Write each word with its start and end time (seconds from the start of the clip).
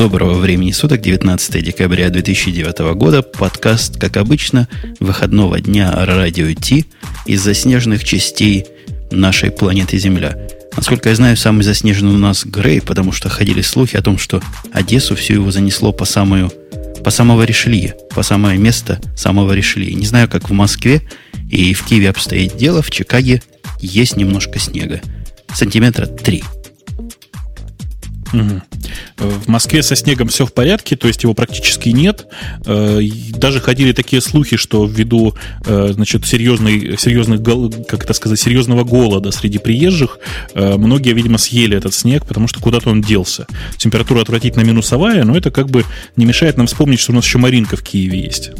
Доброго 0.00 0.38
времени 0.38 0.72
суток, 0.72 1.02
19 1.02 1.62
декабря 1.62 2.08
2009 2.08 2.94
года. 2.94 3.20
Подкаст, 3.20 4.00
как 4.00 4.16
обычно, 4.16 4.66
выходного 4.98 5.60
дня 5.60 5.92
радио 6.06 6.54
Ти 6.54 6.86
из 7.26 7.42
заснеженных 7.42 8.02
частей 8.02 8.64
нашей 9.10 9.50
планеты 9.50 9.98
Земля. 9.98 10.38
Насколько 10.74 11.10
я 11.10 11.14
знаю, 11.16 11.36
самый 11.36 11.64
заснеженный 11.64 12.14
у 12.14 12.18
нас 12.18 12.46
Грей, 12.46 12.80
потому 12.80 13.12
что 13.12 13.28
ходили 13.28 13.60
слухи 13.60 13.94
о 13.94 14.00
том, 14.00 14.16
что 14.16 14.42
Одессу 14.72 15.16
все 15.16 15.34
его 15.34 15.50
занесло 15.50 15.92
по 15.92 16.06
самую 16.06 16.50
по 17.04 17.10
самого 17.10 17.42
Ришелье, 17.42 17.94
по 18.14 18.22
самое 18.22 18.58
место 18.58 19.02
самого 19.14 19.52
Ришелье. 19.52 19.92
Не 19.92 20.06
знаю, 20.06 20.30
как 20.30 20.48
в 20.48 20.52
Москве 20.54 21.02
и 21.50 21.74
в 21.74 21.84
Киеве 21.84 22.08
обстоит 22.08 22.56
дело, 22.56 22.80
в 22.80 22.90
Чикаге 22.90 23.42
есть 23.82 24.16
немножко 24.16 24.58
снега. 24.58 25.02
Сантиметра 25.52 26.06
три. 26.06 26.42
Угу. 28.32 28.60
В 29.18 29.48
Москве 29.48 29.82
со 29.82 29.96
снегом 29.96 30.28
все 30.28 30.46
в 30.46 30.52
порядке, 30.52 30.96
то 30.96 31.08
есть 31.08 31.22
его 31.22 31.34
практически 31.34 31.90
нет. 31.90 32.26
Э, 32.66 33.00
даже 33.34 33.60
ходили 33.60 33.92
такие 33.92 34.22
слухи, 34.22 34.56
что 34.56 34.84
ввиду 34.86 35.34
э, 35.66 35.90
значит, 35.92 36.26
серьезной, 36.26 36.96
серьезных, 36.98 37.42
как 37.86 38.04
это 38.04 38.12
сказать, 38.12 38.40
серьезного 38.40 38.84
голода 38.84 39.30
среди 39.30 39.58
приезжих, 39.58 40.18
многие, 40.54 41.12
видимо, 41.12 41.38
съели 41.38 41.76
этот 41.76 41.94
снег, 41.94 42.26
потому 42.26 42.48
что 42.48 42.60
куда-то 42.60 42.90
он 42.90 43.00
делся. 43.02 43.46
Температура 43.76 44.22
отвратительно 44.22 44.62
минусовая, 44.62 45.24
но 45.24 45.36
это 45.36 45.50
как 45.50 45.70
бы 45.70 45.84
не 46.16 46.24
мешает 46.24 46.56
нам 46.56 46.66
вспомнить, 46.66 47.00
что 47.00 47.12
у 47.12 47.14
нас 47.14 47.24
еще 47.24 47.38
Маринка 47.38 47.76
в 47.76 47.82
Киеве 47.82 48.20
есть. 48.20 48.52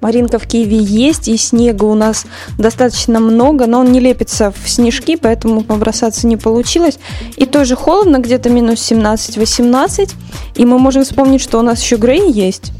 Маринка 0.00 0.38
в 0.38 0.46
Киеве 0.46 0.78
есть, 0.78 1.28
и 1.28 1.36
снега 1.36 1.84
у 1.84 1.94
нас 1.94 2.26
достаточно 2.56 3.20
много, 3.20 3.66
но 3.66 3.80
он 3.80 3.92
не 3.92 4.00
лепится 4.00 4.52
в 4.52 4.68
снежки, 4.68 5.16
поэтому 5.16 5.62
побросаться 5.62 6.26
не 6.26 6.36
получилось. 6.36 6.98
И 7.36 7.46
тоже 7.46 7.76
холодно, 7.76 8.18
где-то 8.18 8.50
минус 8.50 8.78
17-18, 8.90 10.12
и 10.56 10.64
мы 10.64 10.78
можем 10.78 11.04
вспомнить, 11.04 11.40
что 11.40 11.58
у 11.58 11.62
нас 11.62 11.82
еще 11.82 11.96
Грей 11.96 12.30
есть. 12.30 12.72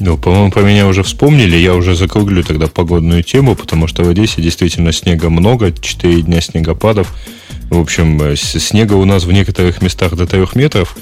Ну, 0.00 0.18
по-моему, 0.18 0.50
по 0.50 0.58
меня 0.58 0.86
уже 0.86 1.02
вспомнили, 1.02 1.56
я 1.56 1.74
уже 1.74 1.94
закруглю 1.94 2.42
тогда 2.42 2.66
погодную 2.66 3.22
тему, 3.22 3.54
потому 3.54 3.86
что 3.86 4.02
в 4.04 4.08
Одессе 4.08 4.42
действительно 4.42 4.92
снега 4.92 5.30
много, 5.30 5.72
4 5.72 6.22
дня 6.22 6.40
снегопадов. 6.40 7.14
В 7.70 7.78
общем, 7.78 8.20
э, 8.22 8.36
снега 8.36 8.94
у 8.94 9.04
нас 9.04 9.24
в 9.24 9.32
некоторых 9.32 9.82
местах 9.82 10.14
до 10.14 10.26
3 10.26 10.54
метров, 10.56 10.96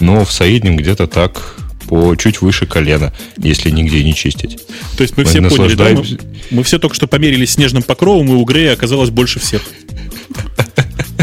но 0.00 0.24
в 0.24 0.32
среднем 0.32 0.76
где-то 0.76 1.06
так 1.06 1.56
по 1.88 2.14
чуть 2.14 2.40
выше 2.42 2.66
колена, 2.66 3.12
если 3.38 3.70
нигде 3.70 4.04
не 4.04 4.14
чистить. 4.14 4.58
То 4.96 5.02
есть 5.02 5.16
мы, 5.16 5.24
мы 5.24 5.28
все 5.28 5.42
поняли, 5.42 5.74
да? 5.74 5.90
Мы, 5.90 6.04
мы 6.50 6.62
все 6.62 6.78
только 6.78 6.94
что 6.94 7.06
померились 7.06 7.52
снежным 7.52 7.82
покровом, 7.82 8.28
и 8.28 8.32
у 8.32 8.44
Грея 8.44 8.74
оказалось 8.74 9.10
больше 9.10 9.40
всех. 9.40 9.62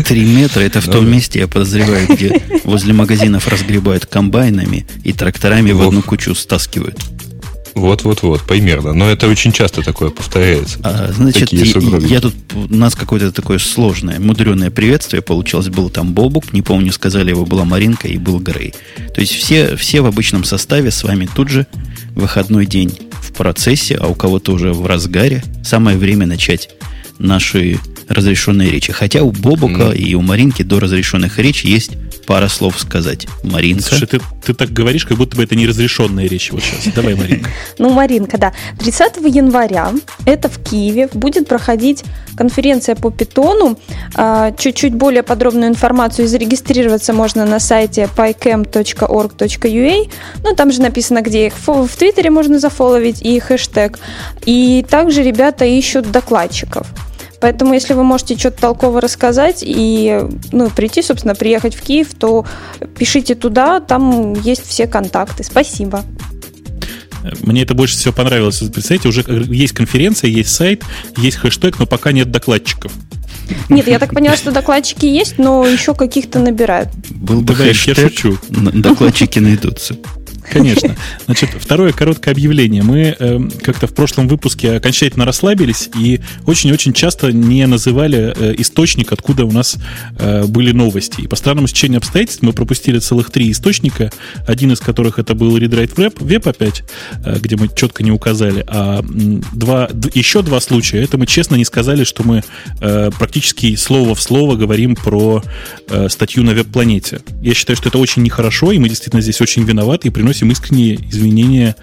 Три 0.06 0.26
метра 0.26 0.62
это 0.62 0.82
в 0.82 0.86
том 0.86 1.10
месте, 1.10 1.40
я 1.40 1.48
подозреваю, 1.48 2.08
где 2.08 2.42
возле 2.64 2.94
магазинов 2.94 3.48
разгребают 3.48 4.06
комбайнами 4.06 4.86
и 5.04 5.14
тракторами 5.14 5.72
в 5.72 5.82
одну 5.82 6.02
кучу 6.02 6.36
стаскивают. 6.36 7.00
Вот-вот-вот, 7.76 8.44
примерно. 8.44 8.94
Но 8.94 9.10
это 9.10 9.28
очень 9.28 9.52
часто 9.52 9.82
такое 9.82 10.10
повторяется. 10.10 10.80
А, 10.82 11.12
значит, 11.12 11.52
я, 11.52 11.66
я 12.08 12.22
тут 12.22 12.34
у 12.54 12.74
нас 12.74 12.96
какое-то 12.96 13.34
такое 13.34 13.60
сложное, 13.60 14.18
мудреное 14.18 14.72
приветствие 14.72 15.22
получилось. 15.22 15.68
Был 15.68 15.90
там 15.90 16.14
Бобук, 16.14 16.54
не 16.54 16.62
помню, 16.62 16.94
сказали 16.94 17.32
его, 17.32 17.46
была 17.46 17.66
Маринка 17.66 18.08
и 18.08 18.18
был 18.18 18.40
Грей. 18.40 18.74
То 19.14 19.20
есть 19.20 19.34
все, 19.36 19.76
все 19.76 20.00
в 20.00 20.06
обычном 20.06 20.46
составе 20.46 20.90
с 20.90 21.04
вами 21.04 21.28
тут 21.36 21.50
же 21.50 21.68
выходной 22.16 22.66
день 22.66 22.98
в 23.12 23.34
процессе, 23.34 23.96
а 23.96 24.08
у 24.08 24.16
кого-то 24.16 24.54
уже 24.54 24.72
в 24.72 24.86
разгаре. 24.86 25.44
Самое 25.62 25.98
время 25.98 26.26
начать 26.26 26.70
наши 27.20 27.78
разрешенные 28.08 28.70
речи. 28.70 28.92
Хотя 28.92 29.24
у 29.24 29.32
Бобука 29.32 29.92
mm. 29.92 29.98
и 29.98 30.16
у 30.16 30.22
Маринки 30.22 30.64
до 30.64 30.80
разрешенных 30.80 31.40
речи 31.40 31.68
есть 31.68 31.92
пара 32.26 32.48
слов 32.48 32.80
сказать. 32.80 33.28
Маринка. 33.44 33.84
Слушай, 33.84 34.08
ты, 34.08 34.22
ты 34.44 34.54
так 34.54 34.72
говоришь, 34.72 35.06
как 35.06 35.18
будто 35.18 35.38
бы 35.38 35.44
это 35.44 35.56
неразрешенная 35.56 36.28
речь 36.28 36.52
вот 36.52 36.64
сейчас. 36.64 36.94
Давай, 36.94 37.16
Маринка. 37.16 37.50
Ну, 37.78 37.90
Маринка, 37.92 38.38
да. 38.38 38.54
30 38.80 39.18
января, 39.28 39.92
это 40.26 40.50
в 40.50 40.60
Киеве, 40.64 41.10
будет 41.14 41.48
проходить 41.48 42.04
конференция 42.36 42.96
по 42.96 43.12
питону. 43.12 43.78
А, 44.16 44.52
чуть-чуть 44.52 44.96
более 44.96 45.24
подробную 45.24 45.70
информацию 45.70 46.28
зарегистрироваться 46.28 47.14
можно 47.14 47.46
на 47.46 47.60
сайте 47.60 48.10
pycamp.org.ua. 48.16 50.12
Ну, 50.44 50.56
там 50.56 50.72
же 50.72 50.82
написано, 50.82 51.22
где 51.22 51.48
их 51.48 51.54
в 51.66 51.90
Твиттере 51.96 52.30
можно 52.30 52.60
зафоловить 52.60 53.22
и 53.22 53.40
хэштег. 53.40 54.00
И 54.46 54.86
также 54.90 55.22
ребята 55.22 55.66
ищут 55.66 56.12
докладчиков. 56.12 56.88
Поэтому, 57.42 57.74
если 57.74 57.94
вы 57.94 58.04
можете 58.04 58.38
что-то 58.38 58.62
толково 58.62 59.02
рассказать 59.02 59.64
и 59.66 60.22
ну, 60.52 60.70
прийти, 60.70 61.02
собственно, 61.02 61.36
приехать 61.36 61.76
в 61.76 61.82
Киев, 61.82 62.14
то 62.18 62.46
пишите 62.98 63.36
туда, 63.36 63.80
там 63.80 64.34
есть 64.34 64.68
все 64.68 64.88
контакты. 64.88 65.44
Спасибо. 65.44 66.04
Мне 67.42 67.64
это 67.64 67.74
больше 67.74 67.96
всего 67.98 68.14
понравилось. 68.14 68.60
Представляете, 68.60 69.10
уже 69.10 69.24
есть 69.48 69.74
конференция, 69.74 70.30
есть 70.30 70.54
сайт, 70.54 70.84
есть 71.18 71.38
хэштег, 71.38 71.80
но 71.80 71.86
пока 71.86 72.12
нет 72.12 72.32
докладчиков. 72.32 72.92
Нет, 73.70 73.88
я 73.88 74.00
так 74.00 74.14
поняла, 74.14 74.36
что 74.38 74.52
докладчики 74.52 75.06
есть, 75.06 75.38
но 75.38 75.66
еще 75.66 75.94
каких-то 75.94 76.40
набирают. 76.40 76.90
Был 77.10 77.42
бы 77.42 77.56
хэштег, 77.56 77.98
я 77.98 78.10
шучу. 78.10 78.38
докладчики 78.50 79.40
найдутся. 79.40 79.96
Конечно. 80.52 80.96
Значит, 81.26 81.50
второе 81.60 81.92
короткое 81.92 82.32
объявление. 82.32 82.84
Мы 82.84 83.16
э, 83.18 83.40
как-то 83.62 83.88
в 83.88 83.94
прошлом 83.94 84.28
выпуске 84.28 84.74
окончательно 84.74 85.26
расслабились 85.26 85.90
и 85.98 86.22
очень-очень 86.46 86.94
часто 86.94 87.32
не 87.32 87.66
называли 87.68 88.34
э, 88.36 88.56
источник, 88.58 89.12
откуда 89.12 89.46
у 89.46 89.52
нас 89.52 89.78
э, 90.18 90.46
были 90.46 90.72
новости. 90.72 91.22
И 91.22 91.28
по 91.28 91.36
странному 91.36 91.68
стечению 91.68 91.98
обстоятельств 91.98 92.42
мы 92.42 92.54
пропустили 92.54 93.00
целых 93.00 93.32
три 93.32 93.52
источника, 93.52 94.12
один 94.48 94.72
из 94.72 94.80
которых 94.80 95.20
это 95.20 95.36
был 95.36 95.58
ReadWrite 95.58 95.96
Web, 95.96 96.18
Web 96.20 96.50
опять, 96.50 96.84
э, 97.26 97.38
где 97.40 97.56
мы 97.56 97.70
четко 97.76 98.04
не 98.04 98.12
указали, 98.12 98.64
а 98.68 99.04
два, 99.04 99.90
еще 100.14 100.42
два 100.42 100.60
случая, 100.60 101.04
это 101.04 101.18
мы 101.18 101.26
честно 101.26 101.56
не 101.56 101.66
сказали, 101.66 102.04
что 102.04 102.24
мы 102.24 102.44
э, 102.82 103.10
практически 103.18 103.76
слово 103.76 104.16
в 104.16 104.22
слово 104.22 104.56
говорим 104.56 104.96
про 104.96 105.44
э, 105.90 106.10
статью 106.10 106.44
на 106.44 106.54
веб-планете. 106.54 107.22
Я 107.42 107.54
считаю, 107.54 107.78
что 107.78 107.90
это 107.90 107.98
очень 107.98 108.24
нехорошо, 108.24 108.72
и 108.72 108.80
мы 108.80 108.90
действительно 108.90 109.22
здесь 109.22 109.42
очень 109.42 109.64
виноваты 109.64 110.08
и 110.08 110.12
приносим 110.12 110.35
приносим 110.36 110.52
искренние 110.52 110.96
извинения 110.96 111.76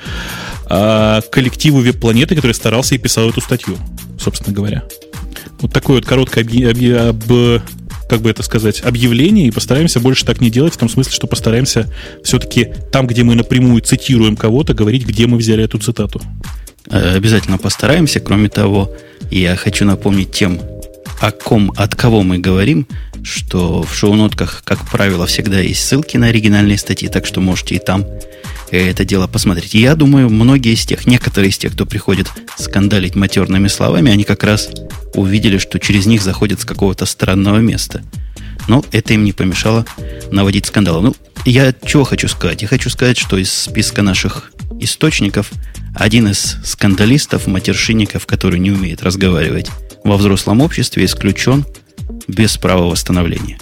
а, 0.67 1.21
коллективу 1.23 1.81
веб-планеты, 1.81 2.35
который 2.35 2.53
старался 2.53 2.95
и 2.95 2.99
писал 2.99 3.31
эту 3.31 3.41
статью, 3.41 3.77
собственно 4.21 4.55
говоря. 4.55 4.83
Вот 5.61 5.73
такое 5.73 5.97
вот 5.97 6.07
короткое 6.07 6.43
объ... 6.43 6.55
Объ... 6.69 6.93
об 7.09 7.63
как 8.09 8.21
бы 8.21 8.29
это 8.29 8.43
сказать, 8.43 8.83
объявление, 8.83 9.49
и 9.49 9.51
постараемся 9.51 9.99
больше 9.99 10.27
так 10.27 10.43
не 10.43 10.51
делать, 10.51 10.75
в 10.75 10.77
том 10.77 10.91
смысле, 10.91 11.13
что 11.13 11.27
постараемся 11.27 11.91
все-таки 12.23 12.69
там, 12.93 13.07
где 13.07 13.23
мы 13.23 13.35
напрямую 13.35 13.81
цитируем 13.81 14.37
кого-то, 14.37 14.75
говорить, 14.75 15.07
где 15.07 15.27
мы 15.27 15.39
взяли 15.39 15.65
эту 15.65 15.79
цитату. 15.79 16.21
Э, 16.91 17.17
обязательно 17.17 17.57
постараемся. 17.57 18.21
Кроме 18.21 18.51
того, 18.51 18.95
я 19.31 19.57
хочу 19.57 19.87
напомнить 19.87 20.31
тем, 20.31 20.61
о 21.23 21.31
ком, 21.31 21.73
от 21.77 21.95
кого 21.95 22.25
мы 22.25 22.39
говорим, 22.39 22.89
что 23.23 23.83
в 23.85 23.95
шоу-нотках, 23.95 24.63
как 24.65 24.91
правило, 24.91 25.25
всегда 25.27 25.61
есть 25.61 25.87
ссылки 25.87 26.17
на 26.17 26.27
оригинальные 26.27 26.79
статьи, 26.79 27.09
так 27.09 27.27
что 27.27 27.41
можете 27.41 27.77
и 27.77 27.79
там 27.79 28.05
это 28.73 29.05
дело 29.05 29.29
посмотреть. 29.29 29.75
я 29.75 29.95
думаю, 29.95 30.31
многие 30.31 30.73
из 30.73 30.85
тех, 30.85 31.07
некоторые 31.07 31.51
из 31.51 31.59
тех, 31.59 31.75
кто 31.75 31.87
приходит 31.87 32.27
скандалить 32.59 33.15
матерными 33.15 33.69
словами, 33.69 34.11
они 34.11 34.25
как 34.25 34.43
раз 34.43 34.71
увидели, 35.15 35.59
что 35.59 35.79
через 35.79 36.07
них 36.07 36.23
заходят 36.23 36.61
с 36.61 36.65
какого-то 36.65 37.07
странного 37.07 37.59
места. 37.59 38.03
Но 38.67 38.85
это 38.91 39.15
им 39.15 39.25
не 39.25 39.33
помешало 39.33 39.87
наводить 40.33 40.67
скандалы. 40.67 41.03
Ну, 41.03 41.17
я 41.45 41.73
чего 41.85 42.03
хочу 42.03 42.27
сказать? 42.27 42.63
Я 42.63 42.69
хочу 42.69 42.91
сказать, 42.91 43.19
что 43.19 43.37
из 43.37 43.53
списка 43.53 44.03
наших 44.03 44.51
источников 44.81 45.53
один 45.95 46.29
из 46.29 46.57
скандалистов, 46.65 47.47
матершинников, 47.47 48.27
который 48.27 48.59
не 48.59 48.73
умеет 48.73 49.03
разговаривать 49.05 49.71
во 50.05 50.17
взрослом 50.17 50.61
обществе, 50.61 51.05
исключен 51.05 51.65
без 52.29 52.57
права 52.57 52.87
восстановления. 52.87 53.59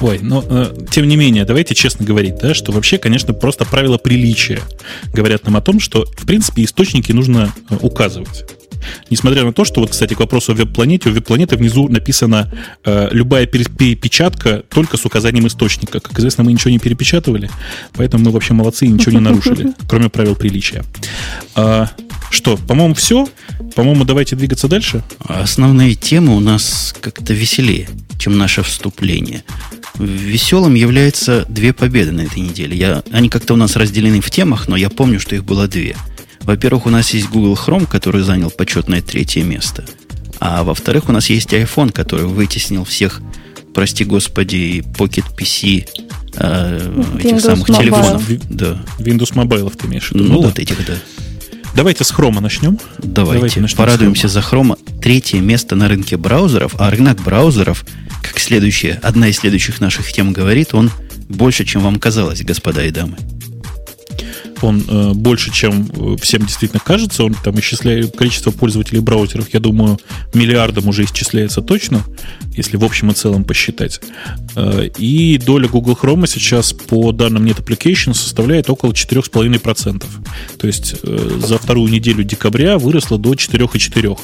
Ой, 0.00 0.18
но 0.20 0.44
э, 0.48 0.74
тем 0.90 1.06
не 1.08 1.16
менее, 1.16 1.44
давайте 1.44 1.74
честно 1.74 2.06
говорить, 2.06 2.36
да, 2.38 2.54
что 2.54 2.72
вообще, 2.72 2.98
конечно, 2.98 3.34
просто 3.34 3.64
правила 3.64 3.98
приличия 3.98 4.60
говорят 5.12 5.44
нам 5.44 5.56
о 5.56 5.60
том, 5.60 5.80
что, 5.80 6.04
в 6.16 6.26
принципе, 6.26 6.64
источники 6.64 7.12
нужно 7.12 7.52
э, 7.68 7.76
указывать. 7.80 8.44
Несмотря 9.10 9.44
на 9.44 9.52
то, 9.52 9.64
что, 9.64 9.80
вот, 9.80 9.90
кстати, 9.90 10.14
к 10.14 10.20
вопросу 10.20 10.52
о 10.52 10.54
веб-планете, 10.54 11.10
у 11.10 11.12
веб-планеты 11.12 11.56
внизу 11.56 11.88
написано 11.88 12.52
э, 12.84 13.08
любая 13.12 13.46
перепечатка 13.46 14.62
только 14.68 14.96
с 14.96 15.04
указанием 15.04 15.46
источника. 15.46 16.00
Как 16.00 16.18
известно, 16.18 16.44
мы 16.44 16.52
ничего 16.52 16.70
не 16.70 16.78
перепечатывали, 16.78 17.50
поэтому 17.94 18.24
мы 18.24 18.30
вообще 18.30 18.54
молодцы 18.54 18.86
и 18.86 18.88
ничего 18.88 19.12
не 19.12 19.20
нарушили, 19.20 19.72
кроме 19.88 20.08
правил 20.08 20.34
приличия. 20.34 20.84
А, 21.54 21.88
что, 22.30 22.56
по-моему, 22.56 22.94
все? 22.94 23.28
По-моему, 23.74 24.04
давайте 24.04 24.36
двигаться 24.36 24.68
дальше. 24.68 25.02
Основные 25.20 25.94
темы 25.94 26.36
у 26.36 26.40
нас 26.40 26.94
как-то 27.00 27.32
веселее, 27.32 27.88
чем 28.18 28.36
наше 28.36 28.62
вступление. 28.62 29.44
Веселым 29.98 30.74
является 30.74 31.44
две 31.48 31.72
победы 31.72 32.12
на 32.12 32.22
этой 32.22 32.40
неделе. 32.40 32.76
Я, 32.76 33.02
они 33.10 33.28
как-то 33.28 33.54
у 33.54 33.56
нас 33.56 33.76
разделены 33.76 34.20
в 34.20 34.30
темах, 34.30 34.68
но 34.68 34.76
я 34.76 34.90
помню, 34.90 35.18
что 35.20 35.34
их 35.34 35.44
было 35.44 35.66
две. 35.66 35.96
Во-первых, 36.48 36.86
у 36.86 36.88
нас 36.88 37.10
есть 37.12 37.28
Google 37.28 37.58
Chrome, 37.62 37.86
который 37.86 38.22
занял 38.22 38.50
почетное 38.50 39.02
третье 39.02 39.42
место. 39.44 39.84
А 40.40 40.64
во-вторых, 40.64 41.10
у 41.10 41.12
нас 41.12 41.28
есть 41.28 41.52
iPhone, 41.52 41.92
который 41.92 42.24
вытеснил 42.24 42.84
всех, 42.84 43.20
прости 43.74 44.02
господи, 44.06 44.82
Pocket 44.96 45.26
PC 45.36 45.86
э, 46.36 47.02
этих 47.18 47.42
самых 47.42 47.68
Mobile. 47.68 47.78
телефонов. 47.78 48.48
Да. 48.48 48.82
Windows 48.98 49.34
Mobile 49.34 49.76
ты 49.76 49.88
имеешь 49.88 50.08
в 50.08 50.12
виду? 50.12 50.24
Ну, 50.24 50.30
Ну, 50.36 50.42
вот 50.44 50.54
да. 50.54 50.62
этих, 50.62 50.86
да. 50.86 50.94
Давайте 51.76 52.02
с 52.04 52.10
хрома 52.10 52.40
начнем. 52.40 52.78
Давайте, 52.96 53.34
Давайте 53.34 53.60
начнем 53.60 53.76
порадуемся 53.76 54.28
за 54.28 54.40
хрома. 54.40 54.78
Третье 55.02 55.40
место 55.40 55.76
на 55.76 55.86
рынке 55.86 56.16
браузеров, 56.16 56.76
а 56.78 56.90
рынок 56.90 57.22
браузеров, 57.22 57.84
как 58.22 58.38
следующая, 58.38 58.98
одна 59.02 59.28
из 59.28 59.36
следующих 59.36 59.82
наших 59.82 60.10
тем 60.14 60.32
говорит, 60.32 60.72
он 60.72 60.90
больше, 61.28 61.66
чем 61.66 61.82
вам 61.82 61.98
казалось, 61.98 62.40
господа 62.40 62.86
и 62.86 62.90
дамы. 62.90 63.18
Он 64.62 64.82
э, 64.86 65.12
больше, 65.14 65.52
чем 65.52 65.88
э, 65.90 66.16
всем 66.20 66.42
действительно 66.42 66.80
кажется. 66.84 67.24
Он 67.24 67.34
там 67.34 67.58
исчисляет 67.60 68.16
количество 68.16 68.50
пользователей 68.50 69.00
браузеров, 69.00 69.52
я 69.52 69.60
думаю, 69.60 69.98
миллиардом 70.34 70.88
уже 70.88 71.04
исчисляется 71.04 71.62
точно, 71.62 72.04
если 72.56 72.76
в 72.76 72.84
общем 72.84 73.10
и 73.10 73.14
целом 73.14 73.44
посчитать. 73.44 74.00
Э, 74.56 74.88
и 74.98 75.38
доля 75.38 75.68
Google 75.68 75.98
Chrome 76.00 76.26
сейчас, 76.26 76.72
по 76.72 77.12
данным 77.12 77.44
Net 77.44 77.64
Application, 77.64 78.14
составляет 78.14 78.70
около 78.70 78.92
4,5%. 78.92 80.04
То 80.58 80.66
есть 80.66 80.94
э, 81.02 81.40
за 81.46 81.58
вторую 81.58 81.90
неделю 81.90 82.24
декабря 82.24 82.78
выросла 82.78 83.18
до 83.18 83.32
4,4%. 83.32 84.18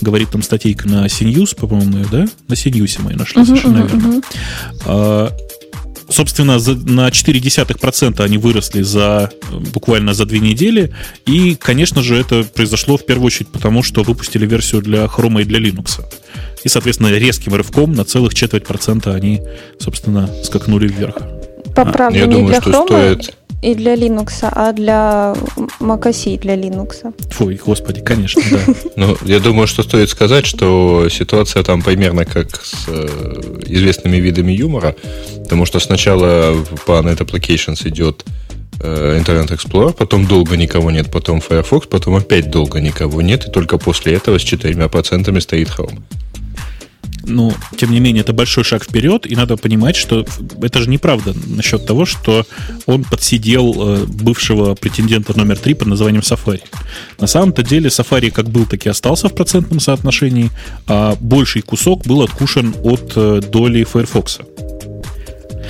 Говорит 0.00 0.30
там 0.30 0.42
статейка 0.42 0.88
на 0.88 1.06
CNews, 1.06 1.56
по-моему, 1.56 2.04
да? 2.10 2.26
На 2.48 2.54
CNews 2.54 3.00
мы 3.02 3.12
ее 3.12 3.16
нашли, 3.16 3.44
совершенно 3.44 3.78
верно. 3.78 4.22
А, 4.86 5.32
Собственно, 6.10 6.58
за, 6.58 6.74
на 6.74 7.08
0,4% 7.08 8.22
они 8.22 8.36
выросли 8.36 8.82
за 8.82 9.30
э, 9.30 9.56
буквально 9.72 10.12
за 10.12 10.26
две 10.26 10.40
недели. 10.40 10.92
И, 11.24 11.54
конечно 11.54 12.02
же, 12.02 12.16
это 12.16 12.42
произошло 12.42 12.96
в 12.96 13.06
первую 13.06 13.26
очередь 13.26 13.48
потому, 13.48 13.82
что 13.82 14.02
выпустили 14.02 14.44
версию 14.44 14.82
для 14.82 15.04
Chrome 15.04 15.42
и 15.42 15.44
для 15.44 15.60
Linux. 15.60 16.00
И, 16.64 16.68
соответственно, 16.68 17.08
резким 17.08 17.54
рывком 17.54 17.92
на 17.92 18.04
целых 18.04 18.34
четверть 18.34 18.66
процента 18.66 19.14
они, 19.14 19.40
собственно, 19.78 20.28
скакнули 20.44 20.88
вверх. 20.88 21.16
Поправлю, 21.76 22.18
Я 22.18 22.26
не 22.26 22.34
думаю, 22.34 22.48
для 22.48 22.60
что 22.60 22.70
Chrome 22.70 22.86
стоит... 22.86 23.34
и 23.62 23.74
для 23.74 23.94
Linux, 23.94 24.32
а 24.42 24.72
для 24.72 25.34
macOS 25.80 26.34
и 26.34 26.38
для 26.38 26.54
Linux. 26.56 27.12
Фу, 27.30 27.50
господи, 27.64 28.00
конечно, 28.00 28.42
да. 28.50 28.74
Ну, 28.96 29.16
я 29.24 29.40
думаю, 29.40 29.66
что 29.66 29.82
стоит 29.82 30.10
сказать, 30.10 30.46
что 30.46 31.08
ситуация 31.08 31.62
там 31.62 31.82
примерно 31.82 32.24
как 32.24 32.64
с 32.64 32.84
э, 32.88 33.06
известными 33.66 34.16
видами 34.16 34.52
юмора, 34.52 34.94
потому 35.42 35.66
что 35.66 35.80
сначала 35.80 36.56
по 36.86 36.92
Net 37.00 37.18
Applications 37.18 37.86
идет 37.88 38.24
э, 38.80 39.20
Internet 39.20 39.50
Explorer, 39.50 39.92
потом 39.92 40.26
долго 40.26 40.56
никого 40.56 40.90
нет, 40.90 41.10
потом 41.10 41.40
Firefox, 41.40 41.86
потом 41.86 42.16
опять 42.16 42.50
долго 42.50 42.80
никого 42.80 43.22
нет, 43.22 43.46
и 43.46 43.50
только 43.50 43.78
после 43.78 44.14
этого 44.14 44.38
с 44.38 44.42
4% 44.42 45.40
стоит 45.40 45.68
Chrome. 45.68 46.00
Ну, 47.24 47.52
тем 47.76 47.90
не 47.90 48.00
менее, 48.00 48.22
это 48.22 48.32
большой 48.32 48.64
шаг 48.64 48.84
вперед, 48.84 49.26
и 49.26 49.36
надо 49.36 49.56
понимать, 49.56 49.96
что 49.96 50.26
это 50.62 50.80
же 50.80 50.88
неправда 50.88 51.34
насчет 51.46 51.86
того, 51.86 52.06
что 52.06 52.46
он 52.86 53.04
подсидел 53.04 53.74
э, 53.76 54.04
бывшего 54.06 54.74
претендента 54.74 55.36
номер 55.36 55.58
три 55.58 55.74
под 55.74 55.88
названием 55.88 56.22
Safari. 56.22 56.62
На 57.18 57.26
самом-то 57.26 57.62
деле 57.62 57.88
Safari 57.88 58.30
как 58.30 58.48
был, 58.48 58.66
так 58.66 58.86
и 58.86 58.88
остался 58.88 59.28
в 59.28 59.34
процентном 59.34 59.80
соотношении, 59.80 60.50
а 60.86 61.16
больший 61.20 61.62
кусок 61.62 62.06
был 62.06 62.22
откушен 62.22 62.74
от 62.82 63.12
э, 63.16 63.40
доли 63.50 63.84
Firefox. 63.84 64.40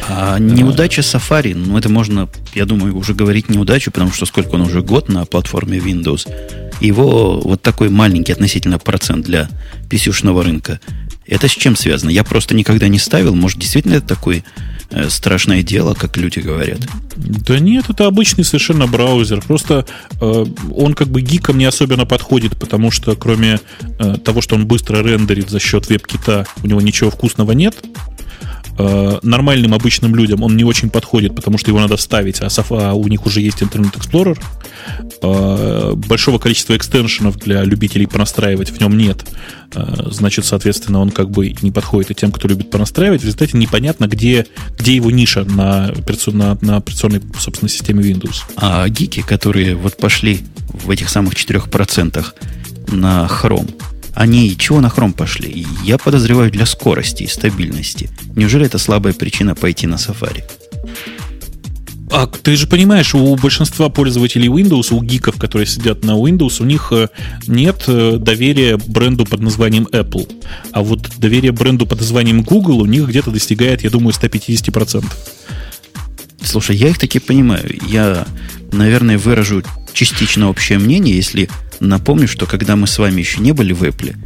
А 0.08 0.38
неудача 0.38 1.02
Safari, 1.02 1.54
ну 1.54 1.76
это 1.78 1.88
можно, 1.88 2.28
я 2.54 2.64
думаю, 2.64 2.96
уже 2.96 3.14
говорить 3.14 3.48
неудачу, 3.48 3.90
потому 3.90 4.12
что 4.12 4.26
сколько 4.26 4.54
он 4.54 4.62
уже 4.62 4.82
год 4.82 5.08
на 5.08 5.24
платформе 5.24 5.78
Windows. 5.78 6.28
Его 6.80 7.40
вот 7.40 7.62
такой 7.62 7.90
маленький 7.90 8.32
относительно 8.32 8.78
процент 8.78 9.26
для 9.26 9.48
писюшного 9.88 10.42
рынка. 10.42 10.80
Это 11.26 11.46
с 11.46 11.52
чем 11.52 11.76
связано? 11.76 12.10
Я 12.10 12.24
просто 12.24 12.54
никогда 12.54 12.88
не 12.88 12.98
ставил. 12.98 13.34
Может, 13.34 13.58
действительно 13.58 13.94
это 13.94 14.06
такое 14.06 14.42
э, 14.90 15.08
страшное 15.08 15.62
дело, 15.62 15.94
как 15.94 16.16
люди 16.16 16.40
говорят? 16.40 16.80
Да 17.16 17.58
нет, 17.60 17.84
это 17.88 18.06
обычный 18.06 18.44
совершенно 18.44 18.86
браузер. 18.86 19.40
Просто 19.40 19.86
э, 20.20 20.44
он 20.74 20.94
как 20.94 21.08
бы 21.08 21.20
гикам 21.20 21.58
не 21.58 21.66
особенно 21.66 22.06
подходит, 22.06 22.58
потому 22.58 22.90
что 22.90 23.14
кроме 23.14 23.60
э, 23.98 24.16
того, 24.24 24.40
что 24.40 24.56
он 24.56 24.66
быстро 24.66 25.02
рендерит 25.02 25.50
за 25.50 25.60
счет 25.60 25.88
веб-кита, 25.88 26.46
у 26.64 26.66
него 26.66 26.80
ничего 26.80 27.10
вкусного 27.10 27.52
нет. 27.52 27.76
Э, 28.78 29.18
нормальным 29.22 29.74
обычным 29.74 30.14
людям 30.14 30.42
он 30.42 30.56
не 30.56 30.64
очень 30.64 30.90
подходит, 30.90 31.34
потому 31.34 31.58
что 31.58 31.70
его 31.70 31.80
надо 31.80 31.96
ставить, 31.96 32.40
а, 32.40 32.48
а 32.70 32.94
у 32.94 33.06
них 33.08 33.26
уже 33.26 33.40
есть 33.40 33.62
Internet 33.62 33.94
Explorer. 33.94 34.38
Э, 35.22 35.92
большого 35.94 36.38
количества 36.38 36.76
экстеншенов 36.76 37.36
для 37.36 37.62
любителей 37.64 38.06
понастраивать 38.06 38.70
в 38.70 38.80
нем 38.80 38.96
нет. 38.96 39.26
Э, 39.74 40.08
значит, 40.10 40.44
соответственно, 40.46 41.00
он 41.00 41.10
как 41.10 41.30
бы 41.30 41.54
не 41.62 41.70
подходит 41.70 42.10
и 42.10 42.14
тем, 42.14 42.32
кто 42.32 42.48
любит 42.48 42.70
понастраивать. 42.70 43.20
В 43.20 43.24
результате 43.24 43.58
непонятно, 43.58 44.06
где, 44.06 44.46
где 44.78 44.94
его 44.94 45.10
ниша 45.10 45.44
на, 45.44 45.92
на, 46.32 46.58
на 46.60 46.76
операционной, 46.76 47.20
собственно, 47.38 47.68
системе 47.68 48.02
Windows. 48.02 48.42
А 48.56 48.88
гики, 48.88 49.22
которые 49.22 49.74
вот 49.74 49.96
пошли 49.96 50.40
в 50.72 50.90
этих 50.90 51.10
самых 51.10 51.34
4% 51.34 52.24
на 52.92 53.26
Chrome, 53.26 53.70
они 54.20 54.54
чего 54.58 54.82
на 54.82 54.88
Chrome 54.88 55.14
пошли? 55.14 55.66
Я 55.82 55.96
подозреваю 55.96 56.50
для 56.50 56.66
скорости 56.66 57.22
и 57.22 57.26
стабильности. 57.26 58.10
Неужели 58.36 58.66
это 58.66 58.76
слабая 58.76 59.14
причина 59.14 59.54
пойти 59.54 59.86
на 59.86 59.94
Safari? 59.94 60.42
А 62.10 62.26
ты 62.26 62.54
же 62.56 62.66
понимаешь, 62.66 63.14
у 63.14 63.34
большинства 63.36 63.88
пользователей 63.88 64.48
Windows, 64.48 64.92
у 64.92 65.02
гиков, 65.02 65.38
которые 65.38 65.66
сидят 65.66 66.04
на 66.04 66.18
Windows, 66.18 66.60
у 66.60 66.66
них 66.66 66.92
э, 66.92 67.08
нет 67.46 67.84
э, 67.86 68.18
доверия 68.20 68.76
бренду 68.76 69.24
под 69.24 69.40
названием 69.40 69.88
Apple. 69.90 70.30
А 70.72 70.82
вот 70.82 71.08
доверие 71.16 71.52
бренду 71.52 71.86
под 71.86 72.00
названием 72.00 72.42
Google 72.42 72.82
у 72.82 72.86
них 72.86 73.08
где-то 73.08 73.30
достигает, 73.30 73.84
я 73.84 73.88
думаю, 73.88 74.12
150%. 74.12 75.02
Слушай, 76.42 76.76
я 76.76 76.88
их 76.88 76.98
таки 76.98 77.20
понимаю. 77.20 77.74
Я, 77.88 78.26
наверное, 78.72 79.18
выражу 79.18 79.62
частично 79.92 80.48
общее 80.48 80.78
мнение, 80.78 81.14
если 81.14 81.48
напомню, 81.80 82.28
что 82.28 82.46
когда 82.46 82.76
мы 82.76 82.86
с 82.86 82.98
вами 82.98 83.20
еще 83.20 83.40
не 83.40 83.52
были 83.52 83.72
в 83.72 83.82
Apple, 83.82 84.16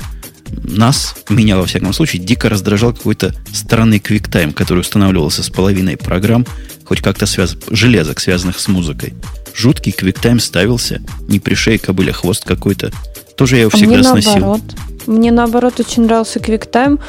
нас, 0.62 1.16
меня 1.28 1.56
во 1.56 1.66
всяком 1.66 1.92
случае, 1.92 2.22
дико 2.22 2.48
раздражал 2.48 2.92
какой-то 2.92 3.34
странный 3.52 3.98
QuickTime, 3.98 4.52
который 4.52 4.80
устанавливался 4.80 5.42
с 5.42 5.50
половиной 5.50 5.96
программ, 5.96 6.46
хоть 6.84 7.00
как-то 7.00 7.26
связ... 7.26 7.56
железок, 7.70 8.20
связанных 8.20 8.58
с 8.58 8.68
музыкой. 8.68 9.14
Жуткий 9.54 9.92
QuickTime 9.92 10.40
ставился, 10.40 11.00
не 11.28 11.40
при 11.40 11.54
шее 11.54 11.78
кобыля, 11.78 12.12
хвост 12.12 12.44
какой-то. 12.44 12.92
Тоже 13.36 13.56
я 13.56 13.62
его 13.62 13.70
А 13.72 13.76
всегда 13.76 13.94
мне 13.94 14.04
сносил. 14.04 14.32
наоборот. 14.32 14.62
Мне 15.06 15.32
наоборот 15.32 15.80
очень 15.80 16.04
нравился 16.04 16.38
QuickTime 16.38 17.00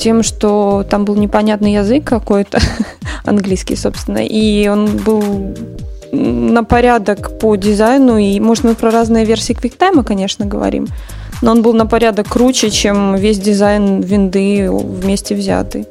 тем, 0.00 0.22
что 0.22 0.86
там 0.88 1.04
был 1.04 1.16
непонятный 1.16 1.74
язык 1.74 2.04
какой-то, 2.04 2.60
английский, 3.24 3.76
собственно, 3.76 4.24
и 4.26 4.68
он 4.68 4.96
был 4.98 5.54
на 6.12 6.62
порядок 6.62 7.38
по 7.38 7.56
дизайну, 7.56 8.18
и, 8.18 8.38
может, 8.38 8.64
мы 8.64 8.74
про 8.74 8.90
разные 8.90 9.24
версии 9.24 9.54
QuickTime, 9.54 10.04
конечно, 10.04 10.44
говорим, 10.46 10.86
но 11.40 11.52
он 11.52 11.62
был 11.62 11.72
на 11.72 11.86
порядок 11.86 12.28
круче, 12.28 12.70
чем 12.70 13.16
весь 13.16 13.38
дизайн 13.38 14.00
винды 14.02 14.70
вместе 14.70 15.34
взятый. 15.34 15.86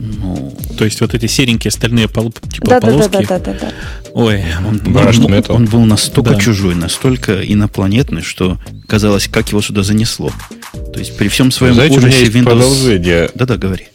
Ну, 0.00 0.52
То 0.76 0.84
есть 0.84 1.00
вот 1.00 1.14
эти 1.14 1.26
серенькие 1.26 1.70
стальные 1.72 2.08
пол- 2.08 2.32
типа 2.32 2.66
Да, 2.68 2.80
да, 2.80 2.86
да, 2.86 2.92
полоски. 2.92 3.10
да, 3.10 3.38
да, 3.38 3.38
да, 3.38 3.52
да. 3.60 3.68
Ой, 4.14 4.44
он, 4.66 4.76
Brushed 4.76 5.46
он- 5.50 5.56
он 5.56 5.64
был 5.66 5.80
настолько 5.84 6.30
Да. 6.30 6.36
чужой, 6.40 6.74
настолько 6.76 7.40
инопланетный, 7.42 8.22
что 8.22 8.58
казалось, 8.86 9.28
как 9.28 9.48
его 9.48 9.60
сюда 9.60 9.82
занесло. 9.82 10.30
То 10.92 10.98
есть 11.00 11.16
при 11.16 11.26
всем 11.28 11.50
своем 11.50 11.74
Знаете, 11.74 11.96
у 11.96 11.98
меня 11.98 12.08
ужасе 12.08 12.24
есть 12.26 12.36
Windows... 12.36 12.44
продолжение. 12.44 13.30
Да-да, 13.34 13.56
говори. 13.56 13.88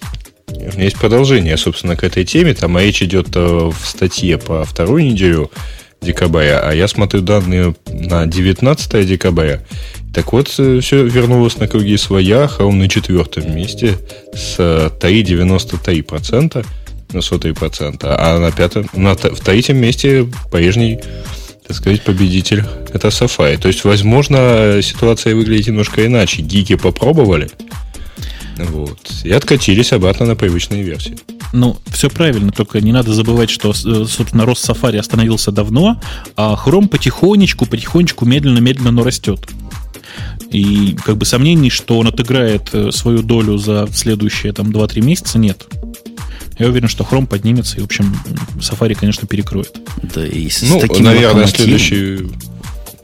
У 0.72 0.76
меня 0.76 0.86
есть 0.86 0.98
продолжение, 0.98 1.58
собственно, 1.58 1.96
к 1.96 2.04
этой 2.04 2.26
теме. 2.26 2.54
Там 2.54 2.78
речь 2.78 3.02
идет 3.02 3.36
э, 3.36 3.40
в 3.40 3.86
статье 3.86 4.38
по 4.38 4.64
вторую 4.64 5.04
неделю 5.04 5.52
декабря, 6.02 6.60
а 6.60 6.74
я 6.74 6.88
смотрю 6.88 7.22
данные 7.22 7.76
на 7.88 8.26
19 8.26 9.08
декабря. 9.08 9.62
Так 10.14 10.32
вот, 10.32 10.48
все 10.48 10.80
вернулось 10.80 11.58
на 11.58 11.68
круги 11.68 11.98
своя, 11.98 12.46
Chrome 12.46 12.74
на 12.74 12.88
четвертом 12.88 13.56
месте 13.56 13.98
с 14.34 14.56
э, 14.60 14.90
3,93% 15.00 16.66
на 17.14 17.22
сотые 17.22 17.54
процента, 17.54 18.16
а 18.18 18.40
на 18.40 18.52
пятом, 18.52 18.88
на, 18.94 19.16
в 19.16 19.40
третьем 19.40 19.78
месте 19.78 20.28
прежний, 20.52 21.00
так 21.68 21.78
сказать, 21.78 22.02
победитель 22.02 22.64
это 22.94 23.08
Safari. 23.10 23.58
То 23.58 23.68
есть, 23.68 23.84
возможно, 23.84 24.80
ситуация 24.82 25.36
выглядит 25.36 25.68
немножко 25.68 26.06
иначе. 26.06 26.42
Гики 26.42 26.76
попробовали, 26.76 27.50
вот, 28.58 29.00
и 29.24 29.32
откатились 29.32 29.92
обратно 29.94 30.26
на 30.26 30.36
привычные 30.36 30.84
версии. 30.84 31.18
Ну, 31.54 31.78
все 31.92 32.10
правильно, 32.10 32.52
только 32.52 32.82
не 32.82 32.92
надо 32.92 33.14
забывать, 33.14 33.50
что, 33.50 33.72
э, 33.72 34.06
собственно, 34.08 34.46
рост 34.46 34.68
Safari 34.68 34.98
остановился 34.98 35.52
давно, 35.52 36.02
а 36.36 36.56
Chrome 36.64 36.88
потихонечку, 36.88 37.66
потихонечку, 37.66 38.26
медленно-медленно, 38.26 38.92
но 38.92 39.04
растет. 39.04 39.48
И 40.52 40.96
как 41.04 41.18
бы 41.18 41.26
сомнений, 41.26 41.70
что 41.70 41.98
он 41.98 42.08
отыграет 42.08 42.70
э, 42.74 42.92
свою 42.92 43.24
долю 43.24 43.58
за 43.58 43.88
следующие 43.94 44.54
там 44.54 44.70
2-3 44.72 45.02
месяца, 45.02 45.40
нет. 45.40 45.66
Я 46.60 46.68
уверен, 46.68 46.88
что 46.88 47.04
Chrome 47.04 47.26
поднимется, 47.26 47.78
и, 47.78 47.82
в 47.82 47.86
общем, 47.86 48.16
Safari, 48.58 48.96
конечно, 48.96 49.28
перекроет. 49.28 49.76
Да, 50.04 50.26
и 50.26 50.50
с 50.50 50.62
Ну, 50.62 50.80
таким 50.80 51.04
наверное, 51.06 51.46
локомотивом. 51.46 51.58
следующий, 51.80 52.32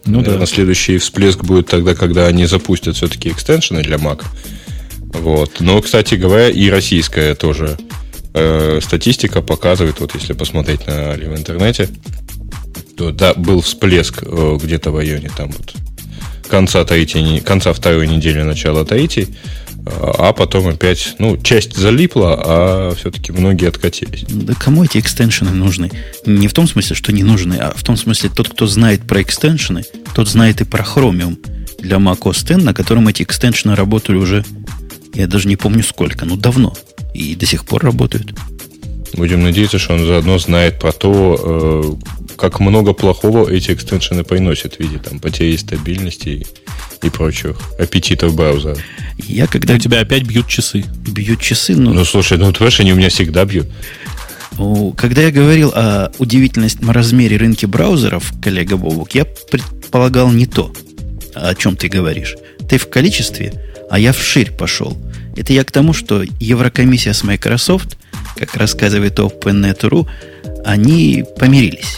Ну 0.06 0.18
наверное, 0.20 0.40
да. 0.40 0.46
следующий 0.46 0.98
всплеск 1.00 1.44
будет 1.44 1.68
тогда, 1.68 1.96
когда 1.96 2.28
они 2.28 2.46
запустят 2.46 2.96
все-таки 2.96 3.30
экстеншены 3.30 3.82
для 3.82 3.98
Mac. 3.98 4.24
Вот. 5.14 5.60
Но, 5.60 5.82
кстати 5.82 6.16
говоря, 6.16 6.50
и 6.50 6.70
российская 6.70 7.36
тоже 7.36 7.78
э, 8.34 8.80
статистика 8.82 9.42
показывает, 9.42 10.00
вот 10.00 10.14
если 10.16 10.34
посмотреть 10.34 10.86
на 10.88 11.14
в 11.14 11.38
интернете, 11.38 11.90
то 12.98 13.12
да, 13.12 13.34
был 13.34 13.62
всплеск 13.62 14.24
э, 14.24 14.58
где-то 14.62 14.92
в 14.92 14.98
районе 14.98 15.32
там 15.36 15.52
вот 15.52 15.74
конца, 16.50 16.84
третьей, 16.84 17.40
конца 17.40 17.74
второй 17.74 18.08
недели, 18.08 18.42
начала 18.42 18.84
третьей, 18.86 19.28
а 19.86 20.34
потом 20.34 20.68
опять, 20.68 21.16
ну, 21.20 21.38
часть 21.38 21.76
залипла, 21.76 22.42
а 22.44 22.96
все-таки 22.96 23.32
многие 23.32 23.70
откатились. 23.70 24.26
Да 24.28 24.54
кому 24.54 24.84
эти 24.84 24.98
экстеншены 24.98 25.52
нужны? 25.52 25.92
Не 26.26 26.48
в 26.48 26.54
том 26.54 26.68
смысле, 26.68 26.96
что 26.96 27.12
не 27.12 27.24
нужны, 27.24 27.56
а 27.56 27.74
в 27.76 27.84
том 27.84 27.98
смысле, 27.98 28.30
тот, 28.36 28.50
кто 28.50 28.68
знает 28.68 29.02
про 29.02 29.22
экстеншены, 29.22 29.84
тот 30.14 30.28
знает 30.28 30.62
и 30.62 30.66
про 30.66 30.84
Chromium 30.84 31.38
для 31.80 31.98
Mac 31.98 32.20
OS 32.20 32.54
X, 32.54 32.64
на 32.64 32.74
котором 32.74 33.08
эти 33.08 33.24
экстеншены 33.24 33.76
работали 33.76 34.18
уже, 34.18 34.44
я 35.14 35.28
даже 35.28 35.48
не 35.48 35.56
помню 35.56 35.84
сколько, 35.84 36.26
ну 36.26 36.36
давно. 36.36 36.74
И 37.14 37.36
до 37.36 37.46
сих 37.46 37.66
пор 37.66 37.84
работают. 37.84 38.34
Будем 39.14 39.44
надеяться, 39.44 39.80
что 39.80 39.96
он 39.96 40.06
заодно 40.06 40.38
знает 40.38 40.80
про 40.80 40.92
то, 40.92 41.98
э, 42.32 42.36
как 42.38 42.60
много 42.60 42.94
плохого 42.94 43.50
эти 43.50 43.72
экстеншены 43.72 44.24
приносят 44.24 44.76
в 44.76 44.80
виде 44.80 45.00
там, 45.00 45.20
потери 45.20 45.56
стабильности 45.56 46.46
и 47.02 47.10
прочих 47.10 47.58
аппетитов 47.80 48.36
браузера. 48.36 48.78
Я 49.18 49.48
когда... 49.48 49.74
У 49.74 49.78
тебя 49.78 50.02
опять 50.02 50.24
бьют 50.24 50.48
часы. 50.48 50.86
Бьют 51.08 51.42
часы, 51.42 51.76
но... 51.76 51.92
Ну, 51.92 52.06
слушай, 52.06 52.38
ну, 52.38 52.52
трэш 52.54 52.82
они 52.82 52.94
у 52.94 52.96
меня 52.96 53.10
всегда 53.10 53.46
бьют. 53.46 53.68
Когда 54.98 55.22
я 55.22 55.32
говорил 55.32 55.72
о 55.74 56.12
удивительном 56.20 56.92
размере 56.92 57.38
рынка 57.38 57.68
браузеров, 57.68 58.34
коллега 58.44 58.78
Бобук, 58.78 59.16
я 59.16 59.26
предполагал 59.26 60.32
не 60.32 60.46
то, 60.46 60.74
о 61.34 61.56
чем 61.56 61.78
ты 61.78 61.88
говоришь. 61.88 62.36
Ты 62.68 62.78
в 62.78 62.90
количестве, 62.90 63.54
а 63.90 64.00
я 64.00 64.14
вширь 64.14 64.52
пошел. 64.52 64.98
Это 65.36 65.54
я 65.54 65.64
к 65.64 65.72
тому, 65.72 65.94
что 65.94 66.24
Еврокомиссия 66.40 67.14
с 67.14 67.24
Microsoft, 67.24 67.98
как 68.36 68.56
рассказывает 68.56 69.20
OpenNet.ru, 69.20 70.08
они 70.66 71.24
помирились 71.38 71.98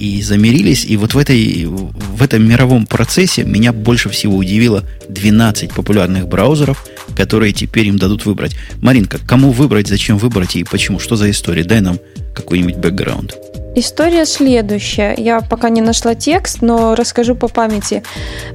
и 0.00 0.22
замирились. 0.22 0.84
И 0.86 0.96
вот 0.96 1.14
в, 1.14 1.18
этой, 1.18 1.66
в 1.66 2.22
этом 2.22 2.48
мировом 2.48 2.86
процессе 2.86 3.44
меня 3.44 3.72
больше 3.72 4.08
всего 4.08 4.36
удивило 4.36 4.82
12 5.08 5.72
популярных 5.72 6.26
браузеров, 6.26 6.86
которые 7.14 7.52
теперь 7.52 7.86
им 7.86 7.98
дадут 7.98 8.24
выбрать. 8.24 8.56
Маринка, 8.80 9.18
кому 9.18 9.52
выбрать, 9.52 9.88
зачем 9.88 10.16
выбрать 10.16 10.56
и 10.56 10.64
почему? 10.64 10.98
Что 10.98 11.16
за 11.16 11.30
история? 11.30 11.64
Дай 11.64 11.80
нам 11.80 11.98
какой-нибудь 12.34 12.76
бэкграунд. 12.76 13.36
История 13.76 14.24
следующая. 14.24 15.14
Я 15.16 15.42
пока 15.42 15.68
не 15.68 15.80
нашла 15.80 16.14
текст, 16.14 16.62
но 16.62 16.94
расскажу 16.94 17.36
по 17.36 17.46
памяти. 17.46 18.02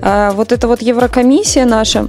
А, 0.01 0.31
вот 0.31 0.51
эта 0.51 0.67
вот 0.67 0.81
Еврокомиссия 0.81 1.65
наша, 1.65 2.07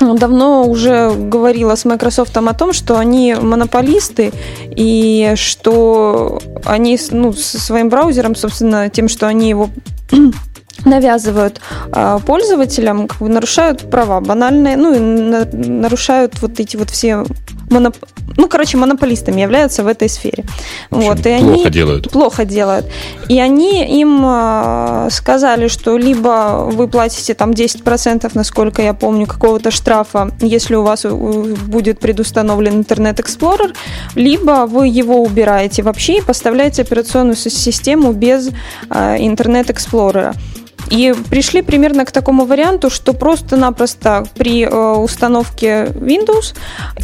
давно 0.00 0.66
уже 0.66 1.12
говорила 1.14 1.74
с 1.74 1.84
Microsoft 1.84 2.36
о 2.36 2.54
том, 2.54 2.72
что 2.72 2.98
они 2.98 3.34
монополисты 3.34 4.32
и 4.70 5.32
что 5.36 6.40
они 6.64 6.98
ну, 7.10 7.32
своим 7.32 7.88
браузером, 7.88 8.34
собственно, 8.34 8.88
тем, 8.88 9.08
что 9.08 9.26
они 9.26 9.48
его 9.48 9.70
навязывают 10.84 11.60
э, 11.92 12.18
пользователям, 12.24 13.08
как 13.08 13.18
бы 13.18 13.28
нарушают 13.28 13.90
права 13.90 14.20
банальные, 14.20 14.76
ну 14.76 14.94
и 14.94 14.98
на, 14.98 15.44
нарушают 15.52 16.40
вот 16.40 16.60
эти 16.60 16.76
вот 16.76 16.90
все 16.90 17.24
моноп... 17.70 17.96
ну, 18.38 18.48
короче, 18.48 18.78
монополистами 18.78 19.40
являются 19.40 19.82
в 19.82 19.88
этой 19.88 20.08
сфере. 20.08 20.44
В 20.90 20.96
общем, 20.96 21.08
вот, 21.08 21.18
и 21.18 21.22
плохо 21.22 21.36
они 21.36 21.70
делают. 21.70 22.10
Плохо 22.10 22.44
делают. 22.44 22.86
И 23.28 23.40
они 23.40 24.00
им 24.00 24.22
э, 24.24 25.08
сказали, 25.10 25.66
что 25.66 25.98
либо 25.98 26.68
вы 26.72 26.86
платите 26.86 27.34
там 27.34 27.50
10%, 27.50 28.30
насколько 28.34 28.80
я 28.80 28.94
помню, 28.94 29.26
какого-то 29.26 29.72
штрафа, 29.72 30.30
если 30.40 30.76
у 30.76 30.82
вас 30.82 31.04
будет 31.04 31.98
предустановлен 31.98 32.74
Интернет 32.74 33.18
Explorer, 33.18 33.74
либо 34.14 34.66
вы 34.66 34.86
его 34.86 35.20
убираете 35.20 35.82
вообще 35.82 36.18
и 36.18 36.22
поставляете 36.22 36.82
операционную 36.82 37.36
систему 37.36 38.12
без 38.12 38.50
э, 38.88 39.16
Интернет 39.18 39.68
Explorer. 39.68 40.34
И 40.90 41.14
пришли 41.30 41.62
примерно 41.62 42.04
к 42.04 42.12
такому 42.12 42.44
варианту, 42.44 42.90
что 42.90 43.12
просто-напросто 43.12 44.24
при 44.36 44.64
э, 44.64 44.94
установке 44.94 45.92
Windows 45.94 46.54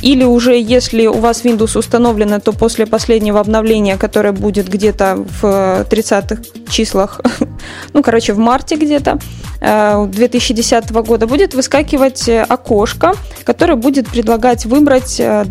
или 0.03 0.25
уже 0.25 0.59
если 0.59 1.07
у 1.07 1.19
вас 1.19 1.45
Windows 1.45 1.79
установлено, 1.79 2.41
то 2.41 2.53
после 2.53 2.87
последнего 2.87 3.41
обновления, 3.41 3.97
которое 3.97 4.33
будет 4.33 4.69
где-то 4.69 5.25
в 5.41 5.87
30-х 5.91 6.43
числах, 6.71 7.21
ну, 7.93 8.03
короче, 8.03 8.33
в 8.33 8.38
марте 8.38 8.76
где-то, 8.76 9.19
2010 9.61 10.91
э, 10.91 11.03
года 11.03 11.26
будет 11.26 11.55
выскакивать 11.55 12.29
э, 12.29 12.43
окошко, 12.43 13.14
которое 13.45 13.76
будет 13.76 14.09
предлагать 14.09 14.67
выбрать 14.67 15.19
э, 15.21 15.47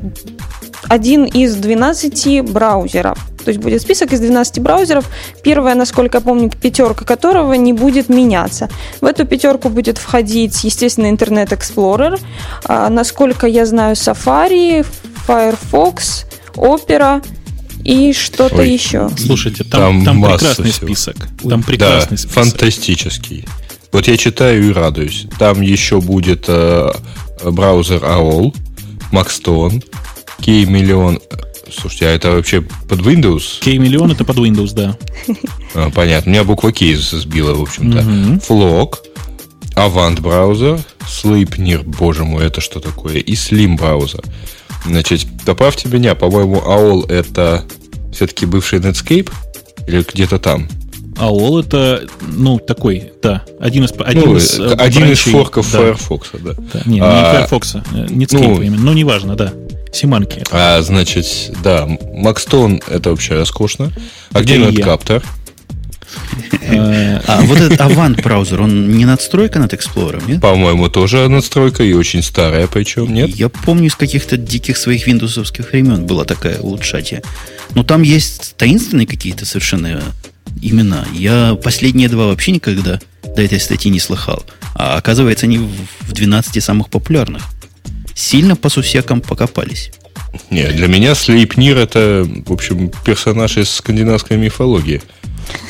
один 0.88 1.26
из 1.26 1.56
12 1.56 2.44
браузеров. 2.52 3.33
То 3.44 3.50
есть 3.50 3.60
будет 3.60 3.82
список 3.82 4.14
из 4.14 4.20
12 4.20 4.60
браузеров. 4.60 5.10
Первая, 5.44 5.76
насколько 5.76 6.18
я 6.18 6.22
помню, 6.22 6.50
пятерка 6.50 7.06
которого 7.06 7.54
не 7.54 7.74
будет 7.74 8.10
меняться. 8.10 8.70
В 9.02 9.06
эту 9.06 9.26
пятерку 9.26 9.70
будет 9.70 9.98
входить, 9.98 10.64
естественно, 10.64 11.08
Internet 11.08 11.50
Explorer. 11.50 12.20
А, 12.66 12.90
насколько 12.90 13.48
я 13.48 13.66
знаю, 13.66 13.96
Safari, 13.96 14.86
Firefox, 15.28 16.26
Opera 16.56 17.24
и 17.84 18.14
что-то 18.14 18.58
Ой, 18.58 18.72
еще. 18.72 19.10
Слушайте, 19.18 19.64
там, 19.64 20.04
там, 20.04 20.22
там 20.22 20.32
прекрасный 20.32 20.72
всего. 20.72 20.88
список. 20.88 21.16
Там 21.48 21.64
прекрасный 21.64 22.12
да, 22.12 22.18
список. 22.18 22.32
фантастический. 22.32 23.46
Вот 23.92 24.08
я 24.08 24.18
читаю 24.18 24.70
и 24.70 24.74
радуюсь. 24.74 25.28
Там 25.38 25.62
еще 25.62 26.02
будет 26.02 26.46
э, 26.48 26.92
браузер 27.44 28.04
AOL, 28.04 28.56
Maxton, 29.12 29.84
Key-миллион. 30.40 31.20
Слушайте, 31.72 32.08
а 32.08 32.10
это 32.10 32.32
вообще 32.32 32.62
под 32.62 33.00
Windows? 33.00 33.62
Key-миллион 33.62 34.12
это 34.12 34.26
под 34.26 34.38
Windows, 34.38 34.74
да. 34.74 34.98
А, 35.76 35.90
понятно. 35.90 36.30
Меня 36.30 36.44
буква 36.44 36.70
Key 36.70 36.96
сбила, 36.96 37.54
в 37.54 37.62
общем-то. 37.62 38.00
Угу. 38.00 38.60
Flock, 38.62 38.98
Avant 39.76 40.22
браузер, 40.22 40.80
Sleipnir, 41.02 41.84
боже 41.84 42.26
мой, 42.26 42.46
это 42.46 42.62
что 42.62 42.80
такое? 42.80 43.18
И 43.18 43.34
Slim 43.34 43.76
браузер. 43.78 44.22
Значит, 44.86 45.26
поправьте 45.46 45.90
меня, 45.90 46.14
по-моему, 46.14 46.58
AOL 46.58 47.12
это 47.12 47.64
все-таки 48.12 48.46
бывший 48.46 48.80
Netscape? 48.80 49.32
Или 49.88 50.04
где-то 50.04 50.38
там? 50.38 50.68
AOL 51.16 51.62
это, 51.62 52.04
ну, 52.22 52.60
такой, 52.60 53.14
да, 53.22 53.44
один 53.60 53.86
из 53.86 53.94
один 53.98 54.30
ну, 54.30 54.38
из, 54.38 54.60
э, 54.60 54.74
один 54.74 55.12
из 55.12 55.20
форков 55.20 55.72
да. 55.72 55.80
Firefox, 55.80 56.30
да. 56.34 56.54
да 56.74 56.82
не, 56.86 57.00
а, 57.00 57.32
не 57.32 57.38
Firefox, 57.38 57.76
э, 57.76 57.80
Netscape 58.10 58.48
ну, 58.48 58.62
именно, 58.62 58.84
но 58.84 58.94
неважно, 58.94 59.36
да. 59.36 59.54
Симанки. 59.94 60.44
А, 60.52 60.82
значит, 60.82 61.52
да, 61.64 61.88
Maxton 61.88 62.84
это 62.88 63.12
вообще 63.12 63.36
роскошно. 63.36 63.92
А 64.32 64.42
где 64.42 64.58
Netcapter? 64.58 65.24
Э, 66.62 67.20
а 67.28 67.42
вот 67.42 67.60
этот 67.60 67.80
Avant 67.80 68.22
браузер, 68.22 68.62
он 68.62 68.90
не 68.90 69.06
надстройка 69.06 69.60
над 69.60 69.74
Explorer, 69.74 70.24
нет? 70.28 70.42
По-моему, 70.42 70.90
тоже 70.90 71.28
надстройка 71.28 71.84
и 71.84 71.94
очень 71.94 72.24
старая, 72.24 72.68
причем, 72.68 73.14
нет? 73.14 73.30
Я 73.36 73.50
помню 73.50 73.88
из 73.88 73.96
каких-то 73.96 74.38
диких 74.38 74.78
своих 74.78 75.08
виндовсовских 75.08 75.72
времен 75.72 76.06
была 76.06 76.26
такая 76.26 76.60
улучшатия. 76.60 77.22
Но 77.76 77.84
там 77.84 78.02
есть 78.02 78.56
таинственные 78.58 79.08
какие-то 79.08 79.46
совершенно 79.46 80.02
имена. 80.62 81.06
Я 81.14 81.58
последние 81.64 82.10
два 82.10 82.28
вообще 82.28 82.52
никогда 82.52 83.00
до 83.24 83.42
этой 83.42 83.60
статьи 83.60 83.92
не 83.92 84.00
слыхал. 84.00 84.44
А 84.76 84.98
оказывается, 84.98 85.46
они 85.46 85.58
в 85.58 86.12
12 86.14 86.64
самых 86.64 86.90
популярных. 86.90 87.44
Сильно 88.16 88.56
по 88.56 88.70
сусекам 88.70 89.22
покопались. 89.22 89.92
Не, 90.50 90.66
для 90.68 90.88
меня 90.88 91.16
Слейпнир 91.16 91.78
это, 91.78 92.28
в 92.46 92.52
общем, 92.52 92.92
персонаж 93.06 93.58
из 93.58 93.70
скандинавской 93.70 94.38
мифологии. 94.38 95.02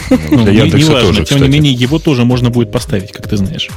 Ну, 0.09 0.43
для 0.43 0.63
Яндекса 0.63 0.91
не, 0.91 0.95
не 0.95 1.01
тоже, 1.01 1.25
Тем 1.25 1.41
не 1.41 1.49
менее, 1.49 1.73
его 1.73 1.99
тоже 1.99 2.23
можно 2.25 2.49
будет 2.49 2.71
поставить, 2.71 3.11
как 3.11 3.27
ты 3.27 3.37
знаешь. 3.37 3.69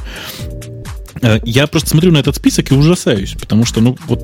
Э, 1.21 1.39
я 1.43 1.67
просто 1.67 1.89
смотрю 1.89 2.11
на 2.11 2.19
этот 2.19 2.35
список 2.35 2.71
и 2.71 2.75
ужасаюсь, 2.75 3.33
потому 3.39 3.65
что, 3.65 3.81
ну, 3.81 3.97
вот 4.07 4.23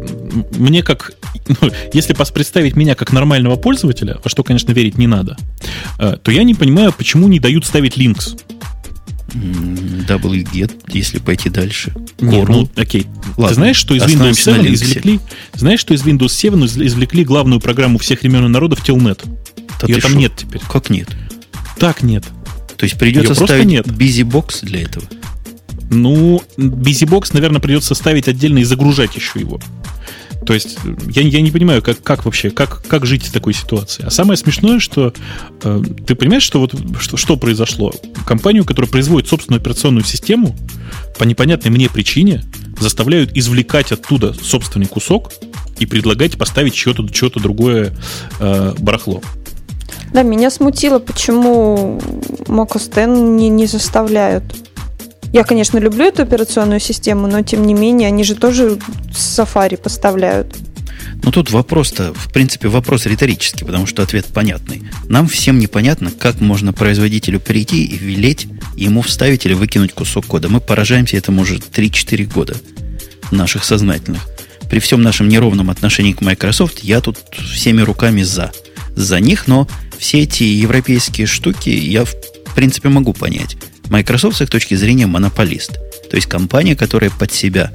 мне 0.58 0.84
как... 0.84 1.14
Ну, 1.46 1.70
если 1.92 2.14
представить 2.14 2.78
меня 2.78 2.96
как 2.96 3.12
нормального 3.12 3.58
пользователя, 3.58 4.18
во 4.24 4.30
что, 4.30 4.44
конечно, 4.44 4.72
верить 4.72 4.98
не 4.98 5.08
надо, 5.08 5.36
э, 6.00 6.16
то 6.22 6.32
я 6.32 6.44
не 6.44 6.54
понимаю, 6.54 6.94
почему 6.94 7.28
не 7.28 7.40
дают 7.40 7.66
ставить 7.66 7.98
Links. 7.98 8.40
Double 9.34 10.44
get, 10.44 10.72
если 10.90 11.20
пойти 11.20 11.50
дальше. 11.50 11.94
Нет, 12.20 12.48
ну, 12.48 12.70
окей. 12.76 13.08
Ладно, 13.38 13.48
Ты 13.50 13.54
знаешь, 13.56 13.78
что 13.78 13.96
из 13.96 14.04
Windows 14.04 14.36
7 14.36 14.74
извлекли... 14.74 15.20
Знаешь, 15.54 15.80
что 15.80 15.94
из 15.94 16.04
Windows 16.04 16.30
7 16.30 16.66
извлекли 16.66 17.24
главную 17.24 17.60
программу 17.60 17.98
всех 17.98 18.22
времен 18.22 18.46
и 18.46 18.50
народов 18.50 18.88
Telnet? 18.88 19.20
Да 19.82 19.88
Ее 19.88 20.00
там 20.00 20.12
шо? 20.12 20.18
нет 20.18 20.34
теперь. 20.36 20.62
Как 20.70 20.90
нет? 20.90 21.10
Так 21.80 22.04
нет. 22.04 22.24
То 22.78 22.86
есть 22.86 22.98
придется 22.98 23.34
Ее 23.34 23.46
ставить 23.46 23.66
нет. 23.66 23.88
BusyBox 23.88 24.64
для 24.66 24.84
этого? 24.84 25.06
Ну, 25.90 26.42
BusyBox, 26.58 27.30
наверное, 27.34 27.60
придется 27.60 27.96
ставить 27.96 28.28
отдельно 28.28 28.60
и 28.60 28.64
загружать 28.64 29.16
еще 29.16 29.40
его. 29.40 29.60
То 30.46 30.54
есть 30.54 30.78
я, 31.10 31.22
я 31.22 31.42
не 31.42 31.52
понимаю, 31.52 31.82
как, 31.82 32.02
как 32.02 32.26
вообще, 32.26 32.50
как, 32.50 32.86
как 32.88 33.06
жить 33.06 33.26
в 33.26 33.32
такой 33.32 33.54
ситуации. 33.54 34.04
А 34.06 34.10
самое 34.10 34.38
смешное, 34.38 34.80
что 34.80 35.14
э, 35.64 35.84
ты 36.06 36.16
понимаешь, 36.16 36.44
что 36.44 36.60
вот 36.60 36.74
что, 37.00 37.18
что 37.18 37.38
произошло? 37.38 37.94
Компанию, 38.26 38.66
которая 38.66 38.90
производит 38.90 39.30
собственную 39.30 39.62
операционную 39.62 40.04
систему, 40.04 40.56
по 41.18 41.24
непонятной 41.24 41.72
мне 41.72 41.90
причине 41.90 42.44
заставляют 42.80 43.32
извлекать 43.36 43.92
оттуда 43.92 44.34
собственный 44.34 44.88
кусок 44.88 45.32
и 45.80 45.86
предлагать 45.86 46.38
поставить 46.38 46.76
что-то 46.76 47.08
что 47.14 47.30
другое 47.40 47.94
э, 48.40 48.74
барахло. 48.80 49.22
Да, 50.14 50.22
меня 50.22 50.52
смутило, 50.52 51.00
почему 51.00 52.00
X 52.48 52.90
не, 52.96 53.50
не 53.50 53.66
заставляют. 53.66 54.44
Я, 55.34 55.44
конечно, 55.44 55.80
люблю 55.80 56.06
эту 56.06 56.22
операционную 56.22 56.80
систему, 56.80 57.26
но 57.28 57.42
тем 57.42 57.66
не 57.66 57.74
менее, 57.74 58.08
они 58.08 58.24
же 58.24 58.36
тоже 58.36 58.78
Safari 59.12 59.78
поставляют. 59.78 60.56
Ну, 61.24 61.32
тут 61.32 61.50
вопрос-то, 61.50 62.14
в 62.14 62.32
принципе, 62.32 62.68
вопрос 62.68 63.08
риторический, 63.08 63.66
потому 63.66 63.88
что 63.88 64.04
ответ 64.04 64.28
понятный. 64.28 64.84
Нам 65.10 65.28
всем 65.28 65.58
непонятно, 65.58 66.12
как 66.12 66.40
можно 66.40 66.72
производителю 66.72 67.40
прийти 67.40 67.84
и 67.84 67.98
велеть 67.98 68.48
ему 68.76 69.02
вставить 69.02 69.48
или 69.48 69.54
выкинуть 69.54 69.94
кусок 69.94 70.28
кода. 70.28 70.50
Мы 70.50 70.60
поражаемся 70.60 71.18
этому 71.18 71.42
уже 71.42 71.56
3-4 71.56 72.32
года 72.32 72.56
наших 73.32 73.64
сознательных. 73.64 74.28
При 74.70 74.80
всем 74.80 75.02
нашем 75.02 75.30
неровном 75.30 75.72
отношении 75.72 76.14
к 76.14 76.22
Microsoft 76.22 76.84
я 76.84 77.02
тут 77.02 77.18
всеми 77.34 77.82
руками 77.82 78.22
за. 78.22 78.52
За 78.96 79.20
них, 79.20 79.48
но 79.48 79.68
все 79.98 80.22
эти 80.22 80.44
европейские 80.44 81.26
штуки 81.26 81.70
я, 81.70 82.06
в 82.06 82.14
принципе, 82.54 82.90
могу 82.90 83.14
понять. 83.14 83.58
Microsoft 83.94 84.38
с 84.38 84.42
их 84.42 84.50
точки 84.50 84.74
зрения 84.74 85.06
монополист. 85.06 85.74
То 86.10 86.16
есть 86.16 86.28
компания, 86.28 86.76
которая 86.76 87.12
под 87.12 87.32
себя 87.32 87.72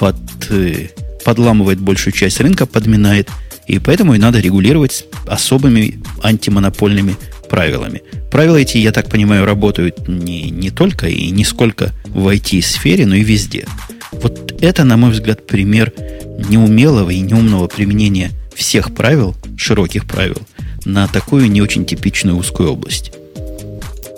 под, 0.00 0.16
э, 0.48 0.88
подламывает 1.26 1.78
большую 1.78 2.14
часть 2.14 2.40
рынка, 2.40 2.64
подминает, 2.64 3.28
и 3.66 3.78
поэтому 3.78 4.14
и 4.14 4.18
надо 4.18 4.40
регулировать 4.40 5.04
особыми 5.26 6.02
антимонопольными 6.22 7.16
правилами. 7.50 8.00
Правила 8.30 8.56
эти, 8.56 8.78
я 8.78 8.92
так 8.92 9.10
понимаю, 9.10 9.44
работают 9.44 10.08
не, 10.08 10.50
не 10.50 10.70
только 10.70 11.06
и 11.08 11.30
не 11.30 11.44
сколько 11.44 11.92
в 12.06 12.28
IT-сфере, 12.28 13.04
но 13.04 13.14
и 13.14 13.22
везде. 13.22 13.66
Вот 14.12 14.54
это, 14.62 14.84
на 14.84 14.96
мой 14.96 15.10
взгляд, 15.10 15.46
пример 15.46 15.92
неумелого 16.48 17.10
и 17.10 17.20
неумного 17.20 17.68
применения 17.68 18.30
всех 18.54 18.94
правил, 18.94 19.36
широких 19.58 20.06
правил, 20.06 20.38
на 20.86 21.08
такую 21.08 21.50
не 21.50 21.60
очень 21.60 21.84
типичную 21.84 22.38
узкую 22.38 22.72
область. 22.72 23.12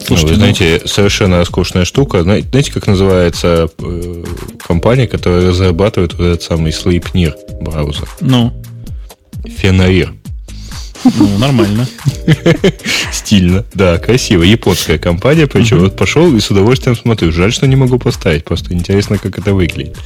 Слушайте, 0.06 0.26
ну, 0.26 0.32
вы 0.32 0.36
знаете, 0.36 0.80
ну... 0.82 0.88
совершенно 0.88 1.44
скучная 1.44 1.84
штука. 1.84 2.22
Знаете, 2.22 2.72
как 2.72 2.86
называется 2.86 3.68
э, 3.78 4.24
компания, 4.66 5.06
которая 5.06 5.48
разрабатывает 5.48 6.14
вот 6.14 6.26
этот 6.26 6.42
самый 6.42 6.72
Sleipnir 6.72 7.34
браузер? 7.60 8.08
Ну? 8.20 8.52
Фенаир. 9.44 10.12
Ну, 11.16 11.38
нормально. 11.38 11.86
Стильно. 13.12 13.64
Да, 13.74 13.98
красиво. 13.98 14.42
Японская 14.42 14.98
компания, 14.98 15.46
причем 15.46 15.80
вот 15.80 15.96
пошел 15.96 16.34
и 16.34 16.40
с 16.40 16.50
удовольствием 16.50 16.96
смотрю. 16.96 17.30
Жаль, 17.30 17.52
что 17.52 17.66
не 17.66 17.76
могу 17.76 17.98
поставить. 17.98 18.44
Просто 18.44 18.72
интересно, 18.72 19.18
как 19.18 19.38
это 19.38 19.54
выглядит. 19.54 19.96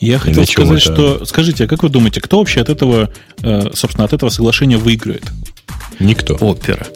Я 0.00 0.18
хотел 0.18 0.44
сказать, 0.46 0.82
что... 0.82 1.24
Скажите, 1.24 1.64
а 1.64 1.66
как 1.68 1.82
вы 1.82 1.88
думаете, 1.88 2.20
кто 2.20 2.38
вообще 2.38 2.60
от 2.60 2.68
этого, 2.68 3.10
э, 3.42 3.70
собственно, 3.74 4.04
от 4.04 4.12
этого 4.12 4.30
соглашения 4.30 4.76
выиграет? 4.76 5.24
Никто. 6.00 6.34
Опера. 6.34 6.86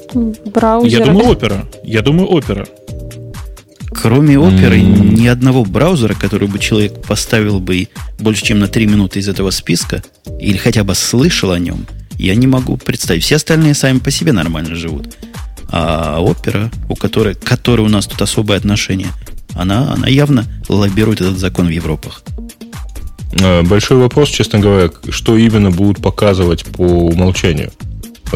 Браузер. 0.47 1.01
Я 1.01 1.05
думаю, 1.07 1.29
опера. 1.29 1.67
Я 1.85 2.03
думаю, 2.03 2.29
опера. 2.29 2.67
Кроме 3.91 4.39
оперы, 4.39 4.79
mm. 4.79 5.15
ни 5.15 5.27
одного 5.27 5.65
браузера, 5.65 6.15
который 6.15 6.49
бы 6.49 6.59
человек 6.59 7.03
поставил 7.03 7.61
бы 7.61 7.89
больше, 8.19 8.45
чем 8.45 8.59
на 8.59 8.69
3 8.69 8.87
минуты 8.87 9.21
из 9.21 9.29
этого 9.29 9.51
списка, 9.51 10.03
или 10.39 10.57
хотя 10.57 10.85
бы 10.85 10.95
слышал 10.95 11.51
о 11.51 11.59
нем, 11.59 11.87
я 12.19 12.35
не 12.35 12.47
могу 12.47 12.77
представить. 12.77 13.25
Все 13.25 13.37
остальные 13.37 13.75
сами 13.75 13.99
по 13.99 14.11
себе 14.11 14.33
нормально 14.33 14.75
живут. 14.75 15.17
А 15.71 16.21
опера, 16.21 16.71
у 16.89 16.95
которой, 16.95 17.35
к 17.35 17.41
которой 17.41 17.83
у 17.83 17.89
нас 17.89 18.07
тут 18.07 18.21
особое 18.23 18.59
отношение, 18.59 19.09
она, 19.55 19.93
она 19.93 20.07
явно 20.09 20.45
лоббирует 20.69 21.21
этот 21.21 21.39
закон 21.39 21.67
в 21.67 21.71
Европах. 21.71 22.23
А, 23.43 23.63
большой 23.63 23.99
вопрос, 23.99 24.29
честно 24.29 24.59
говоря, 24.59 24.91
что 25.11 25.37
именно 25.37 25.71
будут 25.71 26.03
показывать 26.03 26.65
по 26.65 26.83
умолчанию. 26.83 27.73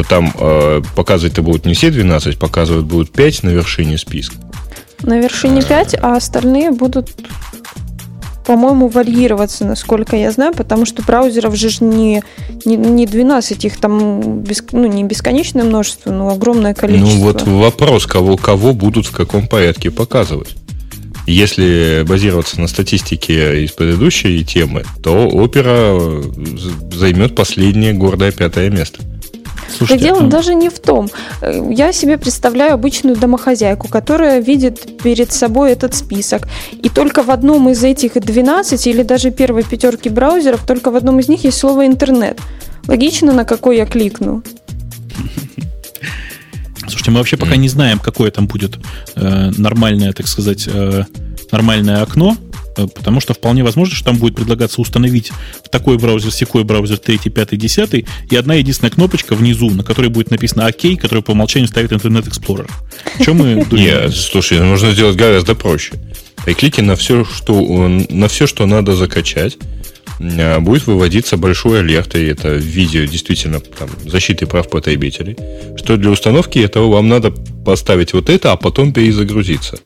Там 0.07 0.33
э, 0.39 0.81
показывать-то 0.95 1.41
будут 1.41 1.65
не 1.65 1.73
все 1.73 1.91
12, 1.91 2.39
показывать 2.39 2.85
будут 2.85 3.11
5 3.11 3.43
на 3.43 3.49
вершине 3.49 3.97
списка. 3.97 4.35
На 5.03 5.19
вершине 5.19 5.61
5, 5.61 5.95
а 6.01 6.15
остальные 6.15 6.71
будут, 6.71 7.09
по-моему, 8.45 8.87
варьироваться, 8.87 9.65
насколько 9.65 10.15
я 10.15 10.31
знаю, 10.31 10.53
потому 10.53 10.85
что 10.85 11.01
браузеров 11.01 11.55
же 11.55 11.69
не, 11.83 12.23
не, 12.65 12.77
не 12.77 13.05
12, 13.05 13.65
их 13.65 13.77
там 13.77 14.41
без, 14.41 14.63
ну, 14.71 14.85
не 14.85 15.03
бесконечное 15.03 15.63
множество, 15.63 16.11
но 16.11 16.29
огромное 16.29 16.73
количество. 16.73 17.17
Ну 17.17 17.23
вот 17.23 17.41
вопрос, 17.43 18.05
кого, 18.05 18.37
кого 18.37 18.73
будут 18.73 19.07
в 19.07 19.11
каком 19.11 19.47
порядке 19.47 19.89
показывать. 19.91 20.55
Если 21.27 22.03
базироваться 22.07 22.59
на 22.59 22.67
статистике 22.67 23.63
из 23.63 23.71
предыдущей 23.71 24.43
темы, 24.43 24.83
то 25.03 25.27
опера 25.27 25.99
займет 26.93 27.35
последнее 27.35 27.93
гордое 27.93 28.31
пятое 28.31 28.69
место. 28.69 29.01
Слушайте, 29.67 30.03
да 30.03 30.09
дело 30.09 30.25
а... 30.25 30.29
даже 30.29 30.55
не 30.55 30.69
в 30.69 30.79
том. 30.79 31.09
Я 31.41 31.93
себе 31.93 32.17
представляю 32.17 32.73
обычную 32.73 33.15
домохозяйку, 33.15 33.87
которая 33.87 34.39
видит 34.39 35.01
перед 35.01 35.31
собой 35.31 35.71
этот 35.71 35.95
список. 35.95 36.47
И 36.71 36.89
только 36.89 37.23
в 37.23 37.31
одном 37.31 37.69
из 37.69 37.83
этих 37.83 38.13
12 38.13 38.87
или 38.87 39.03
даже 39.03 39.31
первой 39.31 39.63
пятерки 39.63 40.09
браузеров, 40.09 40.65
только 40.65 40.91
в 40.91 40.95
одном 40.95 41.19
из 41.19 41.29
них 41.29 41.43
есть 41.43 41.57
слово 41.57 41.85
интернет. 41.85 42.39
Логично, 42.87 43.33
на 43.33 43.45
какой 43.45 43.77
я 43.77 43.85
кликну. 43.85 44.43
Слушайте, 46.79 47.11
мы 47.11 47.17
вообще 47.17 47.37
пока 47.37 47.55
не 47.55 47.69
знаем, 47.69 47.99
какое 47.99 48.31
там 48.31 48.47
будет 48.47 48.77
э, 49.15 49.51
нормальное, 49.57 50.13
так 50.13 50.27
сказать, 50.27 50.67
э, 50.67 51.03
нормальное 51.51 52.01
окно 52.01 52.35
Э, 52.35 52.50
потому 52.75 53.19
что 53.19 53.33
вполне 53.33 53.63
возможно, 53.63 53.95
что 53.95 54.05
там 54.05 54.17
будет 54.17 54.35
предлагаться 54.35 54.81
установить 54.81 55.31
в 55.63 55.69
такой 55.69 55.97
браузер, 55.97 56.31
секой 56.31 56.63
браузер, 56.63 56.97
третий, 56.97 57.29
пятый, 57.29 57.57
десятый, 57.57 58.05
и 58.29 58.35
одна 58.35 58.55
единственная 58.55 58.91
кнопочка 58.91 59.35
внизу, 59.35 59.69
на 59.69 59.83
которой 59.83 60.09
будет 60.09 60.31
написано 60.31 60.65
ОК, 60.65 60.99
которая 60.99 61.21
по 61.21 61.31
умолчанию 61.31 61.67
ставит 61.67 61.91
Internet 61.91 62.27
Explorer. 62.27 62.69
Чем 63.23 63.37
мы 63.37 63.65
Нет, 63.71 64.13
слушай, 64.15 64.59
нужно 64.59 64.91
сделать 64.91 65.15
гораздо 65.15 65.55
проще. 65.55 65.93
При 66.45 66.53
клике 66.53 66.81
на 66.81 66.95
все, 66.95 67.23
что, 67.23 67.87
на 67.87 68.27
все, 68.27 68.47
что 68.47 68.65
надо 68.65 68.95
закачать, 68.95 69.57
э, 70.19 70.59
будет 70.59 70.87
выводиться 70.87 71.37
большой 71.37 71.79
алерт, 71.79 72.15
и 72.15 72.25
это 72.25 72.53
видео 72.53 73.05
действительно 73.05 73.59
там, 73.59 73.89
защиты 74.05 74.47
прав 74.47 74.69
потребителей, 74.69 75.37
что 75.77 75.97
для 75.97 76.09
установки 76.09 76.57
этого 76.57 76.91
вам 76.91 77.09
надо 77.09 77.31
поставить 77.31 78.13
вот 78.13 78.29
это, 78.29 78.51
а 78.51 78.57
потом 78.57 78.91
перезагрузиться 78.91 79.77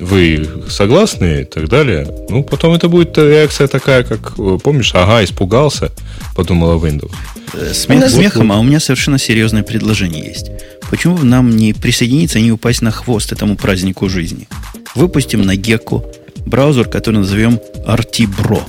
вы 0.00 0.48
согласны 0.68 1.42
и 1.42 1.44
так 1.44 1.68
далее. 1.68 2.08
Ну, 2.28 2.42
потом 2.42 2.74
это 2.74 2.88
будет 2.88 3.16
реакция 3.18 3.68
такая, 3.68 4.02
как, 4.02 4.34
помнишь, 4.62 4.92
ага, 4.94 5.22
испугался, 5.22 5.90
подумала 6.34 6.78
Windows. 6.78 7.12
Э, 7.54 7.72
смех 7.74 8.08
смехом, 8.08 8.52
а 8.52 8.58
у 8.58 8.62
меня 8.62 8.80
совершенно 8.80 9.18
серьезное 9.18 9.62
предложение 9.62 10.24
есть. 10.24 10.50
Почему 10.90 11.16
бы 11.16 11.24
нам 11.24 11.54
не 11.54 11.72
присоединиться 11.72 12.38
и 12.38 12.42
не 12.42 12.52
упасть 12.52 12.82
на 12.82 12.90
хвост 12.90 13.32
этому 13.32 13.56
празднику 13.56 14.08
жизни? 14.08 14.48
Выпустим 14.94 15.42
на 15.42 15.54
Гекку 15.54 16.04
браузер, 16.46 16.88
который 16.88 17.16
назовем 17.16 17.60
RT-Bro. 17.86 18.62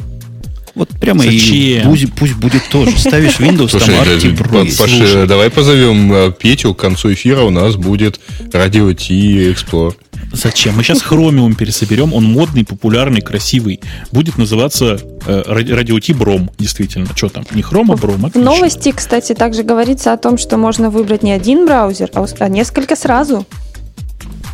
Вот 0.74 0.90
прямо 1.02 1.24
Зачем? 1.24 1.56
и 1.56 1.82
пусть, 1.84 2.14
пусть 2.14 2.34
будет 2.36 2.64
тоже. 2.70 2.98
Ставишь 2.98 3.40
Windows, 3.40 3.70
Слушай, 3.70 3.96
там 3.96 4.08
RT-Bro 4.08 4.78
Паша, 4.78 5.26
давай 5.28 5.50
позовем 5.50 6.14
э, 6.14 6.32
Петю, 6.32 6.74
к 6.74 6.80
концу 6.80 7.14
эфира 7.14 7.42
у 7.42 7.50
нас 7.50 7.76
будет 7.76 8.20
Radio 8.54 8.94
T 8.94 9.52
Explorer. 9.52 9.96
Зачем? 10.34 10.76
Мы 10.76 10.84
сейчас 10.84 11.04
Chromium 11.04 11.56
пересоберем, 11.56 12.14
он 12.14 12.24
модный, 12.24 12.64
популярный, 12.64 13.22
красивый. 13.22 13.82
Будет 14.12 14.38
называться 14.38 15.00
э, 15.26 16.00
T 16.02 16.14
Бром, 16.14 16.52
действительно. 16.58 17.08
Что 17.16 17.30
там? 17.30 17.46
Не 17.52 17.62
Chrome, 17.62 17.94
а 17.94 17.98
Бром. 17.98 18.30
В 18.30 18.36
новости, 18.36 18.92
кстати, 18.92 19.34
также 19.34 19.64
говорится 19.64 20.14
о 20.14 20.18
том, 20.18 20.38
что 20.38 20.58
можно 20.58 20.90
выбрать 20.90 21.24
не 21.24 21.32
один 21.32 21.66
браузер, 21.66 22.10
а, 22.14 22.26
а 22.40 22.50
несколько 22.50 22.96
сразу. 22.96 23.46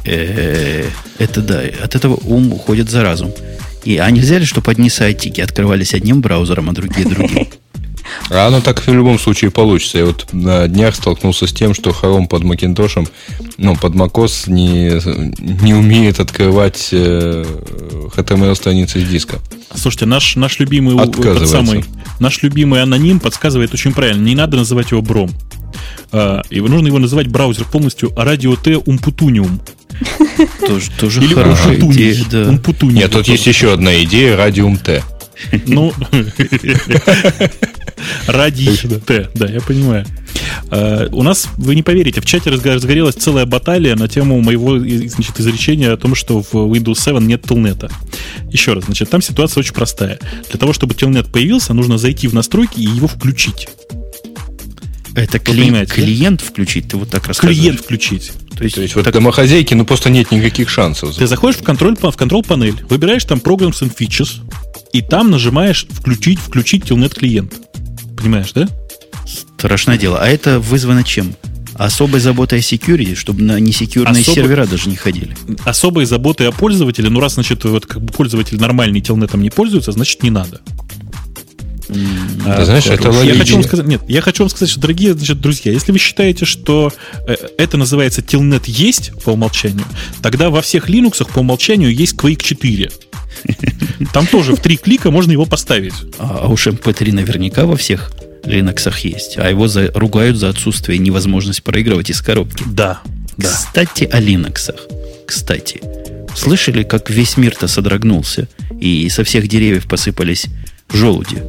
Э, 0.06 0.86
это 1.20 1.42
да, 1.42 1.62
от 1.84 1.96
этого 1.96 2.20
ум 2.24 2.54
уходит 2.54 2.90
за 2.90 3.04
разум. 3.04 3.32
И, 3.84 3.98
а 3.98 4.10
нельзя 4.10 4.40
ли, 4.40 4.46
чтобы 4.46 4.72
одни 4.72 4.90
сайтики 4.90 5.42
открывались 5.42 5.94
одним 5.94 6.22
браузером, 6.22 6.70
а 6.70 6.74
другие 6.74 7.08
другим? 7.08 7.48
А 8.30 8.48
оно 8.48 8.62
так 8.62 8.86
в 8.86 8.94
любом 8.94 9.20
случае 9.20 9.52
получится. 9.52 10.00
Я 10.00 10.06
вот 10.06 10.28
на 10.34 10.68
днях 10.68 10.96
столкнулся 10.96 11.48
с 11.48 11.54
тем, 11.54 11.74
что 11.74 11.92
Chrome 11.92 12.28
под 12.28 12.44
Macintosh, 12.44 13.08
ну, 13.58 13.76
под 13.76 13.94
macOS 13.94 14.50
не, 14.50 15.02
не 15.64 15.74
умеет 15.74 16.20
открывать 16.20 16.90
э, 16.92 17.46
HTML-страницы 18.16 19.00
с 19.00 19.08
диска. 19.08 19.40
Слушайте, 19.76 20.06
наш, 20.06 20.36
наш 20.36 20.60
любимый 20.60 20.98
этот 20.98 21.48
самый, 21.48 21.84
наш 22.20 22.42
любимый 22.44 22.82
аноним 22.82 23.20
подсказывает 23.20 23.74
очень 23.74 23.94
правильно. 23.94 24.24
Не 24.24 24.36
надо 24.36 24.58
называть 24.58 24.92
его 24.92 25.02
Бром. 25.02 25.32
А, 26.12 26.42
его 26.50 26.68
нужно 26.68 26.88
его 26.88 27.00
называть 27.00 27.28
браузер 27.28 27.66
полностью 27.66 28.10
Radio 28.10 28.58
T 28.62 28.74
Umputunium. 28.74 29.60
Тоже, 30.60 30.92
тоже 31.00 31.24
Или 31.24 31.34
хорошая 31.34 31.76
идея, 31.76 32.26
да. 32.30 32.60
Нет, 32.84 33.12
тут 33.12 33.28
есть 33.28 33.48
еще 33.48 33.74
одна 33.74 34.04
идея, 34.04 34.38
Radium 34.38 34.78
T. 34.78 35.04
Ну, 35.66 35.94
ради 38.28 38.76
Т, 39.06 39.30
да, 39.34 39.48
я 39.48 39.62
понимаю. 39.62 40.06
Э, 40.70 41.08
у 41.12 41.24
нас, 41.24 41.48
вы 41.58 41.76
не 41.76 41.84
поверите, 41.84 42.22
в 42.22 42.26
чате 42.26 42.50
разгорелась 42.50 43.16
целая 43.16 43.46
баталия 43.46 43.96
на 43.96 44.08
тему 44.08 44.42
моего 44.42 44.80
значит, 44.80 45.40
изречения 45.40 45.92
о 45.92 45.98
том, 45.98 46.16
что 46.16 46.42
в 46.42 46.54
Windows 46.54 47.00
7 47.00 47.20
нет 47.20 47.44
телнета. 47.44 47.90
Еще 48.52 48.74
раз, 48.74 48.86
значит, 48.86 49.10
там 49.10 49.22
ситуация 49.22 49.62
очень 49.62 49.74
простая. 49.74 50.20
Для 50.50 50.60
того, 50.60 50.74
чтобы 50.74 50.94
телнет 50.94 51.32
появился, 51.32 51.74
нужно 51.74 51.98
зайти 51.98 52.28
в 52.28 52.34
настройки 52.34 52.80
и 52.80 52.86
его 52.86 53.08
включить. 53.08 53.68
Это 55.16 55.40
кли... 55.40 55.86
клиент 55.88 56.42
включить, 56.42 56.90
ты 56.90 56.98
вот 56.98 57.10
так 57.10 57.26
рассказываешь? 57.26 57.60
Клиент 57.60 57.80
включить. 57.80 58.32
То 58.56 58.64
есть, 58.64 58.76
То 58.76 58.82
есть 58.82 58.96
вот 58.96 59.06
так... 59.06 59.14
домохозяйки, 59.14 59.74
ну 59.74 59.84
просто 59.84 60.10
нет 60.10 60.32
никаких 60.32 60.70
шансов. 60.70 61.16
Ты 61.16 61.26
заходишь 61.26 61.60
в 61.60 61.64
контроль, 61.64 61.96
в 61.96 62.16
контроль 62.16 62.44
панель, 62.44 62.76
выбираешь 62.90 63.24
там 63.24 63.40
Programs 63.40 63.82
and 63.82 63.96
Features, 63.98 64.42
и 64.98 65.02
там 65.04 65.30
нажимаешь 65.30 65.86
включить, 65.88 66.40
включить 66.40 66.86
телнет 66.86 67.14
клиент. 67.14 67.54
Понимаешь, 68.18 68.52
да? 68.54 68.68
Страшное 69.28 69.96
дело. 69.96 70.20
А 70.20 70.28
это 70.28 70.60
вызвано 70.60 71.04
чем? 71.04 71.36
Особой 71.76 72.20
заботой 72.20 72.58
о 72.58 72.62
security, 72.64 73.14
чтобы 73.14 73.44
на 73.44 73.60
несекьюрные 73.60 74.22
Особо... 74.22 74.36
сервера 74.36 74.66
даже 74.66 74.90
не 74.90 74.96
ходили. 74.96 75.38
Особой 75.66 76.06
заботой 76.06 76.48
о 76.48 76.52
пользователе, 76.52 77.12
ну 77.12 77.20
раз, 77.20 77.36
значит, 77.36 77.64
вот 77.66 77.86
как 77.86 78.02
бы 78.02 78.12
пользователь 78.12 78.60
нормальный 78.60 79.00
телнетом 79.00 79.44
не 79.44 79.52
пользуется, 79.52 79.92
значит, 79.92 80.24
не 80.24 80.32
надо. 80.32 80.62
А, 82.44 82.66
знаешь, 82.66 82.88
это 82.88 83.12
логично. 83.12 83.34
Я 83.34 83.40
хочу 83.40 83.54
вам 83.54 83.64
сказать, 83.64 83.86
нет, 83.86 84.02
я 84.08 84.22
хочу 84.22 84.44
вам 84.44 84.50
сказать, 84.50 84.72
что, 84.72 84.80
дорогие 84.80 85.14
значит, 85.14 85.40
друзья, 85.40 85.72
если 85.72 85.92
вы 85.92 86.00
считаете, 86.00 86.46
что 86.46 86.92
э, 87.28 87.36
это 87.60 87.78
называется 87.78 88.22
Telnet 88.22 88.64
есть 88.66 89.12
по 89.24 89.30
умолчанию, 89.30 89.86
тогда 90.24 90.50
во 90.50 90.64
всех 90.64 90.90
Linux 90.90 91.24
по 91.32 91.40
умолчанию 91.40 91.94
есть 91.94 92.16
Quake 92.16 92.42
4. 92.42 92.90
Там 94.14 94.28
тоже 94.28 94.56
в 94.56 94.60
три 94.60 94.78
клика 94.78 95.12
можно 95.12 95.32
его 95.32 95.46
поставить. 95.46 95.94
А, 96.20 96.42
а 96.44 96.48
уж 96.48 96.68
MP3 96.68 97.14
наверняка 97.14 97.66
во 97.66 97.76
всех 97.76 98.12
Linux 98.44 98.94
есть, 99.02 99.38
а 99.38 99.50
его 99.50 99.68
за, 99.68 99.92
ругают 99.94 100.38
за 100.38 100.50
отсутствие 100.50 101.00
невозможность 101.00 101.64
проигрывать 101.64 102.10
из 102.10 102.22
коробки. 102.22 102.64
Да. 102.68 103.02
да. 103.38 103.50
Кстати, 103.50 104.06
о 104.06 104.22
Linux. 104.22 104.74
Кстати, 105.26 105.82
слышали, 106.36 106.84
как 106.84 107.10
весь 107.10 107.38
мир-то 107.38 107.68
содрогнулся, 107.68 108.48
и 108.80 109.10
со 109.10 109.24
всех 109.24 109.48
деревьев 109.48 109.88
посыпались 109.88 110.46
желуди? 110.92 111.44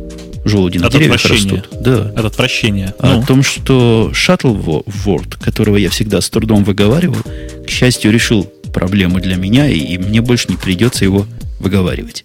желуди 0.44 0.78
на 0.78 0.86
От 0.86 0.92
деревьях 0.92 1.24
растут. 1.24 1.68
Да. 1.80 2.12
От 2.16 2.24
отвращения. 2.24 2.94
Ну. 3.02 3.20
О 3.20 3.26
том, 3.26 3.42
что 3.42 4.10
Shuttleword, 4.12 5.42
которого 5.42 5.76
я 5.76 5.90
всегда 5.90 6.20
с 6.20 6.30
трудом 6.30 6.64
выговаривал, 6.64 7.22
к 7.66 7.70
счастью, 7.70 8.12
решил 8.12 8.44
проблему 8.72 9.20
для 9.20 9.36
меня, 9.36 9.68
и, 9.68 9.78
и 9.78 9.98
мне 9.98 10.20
больше 10.20 10.48
не 10.48 10.56
придется 10.56 11.04
его 11.04 11.26
выговаривать. 11.60 12.24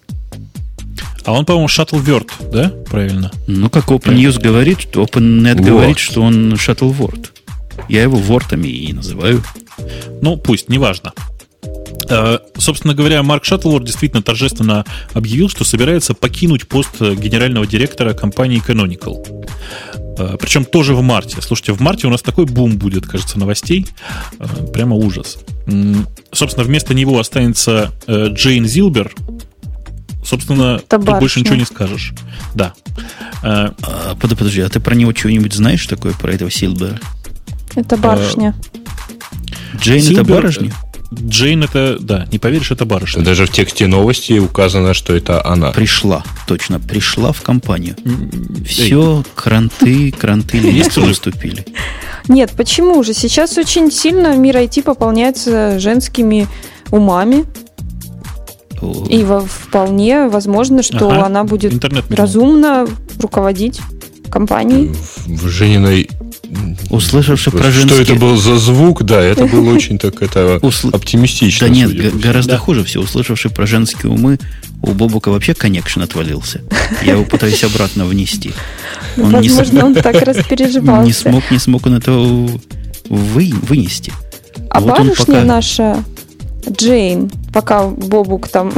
А 1.24 1.32
он, 1.32 1.46
по-моему, 1.46 1.68
Shuttleword, 1.68 2.50
да? 2.52 2.72
Правильно? 2.90 3.30
Ну, 3.46 3.70
как 3.70 3.86
OpenNews 3.86 4.40
говорит, 4.40 4.94
OpenNet 4.94 5.56
вот. 5.56 5.66
говорит, 5.66 5.98
что 5.98 6.22
он 6.22 6.54
Shuttleword. 6.54 7.28
Я 7.88 8.02
его 8.02 8.16
вортами 8.16 8.68
и 8.68 8.92
называю. 8.92 9.42
Ну, 10.20 10.36
пусть, 10.36 10.68
неважно. 10.68 11.12
Э, 12.08 12.38
собственно 12.58 12.94
говоря, 12.94 13.22
Марк 13.22 13.44
Шаттлворд 13.44 13.84
действительно 13.84 14.22
торжественно 14.22 14.84
объявил, 15.12 15.48
что 15.48 15.64
собирается 15.64 16.14
покинуть 16.14 16.68
пост 16.68 17.00
генерального 17.00 17.66
директора 17.66 18.12
компании 18.12 18.62
Canonical. 18.64 19.46
Э, 20.18 20.36
Причем 20.40 20.64
тоже 20.64 20.94
в 20.94 21.02
марте. 21.02 21.38
Слушайте, 21.40 21.72
в 21.72 21.80
марте 21.80 22.06
у 22.06 22.10
нас 22.10 22.22
такой 22.22 22.46
бум 22.46 22.76
будет, 22.76 23.06
кажется, 23.06 23.38
новостей. 23.38 23.86
Э, 24.38 24.46
прямо 24.72 24.96
ужас. 24.96 25.38
Собственно, 26.32 26.64
вместо 26.64 26.94
него 26.94 27.18
останется 27.18 27.92
Джейн 28.06 28.66
Зилбер. 28.66 29.14
Собственно, 30.24 30.78
тут 30.78 31.04
больше 31.04 31.40
ничего 31.40 31.56
не 31.56 31.64
скажешь. 31.64 32.14
Да. 32.54 32.74
А, 33.42 33.74
подожди, 34.20 34.60
а 34.62 34.68
ты 34.68 34.80
про 34.80 34.94
него 34.94 35.14
что-нибудь 35.14 35.52
знаешь 35.52 35.86
такое, 35.86 36.12
про 36.14 36.32
этого 36.32 36.50
Силбера? 36.50 36.98
Это 37.74 37.96
барышня. 37.96 38.54
Джейн 39.76 40.02
Силбер, 40.02 40.22
это 40.22 40.32
барышня? 40.32 40.72
Джейн 41.20 41.64
это, 41.64 41.98
да, 42.00 42.26
не 42.30 42.38
поверишь, 42.38 42.70
это 42.70 42.84
барышня. 42.84 43.22
Даже 43.22 43.46
в 43.46 43.50
тексте 43.50 43.86
новости 43.86 44.38
указано, 44.38 44.94
что 44.94 45.14
это 45.14 45.44
она. 45.44 45.70
Пришла, 45.72 46.22
точно, 46.46 46.80
пришла 46.80 47.32
в 47.32 47.42
компанию. 47.42 47.96
Все, 48.66 49.22
кранты, 49.34 50.12
кранты 50.12 50.58
есть 50.58 50.96
выступили. 50.96 51.66
Нет, 52.28 52.52
почему 52.56 53.02
же? 53.02 53.12
Сейчас 53.12 53.58
очень 53.58 53.90
сильно 53.90 54.36
мир 54.36 54.56
IT 54.56 54.82
пополняется 54.82 55.78
женскими 55.78 56.48
умами. 56.90 57.44
И 59.08 59.24
вполне 59.48 60.28
возможно, 60.28 60.82
что 60.82 61.08
ага, 61.08 61.26
она 61.26 61.44
будет 61.44 61.82
разумно 62.10 62.86
руководить 63.18 63.80
компанией. 64.30 64.94
В 65.26 65.48
Жениной 65.48 66.10
Услышавший 66.90 67.52
про 67.52 67.70
женские... 67.70 68.04
Что 68.04 68.12
это 68.12 68.20
был 68.20 68.36
за 68.36 68.58
звук, 68.58 69.02
да, 69.02 69.20
это 69.20 69.46
было 69.46 69.74
очень 69.74 69.98
так 69.98 70.22
это 70.22 70.60
оптимистично. 70.92 71.68
Да 71.68 71.72
нет, 71.72 72.18
гораздо 72.18 72.58
хуже 72.58 72.84
все. 72.84 73.00
Услышавший 73.00 73.50
про 73.50 73.66
женские 73.66 74.12
умы, 74.12 74.38
у 74.82 74.92
Бобука 74.92 75.30
вообще 75.30 75.54
коннекшн 75.54 76.02
отвалился. 76.02 76.60
Я 77.02 77.12
его 77.12 77.24
пытаюсь 77.24 77.64
обратно 77.64 78.04
внести. 78.04 78.52
Он 79.16 79.32
Возможно, 79.32 79.76
не 79.76 79.82
он 79.82 79.94
так 79.94 80.14
распереживался. 80.22 81.04
Не 81.04 81.12
смог, 81.12 81.50
не 81.50 81.58
смог 81.58 81.86
он 81.86 81.94
этого 81.94 82.50
вы, 83.08 83.52
вынести. 83.62 84.12
А 84.70 84.80
вот 84.80 84.98
барышня 84.98 85.24
пока... 85.24 85.44
наша 85.44 86.04
Джейн, 86.70 87.30
пока 87.52 87.86
Бобук 87.86 88.48
там 88.48 88.72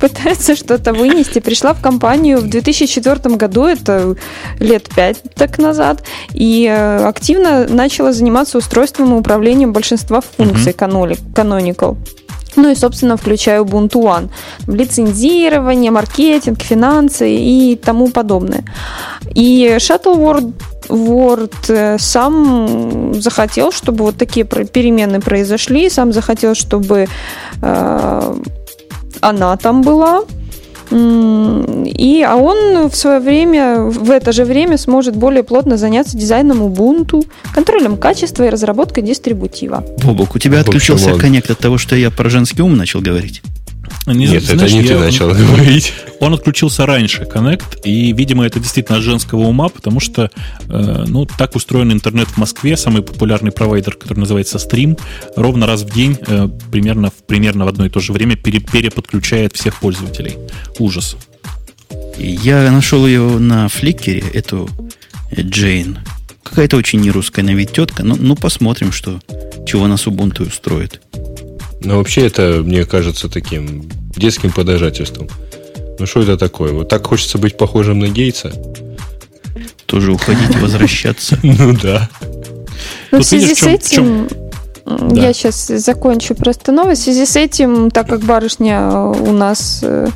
пытается 0.00 0.56
что-то 0.56 0.92
вынести, 0.92 1.40
пришла 1.40 1.74
в 1.74 1.80
компанию 1.80 2.38
в 2.38 2.48
2004 2.48 3.36
году, 3.36 3.64
это 3.64 4.16
лет 4.58 4.88
пять 4.94 5.22
так 5.34 5.58
назад, 5.58 6.02
и 6.32 6.66
э, 6.66 7.04
активно 7.06 7.66
начала 7.68 8.12
заниматься 8.12 8.58
устройством 8.58 9.14
и 9.14 9.18
управлением 9.18 9.72
большинства 9.72 10.20
функций 10.20 10.72
mm-hmm. 10.72 11.34
Canonical. 11.34 11.96
Ну 12.56 12.70
и, 12.70 12.74
собственно, 12.74 13.16
включая 13.16 13.60
Ubuntu 13.60 14.02
One. 14.02 14.28
Лицензирование, 14.66 15.90
маркетинг, 15.90 16.60
финансы 16.62 17.30
и 17.30 17.76
тому 17.76 18.08
подобное. 18.08 18.64
И 19.34 19.76
Shuttleword 19.78 20.52
Word 20.88 21.54
э, 21.68 21.98
сам 21.98 23.14
захотел, 23.14 23.70
чтобы 23.70 24.04
вот 24.04 24.16
такие 24.16 24.44
перемены 24.44 25.20
произошли, 25.20 25.88
сам 25.90 26.12
захотел, 26.12 26.54
чтобы 26.54 27.06
э, 27.62 28.34
она 29.20 29.56
там 29.56 29.82
была. 29.82 30.24
И, 30.92 32.26
а 32.26 32.34
он 32.34 32.88
в 32.88 32.96
свое 32.96 33.20
время, 33.20 33.82
в 33.82 34.10
это 34.10 34.32
же 34.32 34.44
время 34.44 34.76
сможет 34.76 35.14
более 35.14 35.44
плотно 35.44 35.76
заняться 35.76 36.18
дизайном 36.18 36.62
Ubuntu, 36.62 37.24
контролем 37.54 37.96
качества 37.96 38.44
и 38.44 38.48
разработкой 38.48 39.04
дистрибутива. 39.04 39.84
Бобок, 40.02 40.34
у 40.34 40.38
тебя 40.40 40.60
отключился 40.60 41.14
коннект 41.14 41.48
от 41.48 41.58
того, 41.58 41.78
что 41.78 41.94
я 41.94 42.10
про 42.10 42.28
женский 42.28 42.62
ум 42.62 42.76
начал 42.76 43.00
говорить? 43.00 43.40
Не, 44.06 44.26
Нет, 44.26 44.42
знаешь, 44.42 44.72
это 44.72 44.72
не 44.72 44.82
я, 44.82 44.88
ты 44.88 44.98
начал 44.98 45.28
он, 45.30 45.36
говорить. 45.36 45.92
Он 46.20 46.34
отключился 46.34 46.86
раньше, 46.86 47.22
Connect, 47.22 47.82
и, 47.84 48.12
видимо, 48.12 48.46
это 48.46 48.58
действительно 48.58 48.98
от 48.98 49.04
женского 49.04 49.40
ума, 49.40 49.68
потому 49.68 50.00
что, 50.00 50.30
э, 50.68 51.04
ну, 51.06 51.26
так 51.26 51.54
устроен 51.54 51.92
интернет 51.92 52.28
в 52.28 52.36
Москве, 52.38 52.76
самый 52.76 53.02
популярный 53.02 53.52
провайдер, 53.52 53.96
который 53.96 54.20
называется 54.20 54.58
Stream, 54.58 54.98
ровно 55.36 55.66
раз 55.66 55.82
в 55.82 55.92
день, 55.92 56.18
э, 56.26 56.48
примерно, 56.70 57.12
примерно 57.26 57.64
в 57.66 57.68
одно 57.68 57.86
и 57.86 57.90
то 57.90 58.00
же 58.00 58.12
время 58.12 58.36
пере, 58.36 58.60
переподключает 58.60 59.54
всех 59.54 59.78
пользователей. 59.80 60.36
Ужас. 60.78 61.16
Я 62.18 62.70
нашел 62.70 63.06
ее 63.06 63.38
на 63.38 63.68
фликере, 63.68 64.22
эту 64.32 64.68
Джейн. 65.38 65.98
Какая-то 66.42 66.76
очень 66.76 67.00
не 67.00 67.10
русская 67.10 67.42
на 67.42 67.50
вид 67.50 67.72
тетка. 67.72 68.02
Ну, 68.02 68.16
ну, 68.18 68.34
посмотрим, 68.34 68.92
что, 68.92 69.20
чего 69.66 69.86
нас 69.86 70.06
Ubuntu 70.06 70.48
устроит. 70.48 71.00
Но 71.82 71.98
вообще 71.98 72.26
это, 72.26 72.62
мне 72.64 72.84
кажется, 72.84 73.28
таким 73.28 73.88
детским 74.16 74.52
подражательством. 74.52 75.28
Ну 75.98 76.06
что 76.06 76.22
это 76.22 76.36
такое? 76.36 76.72
Вот 76.72 76.88
так 76.88 77.06
хочется 77.06 77.38
быть 77.38 77.56
похожим 77.56 77.98
на 77.98 78.08
Гейтса? 78.08 78.52
Тоже 79.86 80.12
уходить, 80.12 80.56
возвращаться. 80.60 81.38
Ну 81.42 81.76
да. 81.82 82.08
Ну, 83.10 83.18
в 83.18 83.24
связи 83.24 83.54
с 83.54 83.62
этим... 83.62 84.28
Я 85.12 85.32
сейчас 85.32 85.66
закончу 85.66 86.34
просто 86.34 86.72
новость. 86.72 87.02
В 87.02 87.04
связи 87.04 87.26
с 87.26 87.36
этим, 87.36 87.90
так 87.90 88.08
как 88.08 88.20
барышня 88.20 88.90
у 88.90 89.32
нас 89.32 89.80
э, 89.82 90.08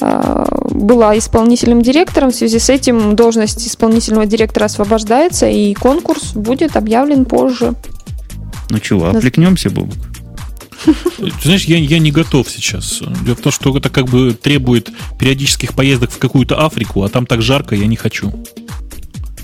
а, 0.00 0.46
была 0.70 1.16
исполнительным 1.18 1.82
директором, 1.82 2.30
в 2.30 2.34
связи 2.34 2.58
с 2.58 2.68
этим 2.68 3.16
должность 3.16 3.66
исполнительного 3.66 4.26
директора 4.26 4.66
освобождается, 4.66 5.48
и 5.48 5.74
конкурс 5.74 6.32
будет 6.34 6.76
объявлен 6.76 7.24
позже. 7.24 7.74
Ну 8.70 8.78
чего, 8.78 9.08
отвлекнемся, 9.08 9.70
Бобок? 9.70 9.96
Ты 10.84 11.42
знаешь, 11.42 11.64
я, 11.64 11.78
я 11.78 11.98
не 11.98 12.10
готов 12.10 12.48
сейчас. 12.50 13.02
Дело 13.24 13.36
в 13.36 13.40
том, 13.40 13.52
что 13.52 13.76
это 13.76 13.88
как 13.90 14.06
бы 14.06 14.34
требует 14.34 14.90
периодических 15.18 15.74
поездок 15.74 16.10
в 16.10 16.18
какую-то 16.18 16.64
Африку, 16.64 17.02
а 17.02 17.08
там 17.08 17.26
так 17.26 17.42
жарко, 17.42 17.74
я 17.74 17.86
не 17.86 17.96
хочу. 17.96 18.32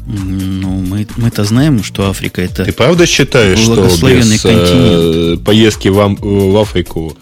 Ну, 0.07 0.81
мы, 0.81 1.07
мы-то 1.17 1.45
знаем, 1.45 1.85
что 1.85 2.09
Африка 2.09 2.43
это 2.43 2.65
Ты 2.65 2.73
правда 2.73 3.07
считаешь, 3.07 3.59
что 3.59 3.85
без 3.85 4.45
э, 4.45 5.37
поездки 5.45 5.89
в, 5.89 6.17
в 6.21 6.57
Африку 6.57 7.17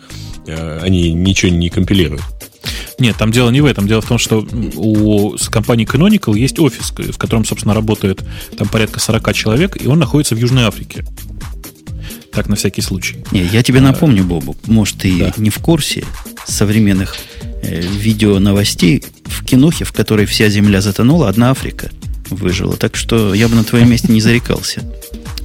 э, 0.47 0.81
они 0.83 1.13
ничего 1.13 1.53
не 1.53 1.69
компилируют? 1.69 2.23
Нет, 2.99 3.17
там 3.17 3.31
дело 3.31 3.51
не 3.51 3.61
в 3.61 3.67
этом. 3.67 3.87
Дело 3.87 4.01
в 4.01 4.07
том, 4.07 4.19
что 4.19 4.47
у 4.75 5.37
компании 5.51 5.87
Canonical 5.87 6.37
есть 6.37 6.59
офис, 6.59 6.91
в 6.91 7.19
котором, 7.19 7.45
собственно, 7.45 7.75
работает 7.75 8.23
там 8.57 8.69
порядка 8.69 9.01
40 9.01 9.35
человек, 9.35 9.81
и 9.81 9.87
он 9.87 9.99
находится 9.99 10.35
в 10.35 10.39
Южной 10.39 10.65
Африке. 10.65 11.05
Так, 12.33 12.49
на 12.49 12.57
всякий 12.57 12.83
случай. 12.83 13.17
Не, 13.33 13.45
я 13.45 13.63
тебе 13.63 13.81
напомню, 13.81 14.25
Бобу, 14.25 14.57
может, 14.67 14.99
ты 14.99 15.19
да. 15.19 15.33
не 15.37 15.51
в 15.51 15.59
курсе 15.59 16.05
современных 16.47 17.17
э, 17.63 17.81
видео 17.81 18.39
новостей 18.39 19.05
в 19.25 19.45
кинохе, 19.45 19.85
в 19.85 19.93
которой 19.93 20.27
вся 20.27 20.49
земля 20.49 20.81
затонула, 20.81 21.29
одна 21.29 21.51
Африка 21.51 21.91
выжила. 22.31 22.77
Так 22.77 22.97
что 22.97 23.35
я 23.35 23.49
бы 23.49 23.57
на 23.57 23.65
твоем 23.65 23.91
месте 23.91 24.13
не 24.13 24.21
зарекался. 24.21 24.83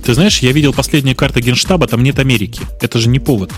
Ты 0.04 0.14
знаешь, 0.14 0.40
я 0.40 0.52
видел 0.52 0.74
последние 0.74 1.16
карты 1.16 1.40
Генштаба, 1.42 1.88
там 1.88 2.04
нет 2.04 2.20
Америки. 2.20 2.62
Это 2.82 3.00
же 3.00 3.08
не 3.08 3.20
повод. 3.20 3.52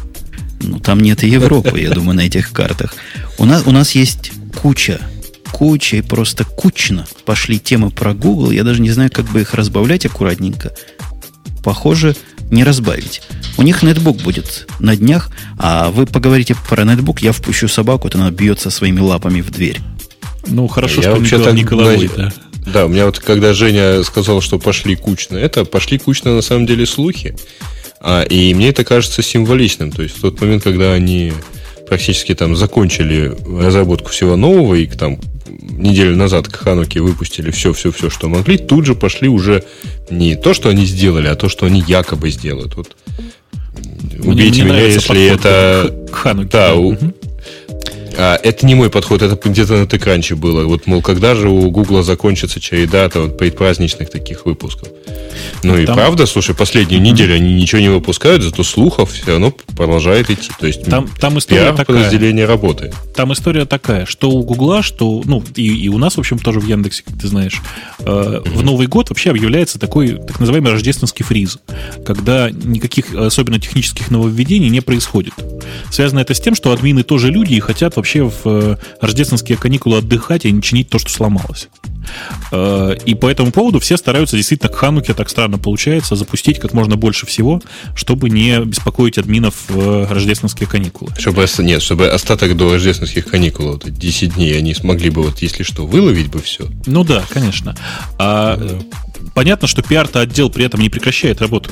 Ну, 0.62 0.80
там 0.80 1.00
нет 1.00 1.24
и 1.24 1.30
Европы, 1.30 1.80
я 1.80 1.90
думаю, 1.92 2.16
на 2.16 2.22
этих 2.22 2.52
картах. 2.52 2.96
У 3.38 3.46
нас, 3.46 3.64
у 3.66 3.72
нас 3.72 3.92
есть 3.92 4.32
куча, 4.62 5.00
куча 5.52 5.98
и 5.98 6.02
просто 6.02 6.44
кучно 6.44 7.06
пошли 7.26 7.60
темы 7.60 7.90
про 7.90 8.14
Google. 8.14 8.52
Я 8.52 8.64
даже 8.64 8.82
не 8.82 8.92
знаю, 8.92 9.12
как 9.12 9.26
бы 9.26 9.42
их 9.42 9.54
разбавлять 9.54 10.06
аккуратненько. 10.06 10.72
Похоже, 11.64 12.16
не 12.52 12.64
разбавить. 12.64 13.22
У 13.58 13.64
них 13.64 13.84
нетбук 13.84 14.18
будет 14.18 14.68
на 14.80 14.96
днях, 14.96 15.30
а 15.58 15.90
вы 15.90 16.06
поговорите 16.06 16.56
про 16.70 16.84
нетбук, 16.84 17.22
я 17.22 17.32
впущу 17.32 17.68
собаку, 17.68 18.10
то 18.10 18.18
она 18.18 18.32
бьется 18.32 18.70
своими 18.70 19.00
лапами 19.00 19.42
в 19.42 19.52
дверь. 19.52 19.80
Ну, 20.48 20.68
хорошо, 20.68 21.02
я 21.02 21.02
что 21.04 21.16
вообще 21.18 21.52
не 21.54 21.64
головой, 21.64 22.10
да. 22.16 22.32
Да, 22.66 22.86
у 22.86 22.90
меня 22.90 23.06
вот 23.06 23.20
когда 23.20 23.54
Женя 23.54 24.04
сказал, 24.04 24.42
что 24.42 24.58
пошли 24.58 24.96
кучно, 24.96 25.38
это 25.38 25.66
пошли 25.66 26.00
кучно 26.00 26.36
на 26.36 26.42
самом 26.42 26.66
деле 26.66 26.86
слухи. 26.86 27.36
А, 28.02 28.24
и 28.24 28.54
мне 28.54 28.70
это 28.70 28.84
кажется 28.84 29.22
символичным. 29.22 29.92
То 29.92 30.02
есть 30.02 30.18
в 30.18 30.22
тот 30.22 30.42
момент, 30.42 30.64
когда 30.64 30.94
они 30.94 31.34
практически 31.88 32.34
там 32.34 32.56
закончили 32.56 33.36
разработку 33.46 34.10
всего 34.10 34.36
нового 34.36 34.76
и 34.76 34.88
там 34.88 35.20
неделю 35.48 36.16
назад 36.16 36.48
к 36.48 36.56
Хануке 36.56 37.02
выпустили 37.02 37.52
все-все-все, 37.52 38.10
что 38.10 38.30
могли, 38.30 38.58
тут 38.58 38.86
же 38.86 38.96
пошли 38.96 39.28
уже 39.28 39.64
не 40.10 40.36
то, 40.36 40.54
что 40.54 40.70
они 40.70 40.86
сделали, 40.86 41.28
а 41.28 41.36
то, 41.36 41.50
что 41.50 41.66
они 41.66 41.84
якобы 41.86 42.30
сделают. 42.32 42.76
Вот 42.76 42.96
убейте 44.24 44.64
меня, 44.64 44.86
если 44.86 45.26
это... 45.26 46.08
К 46.12 46.16
Хануке. 46.16 46.50
Да, 46.52 46.76
угу. 46.76 47.14
А, 48.18 48.40
это 48.42 48.66
не 48.66 48.76
мой 48.76 48.90
подход, 48.90 49.22
это 49.22 49.38
где-то 49.50 49.74
на 49.78 49.88
Текранче 49.88 50.36
было. 50.36 50.66
Вот, 50.66 50.88
мол, 50.88 51.02
когда 51.02 51.36
же 51.36 51.50
у 51.50 51.70
Гугла 51.70 52.04
закончится 52.04 52.60
череда 52.60 53.10
вот, 53.14 53.38
предпраздничных 53.38 54.10
таких 54.10 54.46
выпусков? 54.46 54.90
Ну 55.64 55.74
Там... 55.74 55.80
и 55.80 55.86
правда, 55.86 56.26
слушай, 56.26 56.56
последнюю 56.56 57.02
неделю 57.02 57.36
они 57.36 57.54
ничего 57.54 57.82
не 57.82 57.90
выпускают, 57.90 58.42
зато 58.44 58.64
слухов 58.64 59.12
все 59.12 59.32
равно 59.32 59.52
продолжает 59.52 60.30
идти. 60.30 60.50
То 60.60 60.68
есть 60.68 60.86
там, 60.86 61.10
там 61.20 61.38
история 61.40 61.72
такая. 61.72 61.86
подразделение 61.86 62.46
работает. 62.46 62.94
Там 63.16 63.34
история 63.34 63.66
такая, 63.66 64.06
что 64.06 64.30
у 64.30 64.44
Гугла, 64.44 64.82
что, 64.82 65.22
ну, 65.26 65.44
и, 65.56 65.86
и 65.86 65.90
у 65.90 65.98
нас, 65.98 66.16
в 66.16 66.20
общем, 66.20 66.40
тоже 66.40 66.60
в 66.60 66.68
Яндексе, 66.68 67.04
как 67.04 67.20
ты 67.20 67.28
знаешь, 67.28 67.62
э, 68.00 68.04
mm-hmm. 68.06 68.50
в 68.50 68.64
Новый 68.64 68.88
год 68.88 69.10
вообще 69.10 69.32
объявляется 69.32 69.80
такой 69.80 70.18
так 70.26 70.40
называемый 70.40 70.72
рождественский 70.72 71.26
фриз, 71.26 71.60
когда 72.06 72.50
никаких 72.50 73.14
особенно 73.14 73.60
технических 73.60 74.12
нововведений 74.12 74.70
не 74.70 74.82
происходит. 74.82 75.34
Связано 75.92 76.20
это 76.20 76.34
с 76.34 76.40
тем, 76.40 76.56
что 76.56 76.72
админы 76.72 77.04
тоже 77.04 77.30
люди 77.32 77.54
и 77.54 77.60
хотят 77.60 77.96
вообще 77.96 78.05
в 78.14 78.42
э, 78.46 78.78
рождественские 79.02 79.58
каникулы 79.58 79.98
отдыхать 79.98 80.46
и 80.46 80.52
не 80.52 80.62
чинить 80.62 80.90
то, 80.90 81.00
что 81.00 81.10
сломалось. 81.10 81.70
Э, 82.52 82.96
и 83.06 83.16
по 83.16 83.30
этому 83.30 83.52
поводу 83.52 83.80
все 83.80 83.98
стараются 83.98 84.38
действительно 84.38 84.72
к 84.72 84.76
Хануке, 84.76 85.14
так 85.14 85.30
странно 85.30 85.58
получается, 85.58 86.16
запустить 86.16 86.60
как 86.60 86.74
можно 86.74 86.96
больше 86.96 87.26
всего, 87.26 87.62
чтобы 87.96 88.30
не 88.30 88.60
беспокоить 88.60 89.18
админов 89.18 89.56
в 89.68 90.12
рождественские 90.12 90.68
каникулы. 90.68 91.12
Чтобы, 91.18 91.46
нет, 91.60 91.82
чтобы 91.82 92.08
остаток 92.08 92.56
до 92.56 92.74
рождественских 92.74 93.26
каникул, 93.26 93.72
вот 93.74 93.90
10 93.90 94.36
дней, 94.36 94.58
они 94.58 94.74
смогли 94.74 95.10
бы, 95.10 95.24
вот 95.24 95.42
если 95.42 95.64
что, 95.64 95.86
выловить 95.86 96.30
бы 96.30 96.42
все. 96.42 96.68
Ну 96.86 97.04
да, 97.04 97.24
конечно. 97.30 97.76
А, 98.18 98.58
да. 98.58 98.80
Понятно, 99.34 99.68
что 99.68 99.82
пиар-то 99.82 100.22
отдел 100.22 100.50
при 100.50 100.66
этом 100.66 100.82
не 100.82 100.90
прекращает 100.90 101.42
работу. 101.42 101.72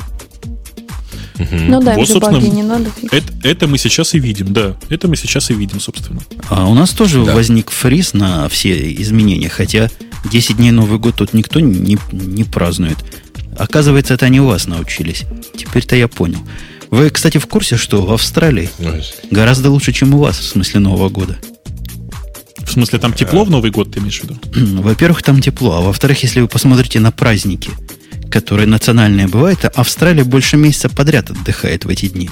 Ну 1.37 1.81
да, 1.81 1.95
вот, 1.95 2.07
собственно, 2.07 2.39
баги 2.39 2.49
не 2.49 2.63
надо 2.63 2.91
это, 3.11 3.33
это 3.43 3.67
мы 3.67 3.77
сейчас 3.77 4.13
и 4.13 4.19
видим, 4.19 4.53
да. 4.53 4.75
Это 4.89 5.07
мы 5.07 5.15
сейчас 5.15 5.49
и 5.49 5.53
видим, 5.53 5.79
собственно. 5.79 6.21
А 6.49 6.67
у 6.67 6.73
нас 6.73 6.91
тоже 6.91 7.23
да. 7.23 7.33
возник 7.33 7.71
фриз 7.71 8.13
на 8.13 8.47
все 8.49 8.93
изменения, 8.93 9.49
хотя 9.49 9.89
10 10.31 10.57
дней 10.57 10.71
Новый 10.71 10.99
год 10.99 11.15
тут 11.15 11.33
никто 11.33 11.59
не, 11.59 11.97
не 12.11 12.43
празднует. 12.43 12.97
Оказывается, 13.57 14.13
это 14.13 14.25
они 14.25 14.41
у 14.41 14.47
вас 14.47 14.67
научились. 14.67 15.23
Теперь-то 15.55 15.95
я 15.95 16.07
понял. 16.07 16.39
Вы, 16.89 17.09
кстати, 17.09 17.39
в 17.39 17.47
курсе, 17.47 17.77
что 17.77 18.03
в 18.03 18.11
Австралии 18.11 18.69
гораздо 19.31 19.71
лучше, 19.71 19.93
чем 19.93 20.13
у 20.13 20.19
вас, 20.19 20.37
в 20.37 20.47
смысле 20.47 20.79
Нового 20.79 21.09
года? 21.09 21.37
В 22.59 22.71
смысле, 22.71 22.99
там 22.99 23.13
тепло 23.13 23.43
в 23.43 23.49
Новый 23.49 23.71
год, 23.71 23.91
ты 23.91 23.99
имеешь 23.99 24.21
в 24.21 24.23
виду? 24.23 24.37
Во-первых, 24.81 25.21
там 25.21 25.41
тепло, 25.41 25.77
а 25.77 25.81
во-вторых, 25.81 26.23
если 26.23 26.39
вы 26.39 26.47
посмотрите 26.47 26.99
на 26.99 27.11
праздники– 27.11 27.71
которые 28.33 28.65
национальные 28.65 29.27
бывают, 29.27 29.63
а 29.63 29.67
Австралия 29.75 30.23
больше 30.23 30.57
месяца 30.57 30.89
подряд 30.89 31.29
отдыхает 31.29 31.85
в 31.85 31.89
эти 31.89 32.07
дни. 32.07 32.31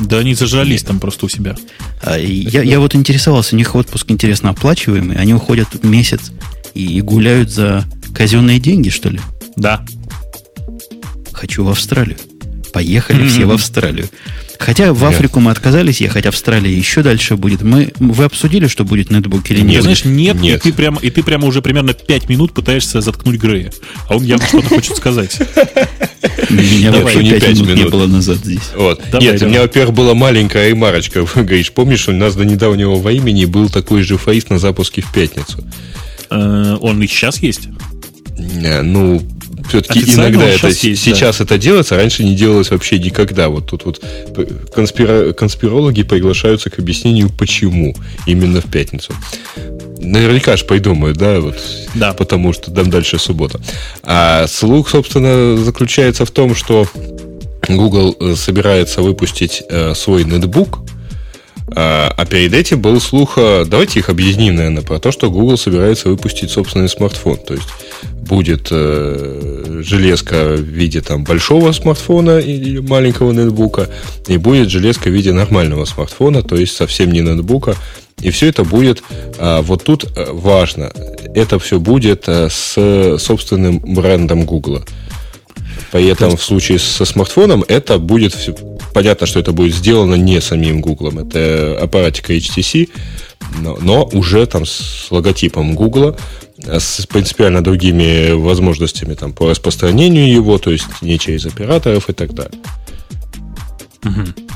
Да 0.00 0.16
они 0.16 0.34
зажались 0.34 0.82
там 0.84 1.00
просто 1.00 1.26
у 1.26 1.28
себя. 1.28 1.54
А, 2.02 2.16
я, 2.16 2.62
я 2.62 2.80
вот 2.80 2.94
интересовался, 2.94 3.54
у 3.54 3.58
них 3.58 3.74
отпуск 3.74 4.10
интересно 4.10 4.48
оплачиваемый, 4.48 5.18
они 5.18 5.34
уходят 5.34 5.84
месяц 5.84 6.32
и, 6.72 6.96
и 6.96 7.02
гуляют 7.02 7.50
за 7.50 7.84
казенные 8.14 8.58
деньги, 8.58 8.88
что 8.88 9.10
ли? 9.10 9.20
Да. 9.54 9.84
Хочу 11.32 11.64
в 11.64 11.68
Австралию. 11.68 12.16
Поехали 12.76 13.24
mm-hmm. 13.24 13.28
все 13.28 13.46
в 13.46 13.52
Австралию. 13.52 14.06
Хотя 14.58 14.92
в 14.92 15.02
Африку 15.06 15.40
мы 15.40 15.50
отказались 15.50 16.02
ехать, 16.02 16.26
Австралия 16.26 16.70
еще 16.70 17.02
дальше 17.02 17.38
будет. 17.38 17.62
Мы, 17.62 17.90
вы 17.98 18.24
обсудили, 18.24 18.66
что 18.66 18.84
будет 18.84 19.10
нетбук 19.10 19.50
или 19.50 19.62
нет? 19.62 19.80
Знаешь, 19.80 20.04
нет, 20.04 20.38
нет. 20.38 20.60
И, 20.60 20.64
ты 20.64 20.76
прямо, 20.76 21.00
и 21.00 21.08
ты 21.08 21.22
прямо 21.22 21.46
уже 21.46 21.62
примерно 21.62 21.94
5 21.94 22.28
минут 22.28 22.52
пытаешься 22.52 23.00
заткнуть 23.00 23.36
Грея. 23.36 23.72
А 24.10 24.16
он 24.16 24.24
явно 24.24 24.46
что-то 24.46 24.68
хочет 24.68 24.94
сказать. 24.94 25.38
Меня 26.50 26.92
вообще 26.92 27.20
5 27.40 27.60
минут 27.60 27.76
не 27.76 27.88
было 27.88 28.06
назад 28.06 28.36
здесь. 28.44 28.72
Нет, 29.20 29.40
у 29.40 29.46
меня, 29.46 29.62
во-первых, 29.62 29.94
была 29.94 30.12
маленькая 30.12 30.68
ремарочка. 30.68 31.26
Говоришь, 31.34 31.72
помнишь, 31.72 32.10
у 32.10 32.12
нас 32.12 32.34
до 32.34 32.44
недавнего 32.44 32.96
времени 32.96 33.46
был 33.46 33.70
такой 33.70 34.02
же 34.02 34.18
фейс 34.18 34.50
на 34.50 34.58
запуске 34.58 35.00
в 35.00 35.10
пятницу? 35.14 35.64
Э, 36.28 36.76
он 36.78 37.02
и 37.02 37.06
сейчас 37.06 37.38
есть? 37.38 37.68
Ну, 38.36 39.22
все-таки 39.68 40.00
иногда 40.00 40.44
это 40.48 40.68
есть, 40.68 41.02
сейчас 41.02 41.38
да. 41.38 41.44
это 41.44 41.58
делается, 41.58 41.96
раньше 41.96 42.24
не 42.24 42.34
делалось 42.34 42.70
вообще 42.70 42.98
никогда. 42.98 43.48
Вот 43.48 43.66
тут 43.66 43.84
вот 43.84 44.00
конспира, 44.74 45.32
конспирологи 45.32 46.02
приглашаются 46.02 46.70
к 46.70 46.78
объяснению, 46.78 47.30
почему 47.30 47.94
именно 48.26 48.60
в 48.60 48.70
пятницу. 48.70 49.12
Наверняка 49.98 50.56
же 50.56 50.64
придумают, 50.64 51.16
да, 51.16 51.40
вот, 51.40 51.56
да. 51.94 52.12
потому 52.12 52.52
что 52.52 52.70
там 52.70 52.90
дальше 52.90 53.18
суббота. 53.18 53.60
А 54.02 54.46
слух, 54.46 54.88
собственно, 54.88 55.56
заключается 55.56 56.24
в 56.24 56.30
том, 56.30 56.54
что 56.54 56.86
Google 57.68 58.16
э, 58.20 58.34
собирается 58.36 59.02
выпустить 59.02 59.62
э, 59.68 59.94
свой 59.94 60.24
нетбук, 60.24 60.80
а, 61.74 62.14
а 62.16 62.26
перед 62.26 62.54
этим 62.54 62.80
был 62.80 63.00
слух, 63.00 63.36
давайте 63.36 63.98
их 63.98 64.08
объединим, 64.08 64.54
наверное, 64.54 64.82
про 64.82 65.00
то, 65.00 65.10
что 65.10 65.30
Google 65.30 65.58
собирается 65.58 66.08
выпустить 66.08 66.50
собственный 66.50 66.88
смартфон. 66.88 67.38
То 67.38 67.54
есть 67.54 67.66
будет 68.22 68.68
э, 68.70 69.82
железка 69.84 70.56
в 70.56 70.60
виде 70.60 71.00
там 71.00 71.24
большого 71.24 71.72
смартфона 71.72 72.38
или 72.38 72.78
маленького 72.78 73.32
ноутбука, 73.32 73.88
и 74.26 74.36
будет 74.36 74.70
железка 74.70 75.08
в 75.08 75.12
виде 75.12 75.32
нормального 75.32 75.84
смартфона, 75.84 76.42
то 76.42 76.56
есть 76.56 76.74
совсем 76.74 77.12
не 77.12 77.20
ноутбука. 77.20 77.76
И 78.22 78.30
все 78.30 78.48
это 78.48 78.64
будет, 78.64 79.02
а, 79.38 79.60
вот 79.60 79.84
тут 79.84 80.04
э, 80.16 80.26
важно, 80.32 80.90
это 81.34 81.58
все 81.58 81.78
будет 81.78 82.24
э, 82.28 82.48
с 82.50 83.18
собственным 83.18 83.78
брендом 83.78 84.46
Google. 84.46 84.82
При 85.92 86.06
этом 86.06 86.36
в 86.36 86.42
случае 86.42 86.78
со 86.78 87.04
смартфоном 87.04 87.64
это 87.68 87.98
будет 87.98 88.34
все, 88.34 88.54
понятно, 88.94 89.26
что 89.26 89.38
это 89.38 89.52
будет 89.52 89.74
сделано 89.74 90.14
не 90.14 90.40
самим 90.40 90.80
Google, 90.80 91.18
это 91.20 91.78
аппаратика 91.80 92.32
HTC, 92.32 92.88
но, 93.60 93.78
но 93.80 94.08
уже 94.12 94.46
там 94.46 94.64
с 94.64 95.08
логотипом 95.10 95.74
Google, 95.74 96.16
с 96.64 97.06
принципиально 97.06 97.62
другими 97.62 98.32
возможностями 98.32 99.14
там, 99.14 99.32
по 99.32 99.50
распространению 99.50 100.32
его, 100.32 100.58
то 100.58 100.70
есть 100.70 100.86
не 101.02 101.18
через 101.18 101.46
операторов 101.46 102.08
и 102.08 102.12
так 102.12 102.34
далее. 102.34 102.60
Угу. 104.04 104.46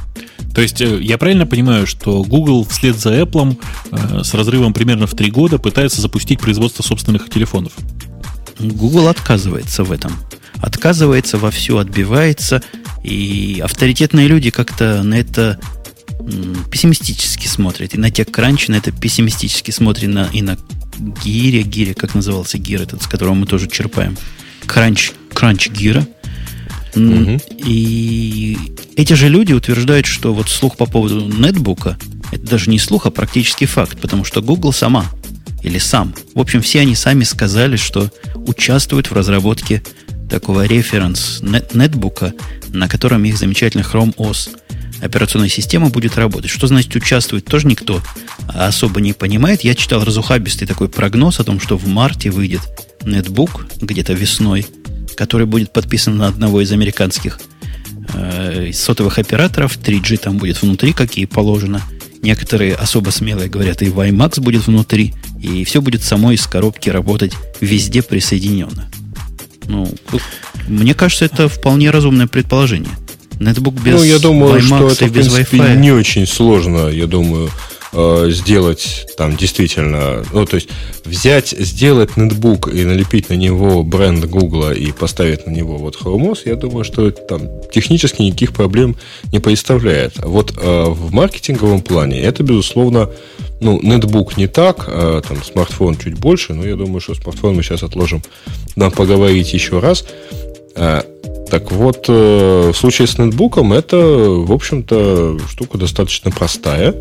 То 0.54 0.62
есть 0.62 0.80
э, 0.80 1.00
я 1.00 1.18
правильно 1.18 1.46
понимаю, 1.46 1.86
что 1.86 2.22
Google 2.22 2.64
вслед 2.64 2.96
за 2.96 3.20
Apple 3.20 3.58
э, 3.92 4.24
с 4.24 4.34
разрывом 4.34 4.72
примерно 4.72 5.06
в 5.06 5.14
три 5.14 5.30
года 5.30 5.58
пытается 5.58 6.00
запустить 6.00 6.40
производство 6.40 6.82
собственных 6.82 7.30
телефонов? 7.30 7.72
Google 8.58 9.08
отказывается 9.08 9.84
в 9.84 9.92
этом. 9.92 10.12
Отказывается 10.56 11.38
во 11.38 11.50
все, 11.50 11.78
отбивается. 11.78 12.62
И 13.02 13.60
авторитетные 13.64 14.28
люди 14.28 14.50
как-то 14.50 15.02
на 15.02 15.14
это 15.14 15.58
пессимистически 16.70 17.46
смотрят. 17.46 17.94
И 17.94 17.98
на 17.98 18.10
TechCrunch 18.10 18.70
на 18.70 18.76
это 18.76 18.92
пессимистически 18.92 19.70
смотрят 19.70 20.10
на, 20.10 20.28
и 20.32 20.42
на 20.42 20.58
Гире, 21.00 21.62
Гире, 21.62 21.94
как 21.94 22.14
назывался 22.14 22.58
Гир 22.58 22.82
этот, 22.82 23.02
с 23.02 23.06
которого 23.06 23.34
мы 23.34 23.46
тоже 23.46 23.68
черпаем. 23.68 24.16
Кранч, 24.66 25.12
Кранч 25.32 25.70
Гира. 25.70 26.06
Угу. 26.94 27.40
И 27.64 28.58
эти 28.96 29.12
же 29.14 29.28
люди 29.28 29.52
утверждают, 29.52 30.06
что 30.06 30.34
вот 30.34 30.48
слух 30.48 30.76
по 30.76 30.86
поводу 30.86 31.20
нетбука 31.20 31.96
Это 32.32 32.44
даже 32.44 32.68
не 32.68 32.78
слух, 32.78 33.06
а 33.06 33.10
практически 33.10 33.64
факт, 33.64 33.98
потому 34.00 34.24
что 34.24 34.42
Google 34.42 34.72
сама 34.72 35.06
или 35.62 35.78
сам. 35.78 36.14
В 36.34 36.40
общем, 36.40 36.62
все 36.62 36.80
они 36.80 36.94
сами 36.94 37.24
сказали, 37.24 37.76
что 37.76 38.10
участвуют 38.34 39.10
в 39.10 39.14
разработке 39.14 39.82
такого 40.28 40.66
референс 40.66 41.40
нетбука, 41.42 42.32
на 42.68 42.88
котором 42.88 43.24
их 43.24 43.36
замечательный 43.36 43.84
Chrome 43.84 44.14
OS 44.16 44.50
операционная 45.00 45.48
система 45.48 45.88
будет 45.88 46.16
работать. 46.16 46.50
Что 46.50 46.66
значит 46.66 46.94
участвует, 46.94 47.44
тоже 47.44 47.66
никто 47.66 48.02
особо 48.48 49.00
не 49.00 49.12
понимает. 49.12 49.62
Я 49.62 49.74
читал 49.74 50.04
разухабистый 50.04 50.66
такой 50.66 50.88
прогноз 50.88 51.40
о 51.40 51.44
том, 51.44 51.60
что 51.60 51.76
в 51.76 51.86
марте 51.86 52.30
выйдет 52.30 52.60
нетбук, 53.02 53.66
где-то 53.80 54.12
весной, 54.12 54.66
который 55.16 55.46
будет 55.46 55.72
подписан 55.72 56.16
на 56.16 56.26
одного 56.26 56.60
из 56.60 56.72
американских 56.72 57.40
э, 58.14 58.72
сотовых 58.72 59.18
операторов. 59.18 59.78
3G 59.78 60.18
там 60.18 60.38
будет 60.38 60.60
внутри, 60.62 60.92
как 60.92 61.16
и 61.16 61.26
положено. 61.26 61.82
Некоторые 62.22 62.74
особо 62.74 63.10
смелые 63.10 63.48
говорят, 63.48 63.80
и 63.80 63.86
WiMAX 63.86 64.40
будет 64.40 64.66
внутри, 64.66 65.14
и 65.40 65.64
все 65.64 65.80
будет 65.80 66.02
само 66.02 66.32
из 66.32 66.46
коробки 66.46 66.90
работать 66.90 67.32
везде 67.60 68.02
присоединенно. 68.02 68.90
Ну, 69.64 69.90
мне 70.68 70.94
кажется, 70.94 71.24
это 71.24 71.48
вполне 71.48 71.90
разумное 71.90 72.26
предположение. 72.26 72.90
Нетбук 73.40 73.74
без 73.74 73.94
Ну, 73.94 74.04
я 74.04 74.18
думаю, 74.18 74.60
что 74.60 74.88
это, 74.88 75.06
в 75.06 75.12
принципе, 75.12 75.56
Wi-Fi. 75.56 75.76
не 75.76 75.92
очень 75.92 76.26
сложно, 76.26 76.88
я 76.88 77.06
думаю, 77.06 77.48
э, 77.94 78.26
сделать 78.28 79.06
там 79.16 79.34
действительно, 79.34 80.22
ну, 80.30 80.44
то 80.44 80.56
есть 80.56 80.68
взять, 81.06 81.48
сделать 81.48 82.18
нетбук 82.18 82.68
и 82.68 82.84
налепить 82.84 83.30
на 83.30 83.34
него 83.34 83.82
бренд 83.82 84.26
Гугла 84.26 84.74
и 84.74 84.92
поставить 84.92 85.46
на 85.46 85.52
него 85.52 85.78
вот 85.78 85.96
Chrome 85.96 86.32
OS, 86.32 86.40
я 86.44 86.56
думаю, 86.56 86.84
что 86.84 87.10
там 87.10 87.48
технически 87.72 88.20
никаких 88.20 88.52
проблем 88.52 88.96
не 89.32 89.38
представляет. 89.38 90.12
А 90.18 90.28
Вот 90.28 90.52
э, 90.60 90.84
в 90.88 91.10
маркетинговом 91.10 91.80
плане 91.80 92.20
это, 92.20 92.42
безусловно, 92.42 93.08
ну, 93.62 93.80
нетбук 93.82 94.36
не 94.36 94.48
так, 94.48 94.84
а, 94.86 95.22
там 95.22 95.42
смартфон 95.42 95.96
чуть 95.96 96.18
больше, 96.18 96.52
но 96.52 96.66
я 96.66 96.76
думаю, 96.76 97.00
что 97.00 97.14
смартфон 97.14 97.56
мы 97.56 97.62
сейчас 97.62 97.82
отложим 97.82 98.22
нам 98.76 98.90
поговорить 98.90 99.52
еще 99.54 99.80
раз. 99.80 100.04
Так 101.50 101.72
вот, 101.72 102.04
э, 102.08 102.70
в 102.72 102.76
случае 102.76 103.08
с 103.08 103.18
нетбуком 103.18 103.72
это, 103.72 103.96
в 103.98 104.52
общем-то, 104.52 105.38
штука 105.50 105.78
достаточно 105.78 106.30
простая. 106.30 106.94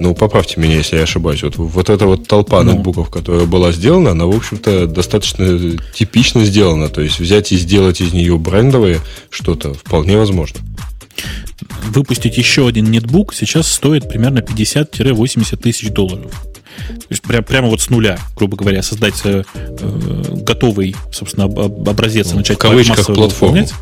Ну, 0.00 0.14
поправьте 0.14 0.60
меня, 0.60 0.76
если 0.76 0.96
я 0.96 1.04
ошибаюсь. 1.04 1.42
Вот, 1.42 1.56
вот 1.56 1.88
эта 1.88 2.06
вот 2.06 2.26
толпа 2.26 2.62
Ну. 2.62 2.72
нетбуков, 2.72 3.08
которая 3.08 3.46
была 3.46 3.72
сделана, 3.72 4.10
она, 4.10 4.26
в 4.26 4.36
общем-то, 4.36 4.88
достаточно 4.88 5.78
типично 5.94 6.44
сделана. 6.44 6.88
То 6.88 7.00
есть 7.02 7.20
взять 7.20 7.52
и 7.52 7.56
сделать 7.56 8.00
из 8.00 8.12
нее 8.12 8.36
брендовые 8.36 9.00
что-то 9.30 9.74
вполне 9.74 10.16
возможно. 10.18 10.60
Выпустить 11.88 12.36
еще 12.36 12.66
один 12.66 12.90
нетбук 12.90 13.32
сейчас 13.32 13.68
стоит 13.70 14.08
примерно 14.08 14.40
50-80 14.40 15.56
тысяч 15.56 15.90
долларов. 15.90 16.32
То 16.88 17.06
есть 17.10 17.22
прям, 17.22 17.44
прямо 17.44 17.68
вот 17.68 17.80
с 17.80 17.90
нуля, 17.90 18.18
грубо 18.36 18.56
говоря, 18.56 18.82
создать 18.82 19.20
э, 19.24 19.44
э, 19.54 20.22
готовый, 20.42 20.96
собственно, 21.12 21.44
об- 21.44 21.58
об- 21.58 21.88
образец 21.88 22.32
и 22.32 22.34
начать 22.36 22.56
в 22.56 22.60
кавычках 22.60 23.06
платформу. 23.06 23.28
выполнять. 23.28 23.72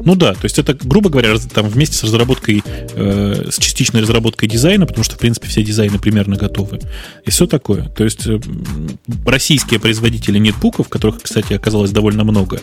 Ну 0.00 0.14
да, 0.14 0.34
то 0.34 0.44
есть 0.44 0.58
это, 0.58 0.74
грубо 0.74 1.10
говоря, 1.10 1.34
там 1.52 1.68
вместе 1.68 1.96
с 1.96 2.04
разработкой, 2.04 2.62
э, 2.66 3.48
с 3.50 3.58
частичной 3.58 4.00
разработкой 4.02 4.48
дизайна, 4.48 4.86
потому 4.86 5.04
что, 5.04 5.16
в 5.16 5.18
принципе, 5.18 5.48
все 5.48 5.62
дизайны 5.62 5.98
примерно 5.98 6.36
готовы. 6.36 6.80
И 7.24 7.30
все 7.30 7.46
такое. 7.46 7.88
То 7.88 8.04
есть 8.04 8.26
э, 8.26 8.38
российские 9.26 9.80
производители 9.80 10.38
нетбуков, 10.38 10.88
которых, 10.88 11.22
кстати, 11.22 11.52
оказалось 11.52 11.90
довольно 11.90 12.24
много, 12.24 12.60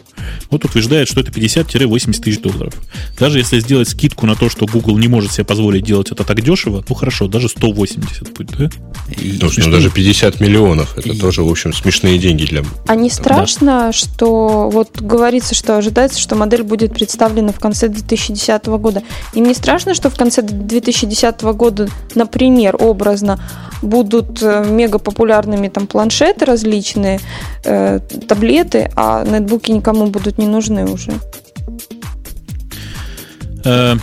вот 0.50 0.66
утверждают, 0.66 1.10
что 1.10 1.22
это 1.22 1.32
50-80 1.32 2.22
тысяч 2.22 2.40
долларов. 2.40 2.74
Даже 3.20 3.40
если 3.40 3.60
сделать 3.60 3.90
скидку 3.90 4.26
на 4.26 4.36
то, 4.36 4.50
что 4.50 4.66
Google 4.66 4.98
не 4.98 5.08
может 5.08 5.32
себе 5.32 5.46
позволить 5.46 5.84
делать 5.84 6.12
это 6.12 6.24
так 6.24 6.42
дешево, 6.42 6.84
ну 6.88 6.96
хорошо, 6.96 7.28
даже 7.28 7.50
180 7.50 8.34
будет, 8.34 8.52
да? 8.58 8.70
И- 9.18 9.40
Ну, 9.42 9.72
даже 9.72 9.90
50 9.90 10.40
миллионов. 10.40 10.98
Это 10.98 11.10
И- 11.10 11.18
тоже, 11.20 11.44
в 11.44 11.50
общем, 11.50 11.74
смешные 11.74 12.18
деньги 12.18 12.46
для... 12.46 12.64
А 12.88 12.96
не 12.96 13.10
страшно, 13.10 13.92
что 13.94 14.70
вот 14.70 15.02
говорится, 15.02 15.56
что 15.56 15.78
ожидается, 15.78 16.20
что 16.20 16.36
модель 16.36 16.64
будет 16.64 16.94
представлена 17.02 17.52
в 17.52 17.60
конце 17.60 17.88
2010 17.88 18.68
года. 18.68 19.02
Им 19.34 19.46
не 19.46 19.56
страшно, 19.56 19.96
что 19.96 20.12
в 20.12 20.16
конце 20.16 20.44
2010 20.44 21.42
года, 21.42 21.90
например, 22.14 22.76
образно, 22.80 23.40
будут 23.82 24.44
э, 24.44 24.66
мега 24.70 25.00
популярными 25.00 25.68
там 25.68 25.88
планшеты 25.88 26.46
различные, 26.46 27.20
э, 27.66 28.00
таблеты, 28.28 28.92
а 28.96 29.26
нетбуки 29.26 29.72
никому 29.72 30.06
будут 30.08 30.38
не 30.38 30.46
нужны 30.46 30.86
уже. 30.86 31.14
Э, 33.66 33.96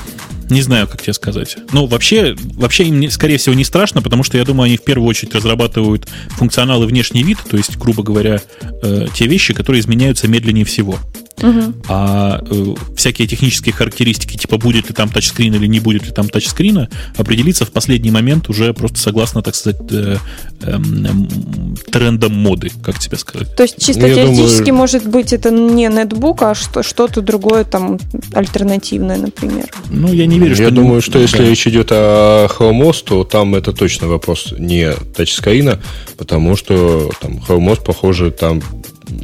не 0.50 0.62
знаю, 0.62 0.88
как 0.88 1.00
тебе 1.00 1.12
сказать. 1.12 1.56
Ну, 1.70 1.86
вообще, 1.86 2.34
вообще 2.56 2.82
им, 2.82 3.08
скорее 3.12 3.36
всего, 3.36 3.54
не 3.54 3.64
страшно, 3.64 4.02
потому 4.02 4.24
что, 4.24 4.38
я 4.38 4.44
думаю, 4.44 4.66
они 4.66 4.76
в 4.76 4.82
первую 4.82 5.08
очередь 5.08 5.36
разрабатывают 5.36 6.08
функционал 6.30 6.82
и 6.82 6.86
внешний 6.86 7.22
вид, 7.22 7.38
то 7.48 7.56
есть, 7.56 7.76
грубо 7.76 8.02
говоря, 8.02 8.40
э, 8.82 9.06
те 9.14 9.28
вещи, 9.28 9.54
которые 9.54 9.82
изменяются 9.82 10.26
медленнее 10.26 10.64
всего. 10.64 10.98
Мгм. 11.42 11.74
А 11.88 12.40
э, 12.50 12.74
всякие 12.96 13.28
технические 13.28 13.72
характеристики, 13.72 14.36
типа 14.36 14.58
будет 14.58 14.88
ли 14.88 14.94
там 14.94 15.08
тачскрин 15.08 15.54
или 15.54 15.66
не 15.66 15.80
будет 15.80 16.06
ли 16.06 16.12
там 16.12 16.28
тачскрина, 16.28 16.88
определиться 17.16 17.64
в 17.64 17.70
последний 17.70 18.10
момент 18.10 18.48
уже 18.48 18.72
просто 18.74 18.98
согласно, 18.98 19.42
так 19.42 19.54
сказать, 19.54 19.80
э, 19.90 20.16
эм, 20.62 21.06
эм, 21.06 21.76
трендам 21.90 22.34
моды, 22.34 22.70
как 22.82 22.98
тебе 22.98 23.16
сказать. 23.16 23.54
То 23.56 23.62
есть 23.62 23.76
чисто 23.78 24.02
Ну, 24.02 24.06
я 24.08 24.14
теоретически 24.14 24.58
думаю- 24.66 24.74
может 24.74 25.06
быть 25.06 25.32
это 25.32 25.50
не 25.50 25.88
нетбук, 25.88 26.42
а 26.42 26.54
что, 26.54 26.82
что-то 26.82 27.20
другое 27.20 27.64
там 27.64 27.98
альтернативное, 28.32 29.16
например. 29.16 29.66
Ну, 29.90 30.12
я 30.12 30.26
не 30.26 30.38
верю, 30.38 30.54
что... 30.54 30.64
Я 30.64 30.70
не- 30.70 30.76
думаю, 30.76 31.00
что 31.02 31.18
если 31.18 31.38
да. 31.38 31.44
речь 31.44 31.66
идет 31.66 31.88
о 31.92 32.46
Chrome 32.48 32.82
OS, 32.90 33.04
то 33.04 33.24
там 33.24 33.54
это 33.54 33.72
точно 33.72 34.08
вопрос 34.08 34.54
не 34.58 34.92
тачскрина, 35.16 35.80
потому 36.16 36.56
что 36.56 37.10
там 37.20 37.38
Chrome 37.46 37.72
OS, 37.74 37.84
похоже, 37.84 38.30
там 38.30 38.62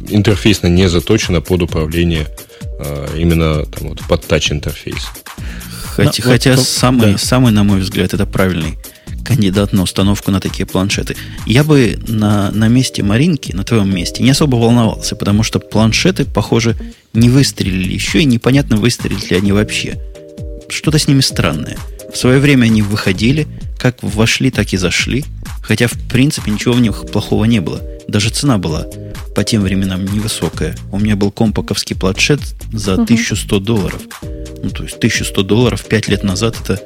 интерфейсно 0.09 0.67
не 0.67 0.87
заточено 0.89 1.41
под 1.41 1.63
управление 1.63 2.27
а, 2.79 3.15
именно 3.15 3.65
там, 3.65 3.89
вот, 3.89 4.01
под 4.07 4.25
тач-интерфейс. 4.25 5.07
Хотя, 5.83 6.03
Ну, 6.03 6.11
вот 6.25 6.33
хотя 6.33 6.55
то- 6.55 6.61
самый, 6.63 7.11
да. 7.13 7.17
самый, 7.17 7.51
на 7.51 7.63
мой 7.63 7.79
взгляд, 7.79 8.13
это 8.13 8.25
правильный 8.25 8.77
кандидат 9.23 9.73
на 9.73 9.81
установку 9.81 10.29
на 10.29 10.39
такие 10.39 10.65
планшеты. 10.65 11.15
Я 11.47 11.63
бы 11.63 11.97
на, 12.07 12.51
на 12.51 12.67
месте 12.67 13.01
Маринки, 13.01 13.53
на 13.53 13.63
твоем 13.63 13.93
месте, 13.93 14.21
не 14.21 14.29
особо 14.29 14.55
волновался, 14.57 15.15
потому 15.15 15.41
что 15.41 15.59
планшеты, 15.59 16.25
похоже, 16.25 16.75
не 17.13 17.29
выстрелили 17.29 17.91
еще, 17.93 18.21
и 18.21 18.25
непонятно, 18.25 18.77
выстрелят 18.77 19.31
ли 19.31 19.37
они 19.37 19.51
вообще. 19.51 19.97
Что-то 20.69 20.99
с 20.99 21.07
ними 21.07 21.21
странное. 21.21 21.77
В 22.13 22.17
свое 22.17 22.39
время 22.39 22.65
они 22.65 22.81
выходили, 22.81 23.47
как 23.79 23.97
вошли, 24.03 24.51
так 24.51 24.73
и 24.73 24.77
зашли, 24.77 25.25
хотя, 25.61 25.87
в 25.87 25.93
принципе, 26.09 26.51
ничего 26.51 26.73
в 26.73 26.79
них 26.81 27.05
плохого 27.11 27.45
не 27.45 27.61
было. 27.61 27.81
Даже 28.07 28.29
цена 28.29 28.57
была 28.57 28.85
по 29.35 29.43
тем 29.43 29.61
временам 29.61 30.05
невысокая. 30.05 30.75
У 30.91 30.97
меня 30.97 31.15
был 31.17 31.29
компаковский 31.29 31.95
планшет 31.95 32.39
за 32.71 32.93
Мгм. 32.93 33.03
1100 33.03 33.59
долларов. 33.59 34.01
Ну, 34.63 34.69
то 34.69 34.83
есть 34.83 34.97
1100 34.97 35.43
долларов 35.43 35.85
5 35.85 36.07
лет 36.07 36.23
назад 36.23 36.55
это, 36.63 36.81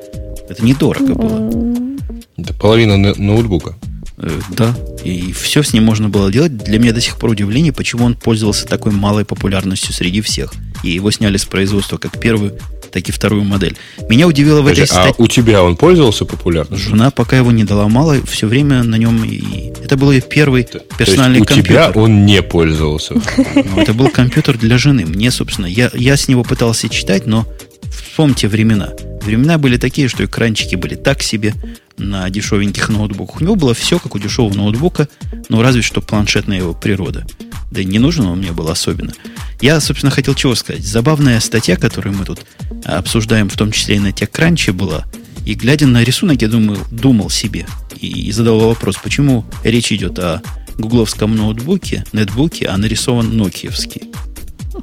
это 0.50 0.66
недорого 0.66 1.14
было. 1.14 1.96
Это 2.38 2.54
половина 2.56 2.98
ноутбука. 2.98 3.76
Э, 4.22 4.40
да, 4.50 4.76
и 5.04 5.32
все 5.32 5.64
с 5.64 5.74
ним 5.74 5.86
можно 5.86 6.10
было 6.10 6.32
делать. 6.32 6.58
Для 6.58 6.78
меня 6.80 6.92
до 6.94 7.02
сих 7.02 7.18
пор 7.18 7.32
удивление, 7.32 7.72
почему 7.72 8.06
он 8.06 8.16
пользовался 8.16 8.66
такой 8.68 8.92
малой 8.92 9.24
популярностью 9.26 9.94
среди 9.94 10.22
всех. 10.22 10.54
И 10.84 10.90
его 10.92 11.10
сняли 11.12 11.38
с 11.38 11.46
производства 11.46 11.98
как 11.98 12.20
первую, 12.20 12.58
так 12.92 13.08
и 13.08 13.12
вторую 13.12 13.44
модель. 13.44 13.78
Меня 14.10 14.28
удивило 14.28 14.62
в 14.62 14.64
Подожди, 14.64 14.84
этой 14.84 14.92
а 14.92 15.04
статье. 15.04 15.16
у 15.18 15.28
тебя 15.28 15.64
он 15.64 15.78
пользовался 15.78 16.26
популярностью? 16.26 16.90
Жена, 16.90 17.12
пока 17.12 17.38
его 17.38 17.52
не 17.52 17.64
доломала, 17.64 18.18
все 18.26 18.48
время 18.48 18.84
на 18.84 18.96
нем 18.96 19.24
и... 19.24 19.72
Это 19.84 19.96
был 19.96 20.12
ее 20.12 20.22
первый 20.22 20.64
То 20.64 20.80
есть 20.80 20.98
персональный 20.98 21.42
у 21.42 21.46
тебя 21.46 21.86
компьютер. 21.86 21.98
он 21.98 22.26
не 22.26 22.42
пользовался. 22.42 23.14
Ну, 23.16 23.78
это 23.82 23.94
был 23.94 24.10
компьютер 24.10 24.58
для 24.58 24.78
жены. 24.78 25.06
Мне, 25.06 25.32
собственно, 25.32 25.66
я, 25.66 25.92
я 25.94 26.18
с 26.18 26.28
него 26.28 26.44
пытался 26.44 26.90
читать, 26.90 27.26
но 27.26 27.46
вспомните 27.90 28.48
времена. 28.48 28.90
Времена 29.22 29.58
были 29.58 29.78
такие, 29.78 30.08
что 30.08 30.26
экранчики 30.26 30.76
были 30.76 30.96
так 30.96 31.22
себе 31.22 31.54
на 32.00 32.30
дешевеньких 32.30 32.90
ноутбуках. 32.90 33.42
У 33.42 33.44
него 33.44 33.56
было 33.56 33.74
все, 33.74 34.00
как 34.00 34.16
у 34.16 34.20
дешевого 34.20 34.54
ноутбука, 34.54 35.08
но 35.50 35.62
разве 35.62 35.82
что 35.82 36.02
планшетная 36.02 36.58
его 36.58 36.74
природа. 36.74 37.26
Да 37.72 37.82
и 37.82 37.86
не 37.86 38.00
нужен 38.00 38.26
он 38.26 38.40
мне 38.40 38.52
был 38.52 38.70
особенно. 38.70 39.14
Я, 39.62 39.80
собственно, 39.80 40.12
хотел 40.12 40.34
чего 40.34 40.56
сказать. 40.56 40.84
Забавная 40.84 41.40
статья, 41.40 41.76
которую 41.76 42.16
мы 42.16 42.26
тут 42.26 42.40
обсуждаем, 42.86 43.50
в 43.50 43.58
том 43.58 43.72
числе 43.72 43.98
и 43.98 44.00
на 44.00 44.08
TechCrunch 44.08 44.72
была. 44.72 45.06
И 45.46 45.54
глядя 45.54 45.86
на 45.88 46.04
рисунок, 46.04 46.42
я 46.42 46.48
думал, 46.48 46.78
думал 46.92 47.30
себе 47.30 47.68
и, 48.00 48.08
и 48.08 48.32
задавал 48.32 48.70
вопрос, 48.70 48.98
почему 48.98 49.46
речь 49.64 49.92
идет 49.92 50.18
о 50.20 50.42
гугловском 50.78 51.36
ноутбуке, 51.36 52.06
нетбуке, 52.14 52.68
а 52.68 52.78
нарисован 52.78 53.36
нокиевский. 53.36 54.04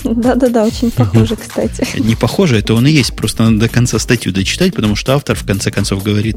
Да-да-да, 0.05 0.65
очень 0.65 0.91
похоже, 0.91 1.37
кстати. 1.37 1.87
Не 1.99 2.15
похоже, 2.15 2.59
это 2.59 2.75
он 2.75 2.87
и 2.87 2.91
есть. 2.91 3.15
Просто 3.15 3.45
надо 3.45 3.59
до 3.59 3.69
конца 3.69 3.99
статью 3.99 4.33
дочитать, 4.33 4.75
потому 4.75 4.97
что 4.97 5.15
автор 5.15 5.37
в 5.37 5.47
конце 5.47 5.71
концов 5.71 6.03
говорит, 6.03 6.37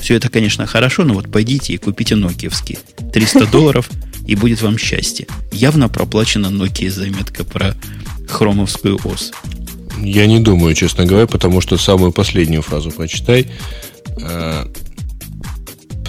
все 0.00 0.14
это, 0.14 0.28
конечно, 0.28 0.66
хорошо, 0.66 1.04
но 1.04 1.14
вот 1.14 1.30
пойдите 1.30 1.72
и 1.72 1.78
купите 1.78 2.16
нокиевский. 2.16 2.78
300 3.12 3.46
долларов, 3.46 3.88
и 4.26 4.34
будет 4.36 4.62
вам 4.62 4.78
счастье. 4.78 5.26
Явно 5.52 5.88
проплачена 5.88 6.46
Nokia 6.46 6.90
заметка 6.90 7.44
про 7.44 7.74
хромовскую 8.28 8.98
ос. 9.04 9.32
Я 9.98 10.26
не 10.26 10.40
думаю, 10.40 10.74
честно 10.74 11.04
говоря, 11.04 11.26
потому 11.26 11.60
что 11.60 11.76
самую 11.76 12.12
последнюю 12.12 12.62
фразу 12.62 12.90
прочитай. 12.90 13.50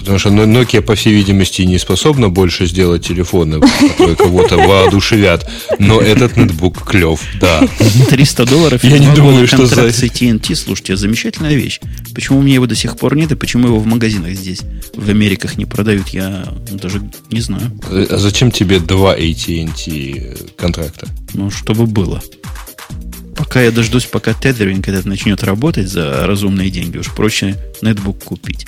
Э, 0.04 0.14
Потому 0.14 0.18
что 0.18 0.28
Nokia, 0.30 0.82
по 0.82 0.94
всей 0.94 1.14
видимости, 1.14 1.62
не 1.62 1.78
способна 1.78 2.28
больше 2.28 2.66
сделать 2.66 3.06
телефоны, 3.06 3.60
которые 3.60 4.16
кого-то 4.16 4.56
воодушевят. 4.56 5.50
Но 5.78 6.00
этот 6.00 6.36
нетбук 6.36 6.86
клев, 6.86 7.20
да. 7.40 7.66
300 8.10 8.44
долларов 8.46 8.84
Я 8.84 8.98
не 8.98 9.14
думаю, 9.14 9.46
что 9.46 9.66
за... 9.66 9.90
с 9.90 10.02
AT&T, 10.02 10.54
слушайте, 10.54 10.96
замечательная 10.96 11.54
вещь. 11.54 11.80
Почему 12.14 12.38
у 12.38 12.42
меня 12.42 12.54
его 12.54 12.66
до 12.66 12.74
сих 12.74 12.96
пор 12.96 13.16
нет, 13.16 13.32
и 13.32 13.34
почему 13.34 13.68
его 13.68 13.78
в 13.78 13.86
магазинах 13.86 14.34
здесь, 14.34 14.60
в 14.94 15.08
Америках 15.08 15.56
не 15.56 15.64
продают, 15.64 16.08
я 16.08 16.46
даже 16.70 17.02
не 17.30 17.40
знаю. 17.40 17.72
А 17.90 18.18
зачем 18.18 18.50
тебе 18.50 18.80
два 18.80 19.16
AT&T 19.16 20.36
контракта? 20.56 21.08
Ну, 21.32 21.50
чтобы 21.50 21.86
было. 21.86 22.20
Пока 23.36 23.62
я 23.62 23.70
дождусь, 23.70 24.04
пока 24.04 24.32
тедеринг 24.32 24.86
этот 24.88 25.06
начнет 25.06 25.42
работать 25.42 25.88
за 25.88 26.26
разумные 26.26 26.70
деньги, 26.70 26.98
уж 26.98 27.10
проще 27.10 27.56
нетбук 27.82 28.22
купить. 28.22 28.66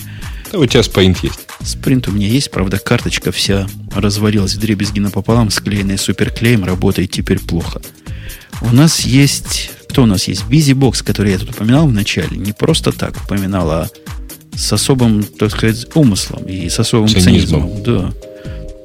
Да, 0.52 0.58
у 0.58 0.66
тебя 0.66 0.82
спринт 0.82 1.22
есть. 1.22 1.40
Спринт 1.62 2.08
у 2.08 2.12
меня 2.12 2.28
есть, 2.28 2.50
правда, 2.50 2.78
карточка 2.78 3.32
вся 3.32 3.66
развалилась 3.94 4.54
в 4.54 4.60
дребезги 4.60 5.00
напополам, 5.00 5.50
склеенная 5.50 5.96
суперклеем, 5.96 6.64
работает 6.64 7.10
теперь 7.10 7.38
плохо. 7.40 7.80
У 8.62 8.72
нас 8.72 9.00
есть... 9.00 9.70
Кто 9.88 10.02
у 10.02 10.06
нас 10.06 10.28
есть? 10.28 10.44
BusyBox, 10.44 11.02
который 11.04 11.32
я 11.32 11.38
тут 11.38 11.50
упоминал 11.50 11.86
в 11.88 11.92
начале. 11.92 12.36
Не 12.36 12.52
просто 12.52 12.92
так 12.92 13.16
упоминал, 13.24 13.70
а 13.70 13.88
с 14.54 14.72
особым, 14.72 15.22
так 15.22 15.50
сказать, 15.50 15.86
умыслом 15.94 16.44
и 16.44 16.68
с 16.68 16.78
особым 16.78 17.08
цинизмом. 17.08 17.62
цинизмом. 17.62 17.82
Да. 17.82 18.12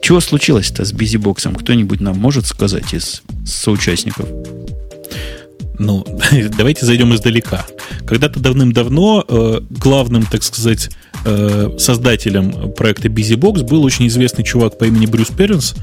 Чего 0.01 0.20
случилось-то 0.20 0.84
с 0.86 0.93
BusyBox? 0.93 1.57
Кто-нибудь 1.59 2.01
нам 2.01 2.18
может 2.18 2.47
сказать 2.47 2.93
из 2.93 3.22
соучастников? 3.45 4.28
Ну, 5.82 6.05
давайте 6.57 6.86
зайдем 6.86 7.13
издалека. 7.13 7.65
Когда-то 8.05 8.39
давным-давно 8.39 9.25
э, 9.27 9.61
главным, 9.71 10.27
так 10.27 10.43
сказать, 10.43 10.91
э, 11.25 11.71
создателем 11.79 12.71
проекта 12.73 13.07
BusyBox 13.07 13.63
был 13.63 13.84
очень 13.84 14.07
известный 14.07 14.43
чувак 14.43 14.77
по 14.77 14.86
имени 14.86 15.07
Брюс 15.07 15.29
Перенс, 15.29 15.73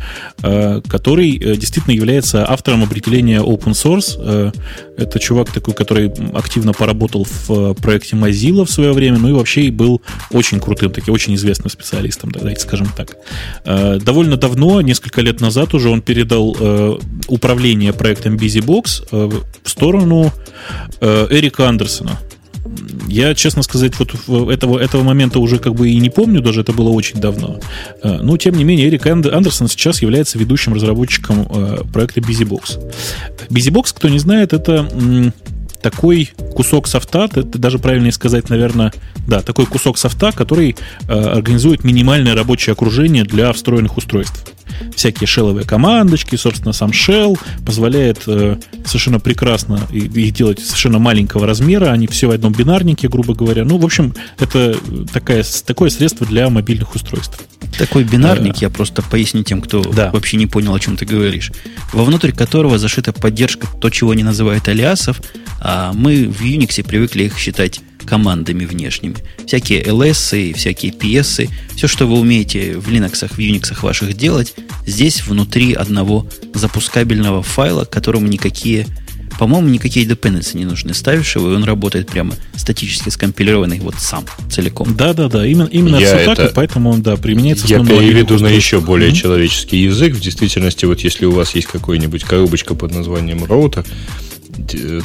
э, 0.43 0.81
который 0.89 1.37
э, 1.37 1.57
действительно 1.57 1.95
является 1.95 2.49
автором 2.49 2.85
определения 2.85 3.41
open 3.41 3.73
source. 3.73 4.17
Э, 4.19 4.53
это 4.97 5.19
чувак 5.19 5.51
такой, 5.53 5.75
который 5.75 6.13
активно 6.33 6.73
поработал 6.73 7.25
в 7.25 7.51
э, 7.51 7.75
проекте 7.75 8.15
Mozilla 8.15 8.65
в 8.65 8.71
свое 8.71 8.93
время, 8.93 9.19
ну 9.19 9.31
и 9.31 9.33
вообще 9.33 9.63
и 9.63 9.71
был 9.71 10.01
очень 10.31 10.61
крутым, 10.61 10.93
таким 10.93 11.13
очень 11.13 11.35
известным 11.35 11.71
специалистом, 11.71 12.31
давайте 12.31 12.61
скажем 12.61 12.89
так. 12.97 13.17
Э, 13.65 13.99
довольно 13.99 14.37
давно, 14.37 14.81
несколько 14.81 15.23
лет 15.23 15.41
назад 15.41 15.75
уже 15.75 15.89
он 15.89 16.03
передал 16.03 16.57
э, 16.59 16.99
управление 17.27 17.93
проектом 17.93 18.37
BusyBox 18.37 19.09
э, 19.11 19.31
в 19.63 19.69
сторону 19.69 19.88
э, 21.01 21.27
Эрика 21.31 21.69
Андерсона. 21.69 22.19
Я, 23.07 23.35
честно 23.35 23.63
сказать, 23.63 23.95
вот 23.99 24.51
этого, 24.51 24.79
этого 24.79 25.03
момента 25.03 25.39
уже 25.39 25.59
как 25.59 25.75
бы 25.75 25.89
и 25.89 25.97
не 25.97 26.11
помню, 26.11 26.43
даже 26.43 26.61
это 26.61 26.73
было 26.73 26.91
очень 26.91 27.21
давно. 27.21 27.61
Э, 28.03 28.19
но, 28.23 28.37
тем 28.37 28.55
не 28.55 28.65
менее, 28.65 28.89
Эрик 28.89 29.07
Андерсон 29.07 29.69
сейчас 29.69 30.03
является 30.03 30.39
ведущим 30.39 30.75
разработчиком 30.75 31.47
э, 31.51 31.79
проекта 31.93 32.21
BusyBox. 32.21 32.93
BusyBox, 33.49 33.95
кто 33.95 34.09
не 34.09 34.19
знает, 34.19 34.53
это 34.53 34.89
такой 35.83 36.31
кусок 36.55 36.89
софта, 36.89 37.29
это 37.33 37.59
даже 37.59 37.79
правильнее 37.79 38.13
сказать, 38.13 38.51
наверное, 38.51 38.93
да, 39.27 39.41
такой 39.43 39.65
кусок 39.65 39.97
софта, 39.97 40.33
который 40.33 40.77
организует 41.07 41.85
минимальное 41.85 42.35
рабочее 42.35 42.73
окружение 42.73 43.23
для 43.23 43.53
встроенных 43.53 43.97
устройств 43.97 44.53
всякие 44.95 45.27
шелловые 45.27 45.67
командочки, 45.67 46.37
собственно, 46.37 46.73
сам 46.73 46.91
shell 46.91 47.39
позволяет 47.65 48.23
э, 48.27 48.57
совершенно 48.85 49.21
прекрасно 49.21 49.81
их 49.93 50.33
делать 50.33 50.61
совершенно 50.61 50.99
маленького 50.99 51.47
размера, 51.47 51.91
они 51.91 52.07
все 52.07 52.29
в 52.29 52.31
одном 52.31 52.53
бинарнике, 52.53 53.09
грубо 53.09 53.35
говоря. 53.35 53.65
Ну, 53.65 53.79
в 53.79 53.85
общем, 53.85 54.15
это 54.39 54.77
такая, 55.13 55.45
такое 55.65 55.91
средство 55.91 56.27
для 56.27 56.49
мобильных 56.51 56.95
устройств. 56.95 57.41
Такой 57.79 58.05
бинарник, 58.05 58.55
а, 58.57 58.59
я 58.61 58.71
просто 58.71 59.03
поясню 59.03 59.43
тем, 59.43 59.61
кто 59.61 59.83
да. 59.83 60.11
вообще 60.11 60.37
не 60.37 60.47
понял, 60.47 60.75
о 60.75 60.81
чем 60.81 60.97
ты 60.97 61.05
говоришь. 61.05 61.53
Вовнутрь 61.93 62.33
которого 62.33 62.79
зашита 62.79 63.13
поддержка 63.13 63.69
то, 63.81 63.91
чего 63.91 64.15
не 64.15 64.23
называют 64.23 64.69
алиасов, 64.69 65.21
а 65.61 65.93
мы 65.93 66.25
в 66.29 66.43
Unix 66.43 66.83
привыкли 66.83 67.25
их 67.25 67.39
считать 67.39 67.81
командами 68.09 68.65
внешними. 68.65 69.17
Всякие 69.47 69.83
ls, 69.83 70.55
всякие 70.55 70.93
ps, 70.93 71.51
все, 71.77 71.87
что 71.87 72.07
вы 72.07 72.19
умеете 72.19 72.79
в 72.79 72.89
Linux, 72.89 73.29
в 73.29 73.39
Unix 73.39 73.77
ваших 73.83 74.17
делать, 74.17 74.55
здесь 74.87 75.27
внутри 75.27 75.75
одного 75.75 76.27
запускабельного 76.55 77.43
файла, 77.43 77.85
которому 77.85 78.27
никакие 78.27 78.87
по-моему, 79.39 79.69
никакие 79.69 80.05
dependency 80.05 80.57
не 80.57 80.65
нужны. 80.65 80.95
Ставишь 80.95 81.37
его, 81.37 81.53
и 81.53 81.55
он 81.55 81.63
работает 81.63 82.09
прямо 82.09 82.35
статически 82.57 83.09
скомпилированный 83.11 83.79
вот 83.79 83.95
сам, 83.99 84.25
целиком. 84.51 84.97
Да-да-да, 84.97 85.47
именно, 85.47 85.69
именно 85.71 85.97
я 85.97 86.07
все 86.07 86.17
это, 86.17 86.35
так, 86.35 86.51
и 86.51 86.55
поэтому 86.55 86.91
он, 86.91 87.03
да, 87.03 87.17
применяется 87.17 87.69
Я 87.69 87.79
переведу 87.79 88.37
на 88.41 88.49
еще 88.49 88.81
более 88.81 89.11
mm-hmm. 89.11 89.15
человеческий 89.15 89.77
язык. 89.77 90.15
В 90.15 90.21
действительности, 90.21 90.87
вот 90.87 91.01
если 91.01 91.25
у 91.25 91.31
вас 91.31 91.55
есть 91.55 91.69
какой-нибудь 91.69 92.25
коробочка 92.25 92.75
под 92.75 92.93
названием 92.93 93.45
роутер, 93.45 93.85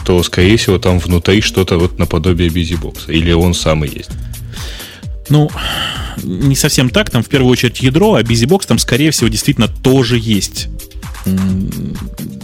то, 0.06 0.24
скорее 0.24 0.58
всего, 0.58 0.78
там 0.80 1.00
внутри 1.00 1.42
что-то 1.42 1.78
вот 1.78 2.00
наподобие 2.00 2.50
BusyBox. 2.50 3.12
Или 3.12 3.32
он 3.32 3.54
сам 3.54 3.84
и 3.86 3.88
есть. 3.88 4.12
Ну, 5.30 5.50
не 6.24 6.56
совсем 6.56 6.90
так. 6.90 7.10
Там 7.10 7.24
в 7.24 7.30
первую 7.30 7.52
очередь 7.52 7.82
ядро, 7.82 8.16
а 8.16 8.22
BusyBox 8.22 8.68
там, 8.68 8.78
скорее 8.80 9.12
всего, 9.12 9.30
действительно 9.30 9.68
тоже 9.68 10.18
есть. 10.20 10.68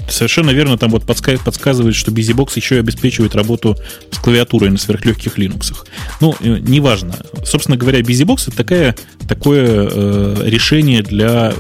Совершенно 0.09 0.51
верно, 0.51 0.77
там 0.77 0.89
вот 0.89 1.05
подсказывает, 1.05 1.95
что 1.95 2.11
BusyBox 2.11 2.51
еще 2.55 2.75
и 2.75 2.79
обеспечивает 2.79 3.35
работу 3.35 3.77
с 4.09 4.17
клавиатурой 4.17 4.69
на 4.71 4.77
сверхлегких 4.77 5.37
Linux. 5.37 5.73
Ну, 6.21 6.35
э, 6.39 6.57
неважно. 6.59 7.15
Собственно 7.45 7.77
говоря, 7.77 7.99
BusyBox 7.99 8.47
это 8.47 8.57
такая, 8.57 8.95
такое 9.27 9.89
э, 9.91 10.43
решение 10.45 11.03
для, 11.03 11.53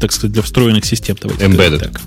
так 0.00 0.12
сказать, 0.12 0.32
для 0.32 0.42
встроенных 0.42 0.84
систем. 0.84 1.16
Давайте 1.20 1.44
Embedded. 1.44 1.78
Так. 1.78 2.00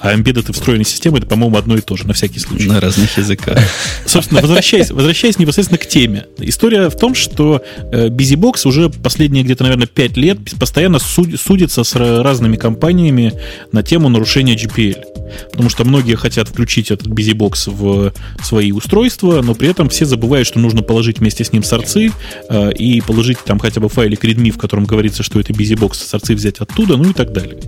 А 0.00 0.14
embedded 0.14 0.48
и 0.48 0.52
встроенные 0.52 0.84
системы 0.84 1.18
это, 1.18 1.26
по-моему, 1.26 1.56
одно 1.56 1.76
и 1.76 1.80
то 1.80 1.96
же, 1.96 2.06
на 2.06 2.14
всякий 2.14 2.38
случай. 2.38 2.68
На 2.68 2.80
разных 2.80 3.16
языках. 3.18 3.58
Собственно, 4.06 4.40
возвращаясь, 4.40 4.90
возвращаясь 4.90 5.38
непосредственно 5.38 5.78
к 5.78 5.86
теме. 5.86 6.26
История 6.38 6.88
в 6.88 6.96
том, 6.96 7.14
что 7.14 7.62
э, 7.92 8.08
BusyBox 8.08 8.66
уже 8.66 8.90
последние 8.90 9.44
где-то, 9.44 9.64
наверное, 9.64 9.86
5 9.86 10.16
лет 10.16 10.38
постоянно 10.58 10.98
судится 10.98 11.84
с 11.84 11.94
разными 11.96 12.56
компаниями 12.56 13.32
на 13.72 13.82
тему 13.82 14.08
нарушения 14.08 14.54
GPL. 14.54 15.02
Потому 15.50 15.68
что 15.68 15.84
многие 15.84 16.14
хотят 16.14 16.48
включить 16.48 16.90
этот 16.90 17.08
BusyBox 17.08 17.70
в 17.70 18.12
свои 18.42 18.72
устройства, 18.72 19.42
но 19.42 19.54
при 19.54 19.68
этом 19.68 19.88
все 19.88 20.04
забывают, 20.04 20.46
что 20.46 20.58
нужно 20.58 20.82
положить 20.82 21.18
вместе 21.18 21.44
с 21.44 21.52
ним 21.52 21.62
сорцы 21.62 22.12
э, 22.48 22.72
и 22.72 23.00
положить 23.00 23.38
там 23.44 23.58
хотя 23.58 23.80
бы 23.80 23.88
файлик 23.88 24.24
readme, 24.24 24.50
в 24.50 24.58
котором 24.58 24.84
говорится, 24.84 25.22
что 25.22 25.40
это 25.40 25.52
BusyBox, 25.52 25.94
сорцы 25.94 26.34
взять 26.34 26.58
оттуда, 26.58 26.96
ну 26.96 27.10
и 27.10 27.12
так 27.12 27.32
далее. 27.32 27.58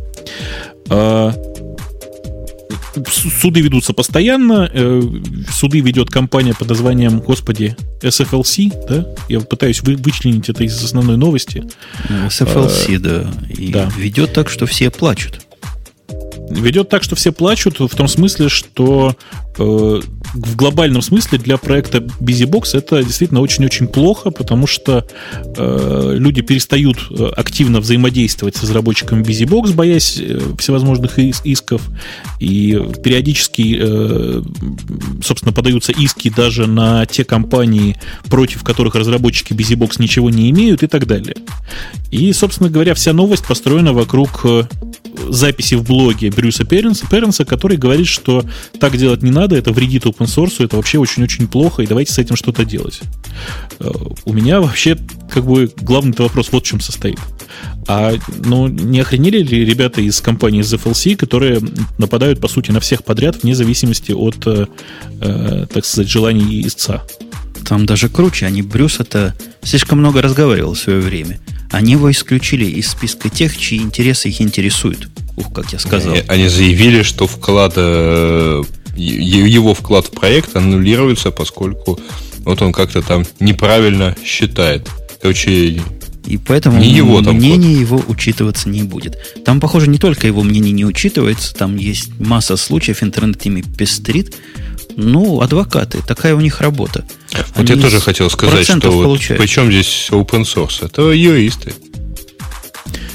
Суды 3.09 3.61
ведутся 3.61 3.93
постоянно. 3.93 4.71
Э, 4.73 5.03
суды 5.51 5.81
ведет 5.81 6.11
компания 6.11 6.55
под 6.55 6.69
названием, 6.69 7.21
господи, 7.21 7.77
SFLC, 8.03 8.73
да? 8.89 9.07
Я 9.29 9.41
пытаюсь 9.41 9.83
вы, 9.83 9.97
вычленить 9.97 10.49
это 10.49 10.65
из 10.65 10.83
основной 10.83 11.17
новости. 11.17 11.65
SFLC, 12.09 12.97
а, 12.97 12.99
да. 12.99 13.35
И 13.49 13.73
да. 13.73 13.91
ведет 13.97 14.33
так, 14.33 14.49
что 14.49 14.67
все 14.67 14.91
плачут 14.91 15.41
ведет 16.51 16.89
так, 16.89 17.03
что 17.03 17.17
все 17.17 17.33
плачут, 17.33 17.79
в 17.79 17.95
том 17.95 18.09
смысле, 18.09 18.49
что 18.49 19.17
э, 19.59 19.63
в 20.35 20.57
глобальном 20.57 21.03
смысле 21.03 21.39
для 21.39 21.57
проекта 21.57 21.99
BusyBox 21.99 22.77
это 22.77 23.03
действительно 23.03 23.41
очень-очень 23.41 23.87
плохо, 23.87 24.31
потому 24.31 24.67
что 24.67 25.07
э, 25.57 26.15
люди 26.17 26.43
перестают 26.43 26.99
э, 27.11 27.31
активно 27.37 27.81
взаимодействовать 27.81 28.57
с 28.57 28.63
разработчиками 28.63 29.23
BusyBox, 29.23 29.73
боясь 29.75 30.19
э, 30.19 30.41
всевозможных 30.59 31.19
исков, 31.19 31.83
и 32.41 32.81
периодически, 33.03 33.79
э, 33.81 34.43
собственно, 35.25 35.53
подаются 35.53 35.93
иски 35.93 36.31
даже 36.31 36.67
на 36.67 37.07
те 37.07 37.25
компании, 37.25 37.97
против 38.25 38.63
которых 38.63 38.95
разработчики 38.95 39.53
BusyBox 39.53 39.97
ничего 39.99 40.31
не 40.31 40.51
имеют 40.51 40.83
и 40.83 40.87
так 40.87 41.07
далее. 41.07 41.35
И, 42.11 42.33
собственно 42.33 42.71
говоря, 42.71 42.95
вся 42.95 43.13
новость 43.13 43.47
построена 43.47 43.93
вокруг 43.93 44.41
э, 44.45 44.65
записи 45.33 45.75
в 45.75 45.85
блоге 45.85 46.31
Брюса 46.31 46.65
Перенса, 46.65 47.07
Перенса, 47.09 47.45
который 47.45 47.77
говорит, 47.77 48.07
что 48.07 48.45
так 48.79 48.97
делать 48.97 49.23
не 49.23 49.31
надо, 49.31 49.57
это 49.57 49.73
вредит 49.73 50.05
open 50.05 50.27
source, 50.27 50.65
это 50.65 50.77
вообще 50.77 50.99
очень-очень 50.99 51.49
плохо, 51.49 51.83
и 51.83 51.87
давайте 51.87 52.13
с 52.13 52.19
этим 52.19 52.37
что-то 52.37 52.65
делать. 52.65 53.01
Э, 53.79 53.91
у 54.25 54.33
меня 54.33 54.61
вообще 54.61 54.97
как 55.31 55.45
бы 55.45 55.71
главный 55.81 56.15
вопрос 56.19 56.51
вот 56.53 56.65
в 56.65 56.67
чем 56.67 56.81
состоит. 56.81 57.19
А 57.87 58.13
ну, 58.45 58.69
не 58.69 59.01
охренели 59.01 59.43
ли 59.43 59.65
ребята 59.65 60.01
из 60.01 60.21
компании 60.21 60.63
ZFLC, 60.63 61.17
которые 61.17 61.61
нападают, 61.99 62.41
по 62.41 62.49
сути, 62.49 62.71
на 62.71 62.81
всех 62.81 63.05
подряд, 63.05 63.43
вне 63.43 63.55
зависимости 63.55 64.13
от, 64.13 64.47
э, 64.47 64.67
э, 65.21 65.67
так 65.73 65.85
сказать, 65.85 66.09
желаний 66.09 66.67
истца? 66.67 67.03
Там 67.67 67.87
даже 67.87 68.09
круче. 68.09 68.47
Они 68.47 68.63
Брюса-то 68.63 69.35
слишком 69.63 69.99
много 69.99 70.23
разговаривал 70.23 70.75
в 70.75 70.79
свое 70.79 71.01
время. 71.01 71.41
Они 71.71 71.93
его 71.93 72.11
исключили 72.11 72.65
из 72.65 72.89
списка 72.89 73.29
тех, 73.29 73.57
чьи 73.57 73.79
интересы 73.79 74.29
их 74.29 74.41
интересуют. 74.41 75.09
Ух, 75.37 75.53
как 75.53 75.73
я 75.73 75.79
сказал. 75.79 76.15
Они, 76.29 76.49
заявили, 76.49 77.03
что 77.03 77.27
вклад 77.27 77.75
э, 77.77 78.63
его 78.97 79.75
вклад 79.75 80.07
в 80.07 80.11
проект 80.11 80.57
аннулируется, 80.57 81.31
поскольку 81.31 81.99
вот 82.41 82.61
он 82.63 82.73
как-то 82.73 83.03
там 83.03 83.25
неправильно 83.39 84.17
считает. 84.25 84.89
Короче, 85.23 85.81
и 86.27 86.37
поэтому 86.37 86.79
не 86.79 86.91
его 86.91 87.23
там 87.23 87.37
мнение 87.37 87.73
код. 87.73 87.81
его 87.81 88.05
учитываться 88.09 88.69
не 88.69 88.83
будет. 88.83 89.17
Там, 89.45 89.61
похоже, 89.61 89.89
не 89.89 89.99
только 89.99 90.27
его 90.27 90.43
мнение 90.43 90.73
не 90.73 90.85
учитывается, 90.85 91.55
там 91.55 91.77
есть 91.77 92.11
масса 92.19 92.57
случаев, 92.57 93.03
интернет 93.03 93.45
ими 93.47 93.63
пестрит. 93.63 94.35
Ну, 95.03 95.41
адвокаты, 95.41 96.03
такая 96.07 96.35
у 96.35 96.41
них 96.41 96.61
работа. 96.61 97.05
Вот 97.55 97.71
Они 97.71 97.81
я 97.81 97.83
тоже 97.83 98.01
хотел 98.01 98.29
сказать, 98.29 98.65
что 98.65 98.91
вот, 98.91 99.21
причем 99.39 99.71
здесь 99.73 100.09
open 100.11 100.43
source? 100.43 100.85
Это 100.85 101.11
юристы. 101.11 101.73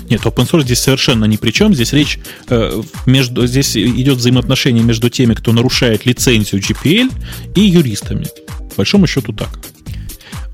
Нет, 0.10 0.22
open 0.22 0.50
source 0.50 0.64
здесь 0.64 0.80
совершенно 0.80 1.26
ни 1.26 1.38
при 1.38 1.52
чем. 1.52 1.74
Здесь 1.74 1.94
речь 1.94 2.20
э, 2.50 2.82
между, 3.06 3.48
здесь 3.48 3.76
идет 3.78 4.18
взаимоотношение 4.18 4.84
между 4.84 5.10
теми, 5.10 5.34
кто 5.34 5.52
нарушает 5.52 6.06
лицензию 6.06 6.62
GPL 6.62 7.12
и 7.56 7.62
юристами. 7.62 8.28
По 8.48 8.78
большому 8.78 9.08
счету 9.08 9.34
так. 9.34 9.50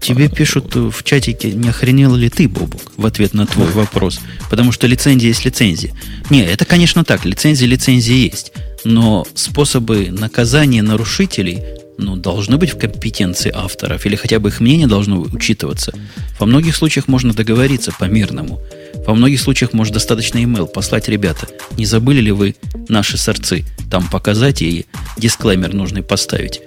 Тебе 0.02 0.30
пишут 0.30 0.74
в 0.76 1.04
чатике, 1.04 1.52
не 1.52 1.70
охренел 1.70 2.16
ли 2.16 2.30
ты, 2.30 2.48
Бобук, 2.48 2.94
в 2.98 3.06
ответ 3.06 3.34
на 3.36 3.46
твой 3.46 3.70
вопрос. 3.72 4.20
Потому 4.50 4.72
что 4.72 4.88
лицензия 4.88 5.30
есть 5.30 5.46
лицензия. 5.46 5.94
Не, 6.30 6.44
это, 6.44 6.66
конечно, 6.66 7.04
так. 7.04 7.24
Лицензия 7.24 7.68
лицензия 7.68 8.16
есть. 8.16 8.52
Но 8.84 9.26
способы 9.36 10.10
наказания 10.10 10.82
нарушителей 10.82 11.62
ну, 11.98 12.16
должны 12.16 12.58
быть 12.58 12.74
в 12.74 12.78
компетенции 12.78 13.52
авторов, 13.54 14.06
или 14.06 14.16
хотя 14.16 14.40
бы 14.40 14.50
их 14.50 14.60
мнение 14.60 14.88
должно 14.88 15.22
учитываться. 15.22 15.94
Во 16.40 16.46
многих 16.46 16.76
случаях 16.76 17.08
можно 17.08 17.34
договориться 17.34 17.92
по-мирному. 17.98 18.60
Во 19.06 19.14
многих 19.14 19.40
случаях 19.40 19.74
может 19.74 19.94
достаточно 19.94 20.40
email 20.40 20.68
послать, 20.68 21.08
ребята, 21.10 21.48
не 21.78 21.86
забыли 21.86 22.22
ли 22.22 22.32
вы 22.32 22.56
наши 22.88 23.18
сорцы 23.18 23.66
там 23.90 24.08
показать 24.10 24.62
и 24.62 24.86
дисклеймер 25.18 25.74
нужный 25.74 26.04
поставить. 26.04 26.62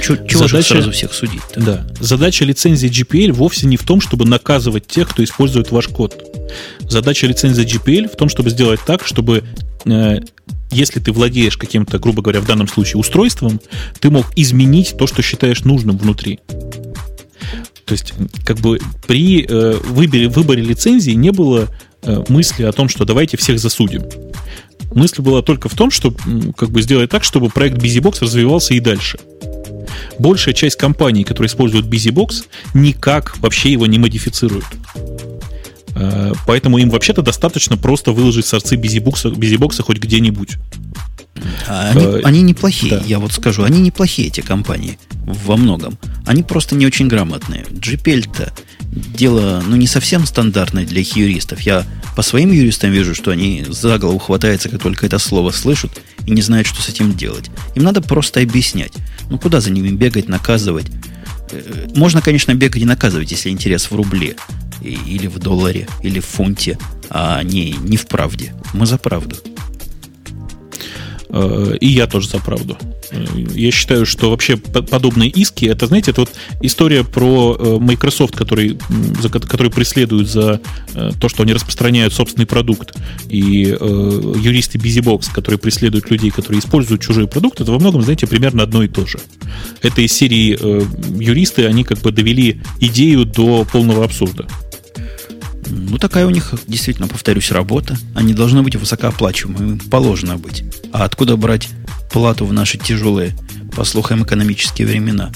Чего 0.00 0.46
задача, 0.46 0.48
же 0.48 0.62
сразу 0.62 0.92
всех 0.92 1.14
судить? 1.14 1.40
-то? 1.54 1.64
Да. 1.64 1.86
Задача 1.98 2.44
лицензии 2.44 2.88
GPL 2.88 3.32
вовсе 3.32 3.66
не 3.66 3.76
в 3.76 3.82
том, 3.82 4.00
чтобы 4.00 4.26
наказывать 4.26 4.86
тех, 4.86 5.08
кто 5.08 5.24
использует 5.24 5.70
ваш 5.70 5.88
код. 5.88 6.22
Задача 6.80 7.26
лицензии 7.26 7.64
GPL 7.64 8.12
в 8.12 8.16
том, 8.16 8.28
чтобы 8.28 8.50
сделать 8.50 8.80
так, 8.86 9.06
чтобы 9.06 9.42
э, 9.86 10.20
если 10.74 11.00
ты 11.00 11.12
владеешь 11.12 11.56
каким-то, 11.56 11.98
грубо 11.98 12.22
говоря, 12.22 12.40
в 12.40 12.46
данном 12.46 12.68
случае 12.68 12.98
устройством, 12.98 13.60
ты 14.00 14.10
мог 14.10 14.26
изменить 14.36 14.96
то, 14.98 15.06
что 15.06 15.22
считаешь 15.22 15.64
нужным 15.64 15.96
внутри. 15.96 16.40
То 17.84 17.92
есть, 17.92 18.14
как 18.44 18.58
бы 18.58 18.80
при 19.06 19.44
э, 19.46 19.78
выборе, 19.84 20.28
выборе 20.28 20.62
лицензии 20.62 21.12
не 21.12 21.30
было 21.30 21.68
э, 22.02 22.24
мысли 22.28 22.64
о 22.64 22.72
том, 22.72 22.88
что 22.88 23.04
давайте 23.04 23.36
всех 23.36 23.58
засудим. 23.58 24.02
Мысль 24.94 25.22
была 25.22 25.42
только 25.42 25.68
в 25.68 25.74
том, 25.74 25.90
чтобы 25.90 26.18
как 26.56 26.70
бы 26.70 26.80
сделать 26.82 27.10
так, 27.10 27.24
чтобы 27.24 27.50
проект 27.50 27.78
BusyBox 27.78 28.18
развивался 28.20 28.74
и 28.74 28.80
дальше 28.80 29.18
большая 30.18 30.54
часть 30.54 30.76
компаний, 30.76 31.24
которые 31.24 31.48
используют 31.48 31.86
BusyBox, 31.86 32.44
никак 32.74 33.36
вообще 33.38 33.72
его 33.72 33.86
не 33.86 33.98
модифицируют. 33.98 34.66
Э, 35.94 36.32
поэтому 36.46 36.78
им 36.78 36.90
вообще-то 36.90 37.22
достаточно 37.22 37.76
просто 37.76 38.12
выложить 38.12 38.46
сорцы 38.46 38.76
BusyBox, 38.76 39.34
BusyBox 39.34 39.82
хоть 39.82 39.98
где-нибудь. 39.98 40.56
А 41.66 41.90
они, 41.90 42.04
э, 42.04 42.20
они 42.24 42.42
неплохие, 42.42 42.98
да. 42.98 43.04
я 43.04 43.18
вот 43.18 43.32
скажу, 43.32 43.62
они 43.64 43.80
неплохие, 43.80 44.28
эти 44.28 44.40
компании, 44.40 44.98
во 45.24 45.56
многом. 45.56 45.98
Они 46.26 46.42
просто 46.42 46.74
не 46.74 46.86
очень 46.86 47.08
грамотные. 47.08 47.64
GPL-то 47.70 48.52
дело, 48.94 49.62
ну, 49.66 49.76
не 49.76 49.86
совсем 49.86 50.26
стандартное 50.26 50.84
для 50.84 51.00
их 51.00 51.16
юристов. 51.16 51.60
Я 51.60 51.84
по 52.16 52.22
своим 52.22 52.52
юристам 52.52 52.90
вижу, 52.90 53.14
что 53.14 53.30
они 53.30 53.64
за 53.68 53.98
голову 53.98 54.18
хватаются, 54.18 54.68
как 54.68 54.82
только 54.82 55.06
это 55.06 55.18
слово 55.18 55.50
слышат, 55.50 55.90
и 56.26 56.30
не 56.30 56.42
знают, 56.42 56.66
что 56.66 56.80
с 56.80 56.88
этим 56.88 57.14
делать. 57.14 57.50
Им 57.74 57.82
надо 57.82 58.00
просто 58.00 58.40
объяснять. 58.40 58.92
Ну, 59.30 59.38
куда 59.38 59.60
за 59.60 59.70
ними 59.70 59.88
бегать, 59.88 60.28
наказывать? 60.28 60.86
Э, 61.50 61.88
можно, 61.96 62.20
конечно, 62.20 62.54
бегать 62.54 62.82
и 62.82 62.86
наказывать, 62.86 63.30
если 63.32 63.50
интерес 63.50 63.90
в 63.90 63.96
рубле, 63.96 64.36
или 64.82 65.26
в 65.26 65.38
долларе, 65.38 65.86
или 66.02 66.20
в 66.20 66.26
фунте, 66.26 66.78
а 67.10 67.42
не, 67.42 67.72
не 67.72 67.96
в 67.96 68.06
правде. 68.06 68.54
Мы 68.72 68.86
за 68.86 68.98
правду. 68.98 69.36
Э, 71.34 71.76
и 71.80 71.88
я 71.88 72.06
тоже 72.06 72.28
за 72.28 72.38
правду. 72.38 72.78
Э, 73.10 73.24
я 73.54 73.72
считаю, 73.72 74.06
что 74.06 74.30
вообще 74.30 74.56
подобные 74.56 75.28
иски, 75.30 75.64
это, 75.64 75.88
знаете, 75.88 76.12
это 76.12 76.20
вот 76.22 76.30
история 76.60 77.02
про 77.02 77.56
э, 77.58 77.78
Microsoft, 77.80 78.36
который, 78.36 78.78
который 79.30 79.70
преследует 79.70 80.28
за 80.28 80.60
то, 81.20 81.28
что 81.28 81.42
они 81.42 81.52
распространяют 81.52 82.12
собственный 82.12 82.46
продукт, 82.46 82.94
и 83.28 83.40
юристы 83.40 84.78
BusyBox, 84.78 85.32
которые 85.32 85.58
преследуют 85.58 86.10
людей, 86.10 86.30
которые 86.30 86.60
используют 86.60 87.02
чужой 87.02 87.26
продукт, 87.26 87.60
это 87.60 87.72
во 87.72 87.78
многом, 87.78 88.02
знаете, 88.02 88.26
примерно 88.26 88.62
одно 88.62 88.82
и 88.82 88.88
то 88.88 89.04
же. 89.06 89.18
Это 89.82 90.02
из 90.02 90.12
серии 90.12 90.56
юристы, 91.20 91.66
они 91.66 91.84
как 91.84 91.98
бы 91.98 92.12
довели 92.12 92.60
идею 92.80 93.24
до 93.24 93.64
полного 93.64 94.04
абсурда. 94.04 94.46
Ну, 95.68 95.98
такая 95.98 96.26
у 96.26 96.30
них, 96.30 96.54
действительно, 96.66 97.08
повторюсь, 97.08 97.50
работа. 97.50 97.96
Они 98.14 98.34
должны 98.34 98.62
быть 98.62 98.76
высокооплачиваемыми, 98.76 99.78
положено 99.90 100.36
быть. 100.36 100.64
А 100.92 101.04
откуда 101.04 101.36
брать 101.36 101.68
плату 102.12 102.46
в 102.46 102.52
наши 102.52 102.78
тяжелые, 102.78 103.34
по 103.74 103.84
слухам, 103.84 104.22
экономические 104.24 104.86
времена? 104.86 105.32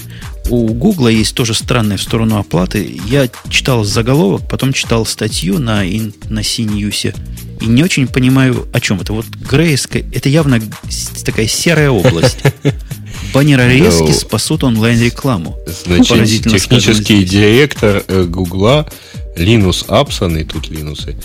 У 0.49 0.67
Гугла 0.73 1.09
есть 1.09 1.35
тоже 1.35 1.53
странная 1.53 1.97
в 1.97 2.01
сторону 2.01 2.37
оплаты. 2.37 2.99
Я 3.07 3.29
читал 3.49 3.83
заголовок, 3.83 4.47
потом 4.49 4.73
читал 4.73 5.05
статью 5.05 5.59
на, 5.59 5.83
на 5.83 6.39
CNews, 6.39 7.15
и 7.61 7.65
не 7.65 7.83
очень 7.83 8.07
понимаю, 8.07 8.67
о 8.73 8.79
чем 8.79 8.99
это. 9.01 9.13
Вот 9.13 9.25
Грейская, 9.27 10.05
это 10.13 10.29
явно 10.29 10.59
такая 11.25 11.47
серая 11.47 11.91
область. 11.91 12.39
Баннерорезки 13.33 14.09
no. 14.09 14.13
спасут 14.13 14.63
онлайн-рекламу. 14.63 15.57
Значит, 15.85 16.43
технический 16.45 17.23
директор 17.23 18.03
э, 18.07 18.23
Гугла 18.23 18.89
Линус 19.39 19.85
Апсон, 19.87 20.37
и 20.37 20.43
тут 20.43 20.69
Линусы, 20.69 21.15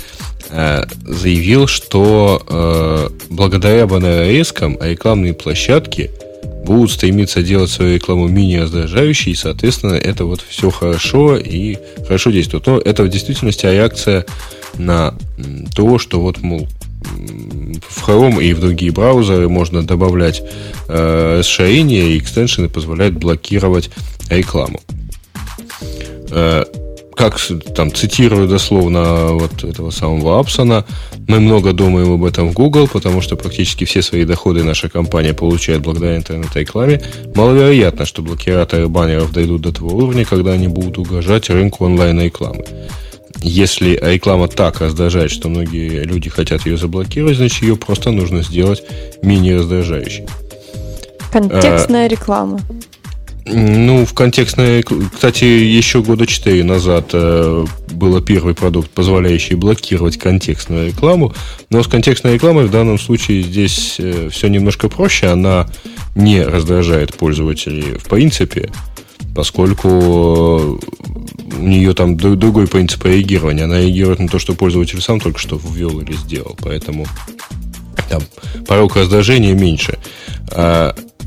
э, 0.50 0.84
заявил, 1.06 1.66
что 1.66 2.42
э, 2.48 3.08
благодаря 3.28 3.86
баннерорезкам 3.86 4.78
рекламные 4.80 5.34
площадки 5.34 6.10
будут 6.64 6.92
стремиться 6.92 7.42
делать 7.42 7.70
свою 7.70 7.94
рекламу 7.94 8.26
менее 8.28 8.62
раздражающей, 8.62 9.32
и, 9.32 9.36
соответственно, 9.36 9.94
это 9.94 10.24
вот 10.24 10.42
все 10.48 10.70
хорошо 10.70 11.36
и 11.36 11.76
хорошо 12.06 12.30
действует. 12.30 12.66
Но 12.66 12.78
это 12.78 13.02
в 13.02 13.08
действительности 13.08 13.66
реакция 13.66 14.24
на 14.78 15.14
то, 15.74 15.98
что 15.98 16.20
вот, 16.20 16.40
мол, 16.40 16.66
в 17.88 18.08
Chrome 18.08 18.42
и 18.42 18.54
в 18.54 18.60
другие 18.60 18.92
браузеры 18.92 19.48
можно 19.48 19.82
добавлять 19.82 20.42
э, 20.88 21.38
расширения, 21.38 22.08
и 22.10 22.18
экстеншены 22.18 22.68
позволяют 22.68 23.16
блокировать 23.16 23.90
рекламу. 24.30 24.80
Э, 26.30 26.64
как 27.16 27.38
там 27.74 27.92
цитирую 27.92 28.48
дословно 28.48 29.32
вот 29.32 29.64
этого 29.64 29.90
самого 29.90 30.40
Апсона, 30.40 30.84
мы 31.28 31.40
много 31.40 31.72
думаем 31.72 32.12
об 32.12 32.24
этом 32.24 32.50
в 32.50 32.52
Google, 32.52 32.88
потому 32.88 33.20
что 33.20 33.36
практически 33.36 33.84
все 33.84 34.02
свои 34.02 34.24
доходы 34.24 34.62
наша 34.64 34.88
компания 34.88 35.32
получает 35.32 35.82
благодаря 35.82 36.16
интернет-рекламе. 36.16 37.02
Маловероятно, 37.34 38.04
что 38.06 38.22
блокираторы 38.22 38.88
баннеров 38.88 39.32
дойдут 39.32 39.62
до 39.62 39.72
того 39.72 39.96
уровня, 39.96 40.24
когда 40.24 40.52
они 40.52 40.68
будут 40.68 40.98
угрожать 40.98 41.50
рынку 41.50 41.84
онлайн-рекламы. 41.84 42.64
Если 43.42 43.98
реклама 44.02 44.48
так 44.48 44.80
раздражает, 44.80 45.30
что 45.30 45.48
многие 45.48 46.04
люди 46.04 46.30
хотят 46.30 46.66
ее 46.66 46.76
заблокировать, 46.76 47.36
значит 47.36 47.62
ее 47.62 47.76
просто 47.76 48.10
нужно 48.10 48.42
сделать 48.42 48.82
менее 49.22 49.56
раздражающей. 49.56 50.26
Контекстная 51.32 52.06
а, 52.06 52.08
реклама. 52.08 52.60
Ну, 53.46 54.06
в 54.06 54.14
контекстной... 54.14 54.82
Кстати, 54.82 55.44
еще 55.44 56.02
года 56.02 56.26
четыре 56.26 56.64
назад 56.64 57.10
э, 57.12 57.66
был 57.92 58.20
первый 58.22 58.54
продукт, 58.54 58.90
позволяющий 58.90 59.54
блокировать 59.54 60.18
контекстную 60.18 60.88
рекламу. 60.88 61.34
Но 61.68 61.82
с 61.82 61.86
контекстной 61.86 62.34
рекламой 62.34 62.64
в 62.66 62.70
данном 62.70 62.98
случае 62.98 63.42
здесь 63.42 63.96
э, 63.98 64.30
все 64.32 64.48
немножко 64.48 64.88
проще. 64.88 65.26
Она 65.26 65.68
не 66.14 66.42
раздражает 66.42 67.14
пользователей 67.14 67.98
в 67.98 68.08
принципе, 68.08 68.70
поскольку 69.34 69.88
у 69.88 71.62
нее 71.62 71.92
там 71.92 72.16
другой 72.16 72.66
принцип 72.66 73.04
реагирования. 73.04 73.64
Она 73.64 73.78
реагирует 73.78 74.20
на 74.20 74.28
то, 74.28 74.38
что 74.38 74.54
пользователь 74.54 75.02
сам 75.02 75.20
только 75.20 75.38
что 75.38 75.60
ввел 75.62 76.00
или 76.00 76.14
сделал. 76.14 76.56
Поэтому 76.62 77.06
там 78.08 78.22
порог 78.66 78.96
раздражения 78.96 79.52
меньше. 79.52 79.98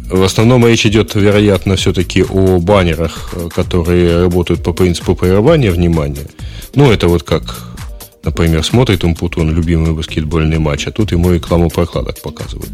В 0.10 0.24
основном 0.24 0.66
речь 0.66 0.86
идет, 0.86 1.16
вероятно, 1.16 1.76
все-таки 1.76 2.24
о 2.24 2.60
баннерах, 2.60 3.32
э, 3.34 3.49
которые 3.53 4.22
работают 4.22 4.64
по 4.64 4.72
принципу 4.72 5.16
прерывания 5.16 5.70
внимания. 5.70 6.28
Ну, 6.76 6.89
это 6.89 7.10
вот 7.10 7.24
как, 7.24 7.76
например, 8.24 8.64
смотрит 8.64 9.03
Умпутун 9.03 9.53
любимый 9.53 9.91
баскетбольный 9.91 10.60
матч, 10.60 10.88
а 10.88 10.91
тут 10.91 11.12
ему 11.12 11.34
рекламу 11.34 11.70
прокладок 11.70 12.22
показывают. 12.22 12.72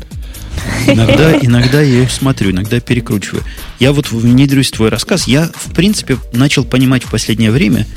Иногда, 0.86 1.36
иногда 1.40 1.82
я 1.82 2.04
их 2.04 2.12
смотрю, 2.12 2.52
иногда 2.52 2.80
перекручиваю. 2.80 3.44
Я 3.80 3.94
вот 3.94 4.12
внедрюсь 4.12 4.70
в 4.70 4.76
твой 4.76 4.90
рассказ. 4.90 5.28
Я, 5.28 5.50
в 5.56 5.74
принципе, 5.74 6.18
начал 6.34 6.64
понимать 6.64 7.04
в 7.04 7.10
последнее 7.10 7.50
время, 7.50 7.88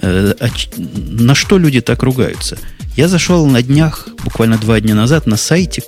э, 0.00 0.34
на 0.76 1.34
что 1.34 1.58
люди 1.58 1.80
так 1.80 2.04
ругаются. 2.04 2.58
Я 2.96 3.08
зашел 3.08 3.44
на 3.46 3.60
днях, 3.60 4.08
буквально 4.22 4.56
два 4.56 4.78
дня 4.78 4.94
назад, 4.94 5.26
на 5.26 5.36
сайтик, 5.36 5.82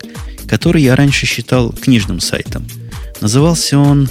который 0.49 0.83
я 0.83 0.97
раньше 0.97 1.25
считал 1.25 1.73
книжным 1.73 2.19
сайтом– 2.19 2.67
Назывался 3.21 3.79
он 3.79 4.09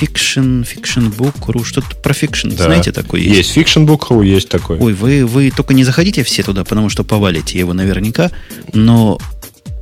Fiction, 0.00 0.66
Fiction 0.66 1.14
Book.ru, 1.14 1.64
что-то 1.64 1.94
про 1.96 2.12
Fiction, 2.12 2.54
Да. 2.56 2.64
знаете, 2.64 2.92
такой 2.92 3.22
есть? 3.22 3.56
Есть 3.56 3.56
Fiction 3.56 3.86
Book.ru, 3.86 4.24
есть 4.24 4.48
такой. 4.48 4.78
Ой, 4.78 4.92
вы, 4.94 5.24
вы 5.24 5.50
только 5.50 5.74
не 5.74 5.84
заходите 5.84 6.22
все 6.24 6.42
туда, 6.42 6.64
потому 6.64 6.88
что 6.90 7.04
повалите 7.04 7.58
его 7.58 7.72
наверняка, 7.72 8.30
но 8.72 9.18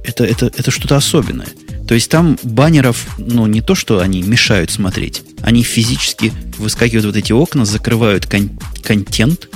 это, 0.05 0.25
это, 0.25 0.47
это 0.47 0.71
что-то 0.71 0.97
особенное. 0.97 1.49
То 1.89 1.95
есть 1.95 2.11
там 2.11 2.39
баннеров, 2.43 3.07
ну, 3.19 3.47
не 3.47 3.61
то, 3.61 3.75
что 3.75 4.01
они 4.01 4.23
мешают 4.23 4.71
смотреть, 4.71 5.23
они 5.43 5.63
физически 5.63 6.33
выскакивают 6.59 7.05
вот 7.07 7.17
эти 7.17 7.33
окна, 7.33 7.65
закрывают 7.65 8.27
кон- 8.27 8.59
контент, 8.83 9.49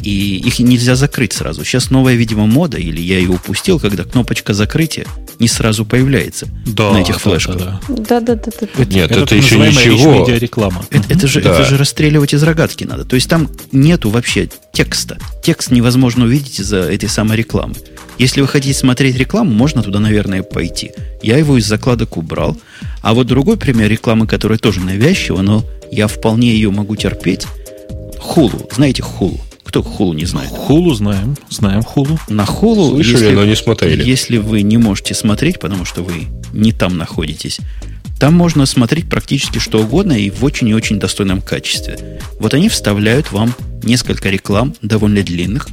и 0.00 0.36
их 0.38 0.58
нельзя 0.58 0.94
закрыть 0.96 1.32
сразу. 1.32 1.64
Сейчас 1.64 1.90
новая, 1.90 2.14
видимо, 2.14 2.46
мода, 2.46 2.76
или 2.76 3.00
я 3.00 3.18
ее 3.18 3.30
упустил, 3.30 3.78
когда 3.80 4.04
кнопочка 4.04 4.52
закрытия 4.54 5.06
не 5.42 5.48
сразу 5.48 5.84
появляется 5.84 6.46
Да, 6.66 6.92
на 6.92 6.98
этих 6.98 7.14
да, 7.14 7.18
флешках. 7.18 7.58
да, 7.58 7.80
Да-да-да. 7.88 8.50
да. 8.60 8.84
Нет, 8.84 9.10
это 9.10 9.26
так 9.26 9.32
еще 9.38 9.58
ничего. 9.58 10.12
речь-медиа-реклама. 10.14 10.86
Это, 10.90 11.12
это 11.12 11.26
же, 11.26 11.42
Да. 11.42 11.50
это 11.52 11.64
же 11.64 11.76
расстреливать 11.76 12.32
из 12.32 12.42
рогатки 12.42 12.84
надо. 12.84 13.04
То 13.04 13.16
есть 13.16 13.28
там 13.28 13.50
нету 13.72 14.08
вообще 14.10 14.48
текста. 14.72 15.18
Текст 15.42 15.70
невозможно 15.70 16.24
увидеть 16.24 16.60
из-за 16.60 16.78
этой 16.78 17.08
самой 17.08 17.36
рекламы. 17.36 17.74
Если 18.18 18.40
вы 18.40 18.46
хотите 18.46 18.78
смотреть 18.78 19.16
рекламу, 19.16 19.50
можно 19.52 19.82
туда, 19.82 19.98
наверное, 19.98 20.42
пойти. 20.42 20.92
Я 21.22 21.36
его 21.38 21.58
из 21.58 21.66
закладок 21.66 22.16
убрал. 22.16 22.56
А 23.02 23.14
вот 23.14 23.26
другой 23.26 23.56
пример 23.56 23.90
рекламы, 23.90 24.26
которая 24.28 24.58
тоже 24.58 24.80
навязчива, 24.80 25.42
но 25.42 25.64
я 25.90 26.06
вполне 26.06 26.52
ее 26.54 26.70
могу 26.70 26.94
терпеть. 26.94 27.46
Хулу. 28.20 28.68
Знаете 28.74 29.02
хулу? 29.02 29.40
Кто 29.72 29.82
хулу 29.82 30.12
не 30.12 30.26
знает? 30.26 30.50
Хулу 30.50 30.92
знаем, 30.92 31.34
знаем 31.48 31.82
хулу. 31.82 32.18
На 32.28 32.44
хулу, 32.44 33.02
Слышали, 33.02 33.34
но 33.34 33.42
не 33.46 33.56
смотрели. 33.56 34.06
если 34.06 34.36
вы 34.36 34.60
не 34.60 34.76
можете 34.76 35.14
смотреть, 35.14 35.60
потому 35.60 35.86
что 35.86 36.02
вы 36.02 36.26
не 36.52 36.72
там 36.72 36.98
находитесь, 36.98 37.58
там 38.20 38.34
можно 38.34 38.66
смотреть 38.66 39.08
практически 39.08 39.58
что 39.60 39.80
угодно 39.80 40.12
и 40.12 40.28
в 40.28 40.44
очень 40.44 40.68
и 40.68 40.74
очень 40.74 40.98
достойном 40.98 41.40
качестве. 41.40 42.20
Вот 42.38 42.52
они 42.52 42.68
вставляют 42.68 43.32
вам 43.32 43.54
несколько 43.82 44.28
реклам, 44.28 44.74
довольно 44.82 45.22
длинных, 45.22 45.68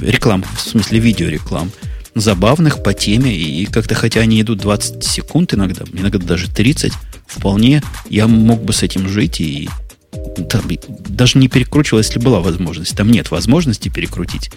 реклам, 0.00 0.44
в 0.56 0.60
смысле 0.60 1.00
видеореклам, 1.00 1.72
забавных 2.14 2.84
по 2.84 2.94
теме, 2.94 3.34
и 3.34 3.66
как-то, 3.66 3.96
хотя 3.96 4.20
они 4.20 4.42
идут 4.42 4.60
20 4.60 5.02
секунд 5.02 5.54
иногда, 5.54 5.82
иногда 5.92 6.18
даже 6.18 6.48
30, 6.48 6.92
вполне 7.26 7.82
я 8.08 8.28
мог 8.28 8.62
бы 8.62 8.72
с 8.72 8.84
этим 8.84 9.08
жить 9.08 9.40
и 9.40 9.68
там 10.48 10.62
даже 11.08 11.38
не 11.38 11.48
перекручивал, 11.48 11.98
если 11.98 12.18
была 12.18 12.40
возможность. 12.40 12.96
Там 12.96 13.10
нет 13.10 13.30
возможности 13.30 13.88
перекрутить. 13.88 14.50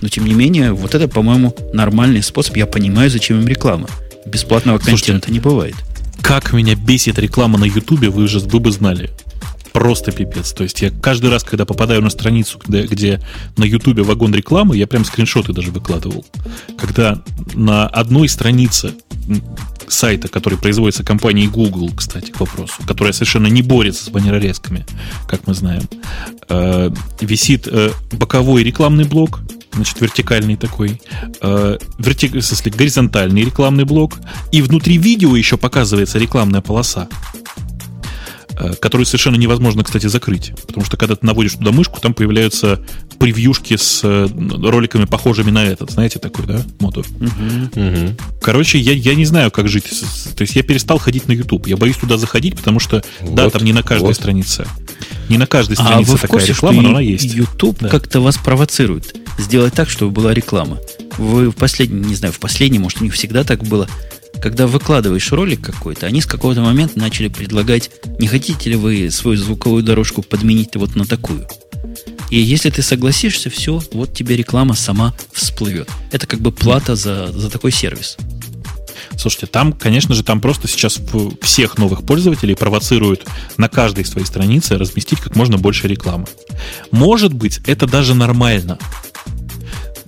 Но, 0.00 0.08
тем 0.08 0.26
не 0.26 0.34
менее, 0.34 0.72
вот 0.72 0.94
это, 0.94 1.08
по-моему, 1.08 1.54
нормальный 1.72 2.22
способ. 2.22 2.56
Я 2.56 2.66
понимаю, 2.66 3.08
зачем 3.10 3.40
им 3.40 3.46
реклама. 3.46 3.88
Бесплатного 4.26 4.78
Слушайте, 4.78 5.12
контента 5.12 5.32
не 5.32 5.40
бывает. 5.40 5.76
Как 6.20 6.52
меня 6.52 6.74
бесит 6.74 7.18
реклама 7.18 7.58
на 7.58 7.64
Ютубе, 7.64 8.10
вы 8.10 8.28
же 8.28 8.40
вы 8.40 8.60
бы 8.60 8.70
знали. 8.70 9.10
Просто 9.72 10.12
пипец. 10.12 10.52
То 10.52 10.64
есть 10.64 10.82
я 10.82 10.90
каждый 10.90 11.30
раз, 11.30 11.44
когда 11.44 11.64
попадаю 11.64 12.02
на 12.02 12.10
страницу, 12.10 12.60
где, 12.64 12.82
где 12.82 13.20
на 13.56 13.64
Ютубе 13.64 14.02
вагон 14.02 14.34
рекламы, 14.34 14.76
я 14.76 14.86
прям 14.86 15.04
скриншоты 15.04 15.52
даже 15.52 15.70
выкладывал. 15.70 16.26
Когда 16.78 17.22
на 17.54 17.86
одной 17.86 18.28
странице 18.28 18.92
сайта, 19.92 20.28
который 20.28 20.58
производится 20.58 21.04
компанией 21.04 21.48
Google, 21.48 21.90
кстати, 21.94 22.30
к 22.30 22.40
вопросу, 22.40 22.82
которая 22.86 23.12
совершенно 23.12 23.46
не 23.46 23.62
борется 23.62 24.04
с 24.04 24.08
баннерорезками, 24.08 24.86
как 25.28 25.46
мы 25.46 25.54
знаем, 25.54 25.82
э, 26.48 26.90
висит 27.20 27.68
э, 27.70 27.90
боковой 28.12 28.62
рекламный 28.62 29.04
блок, 29.04 29.40
значит, 29.72 30.00
вертикальный 30.00 30.56
такой, 30.56 31.00
э, 31.40 31.78
верти- 31.98 32.38
в 32.38 32.42
смысле, 32.42 32.72
горизонтальный 32.72 33.44
рекламный 33.44 33.84
блок, 33.84 34.18
и 34.50 34.62
внутри 34.62 34.98
видео 34.98 35.36
еще 35.36 35.56
показывается 35.56 36.18
рекламная 36.18 36.60
полоса, 36.60 37.08
которую 38.80 39.06
совершенно 39.06 39.36
невозможно, 39.36 39.84
кстати, 39.84 40.06
закрыть. 40.06 40.52
Потому 40.66 40.84
что 40.84 40.96
когда 40.96 41.16
ты 41.16 41.24
наводишь 41.26 41.54
туда 41.54 41.72
мышку, 41.72 42.00
там 42.00 42.14
появляются 42.14 42.80
превьюшки 43.18 43.76
с 43.76 44.00
э, 44.02 44.28
роликами, 44.62 45.04
похожими 45.04 45.50
на 45.50 45.64
этот. 45.64 45.90
Знаете 45.90 46.18
такой, 46.18 46.46
да, 46.46 46.62
моду? 46.80 47.04
Мгм. 47.18 48.16
Короче, 48.40 48.78
я, 48.78 48.92
я 48.92 49.14
не 49.14 49.24
знаю, 49.24 49.50
как 49.50 49.68
жить. 49.68 49.84
То 50.36 50.42
есть 50.42 50.54
я 50.56 50.62
перестал 50.62 50.98
ходить 50.98 51.28
на 51.28 51.32
YouTube. 51.32 51.66
Я 51.66 51.76
боюсь 51.76 51.96
туда 51.96 52.18
заходить, 52.18 52.56
потому 52.56 52.80
что, 52.80 53.02
да, 53.20 53.44
Вот, 53.44 53.52
там 53.54 53.64
не 53.64 53.72
на 53.72 53.82
каждой 53.82 54.06
вот. 54.06 54.16
странице. 54.16 54.66
Не 55.28 55.38
на 55.38 55.46
каждой 55.46 55.76
А 55.78 55.84
странице 55.84 56.10
вы 56.10 56.18
в 56.18 56.20
такая 56.20 56.38
курсе, 56.38 56.52
реклама, 56.52 56.74
что 56.74 56.82
но 56.82 56.88
она 56.90 57.00
есть. 57.00 57.34
YouTube 57.34 57.78
Да. 57.80 57.88
как-то 57.88 58.20
вас 58.20 58.36
провоцирует 58.36 59.14
сделать 59.38 59.74
так, 59.74 59.88
чтобы 59.88 60.12
была 60.12 60.34
реклама. 60.34 60.78
Вы 61.18 61.50
в 61.50 61.54
последнем, 61.54 62.02
не 62.02 62.14
знаю, 62.14 62.32
в 62.34 62.38
последнем, 62.38 62.82
может, 62.82 63.00
у 63.00 63.04
них 63.04 63.14
всегда 63.14 63.44
так 63.44 63.62
было, 63.64 63.88
когда 64.42 64.66
выкладываешь 64.66 65.30
ролик 65.30 65.60
какой-то, 65.60 66.06
они 66.06 66.20
с 66.20 66.26
какого-то 66.26 66.60
момента 66.62 66.98
начали 66.98 67.28
предлагать, 67.28 67.90
не 68.18 68.26
хотите 68.26 68.70
ли 68.70 68.76
вы 68.76 69.08
свою 69.10 69.36
звуковую 69.38 69.84
дорожку 69.84 70.22
подменить 70.22 70.74
вот 70.74 70.96
на 70.96 71.06
такую? 71.06 71.46
И 72.28 72.40
если 72.40 72.70
ты 72.70 72.82
согласишься, 72.82 73.50
все, 73.50 73.80
вот 73.92 74.12
тебе 74.12 74.36
реклама 74.36 74.74
сама 74.74 75.14
всплывет. 75.32 75.88
Это 76.10 76.26
как 76.26 76.40
бы 76.40 76.50
плата 76.50 76.96
за, 76.96 77.28
за 77.28 77.50
такой 77.50 77.70
сервис. 77.70 78.16
Слушайте, 79.16 79.46
там, 79.46 79.72
конечно 79.72 80.14
же, 80.14 80.24
там 80.24 80.40
просто 80.40 80.66
сейчас 80.66 80.98
всех 81.40 81.78
новых 81.78 82.02
пользователей 82.02 82.56
провоцируют 82.56 83.24
на 83.58 83.68
каждой 83.68 84.04
своей 84.04 84.26
странице 84.26 84.76
разместить 84.76 85.20
как 85.20 85.36
можно 85.36 85.58
больше 85.58 85.86
рекламы. 85.86 86.26
Может 86.90 87.32
быть, 87.32 87.60
это 87.66 87.86
даже 87.86 88.14
нормально. 88.14 88.78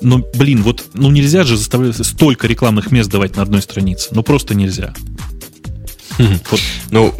Но, 0.00 0.22
блин, 0.34 0.62
вот 0.62 0.84
ну 0.94 1.10
нельзя 1.10 1.44
же 1.44 1.56
заставлять 1.56 2.04
столько 2.04 2.46
рекламных 2.46 2.90
мест 2.90 3.10
давать 3.10 3.36
на 3.36 3.42
одной 3.42 3.62
странице. 3.62 4.08
Ну 4.12 4.22
просто 4.22 4.54
нельзя. 4.54 4.94
Вот. 6.18 6.60
Ну, 6.90 7.14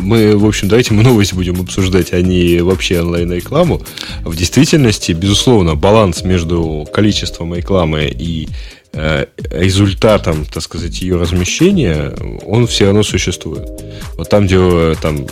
мы, 0.00 0.36
в 0.36 0.46
общем, 0.46 0.68
давайте 0.68 0.94
мы 0.94 1.02
новость 1.02 1.34
будем 1.34 1.60
обсуждать, 1.60 2.12
а 2.12 2.20
не 2.22 2.60
вообще 2.62 3.00
онлайн-рекламу. 3.00 3.82
В 4.24 4.36
действительности, 4.36 5.12
безусловно, 5.12 5.74
баланс 5.74 6.22
между 6.22 6.88
количеством 6.92 7.54
рекламы 7.54 8.06
и 8.06 8.48
э, 8.92 9.26
результатом, 9.50 10.44
так 10.44 10.62
сказать, 10.62 11.00
ее 11.00 11.16
размещения, 11.16 12.12
он 12.46 12.66
все 12.66 12.86
равно 12.86 13.02
существует. 13.02 13.68
Вот 14.16 14.28
там, 14.30 14.46
где 14.46 14.94
там 15.00 15.26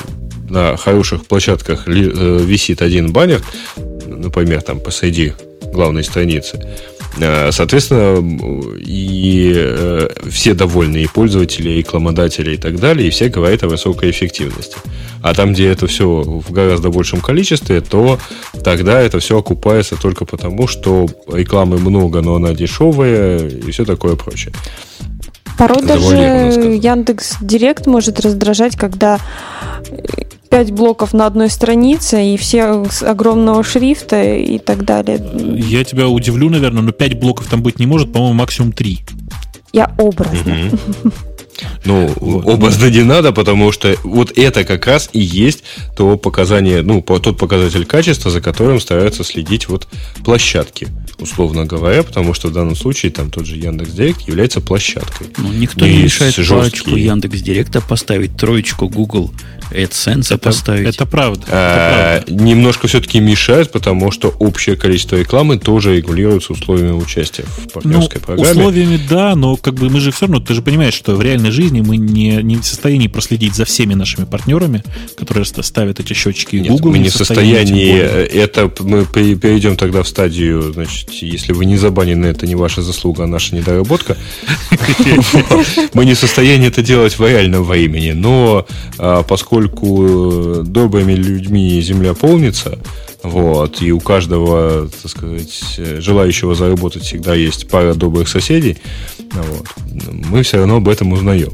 на 0.49 0.77
хороших 0.77 1.27
площадках 1.27 1.87
э, 1.87 1.91
висит 1.93 2.83
один 2.83 3.13
баннер, 3.13 3.43
например, 4.07 4.63
там 4.63 4.81
посреди 4.81 5.35
главной 5.73 6.05
страницы, 6.05 6.61
э, 7.21 7.53
Соответственно, 7.53 8.23
и 8.79 9.53
э, 9.57 10.09
все 10.31 10.55
довольны, 10.55 10.99
и 10.99 11.07
пользователи, 11.07 11.71
и 11.71 11.79
рекламодатели, 11.79 12.55
и 12.55 12.57
так 12.57 12.79
далее, 12.79 13.09
и 13.09 13.11
все 13.11 13.29
говорят 13.29 13.63
о 13.63 13.69
высокой 13.69 14.11
эффективности. 14.11 14.77
А 15.23 15.35
там, 15.35 15.53
где 15.53 15.69
это 15.69 15.87
все 15.87 16.07
в 16.07 16.53
гораздо 16.53 16.91
большем 16.91 17.21
количестве, 17.21 17.81
то 17.81 18.19
тогда 18.63 19.01
это 19.01 19.19
все 19.19 19.39
окупается 19.39 19.97
только 19.97 20.25
потому, 20.25 20.69
что 20.69 21.09
рекламы 21.33 21.79
много, 21.79 22.23
но 22.23 22.37
она 22.37 22.55
дешевая, 22.55 23.49
и 23.49 23.71
все 23.71 23.85
такое 23.85 24.15
прочее. 24.15 24.53
Порой 25.59 25.83
даже. 25.83 26.17
Яндекс 26.17 27.39
Директ 27.41 27.87
может 27.87 28.21
раздражать, 28.21 28.77
когда 28.77 29.19
пять 30.49 30.73
блоков 30.73 31.13
на 31.13 31.27
одной 31.27 31.51
странице 31.51 32.35
и 32.35 32.37
все 32.37 32.85
с 32.91 33.03
огромного 33.03 33.63
шрифта 33.63 34.35
и 34.35 34.59
так 34.59 34.85
далее. 34.85 35.21
Я 35.35 35.85
тебя 35.85 36.09
удивлю, 36.09 36.49
наверное, 36.51 36.83
но 36.83 36.93
5 36.93 37.19
блоков 37.21 37.47
там 37.47 37.63
быть 37.63 37.79
не 37.79 37.87
может, 37.87 38.13
по-моему, 38.13 38.35
максимум 38.35 38.73
3. 38.73 38.99
Я 39.73 39.95
образно. 39.99 40.71
Ну, 41.85 42.13
Вот. 42.21 42.47
образно 42.47 42.89
не 42.89 43.03
надо, 43.03 43.33
потому 43.33 43.73
что 43.73 43.97
вот 44.05 44.37
это 44.37 44.65
как 44.65 44.87
раз 44.87 45.11
и 45.13 45.21
есть 45.21 45.65
то 45.97 46.17
показание, 46.17 46.83
ну, 46.83 47.03
тот 47.03 47.37
показатель 47.37 47.85
качества, 47.85 48.31
за 48.31 48.41
которым 48.41 48.81
стараются 48.81 49.25
следить 49.25 49.69
вот 49.69 49.89
площадки, 50.25 50.89
условно 51.19 51.65
говоря, 51.65 52.03
потому 52.03 52.35
что 52.35 52.49
в 52.49 52.53
данном 52.53 52.77
случае 52.77 53.11
там 53.11 53.31
тот 53.31 53.47
же 53.47 53.57
Яндекс 53.57 53.91
Директ 53.91 54.21
является 54.23 54.61
площадкой. 54.61 55.29
Ну, 55.39 55.53
никто 55.53 55.85
не 55.85 55.93
есть 55.93 56.05
мешает 56.05 56.35
жесткие. 56.35 56.59
палочку 56.59 56.91
Яндекс 56.95 57.41
Директа 57.41 57.81
поставить, 57.81 58.37
троечку 58.37 58.89
Google 58.89 59.33
AdSense 59.71 60.27
Это, 60.35 60.39
поставить. 60.39 60.89
это 60.95 61.07
правда. 61.07 61.43
это 61.43 61.51
А, 61.53 62.23
правда. 62.25 62.45
немножко 62.45 62.89
все-таки 62.89 63.21
мешает, 63.21 63.71
потому 63.73 64.11
что 64.11 64.29
общее 64.39 64.77
количество 64.77 65.17
рекламы 65.17 65.59
тоже 65.59 65.97
регулируется 65.97 66.53
условиями 66.53 66.93
участия 66.93 67.45
в 67.45 67.59
Ну, 67.65 67.71
партнерской 67.71 68.21
программе. 68.21 68.51
условиями, 68.51 69.01
да, 69.09 69.35
но 69.35 69.57
как 69.57 69.75
бы 69.75 69.89
мы 69.91 70.01
же 70.01 70.11
все 70.11 70.27
равно, 70.27 70.41
ты 70.41 70.55
же 70.55 70.63
понимаешь, 70.63 70.95
что 70.95 71.15
в 71.17 71.23
реальной 71.23 71.51
жизни 71.51 71.81
мы 71.81 71.97
не, 71.97 72.37
не 72.43 72.57
в 72.57 72.65
состоянии 72.65 73.09
проследить 73.09 73.55
за 73.55 73.65
всеми 73.65 73.95
нашими 73.95 74.25
партнерами, 74.25 74.83
которые 75.17 75.45
ста- 75.45 75.63
ставят 75.63 76.01
эти 76.01 76.13
счетчики. 76.13 76.57
Нет, 76.57 76.69
Google 76.69 76.91
мы 76.93 76.99
не 76.99 77.09
в 77.09 77.15
состоянии. 77.15 77.93
Это 77.99 78.71
мы 78.81 79.05
пере- 79.05 79.35
перейдем 79.37 79.77
тогда 79.77 80.03
в 80.03 80.09
стадию, 80.09 80.73
значит, 80.73 81.11
если 81.11 81.53
вы 81.53 81.65
не 81.65 81.77
забанены, 81.77 82.27
это 82.27 82.47
не 82.47 82.55
ваша 82.55 82.83
заслуга, 82.83 83.25
а 83.25 83.27
наша 83.27 83.55
недоработка. 83.55 84.17
Мы 85.95 86.05
не 86.05 86.15
в 86.15 86.19
состоянии 86.19 86.69
это 86.69 86.83
делать 86.83 87.19
в 87.19 87.27
реальном 87.27 87.65
времени. 87.65 88.13
Но 88.13 88.67
а, 88.99 89.23
поскольку 89.59 90.61
э, 90.61 90.63
добрыми 90.65 91.13
людьми 91.13 91.81
земля 91.81 92.15
полнится, 92.15 92.79
вот, 93.23 93.83
и 93.83 93.91
у 93.91 94.01
каждого, 94.01 94.89
так 95.03 95.11
сказать, 95.11 95.75
э, 95.79 96.01
желающего 96.01 96.55
заработать 96.55 97.03
всегда 97.03 97.35
есть 97.35 97.69
пара 97.69 97.95
добрых 97.95 98.29
соседей, 98.29 98.79
вот, 99.33 99.67
мы 100.31 100.43
все 100.43 100.59
равно 100.59 100.77
об 100.77 100.89
этом 100.89 101.13
узнаем. 101.13 101.53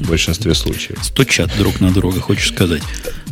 В 0.00 0.08
большинстве 0.08 0.54
случаев. 0.54 0.98
Стучат 1.02 1.50
друг 1.56 1.80
на 1.80 1.90
друга, 1.90 2.20
хочешь 2.20 2.48
сказать. 2.48 2.82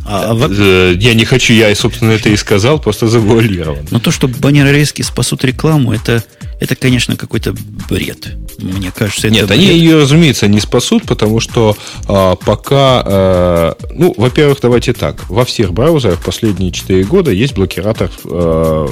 А, 0.05 0.33
а 0.33 0.93
я 0.93 1.15
не 1.15 1.25
хочу, 1.25 1.53
я, 1.55 1.75
собственно, 1.75 2.11
это 2.11 2.29
и 2.29 2.37
сказал, 2.37 2.81
просто 2.81 3.07
завуалирован. 3.07 3.87
Но 3.91 4.01
то, 4.01 4.11
что 4.11 4.27
баннерорезки 4.27 5.03
спасут 5.03 5.45
рекламу, 5.45 5.93
это, 5.93 6.25
это 6.61 6.75
конечно, 6.75 7.17
какой-то 7.17 7.55
бред. 7.89 8.33
Мне 8.59 8.91
кажется, 8.91 9.29
это 9.29 9.37
Нет, 9.37 9.47
бред. 9.47 9.59
они 9.59 9.69
ее, 9.69 10.01
разумеется, 10.01 10.49
не 10.49 10.61
спасут, 10.61 11.05
потому 11.05 11.41
что 11.41 11.77
а, 12.09 12.35
пока... 12.37 13.03
А, 13.05 13.77
ну, 13.95 14.13
во-первых, 14.17 14.59
давайте 14.61 14.93
так. 14.93 15.29
Во 15.31 15.45
всех 15.45 15.73
браузерах 15.73 16.23
последние 16.25 16.73
4 16.73 17.05
года 17.05 17.31
есть 17.31 17.55
блокиратор 17.55 18.11
а, 18.25 18.89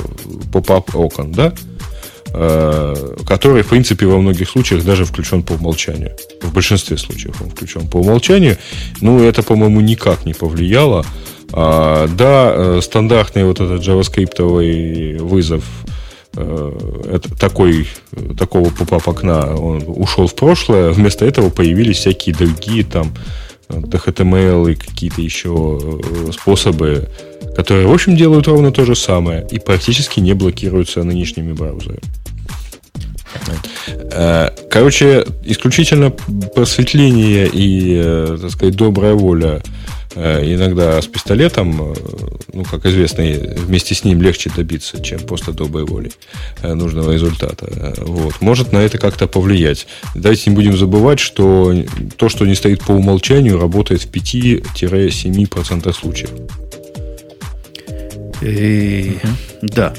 поп-ап 0.53 0.95
окон, 0.95 1.33
да? 1.33 1.53
Э, 2.33 2.95
который, 3.27 3.63
в 3.63 3.69
принципе, 3.69 4.07
во 4.07 4.19
многих 4.19 4.49
случаях 4.49 4.85
даже 4.85 5.05
включен 5.05 5.43
по 5.43 5.55
умолчанию. 5.55 6.13
В 6.43 6.53
большинстве 6.53 6.97
случаев 6.97 7.43
он 7.43 7.51
включен 7.51 7.89
по 7.89 7.97
умолчанию. 7.97 8.57
Ну, 9.01 9.21
это, 9.23 9.43
по-моему, 9.43 9.81
никак 9.81 10.25
не 10.27 10.35
повлияло. 10.35 11.05
А, 11.53 12.07
да, 12.07 12.53
э, 12.55 12.81
стандартный 12.83 13.45
вот 13.45 13.61
этот 13.61 13.83
JavaScript 13.83 15.19
вызов 15.19 15.65
э, 16.37 16.73
это 17.13 17.37
такой, 17.37 17.89
такого 18.39 18.71
поп-ап 18.71 19.09
окна 19.09 19.57
он 19.57 19.83
ушел 19.87 20.29
в 20.29 20.35
прошлое. 20.37 20.91
Вместо 20.91 21.25
этого 21.25 21.51
появились 21.51 21.97
всякие 21.97 22.35
другие 22.35 22.85
там 22.85 23.13
DHTML 23.69 24.73
и 24.73 24.75
какие-то 24.77 25.21
еще 25.21 25.81
способы, 26.33 27.09
которые, 27.57 27.89
в 27.89 27.93
общем, 27.93 28.17
делают 28.17 28.47
ровно 28.47 28.71
то 28.71 28.85
же 28.85 28.95
самое 28.95 29.47
и 29.51 29.59
практически 29.59 30.21
не 30.21 30.35
блокируются 30.35 31.03
нынешними 31.03 31.53
браузерами. 31.53 32.01
Э, 34.13 34.51
короче, 34.71 35.25
исключительно 35.45 36.11
просветление 36.11 37.49
и, 37.49 38.01
э, 38.03 38.39
так 38.41 38.51
сказать, 38.51 38.77
добрая 38.77 39.15
воля 39.15 39.63
э, 40.15 40.55
иногда 40.55 41.01
с 41.01 41.07
пистолетом, 41.07 41.95
ну, 42.53 42.65
как 42.65 42.85
известно, 42.87 43.25
вместе 43.25 43.95
с 43.95 44.05
ним 44.05 44.21
легче 44.21 44.51
добиться, 44.55 45.01
чем 45.03 45.21
просто 45.21 45.53
доброй 45.53 45.85
волей 45.85 46.13
нужного 46.63 47.13
результата. 47.13 47.95
Вот. 47.99 48.41
Может 48.41 48.73
на 48.73 48.79
это 48.79 48.99
как-то 48.99 49.29
повлиять. 49.29 49.87
Давайте 50.15 50.51
не 50.51 50.57
будем 50.57 50.77
забывать, 50.77 51.21
что 51.21 51.73
то, 52.17 52.29
что 52.29 52.47
не 52.47 52.55
стоит 52.55 52.83
по 52.83 52.93
умолчанию, 52.93 53.61
работает 53.61 54.03
в 54.03 54.11
5-7% 54.11 55.93
случаев. 55.93 56.31
И, 58.43 59.19
да. 59.63 59.95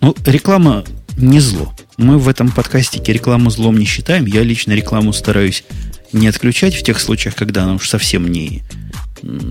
Ну, 0.00 0.14
реклама 0.24 0.84
не 1.16 1.40
зло. 1.40 1.72
Мы 1.98 2.18
в 2.18 2.28
этом 2.28 2.50
подкастике 2.50 3.12
рекламу 3.12 3.50
злом 3.50 3.76
не 3.76 3.84
считаем. 3.84 4.26
Я 4.26 4.42
лично 4.42 4.72
рекламу 4.72 5.12
стараюсь 5.12 5.64
не 6.12 6.26
отключать 6.26 6.74
в 6.74 6.82
тех 6.82 6.98
случаях, 7.00 7.34
когда 7.34 7.64
она 7.64 7.74
уж 7.74 7.88
совсем 7.88 8.30
не... 8.30 8.62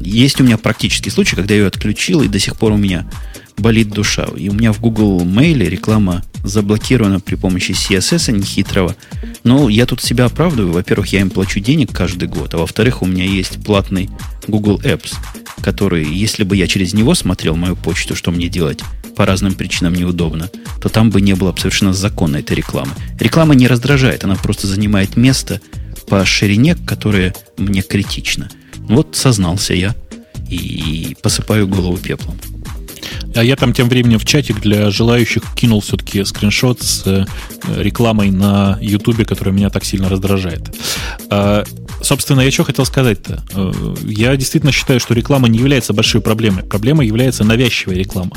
Есть 0.03 0.41
у 0.41 0.43
меня 0.43 0.57
практический 0.57 1.09
случай, 1.09 1.35
когда 1.35 1.53
я 1.53 1.61
ее 1.61 1.67
отключил, 1.67 2.21
и 2.21 2.27
до 2.27 2.39
сих 2.39 2.57
пор 2.57 2.73
у 2.73 2.77
меня 2.77 3.09
болит 3.57 3.89
душа. 3.89 4.27
И 4.35 4.49
у 4.49 4.53
меня 4.53 4.73
в 4.73 4.81
Google 4.81 5.21
Mail 5.21 5.63
реклама 5.67 6.23
заблокирована 6.43 7.19
при 7.19 7.35
помощи 7.35 7.71
CSS 7.71 8.31
нехитрого. 8.31 8.95
Но 9.43 9.69
я 9.69 9.85
тут 9.85 10.01
себя 10.01 10.25
оправдываю. 10.25 10.73
Во-первых, 10.73 11.07
я 11.07 11.21
им 11.21 11.29
плачу 11.29 11.59
денег 11.59 11.91
каждый 11.91 12.27
год, 12.27 12.53
а 12.53 12.57
во-вторых, 12.57 13.01
у 13.01 13.05
меня 13.05 13.23
есть 13.23 13.63
платный 13.63 14.09
Google 14.47 14.79
Apps, 14.83 15.13
который, 15.61 16.05
если 16.05 16.43
бы 16.43 16.55
я 16.57 16.67
через 16.67 16.93
него 16.93 17.15
смотрел 17.15 17.55
мою 17.55 17.75
почту, 17.75 18.15
что 18.15 18.31
мне 18.31 18.49
делать, 18.49 18.79
по 19.15 19.25
разным 19.25 19.53
причинам 19.53 19.93
неудобно, 19.93 20.49
то 20.81 20.89
там 20.89 21.09
бы 21.09 21.21
не 21.21 21.35
было 21.35 21.55
совершенно 21.57 21.93
законной 21.93 22.39
этой 22.39 22.55
рекламы. 22.55 22.91
Реклама 23.19 23.55
не 23.55 23.67
раздражает, 23.67 24.23
она 24.23 24.35
просто 24.35 24.67
занимает 24.67 25.15
место 25.17 25.61
по 26.07 26.25
ширине, 26.25 26.75
которое 26.75 27.35
мне 27.57 27.81
критично. 27.81 28.49
Вот 28.77 29.15
сознался 29.15 29.73
я 29.73 29.95
и 30.49 31.15
посыпаю 31.21 31.67
голову 31.67 31.97
пеплом. 31.97 32.37
А 33.35 33.43
я 33.43 33.55
там 33.55 33.73
тем 33.73 33.87
временем 33.87 34.19
в 34.19 34.25
чатик 34.25 34.59
для 34.59 34.89
желающих 34.91 35.43
кинул 35.55 35.79
все-таки 35.79 36.25
скриншот 36.25 36.81
с 36.81 37.03
э, 37.05 37.25
рекламой 37.77 38.29
на 38.29 38.77
Ютубе, 38.81 39.23
которая 39.23 39.55
меня 39.55 39.69
так 39.69 39.85
сильно 39.85 40.09
раздражает. 40.09 40.75
Собственно, 42.01 42.41
я 42.41 42.51
что 42.51 42.63
хотел 42.63 42.85
сказать-то? 42.85 43.43
Э, 43.53 43.71
я 44.03 44.35
действительно 44.35 44.71
считаю, 44.71 44.99
что 44.99 45.13
реклама 45.13 45.47
не 45.47 45.59
является 45.59 45.93
большой 45.93 46.21
проблемой. 46.21 46.63
Проблема 46.63 47.05
является 47.05 47.43
навязчивая 47.43 47.95
реклама. 47.95 48.31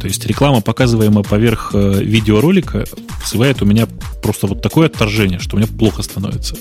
То 0.00 0.06
есть 0.06 0.26
реклама, 0.26 0.60
показываемая 0.60 1.22
поверх 1.22 1.70
э, 1.72 2.02
видеоролика, 2.02 2.84
вызывает 3.22 3.62
у 3.62 3.64
меня 3.64 3.86
просто 4.22 4.46
вот 4.48 4.60
такое 4.60 4.86
отторжение, 4.86 5.38
что 5.38 5.56
мне 5.56 5.66
плохо 5.66 6.02
становится. 6.02 6.56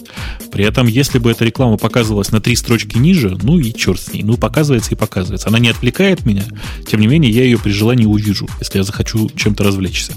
При 0.52 0.66
этом, 0.66 0.88
если 0.88 1.18
бы 1.20 1.32
эта 1.32 1.46
реклама 1.46 1.78
показывалась 1.78 2.32
на 2.32 2.40
три 2.40 2.56
строчки 2.56 2.98
ниже, 2.98 3.38
ну 3.42 3.60
и 3.60 3.74
черт 3.74 4.00
с 4.00 4.14
ней. 4.14 4.24
Ну, 4.24 4.38
показывается 4.38 4.92
и 4.92 4.96
показывается. 4.96 5.48
Она 5.48 5.60
не 5.60 5.70
отвлекает 5.70 6.26
меня, 6.26 6.46
тем 6.88 7.02
не 7.02 7.08
менее, 7.08 7.32
я 7.32 7.44
ее 7.44 7.58
при 7.58 7.72
желании 7.72 8.06
увижу, 8.06 8.48
если 8.60 8.78
я 8.78 8.84
захочу 8.84 9.30
чем-то 9.36 9.64
развлечься. 9.64 10.14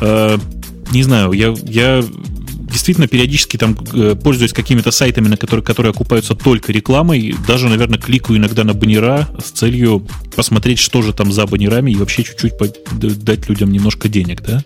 Э, 0.00 0.38
не 0.92 1.02
знаю, 1.02 1.32
я, 1.32 1.54
я 1.64 2.04
действительно 2.70 3.06
периодически 3.06 3.56
там 3.56 3.76
э, 3.92 4.16
пользуюсь 4.22 4.52
какими-то 4.52 4.90
сайтами, 4.90 5.28
на 5.28 5.36
которые, 5.36 5.64
которые 5.64 5.90
окупаются 5.90 6.34
только 6.34 6.72
рекламой. 6.72 7.34
Даже, 7.46 7.68
наверное, 7.68 7.98
кликаю 7.98 8.38
иногда 8.38 8.64
на 8.64 8.74
баннера 8.74 9.28
с 9.42 9.50
целью 9.50 10.06
посмотреть, 10.34 10.78
что 10.78 11.02
же 11.02 11.12
там 11.12 11.32
за 11.32 11.46
баннерами, 11.46 11.90
и 11.90 11.96
вообще 11.96 12.24
чуть-чуть 12.24 12.54
дать 12.92 13.48
людям 13.48 13.70
немножко 13.72 14.08
денег, 14.08 14.42
да, 14.42 14.64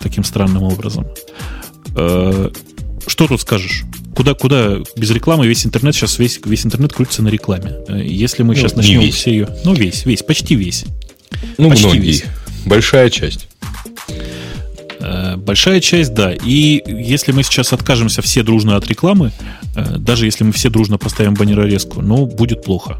таким 0.00 0.24
странным 0.24 0.62
образом. 0.62 1.06
Э, 1.96 2.50
что 3.06 3.26
тут 3.26 3.40
скажешь? 3.40 3.84
Куда, 4.14 4.34
куда 4.34 4.78
без 4.96 5.10
рекламы 5.10 5.46
весь 5.46 5.64
интернет 5.64 5.94
сейчас 5.94 6.18
весь, 6.18 6.40
весь 6.44 6.66
интернет 6.66 6.92
крутится 6.92 7.22
на 7.22 7.28
рекламе. 7.28 7.76
Э, 7.88 8.00
если 8.02 8.42
мы 8.42 8.54
ну, 8.54 8.60
сейчас 8.60 8.76
начнем 8.76 9.00
весь. 9.00 9.14
все 9.14 9.30
ее. 9.30 9.48
Ну, 9.64 9.74
весь, 9.74 10.04
весь, 10.06 10.22
почти 10.22 10.54
весь. 10.54 10.84
Ну, 11.56 11.70
почти 11.70 11.86
многие. 11.86 12.06
Весь. 12.06 12.24
Большая 12.66 13.10
часть. 13.10 13.47
Э, 15.00 15.36
большая 15.36 15.80
часть, 15.80 16.14
да. 16.14 16.32
И 16.32 16.82
если 16.86 17.32
мы 17.32 17.42
сейчас 17.42 17.72
откажемся 17.72 18.22
все 18.22 18.42
дружно 18.42 18.76
от 18.76 18.86
рекламы, 18.86 19.32
э, 19.74 19.96
даже 19.98 20.26
если 20.26 20.44
мы 20.44 20.52
все 20.52 20.70
дружно 20.70 20.98
поставим 20.98 21.34
баннерорезку, 21.34 22.02
ну, 22.02 22.26
будет 22.26 22.62
плохо. 22.62 22.98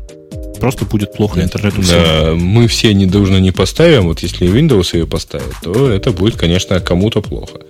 Просто 0.61 0.85
будет 0.85 1.13
плохо 1.13 1.43
интернету 1.43 1.83
всем. 1.83 2.03
Да, 2.03 2.35
мы 2.35 2.67
все 2.69 2.93
не 2.95 3.07
дружно 3.07 3.39
не 3.39 3.53
поставим. 3.53 4.05
Вот 4.05 4.21
если 4.21 4.49
Windows 4.49 4.97
ее 4.97 5.07
поставит, 5.07 5.55
то 5.63 5.91
это 5.91 6.11
будет, 6.11 6.37
конечно, 6.37 6.81
кому-то 6.81 7.23
плохо. 7.23 7.61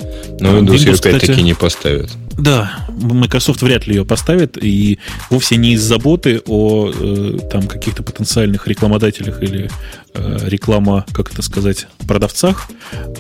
Но 0.40 0.58
Windows, 0.58 0.74
Windows 0.74 0.78
ее 0.78 0.94
опять-таки 0.94 1.42
не 1.42 1.54
поставит. 1.54 2.10
Да, 2.38 2.86
Microsoft 2.88 3.62
вряд 3.62 3.88
ли 3.88 3.96
ее 3.96 4.04
поставит, 4.04 4.56
и 4.62 5.00
вовсе 5.28 5.56
не 5.56 5.72
из 5.72 5.82
заботы 5.82 6.40
о 6.46 6.88
э, 6.94 7.38
там 7.50 7.66
каких-то 7.66 8.04
потенциальных 8.04 8.68
рекламодателях 8.68 9.42
или 9.42 9.68
э, 10.14 10.38
реклама, 10.44 11.04
как 11.12 11.32
это 11.32 11.42
сказать, 11.42 11.88
продавцах, 12.06 12.68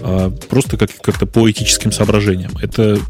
а 0.02 0.30
просто 0.48 0.76
как, 0.76 0.90
как-то 1.02 1.26
по 1.26 1.50
этическим 1.50 1.90
соображениям. 1.90 2.52
Это, 2.62 3.00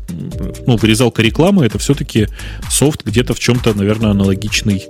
ну, 0.67 0.77
вырезалка 0.79 1.21
рекламы, 1.21 1.67
это 1.67 1.79
все-таки 1.79 2.29
софт 2.71 3.05
где-то 3.05 3.35
в 3.35 3.39
чем-то, 3.39 3.75
наверное, 3.75 4.11
аналогичный 4.11 4.89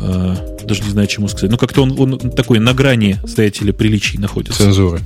э, 0.00 0.36
даже 0.64 0.82
не 0.82 0.90
знаю, 0.90 1.08
чему 1.08 1.28
сказать. 1.28 1.50
Ну, 1.50 1.56
как-то 1.56 1.82
он, 1.82 1.98
он 1.98 2.18
такой 2.30 2.58
на 2.58 2.74
грани, 2.74 3.18
знаете 3.24 3.64
ли, 3.64 3.72
приличий 3.72 4.18
находится. 4.18 4.62
Цензуры. 4.62 5.00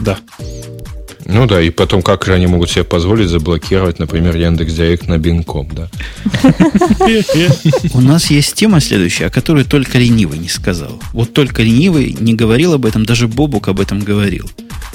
Да. 0.00 0.18
Ну 1.30 1.46
да, 1.46 1.60
и 1.60 1.68
потом, 1.68 2.00
как 2.00 2.24
же 2.24 2.32
они 2.32 2.46
могут 2.46 2.70
себе 2.70 2.84
позволить 2.84 3.28
заблокировать, 3.28 3.98
например, 3.98 4.34
Яндекс 4.34 4.72
Директ 4.72 5.08
на 5.08 5.18
Бинком, 5.18 5.68
да? 5.72 5.90
У 7.92 8.00
нас 8.00 8.30
есть 8.30 8.54
тема 8.54 8.80
следующая, 8.80 9.26
о 9.26 9.30
которой 9.30 9.64
только 9.64 9.98
ленивый 9.98 10.38
не 10.38 10.48
сказал. 10.48 10.98
Вот 11.12 11.34
только 11.34 11.62
ленивый 11.62 12.16
не 12.18 12.32
говорил 12.32 12.72
об 12.72 12.86
этом, 12.86 13.04
даже 13.04 13.28
Бобук 13.28 13.68
об 13.68 13.78
этом 13.78 14.00
говорил. 14.00 14.50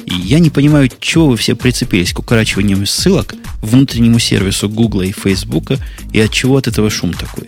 И 0.06 0.16
я 0.16 0.40
не 0.40 0.50
понимаю, 0.50 0.90
чего 1.00 1.28
вы 1.28 1.38
все 1.38 1.56
прицепились 1.56 2.14
к 2.14 2.20
укорачиванию 2.20 2.84
ссылок 2.88 3.36
внутреннему 3.62 4.18
сервису 4.18 4.68
Гугла 4.68 5.04
и 5.04 5.12
Фейсбука, 5.12 5.78
и 6.12 6.20
от 6.20 6.32
чего 6.32 6.58
от 6.58 6.68
этого 6.68 6.90
шум 6.90 7.14
такой? 7.14 7.46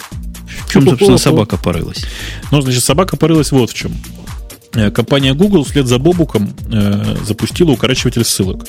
В 0.68 0.72
чем, 0.72 0.86
собственно, 0.86 1.18
собака 1.18 1.58
порылась? 1.58 2.06
Ну, 2.52 2.62
значит, 2.62 2.84
собака 2.84 3.18
порылась 3.18 3.52
вот 3.52 3.72
в 3.72 3.74
чем. 3.74 3.92
Э, 4.74 4.92
компания 4.92 5.34
Google 5.34 5.64
вслед 5.64 5.88
за 5.88 6.00
Бобуком 6.00 6.54
э, 6.72 7.16
запустила 7.26 7.72
укорачиватель 7.72 8.24
ссылок. 8.24 8.66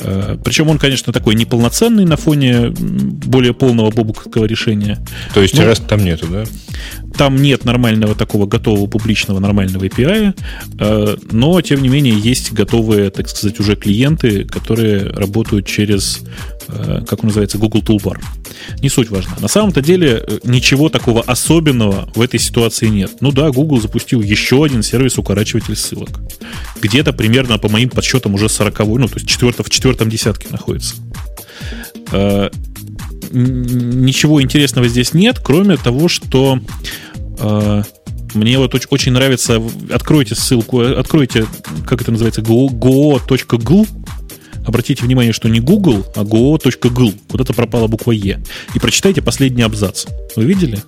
Э, 0.00 0.36
Причем 0.42 0.68
он, 0.68 0.78
конечно, 0.78 1.12
такой 1.12 1.34
неполноценный 1.34 2.04
на 2.04 2.16
фоне 2.16 2.70
более 2.70 3.54
полного 3.54 3.90
бобуковского 3.90 4.46
решения. 4.46 4.98
То 5.34 5.42
есть 5.42 5.56
Но... 5.56 5.64
раз 5.64 5.80
там 5.80 6.04
нету, 6.04 6.26
да? 6.28 6.44
Там 7.16 7.36
нет 7.36 7.64
нормального 7.64 8.14
такого 8.14 8.46
готового 8.46 8.86
публичного 8.86 9.40
нормального 9.40 9.84
API, 9.84 10.34
э, 10.78 11.16
но, 11.30 11.60
тем 11.60 11.82
не 11.82 11.88
менее, 11.88 12.18
есть 12.18 12.52
готовые, 12.52 13.10
так 13.10 13.28
сказать, 13.28 13.60
уже 13.60 13.76
клиенты, 13.76 14.44
которые 14.44 15.10
работают 15.10 15.66
через, 15.66 16.20
как 17.06 17.20
он 17.20 17.28
называется, 17.28 17.58
Google 17.58 17.80
Toolbar. 17.80 18.18
Не 18.80 18.88
суть 18.88 19.10
важна. 19.10 19.36
На 19.40 19.48
самом-то 19.48 19.80
деле 19.82 20.24
э, 20.26 20.38
ничего 20.44 20.88
такого 20.88 21.22
особенного 21.22 22.10
в 22.14 22.20
этой 22.20 22.40
ситуации 22.40 22.86
нет. 22.86 23.12
Ну 23.20 23.32
да, 23.32 23.50
Google 23.50 23.80
запустил 23.80 24.20
еще 24.20 24.64
один 24.64 24.82
сервис-укорачиватель 24.82 25.76
ссылок. 25.76 26.20
Где-то 26.80 27.12
примерно, 27.12 27.58
по 27.58 27.68
моим 27.68 27.90
подсчетам, 27.90 28.34
уже 28.34 28.48
40 28.48 28.78
ну, 28.78 29.08
то 29.08 29.14
есть 29.14 29.28
четверто, 29.28 29.62
в 29.62 29.70
четвертом 29.70 30.08
десятке 30.08 30.48
находится 30.50 30.94
ничего 33.32 34.42
интересного 34.42 34.88
здесь 34.88 35.14
нет, 35.14 35.38
кроме 35.38 35.76
того, 35.76 36.08
что 36.08 36.58
э, 37.38 37.82
мне 38.34 38.58
вот 38.58 38.74
очень, 38.74 38.88
очень 38.90 39.12
нравится, 39.12 39.62
откройте 39.90 40.34
ссылку, 40.34 40.80
откройте, 40.80 41.46
как 41.86 42.02
это 42.02 42.12
называется, 42.12 42.40
go.gl, 42.40 43.20
обратите 44.70 45.04
внимание, 45.04 45.32
что 45.32 45.48
не 45.48 45.60
Google, 45.60 46.06
а 46.16 46.22
go.gl, 46.22 47.14
куда-то 47.30 47.52
пропала 47.52 47.86
буква 47.86 48.12
E, 48.12 48.40
и 48.74 48.78
прочитайте 48.78 49.20
последний 49.20 49.62
абзац. 49.62 50.06
Вы 50.36 50.44
видели? 50.44 50.78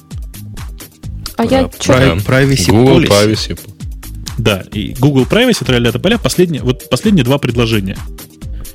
А 1.37 1.45
я 1.45 1.70
что? 1.78 1.93
Privacy 1.93 2.70
Google 2.70 3.03
Policy. 3.05 3.09
Privacy. 3.09 3.61
Да, 4.39 4.64
и 4.72 4.95
Google 4.99 5.24
Privacy, 5.24 5.64
тролля 5.64 5.93
поля, 5.93 6.18
последние, 6.18 6.62
вот 6.62 6.89
последние 6.89 7.24
два 7.24 7.39
предложения. 7.39 7.99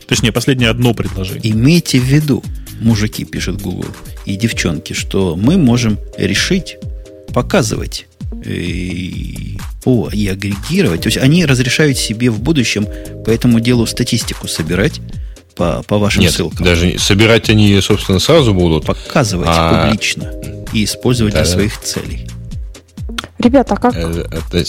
Точнее, 0.08 0.32
последнее 0.32 0.70
одно 0.70 0.94
предложение. 0.94 1.52
Имейте 1.52 2.00
в 2.00 2.04
виду, 2.04 2.44
мужики, 2.80 3.26
пишет 3.26 3.62
Google, 3.62 3.90
и 4.26 4.36
девчонки, 4.36 4.94
что 4.94 5.36
мы 5.36 5.58
можем 5.58 5.98
решить 6.18 6.78
показывать 7.34 8.08
и, 8.46 9.58
о, 9.86 10.10
и 10.12 10.28
агрегировать. 10.28 11.02
То 11.02 11.08
есть 11.08 11.18
они 11.18 11.46
разрешают 11.46 11.98
себе 11.98 12.30
в 12.30 12.40
будущем 12.42 12.88
по 13.26 13.30
этому 13.30 13.60
делу 13.60 13.86
статистику 13.86 14.48
собирать 14.48 15.00
по, 15.56 15.84
по 15.88 15.98
вашим 15.98 16.22
Нет, 16.24 16.34
ссылкам. 16.34 16.66
даже 16.66 16.88
не- 16.88 16.98
собирать 16.98 17.50
они, 17.50 17.80
собственно, 17.82 18.20
сразу 18.20 18.54
будут. 18.54 18.86
Показывать 18.86 19.50
А. 19.52 19.86
публично 19.88 20.32
и 20.74 20.84
использовать 20.84 21.34
для 21.34 21.42
Да-да. 21.44 21.54
своих 21.54 21.80
целей. 21.82 22.28
Ребята, 23.40 23.76
а 23.76 23.78
как, 23.78 23.96
Э, 23.96 24.26
это 24.32 24.64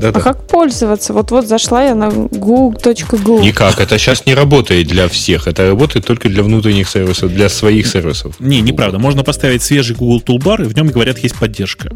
с- 0.00 0.04
а 0.04 0.20
как 0.20 0.46
пользоваться? 0.48 1.12
Вот-вот 1.12 1.46
зашла 1.46 1.84
я 1.84 1.94
на 1.94 2.10
google.gl. 2.10 3.40
Никак, 3.40 3.80
это 3.80 3.98
сейчас 3.98 4.26
не 4.26 4.34
работает 4.34 4.86
для 4.88 5.08
всех. 5.08 5.46
Это 5.46 5.68
работает 5.68 6.06
только 6.06 6.28
для 6.28 6.42
внутренних 6.42 6.88
сервисов, 6.88 7.32
для 7.32 7.48
своих 7.48 7.86
сервисов. 7.86 8.36
Не, 8.40 8.60
неправда. 8.60 8.98
Можно 8.98 9.22
поставить 9.24 9.62
свежий 9.62 9.94
Google 9.96 10.22
Toolbar, 10.26 10.62
и 10.62 10.68
в 10.68 10.74
нем, 10.76 10.88
говорят, 10.88 11.18
есть 11.18 11.36
поддержка. 11.36 11.90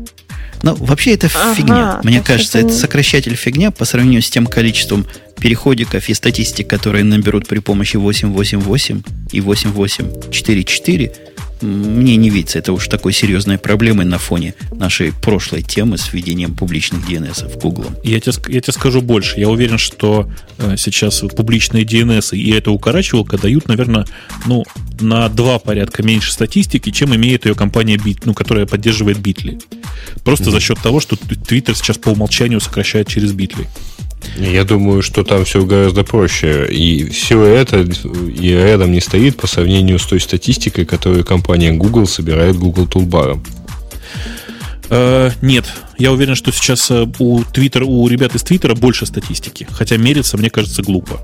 Но 0.62 0.74
вообще 0.74 1.12
это 1.14 1.28
Ага, 1.34 1.54
фигня. 1.54 2.00
Мне 2.02 2.20
кажется, 2.22 2.58
это 2.58 2.66
это 2.68 2.74
не- 2.76 2.80
сокращатель 2.80 3.34
фигня 3.36 3.70
по 3.70 3.84
сравнению 3.84 4.22
с 4.22 4.30
тем 4.30 4.46
количеством 4.46 5.04
переходиков 5.38 6.08
и 6.08 6.14
статистик, 6.14 6.66
которые 6.68 7.04
наберут 7.04 7.46
при 7.46 7.58
помощи 7.58 7.96
888 7.96 9.02
и 9.32 9.40
8844. 9.40 11.12
Мне 11.60 12.16
не 12.16 12.30
видится 12.30 12.58
это 12.58 12.72
уж 12.72 12.86
такой 12.88 13.12
серьезной 13.12 13.58
проблемой 13.58 14.04
на 14.04 14.18
фоне 14.18 14.54
нашей 14.72 15.12
прошлой 15.12 15.62
темы 15.62 15.96
с 15.96 16.12
введением 16.12 16.54
публичных 16.54 17.08
DNS 17.08 17.52
в 17.52 17.58
Google. 17.58 17.86
Я 18.04 18.20
тебе, 18.20 18.32
я 18.48 18.60
тебе 18.60 18.72
скажу 18.72 19.00
больше. 19.00 19.40
Я 19.40 19.48
уверен, 19.48 19.78
что 19.78 20.30
э, 20.58 20.76
сейчас 20.76 21.20
публичные 21.36 21.84
DNS 21.84 22.36
и 22.36 22.50
эта 22.50 22.70
укорачивалка 22.70 23.38
дают, 23.38 23.68
наверное, 23.68 24.06
ну, 24.46 24.64
на 25.00 25.28
два 25.28 25.58
порядка 25.58 26.02
меньше 26.02 26.32
статистики, 26.32 26.90
чем 26.90 27.14
имеет 27.14 27.46
ее 27.46 27.54
компания 27.54 27.96
Bit, 27.96 28.22
ну, 28.24 28.34
которая 28.34 28.66
поддерживает 28.66 29.18
Bitly. 29.18 29.62
Просто 30.24 30.50
за 30.50 30.60
счет 30.60 30.78
того, 30.80 31.00
что 31.00 31.16
Twitter 31.16 31.74
сейчас 31.74 31.98
по 31.98 32.10
умолчанию 32.10 32.60
сокращает 32.60 33.08
через 33.08 33.32
Bitly. 33.32 33.66
Я 34.36 34.64
думаю, 34.64 35.02
что 35.02 35.24
там 35.24 35.44
все 35.44 35.64
гораздо 35.64 36.04
проще. 36.04 36.66
И 36.70 37.08
все 37.10 37.42
это 37.42 37.80
и 37.80 38.50
рядом 38.50 38.92
не 38.92 39.00
стоит 39.00 39.36
по 39.36 39.46
сравнению 39.46 39.98
с 39.98 40.06
той 40.06 40.20
статистикой, 40.20 40.84
которую 40.84 41.24
компания 41.24 41.72
Google 41.72 42.06
собирает 42.06 42.56
Google 42.56 42.86
Toolbar. 42.86 43.40
Э, 44.88 45.30
нет, 45.42 45.64
я 45.98 46.12
уверен, 46.12 46.34
что 46.34 46.52
сейчас 46.52 46.90
э, 46.90 47.06
у 47.18 47.40
Twitter, 47.40 47.82
у 47.82 48.06
ребят 48.08 48.34
из 48.34 48.42
Твиттера 48.42 48.74
больше 48.74 49.06
статистики. 49.06 49.66
Хотя 49.70 49.96
мериться, 49.96 50.36
мне 50.36 50.50
кажется, 50.50 50.82
глупо. 50.82 51.20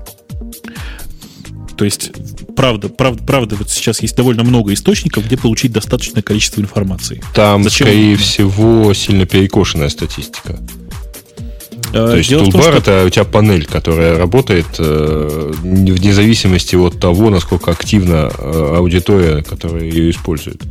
То 1.75 1.85
есть, 1.85 2.11
правда, 2.55 2.89
правда, 2.89 3.23
правда, 3.23 3.55
вот 3.55 3.69
сейчас 3.69 4.01
есть 4.01 4.15
довольно 4.15 4.43
много 4.43 4.73
источников, 4.73 5.25
где 5.25 5.37
получить 5.37 5.71
достаточное 5.71 6.21
количество 6.21 6.61
информации. 6.61 7.21
Там, 7.33 7.63
Зачем? 7.63 7.87
скорее 7.87 8.15
всего, 8.15 8.93
сильно 8.93 9.25
перекошенная 9.25 9.89
статистика. 9.89 10.59
Э, 11.93 12.07
То 12.07 12.17
есть 12.17 12.29
дело 12.29 12.43
том, 12.51 12.61
что- 12.61 12.71
это 12.79 13.05
у 13.05 13.09
тебя 13.09 13.23
панель, 13.23 13.65
которая 13.65 14.17
работает 14.17 14.65
э, 14.79 15.53
не- 15.63 15.91
вне 15.91 16.11
зависимости 16.13 16.75
от 16.75 16.99
того, 16.99 17.29
насколько 17.29 17.71
активна 17.71 18.31
э, 18.37 18.75
аудитория, 18.77 19.43
которая 19.43 19.83
ее 19.83 20.09
использует. 20.09 20.61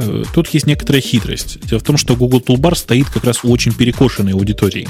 Э, 0.00 0.24
Тут 0.34 0.48
есть 0.48 0.66
некоторая 0.66 1.00
хитрость. 1.02 1.58
Дело 1.68 1.78
в 1.80 1.84
том, 1.84 1.96
что 1.96 2.16
Google 2.16 2.40
Toolbar 2.40 2.74
стоит 2.76 3.08
как 3.10 3.24
раз 3.24 3.44
у 3.44 3.50
очень 3.50 3.72
перекошенной 3.72 4.32
аудитории. 4.32 4.88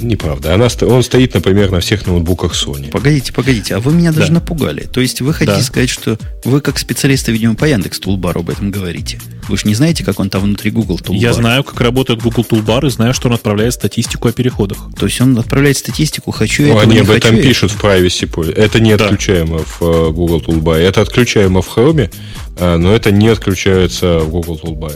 Неправда. 0.00 0.54
Она, 0.54 0.68
он 0.82 1.02
стоит, 1.02 1.34
например, 1.34 1.70
на 1.70 1.80
всех 1.80 2.06
ноутбуках 2.06 2.52
Sony. 2.54 2.90
Погодите, 2.90 3.32
погодите, 3.32 3.74
а 3.76 3.80
вы 3.80 3.92
меня 3.92 4.12
даже 4.12 4.28
Да. 4.28 4.34
напугали. 4.34 4.82
То 4.92 5.00
есть 5.00 5.20
вы 5.20 5.32
хотите 5.34 5.58
Да. 5.58 5.62
сказать, 5.62 5.90
что 5.90 6.18
вы 6.44 6.60
как 6.60 6.78
специалисты, 6.78 7.32
видимо, 7.32 7.54
по 7.54 7.64
Яндекс 7.66 7.98
Тулбару 8.00 8.40
об 8.40 8.50
этом 8.50 8.70
говорите. 8.70 9.20
Вы 9.48 9.56
же 9.56 9.66
не 9.66 9.74
знаете, 9.74 10.04
как 10.04 10.20
он 10.20 10.30
там 10.30 10.42
внутри 10.42 10.70
Google 10.70 10.98
Тулбар? 10.98 11.22
Я 11.22 11.32
знаю, 11.32 11.64
как 11.64 11.80
работает 11.80 12.22
Google 12.22 12.44
Toolbar 12.48 12.86
и 12.86 12.90
знаю, 12.90 13.14
что 13.14 13.28
он 13.28 13.34
отправляет 13.34 13.74
статистику 13.74 14.28
о 14.28 14.32
переходах. 14.32 14.78
То 14.98 15.06
есть 15.06 15.20
он 15.20 15.36
отправляет 15.38 15.76
статистику, 15.76 16.30
хочу 16.30 16.62
Ну, 16.62 16.68
этого, 16.68 16.82
они 16.82 16.94
не 16.94 17.00
об 17.00 17.06
хочу 17.08 17.28
этом 17.28 17.42
пишут 17.42 17.72
в 17.72 17.84
Privacy 17.84 18.30
Policy. 18.30 18.52
Это 18.54 18.80
не 18.80 18.96
Да. 18.96 19.04
отключаемо 19.04 19.58
в 19.58 19.82
э, 19.82 20.10
Google 20.12 20.40
Toolbar. 20.40 20.76
Это 20.76 21.02
отключаемо 21.02 21.62
в 21.62 21.76
Chrome, 21.76 22.10
э, 22.56 22.76
но 22.76 22.94
это 22.94 23.10
не 23.10 23.28
отключается 23.28 24.20
в 24.20 24.30
Google 24.30 24.60
Toolbar. 24.62 24.94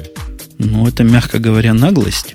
Ну, 0.58 0.86
это, 0.86 1.02
мягко 1.02 1.38
говоря, 1.40 1.74
наглость. 1.74 2.34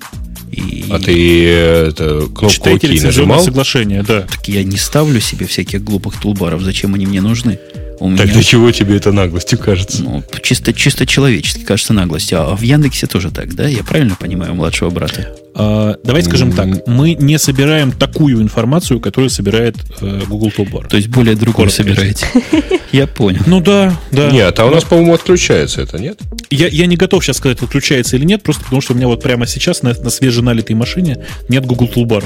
И 0.50 0.84
А 0.90 0.98
ты 0.98 1.46
э, 1.46 1.88
это, 1.88 2.26
кнопку 2.34 2.68
лицензионное 2.70 3.02
нажимал? 3.04 3.40
соглашение, 3.40 4.02
да. 4.02 4.22
так 4.22 4.48
я 4.48 4.64
не 4.64 4.76
ставлю 4.76 5.20
себе 5.20 5.46
всяких 5.46 5.84
глупых 5.84 6.20
тулбаров. 6.20 6.62
Зачем 6.62 6.94
они 6.94 7.06
мне 7.06 7.20
нужны? 7.20 7.58
У 8.00 8.08
Так 8.16 8.26
меня 8.26 8.34
для 8.34 8.42
чего 8.42 8.72
тебе 8.72 8.96
это 8.96 9.12
наглостью 9.12 9.58
кажется? 9.58 10.02
ну, 10.02 10.24
чисто, 10.42 10.72
чисто 10.72 11.04
человечески 11.04 11.60
кажется 11.64 11.92
наглость. 11.92 12.32
А 12.32 12.56
в 12.56 12.62
Яндексе 12.62 13.06
тоже 13.06 13.30
так, 13.30 13.54
да? 13.54 13.68
Я 13.68 13.84
правильно 13.84 14.16
понимаю 14.18 14.54
младшего 14.54 14.88
брата? 14.88 15.36
А, 15.54 15.96
давайте 16.02 16.28
скажем 16.30 16.52
так, 16.52 16.86
мы 16.86 17.12
не 17.12 17.38
собираем 17.38 17.92
такую 17.92 18.40
информацию, 18.40 19.00
которую 19.00 19.28
собирает 19.28 19.76
э, 20.00 20.22
Google 20.26 20.50
Toolbar. 20.56 20.88
То 20.88 20.96
есть 20.96 21.08
более 21.08 21.34
другую 21.34 21.68
Коротко. 21.68 21.76
собираете. 21.76 22.26
Я 22.92 23.06
понял. 23.06 23.42
Ну 23.46 23.60
да, 23.60 23.94
да. 24.10 24.30
Нет, 24.30 24.58
а 24.58 24.64
у 24.64 24.70
нас, 24.70 24.84
по-моему, 24.84 25.12
отключается 25.12 25.82
это, 25.82 25.98
нет? 25.98 26.18
Я, 26.48 26.68
я 26.68 26.86
не 26.86 26.96
готов 26.96 27.22
сейчас 27.22 27.36
сказать, 27.36 27.60
отключается 27.62 28.16
или 28.16 28.24
нет, 28.24 28.42
просто 28.42 28.64
потому 28.64 28.80
что 28.80 28.94
у 28.94 28.96
меня 28.96 29.08
вот 29.08 29.22
прямо 29.22 29.46
сейчас 29.46 29.82
на, 29.82 29.92
на 29.92 30.08
свеженалитой 30.08 30.74
машине 30.74 31.18
нет 31.50 31.66
Google 31.66 31.90
Toolbar. 31.94 32.24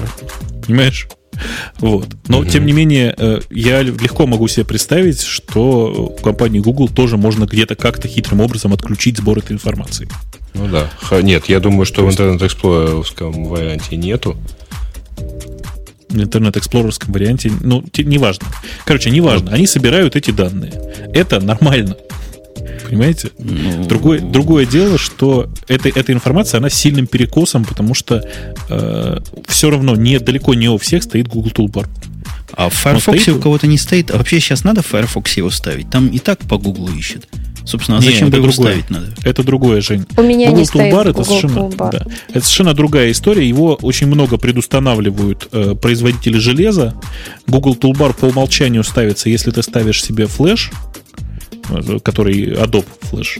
Понимаешь? 0.66 1.08
Вот. 1.78 2.08
Но, 2.28 2.44
тем 2.44 2.66
не 2.66 2.72
менее, 2.72 3.14
э, 3.16 3.40
я 3.50 3.82
легко 3.82 4.26
могу 4.26 4.48
себе 4.48 4.64
представить, 4.64 5.20
что 5.22 6.12
у 6.18 6.22
компании 6.22 6.60
Google 6.60 6.88
тоже 6.88 7.16
можно 7.16 7.44
где-то 7.44 7.74
как-то 7.74 8.08
хитрым 8.08 8.40
образом 8.40 8.72
отключить 8.72 9.18
сбор 9.18 9.38
этой 9.38 9.52
информации. 9.52 10.08
Ну 10.54 10.68
да. 10.68 10.90
Ха- 10.98 11.22
Нет, 11.22 11.46
я 11.48 11.60
думаю, 11.60 11.84
что 11.86 12.04
в 12.06 12.10
интернет-эксплореровском 12.10 13.44
варианте 13.46 13.96
нету. 13.96 14.36
В 16.08 16.16
интернет-эксплорерском 16.22 17.12
варианте, 17.12 17.50
ну, 17.60 17.82
неважно. 17.98 18.46
Короче, 18.84 19.10
неважно. 19.10 19.50
Они 19.50 19.66
собирают 19.66 20.14
эти 20.14 20.30
данные. 20.30 20.72
Это 21.12 21.40
нормально. 21.40 21.96
Понимаете? 22.88 23.30
Ну, 23.38 23.84
Другое, 23.86 24.20
другое 24.20 24.66
дело, 24.66 24.98
что 24.98 25.48
эта, 25.68 25.88
эта 25.88 26.12
информация, 26.12 26.58
она 26.58 26.70
сильным 26.70 27.06
перекосом, 27.06 27.64
потому 27.64 27.94
что 27.94 28.22
все 29.46 29.70
равно 29.70 29.96
не, 29.96 30.18
далеко 30.18 30.54
не 30.54 30.68
у 30.68 30.78
всех 30.78 31.02
стоит 31.02 31.28
Google 31.28 31.50
Toolbar. 31.50 31.86
А 32.56 32.68
в 32.68 32.74
Firefox 32.74 33.20
стоит- 33.22 33.36
у 33.36 33.40
кого-то 33.40 33.66
не 33.66 33.78
стоит. 33.78 34.10
А 34.12 34.18
вообще 34.18 34.38
сейчас 34.38 34.62
надо 34.64 34.82
в 34.82 34.86
Firefox 34.86 35.36
его 35.36 35.50
ставить? 35.50 35.90
Там 35.90 36.06
и 36.08 36.18
так 36.18 36.38
по 36.40 36.56
Гуглу 36.58 36.88
ищет. 36.92 37.26
Собственно, 37.64 37.96
а 37.98 38.00
Не, 38.00 38.06
зачем 38.10 38.28
это 38.28 38.36
его 38.36 38.48
другое. 38.48 38.72
ставить 38.74 38.90
надо? 38.90 39.06
Это 39.24 39.42
другое, 39.42 39.80
Жень. 39.80 40.04
У 40.18 40.22
меня 40.22 40.48
Google 40.50 40.60
не 40.60 40.66
стоит 40.66 40.92
Toolbar 40.92 41.00
это 41.00 41.12
Google 41.12 41.24
совершенно, 41.24 41.58
Toolbar. 41.60 41.90
да, 41.92 42.06
это 42.28 42.40
совершенно 42.40 42.74
другая 42.74 43.10
история. 43.10 43.48
Его 43.48 43.74
очень 43.80 44.06
много 44.06 44.36
предустанавливают 44.36 45.48
э, 45.50 45.74
производители 45.74 46.36
железа. 46.38 46.94
Google 47.46 47.74
Toolbar 47.74 48.12
по 48.14 48.26
умолчанию 48.26 48.84
ставится, 48.84 49.30
если 49.30 49.50
ты 49.50 49.62
ставишь 49.62 50.04
себе 50.04 50.26
флеш, 50.26 50.70
э, 50.72 51.23
который 52.02 52.52
Adobe 52.54 52.86
флеш. 53.02 53.38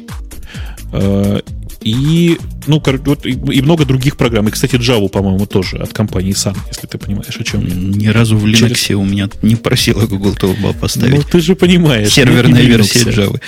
Э, 0.92 1.40
и, 1.80 2.38
ну, 2.66 2.82
вот, 3.04 3.26
и, 3.26 3.32
и 3.32 3.60
много 3.60 3.84
других 3.84 4.16
программ. 4.16 4.48
И, 4.48 4.50
кстати, 4.50 4.76
Java, 4.76 5.08
по-моему, 5.10 5.44
тоже 5.46 5.76
от 5.76 5.92
компании 5.92 6.32
Sun, 6.32 6.56
если 6.68 6.86
ты 6.86 6.96
понимаешь, 6.96 7.36
о 7.38 7.44
чем 7.44 7.66
я. 7.66 7.74
Ни 7.74 8.06
разу 8.06 8.38
в 8.38 8.50
Через- 8.54 8.88
Linux 8.88 8.94
у 8.94 9.04
меня 9.04 9.28
не 9.42 9.56
просила 9.56 10.06
Google 10.06 10.32
Toolbar 10.32 10.56
Ну, 10.62 10.74
поставить. 10.74 11.26
ты 11.26 11.40
же 11.40 11.54
понимаешь. 11.54 12.10
Серверная 12.10 12.62
версия. 12.62 13.00
Java. 13.10 13.38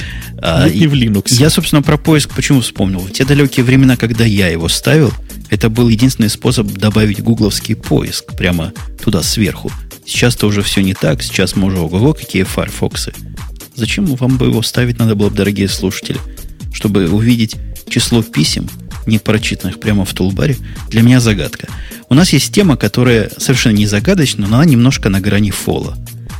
А, 0.43 0.67
Нет, 0.67 0.75
не 0.75 0.87
в 0.87 0.93
Linux. 0.93 1.33
Я, 1.35 1.49
собственно, 1.49 1.81
про 1.83 1.97
поиск 1.97 2.35
почему 2.35 2.61
вспомнил. 2.61 3.01
В 3.01 3.11
те 3.13 3.25
далекие 3.25 3.65
времена, 3.65 3.97
когда 3.97 4.27
я 4.27 4.49
его 4.49 4.69
ставил, 4.69 5.13
это 5.49 5.71
был 5.71 5.89
единственный 5.89 6.29
способ 6.29 6.67
добавить 6.67 7.23
гугловский 7.23 7.75
поиск 7.75 8.37
прямо 8.37 8.73
туда 9.03 9.23
сверху. 9.23 9.73
Сейчас-то 10.05 10.47
уже 10.47 10.61
все 10.63 10.83
не 10.83 10.93
так. 10.93 11.23
Сейчас 11.23 11.57
можно 11.57 11.81
ого 11.85 12.13
какие 12.13 12.43
фарфоксы. 12.43 13.15
Зачем 13.77 14.07
вам 14.07 14.39
бы 14.39 14.47
его 14.47 14.63
ставить 14.63 14.99
надо 14.99 15.15
было, 15.15 15.29
бы, 15.29 15.37
дорогие 15.37 15.69
слушатели? 15.69 16.19
Чтобы 16.73 17.09
увидеть 17.09 17.57
число 17.89 18.23
писем, 18.23 18.69
не 19.07 19.19
прочитанных 19.19 19.79
прямо 19.79 20.05
в 20.05 20.13
тулбаре, 20.15 20.57
для 20.89 21.03
меня 21.03 21.21
загадка. 21.21 21.69
У 22.09 22.15
нас 22.15 22.33
есть 22.33 22.53
тема, 22.53 22.77
которая 22.77 23.31
совершенно 23.37 23.75
не 23.75 23.87
загадочна, 23.87 24.47
но 24.47 24.57
она 24.57 24.65
немножко 24.65 25.09
на 25.11 25.21
грани 25.21 25.51
фола. 25.51 25.97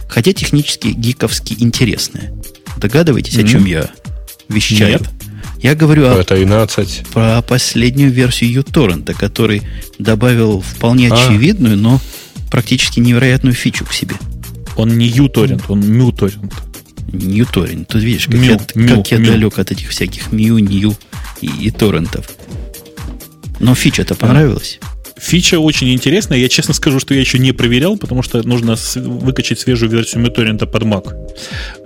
Хотя 0.09 0.33
технически 0.33 0.89
гиковски 0.89 1.57
интересная. 1.59 2.33
Догадываетесь, 2.79 3.37
о 3.37 3.41
Мгм. 3.41 3.49
чем 3.49 3.65
я 3.67 3.91
вещаю. 4.49 4.93
Нет. 5.01 5.03
Я 5.63 5.75
говорю 5.75 6.07
о, 6.07 6.23
13. 6.23 7.03
про 7.13 7.43
последнюю 7.43 8.11
версию 8.13 8.63
uTorrent, 8.63 9.13
который 9.15 9.63
добавил 9.99 10.61
вполне 10.61 11.09
А. 11.11 11.15
очевидную, 11.15 11.77
но 11.77 12.01
практически 12.51 13.01
невероятную 13.01 13.55
фичу 13.55 13.85
к 13.85 13.93
себе. 13.93 14.17
Он 14.77 14.97
не 14.97 15.09
uTorrent, 15.11 15.65
он 15.69 15.81
MuTorrent. 15.81 16.53
Ньюторрент. 17.13 17.89
Тут 17.89 18.03
видишь, 18.03 18.27
как, 18.27 18.35
Мю, 18.35 18.43
я, 18.45 18.59
мю, 18.75 18.97
как 18.97 19.11
я 19.13 19.19
мю. 19.19 19.27
далек 19.27 19.59
от 19.59 19.71
этих 19.71 19.91
всяких 19.91 20.33
мью, 20.33 20.59
нью 20.59 20.95
и, 21.41 21.47
и 21.63 21.71
торрентов. 21.71 22.29
Но 23.61 23.75
фича-то 23.75 24.15
понравилась. 24.15 24.79
Фича 25.19 25.59
очень 25.59 25.93
интересная. 25.95 26.39
Я 26.39 26.49
честно 26.49 26.75
скажу, 26.75 27.01
что 27.01 27.15
я 27.15 27.21
еще 27.21 27.39
не 27.39 27.53
проверял, 27.53 27.97
потому 27.97 28.23
что 28.23 28.43
нужно 28.47 28.77
выкачать 28.97 29.59
свежую 29.59 29.91
версию 29.91 30.27
MuTorrent 30.27 30.67
под 30.67 30.83
Mac. 30.83 31.15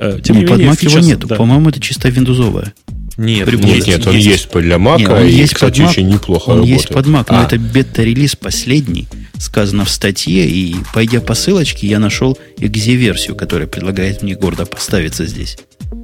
Э, 0.01 0.19
Тем 0.23 0.39
не 0.41 0.47
под 0.47 0.59
менее, 0.59 0.73
Mac 0.75 0.85
его 0.85 0.99
фича- 0.99 1.05
нету. 1.07 1.29
да. 1.29 1.37
По-моему, 1.37 1.69
это 1.69 1.81
чисто 1.81 2.09
виндузовая. 2.09 2.73
Нет, 3.17 3.47
Прибор. 3.47 3.67
Нет, 3.67 3.87
нет, 3.87 4.07
он 4.07 4.15
Есть. 4.17 4.27
есть, 4.27 4.51
для 4.53 4.77
Mac, 4.77 4.99
Не, 4.99 5.07
он 5.07 5.23
и, 5.27 5.31
есть 5.31 5.55
кстати, 5.55 5.81
под 5.81 5.87
Mac, 5.89 5.91
очень 5.91 6.09
неплохо 6.09 6.49
Он 6.51 6.55
работает. 6.57 6.79
есть 6.81 6.89
под 6.89 7.07
Mac, 7.07 7.27
но 7.29 7.41
А, 7.41 7.45
это 7.45 7.59
бета-релиз 7.59 8.35
последний, 8.35 9.07
сказано 9.41 9.85
в 9.85 9.91
статье, 9.91 10.47
и 10.47 10.77
пойдя 10.93 11.21
по 11.21 11.35
ссылочке, 11.35 11.87
я 11.87 11.99
нашел 11.99 12.39
экзе-версию, 12.59 13.35
которая 13.35 13.67
предлагает 13.67 14.23
мне 14.23 14.35
гордо 14.35 14.67
поставиться 14.67 15.27
здесь. 15.27 15.57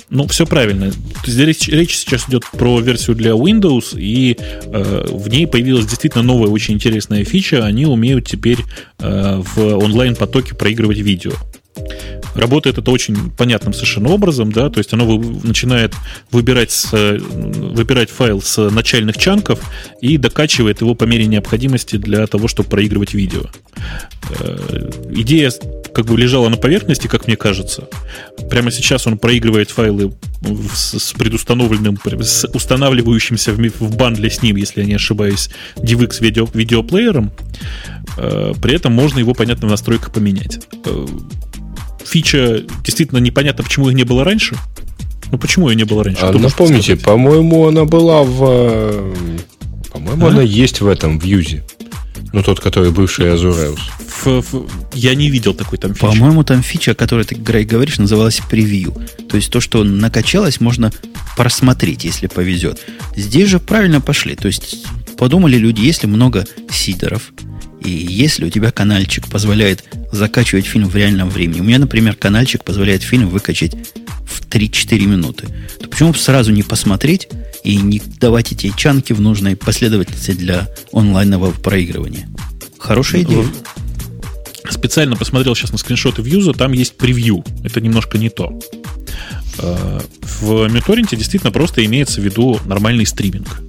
Ну, 0.09 0.27
все 0.27 0.47
правильно. 0.47 0.91
Речь, 1.27 1.69
речь 1.69 1.97
сейчас 1.97 2.29
идет 2.29 2.45
про 2.51 2.81
версию 2.81 3.17
для 3.17 3.33
Windows, 3.33 3.99
и 3.99 4.37
э, 4.39 5.07
в 5.11 5.29
ней 5.29 5.47
появилась 5.47 5.87
действительно 5.87 6.23
новая 6.23 6.49
очень 6.49 6.75
интересная 6.75 7.25
фича. 7.25 7.65
Они 7.65 7.87
умеют 7.87 8.27
теперь 8.27 8.59
э, 8.99 9.43
в 9.55 9.77
онлайн-потоке 9.77 10.55
проигрывать 10.55 10.99
видео. 10.99 11.33
Работает 12.35 12.77
это 12.77 12.91
очень 12.91 13.31
понятным 13.31 13.73
совершенно 13.73 14.11
образом, 14.11 14.53
да, 14.53 14.69
то 14.69 14.79
есть 14.79 14.93
оно 14.93 15.07
вы- 15.07 15.41
начинает 15.43 15.95
выбирать, 16.31 16.71
с, 16.71 16.89
э, 16.93 17.19
выбирать 17.19 18.11
файл 18.11 18.43
с 18.43 18.71
начальных 18.71 19.17
чанков 19.17 19.59
и 20.03 20.19
докачивает 20.19 20.83
его 20.83 20.95
по 20.95 21.05
мере 21.05 21.25
необходимости 21.27 21.97
для 21.97 22.27
того, 22.27 22.47
чтобы 22.49 22.69
проигрывать 22.69 23.15
видео. 23.15 23.45
Э, 24.39 24.91
Идея 25.13 25.51
как 25.95 26.05
бы 26.07 26.19
лежала 26.19 26.51
на 26.51 26.59
поверхности, 26.59 27.07
как 27.07 27.27
мне 27.27 27.37
кажется. 27.37 27.89
Прямо 28.51 28.71
сейчас 28.71 29.07
он 29.07 29.17
проигрывает 29.17 29.71
файлы 29.71 30.13
с, 30.75 31.15
предустановленным, 31.15 31.99
с 32.21 32.47
устанавливающимся 32.53 33.53
в, 33.53 33.57
в 33.57 33.97
бандле 33.97 34.29
с 34.29 34.43
ним, 34.43 34.57
если 34.57 34.83
я 34.83 34.87
не 34.87 34.95
ошибаюсь, 34.95 35.49
DivX 35.77 36.21
видео, 36.21 36.47
видеоплеером. 36.53 37.33
Э, 38.19 38.53
При 38.61 38.75
этом 38.75 38.93
можно 38.93 39.21
его, 39.21 39.33
понятно, 39.33 39.69
в 39.69 39.71
настройках 39.71 40.13
поменять. 40.13 40.61
Фича 42.09 42.63
действительно 42.85 43.19
непонятно, 43.19 43.65
почему 43.65 43.89
их 43.89 43.95
не 43.97 44.05
было 44.05 44.25
раньше. 44.25 44.57
Ну, 45.33 45.39
почему 45.39 45.69
ее 45.69 45.77
не 45.77 45.85
было 45.85 46.05
раньше? 46.05 46.21
а 46.23 46.29
Кто 46.29 46.39
может 46.39 46.59
напомните, 46.59 46.83
сказать? 46.97 47.03
по-моему, 47.05 47.67
она 47.67 47.85
была 47.85 48.23
в... 48.23 48.39
э, 48.45 49.15
По-моему, 49.93 50.27
А? 50.27 50.31
она 50.31 50.43
есть 50.43 50.81
в 50.81 50.87
этом, 50.87 51.19
в 51.19 51.25
Юзе. 51.25 51.65
Ну, 52.33 52.43
тот, 52.43 52.61
который 52.61 52.91
бывший 52.91 53.27
Azure 53.27 53.77
В- 54.25 54.27
в- 54.53 54.67
я 54.95 55.15
не 55.15 55.31
видел 55.31 55.55
такой 55.55 55.79
там 55.79 55.95
фичи. 55.95 56.01
По-моему, 56.07 56.45
там 56.45 56.63
фича, 56.63 56.93
о 56.93 56.95
которой 56.95 57.25
ты, 57.25 57.35
Грей, 57.35 57.65
говоришь, 57.65 57.99
называлась 57.99 58.41
превью. 58.49 58.95
То 59.29 59.37
есть 59.37 59.51
то, 59.51 59.61
что 59.61 59.85
накачалось, 59.85 60.61
можно 60.61 60.93
просмотреть, 61.37 62.05
если 62.05 62.27
повезет. 62.27 62.81
Здесь 63.17 63.49
же 63.49 63.59
правильно 63.59 64.01
пошли. 64.01 64.35
То 64.37 64.49
есть 64.49 64.85
подумали 65.17 65.57
люди, 65.57 65.81
если 65.81 66.07
много 66.07 66.47
сидоров, 66.71 67.33
и 67.87 67.91
если 67.91 68.45
у 68.45 68.51
тебя 68.51 68.73
канальчик 68.73 69.29
позволяет 69.29 69.85
закачивать 70.11 70.67
фильм 70.67 70.89
в 70.89 70.97
реальном 70.97 71.31
времени. 71.31 71.61
У 71.61 71.65
меня, 71.65 71.79
например, 71.79 72.17
канальчик 72.17 72.65
позволяет 72.65 73.03
фильм 73.03 73.29
выкачать 73.29 73.75
в 74.27 74.43
3-4 74.49 75.07
минуты. 75.07 75.47
То 75.81 75.89
почему 75.89 76.13
бы 76.13 76.19
сразу 76.19 76.53
не 76.53 76.63
посмотреть 76.63 77.29
и 77.63 77.77
не 77.77 78.03
давать 78.21 78.53
эти 78.53 78.73
чанки 78.77 79.13
в 79.13 79.21
нужной 79.21 79.57
последовательности 79.57 80.33
для 80.33 80.69
онлайнового 80.93 81.53
проигрывания? 81.53 82.29
Хорошая 82.79 83.23
идея. 83.23 83.47
Специально 84.69 85.15
посмотрел 85.17 85.55
сейчас 85.55 85.71
на 85.71 85.79
скриншоты 85.79 86.23
Вьюза, 86.23 86.53
там 86.53 86.73
есть 86.73 86.97
превью. 86.97 87.45
Это 87.63 87.81
немножко 87.81 88.19
не 88.19 88.31
то. 88.31 88.59
Э, 89.59 90.01
В 90.41 90.67
MuTorrent 90.67 91.15
действительно 91.17 91.53
просто 91.53 91.85
имеется 91.85 92.21
в 92.21 92.25
виду 92.25 92.59
нормальный 92.67 93.07
стриминг. 93.07 93.61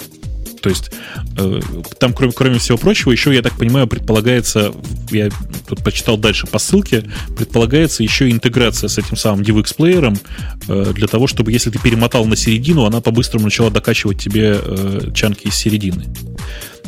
То 0.67 0.71
есть 0.71 0.91
э, 1.37 1.61
там, 1.97 2.11
кроме, 2.11 2.33
кроме 2.33 2.59
всего 2.59 2.77
прочего, 2.77 3.13
еще, 3.13 3.33
я 3.33 3.41
так 3.41 3.57
понимаю, 3.57 3.87
предполагается, 3.87 4.73
я 5.11 5.29
тут 5.65 5.81
почитал 5.81 6.17
дальше 6.17 6.45
по 6.45 6.59
ссылке, 6.59 7.05
предполагается 7.37 8.03
еще 8.03 8.29
интеграция 8.29 8.89
с 8.89 8.97
этим 8.97 9.15
самым 9.15 9.43
DivX-плеером 9.43 10.19
э, 10.67 10.91
для 10.93 11.07
того, 11.07 11.27
чтобы, 11.27 11.53
если 11.53 11.69
ты 11.69 11.79
перемотал 11.79 12.25
на 12.25 12.35
середину, 12.35 12.83
она 12.83 12.99
по-быстрому 12.99 13.45
начала 13.45 13.71
докачивать 13.71 14.21
тебе 14.21 14.59
э, 14.61 15.11
чанки 15.15 15.47
из 15.47 15.55
середины. 15.55 16.03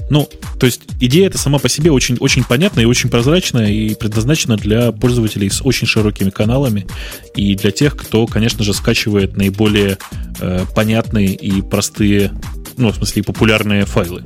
Ну, 0.10 0.28
то 0.60 0.66
есть 0.66 0.82
идея 1.00 1.28
эта 1.28 1.38
сама 1.38 1.60
по 1.60 1.70
себе 1.70 1.92
очень, 1.92 2.18
очень 2.20 2.44
понятная 2.44 2.84
и 2.84 2.88
очень 2.88 3.10
прозрачная 3.10 3.70
и 3.70 3.94
предназначена 3.94 4.58
для 4.58 4.92
пользователей 4.92 5.50
с 5.50 5.62
очень 5.64 5.88
широкими 5.88 6.32
каналами 6.32 6.88
и 7.36 7.56
для 7.56 7.72
тех, 7.72 7.96
кто, 7.96 8.26
конечно 8.26 8.64
же, 8.64 8.74
скачивает 8.74 9.38
наиболее 9.38 9.98
э, 10.40 10.66
понятные 10.76 11.28
и 11.28 11.62
простые, 11.62 12.32
ну, 12.80 12.92
в 12.92 12.96
смысле, 12.96 13.24
популярные 13.24 13.86
файлы, 13.86 14.24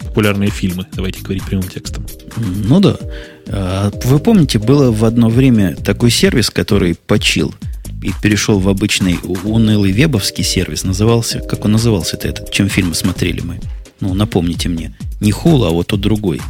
популярные 0.00 0.50
фильмы, 0.50 0.86
давайте 0.92 1.20
говорить 1.20 1.44
прямым 1.44 1.68
текстом. 1.68 2.06
Ну 2.36 2.80
да. 2.80 2.96
А, 3.48 3.90
Вы 4.04 4.18
помните, 4.18 4.58
было 4.58 4.90
в 4.90 5.04
одно 5.04 5.28
время 5.28 5.76
такой 5.76 6.10
сервис, 6.10 6.50
который 6.50 6.94
почил 6.94 7.54
и 8.02 8.12
перешел 8.22 8.58
в 8.58 8.68
обычный 8.68 9.18
унылый 9.22 9.92
вебовский 9.92 10.44
сервис. 10.44 10.84
Назывался, 10.84 11.40
как 11.40 11.64
он 11.64 11.72
назывался-то 11.72 12.28
этот, 12.28 12.50
чем 12.50 12.68
фильмы 12.68 12.94
смотрели 12.94 13.40
мы? 13.40 13.60
Ну, 14.00 14.14
напомните 14.14 14.68
мне. 14.68 14.96
Не 15.20 15.32
Хула, 15.32 15.68
а 15.68 15.70
вот 15.70 15.88
тот 15.88 16.00
другой. 16.00 16.40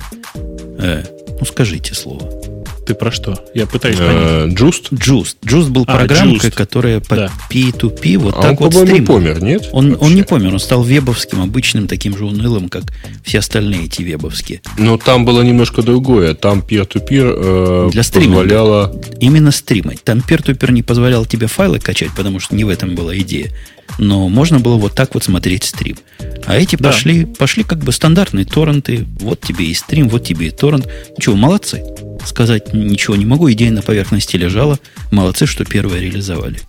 Э, 0.79 1.05
ну, 1.39 1.47
скажите 1.47 1.95
слово. 1.95 2.56
Ты 2.87 2.95
про 2.95 3.11
что? 3.11 3.45
Я 3.53 3.67
пытаюсь 3.67 3.97
понять. 3.97 4.15
Э, 4.15 4.47
Just? 4.49 4.91
Juiced. 4.93 5.37
Juiced 5.45 5.71
был 5.71 5.83
А, 5.89 5.97
программкой, 5.97 6.53
которая 6.53 7.01
по 7.01 7.17
Да. 7.17 7.33
P2P 7.51 8.17
вот 8.19 8.37
А 8.39 8.43
так 8.43 8.61
он, 8.61 8.67
вот 8.69 8.73
по-моему, 8.75 8.87
стримил. 8.87 9.07
помер, 9.07 9.43
нет? 9.43 9.69
Он, 9.73 9.97
он 10.01 10.15
не 10.15 10.23
помер, 10.23 10.53
он 10.53 10.61
стал 10.61 10.85
вебовским, 10.85 11.43
обычным, 11.43 11.89
таким 11.89 12.17
же 12.17 12.25
унылым, 12.25 12.69
как 12.69 12.85
все 13.25 13.41
остальные 13.41 13.87
эти 13.87 14.03
вебовские. 14.03 14.61
Но 14.79 14.99
там 14.99 15.25
было 15.25 15.43
немножко 15.43 15.83
другое. 15.83 16.35
Там 16.35 16.61
peer-to-peer 16.61 17.89
э, 17.89 17.91
Для 17.91 18.05
позволяло... 18.05 18.95
Именно 19.21 19.51
стримать. 19.51 20.05
Там 20.05 20.19
peer-to-peer 20.19 20.71
не 20.71 20.83
позволял 20.85 21.27
тебе 21.27 21.49
файлы 21.49 21.81
качать, 21.81 22.11
потому 22.17 22.39
что 22.39 22.55
не 22.55 22.63
в 22.63 22.69
этом 22.69 22.95
была 22.95 23.17
идея. 23.19 23.51
Но 23.99 24.29
можно 24.29 24.61
было 24.61 24.77
вот 24.77 24.95
так 24.95 25.15
вот 25.15 25.25
смотреть 25.25 25.65
стрим. 25.65 25.97
А 26.45 26.57
эти 26.57 26.77
Да. 26.77 26.91
пошли, 26.91 27.25
пошли 27.25 27.65
как 27.65 27.79
бы 27.79 27.93
стандартные 27.93 28.45
торренты. 28.45 29.07
Вот 29.21 29.41
тебе 29.41 29.67
и 29.67 29.75
стрим, 29.75 30.09
вот 30.09 30.25
тебе 30.25 30.49
и 30.49 30.51
торрент. 30.51 30.89
Чего, 31.19 31.35
молодцы. 31.37 31.83
Сказать 32.27 32.75
ничего 32.75 33.17
не 33.17 33.25
могу. 33.25 33.51
Идея 33.53 33.71
на 33.71 33.83
поверхности 33.83 34.37
лежала. 34.37 34.79
Молодцы, 35.13 35.47
что 35.47 35.65
первые 35.65 36.03
реализовали. 36.03 36.61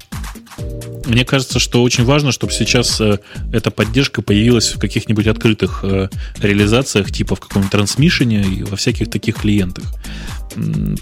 Мне 1.08 1.26
кажется, 1.26 1.60
что 1.60 1.84
очень 1.84 2.04
важно, 2.04 2.32
чтобы 2.32 2.52
сейчас 2.52 3.00
э, 3.00 3.20
эта 3.54 3.72
поддержка 3.72 4.22
появилась 4.22 4.74
в 4.76 4.80
каких-нибудь 4.80 5.28
открытых 5.28 5.80
э, 5.84 6.10
реализациях, 6.40 7.12
типа 7.12 7.36
в 7.36 7.40
каком-нибудь 7.40 7.72
трансмишене 7.72 8.42
и 8.44 8.64
во 8.64 8.76
всяких 8.76 9.10
таких 9.10 9.36
клиентах. 9.38 9.86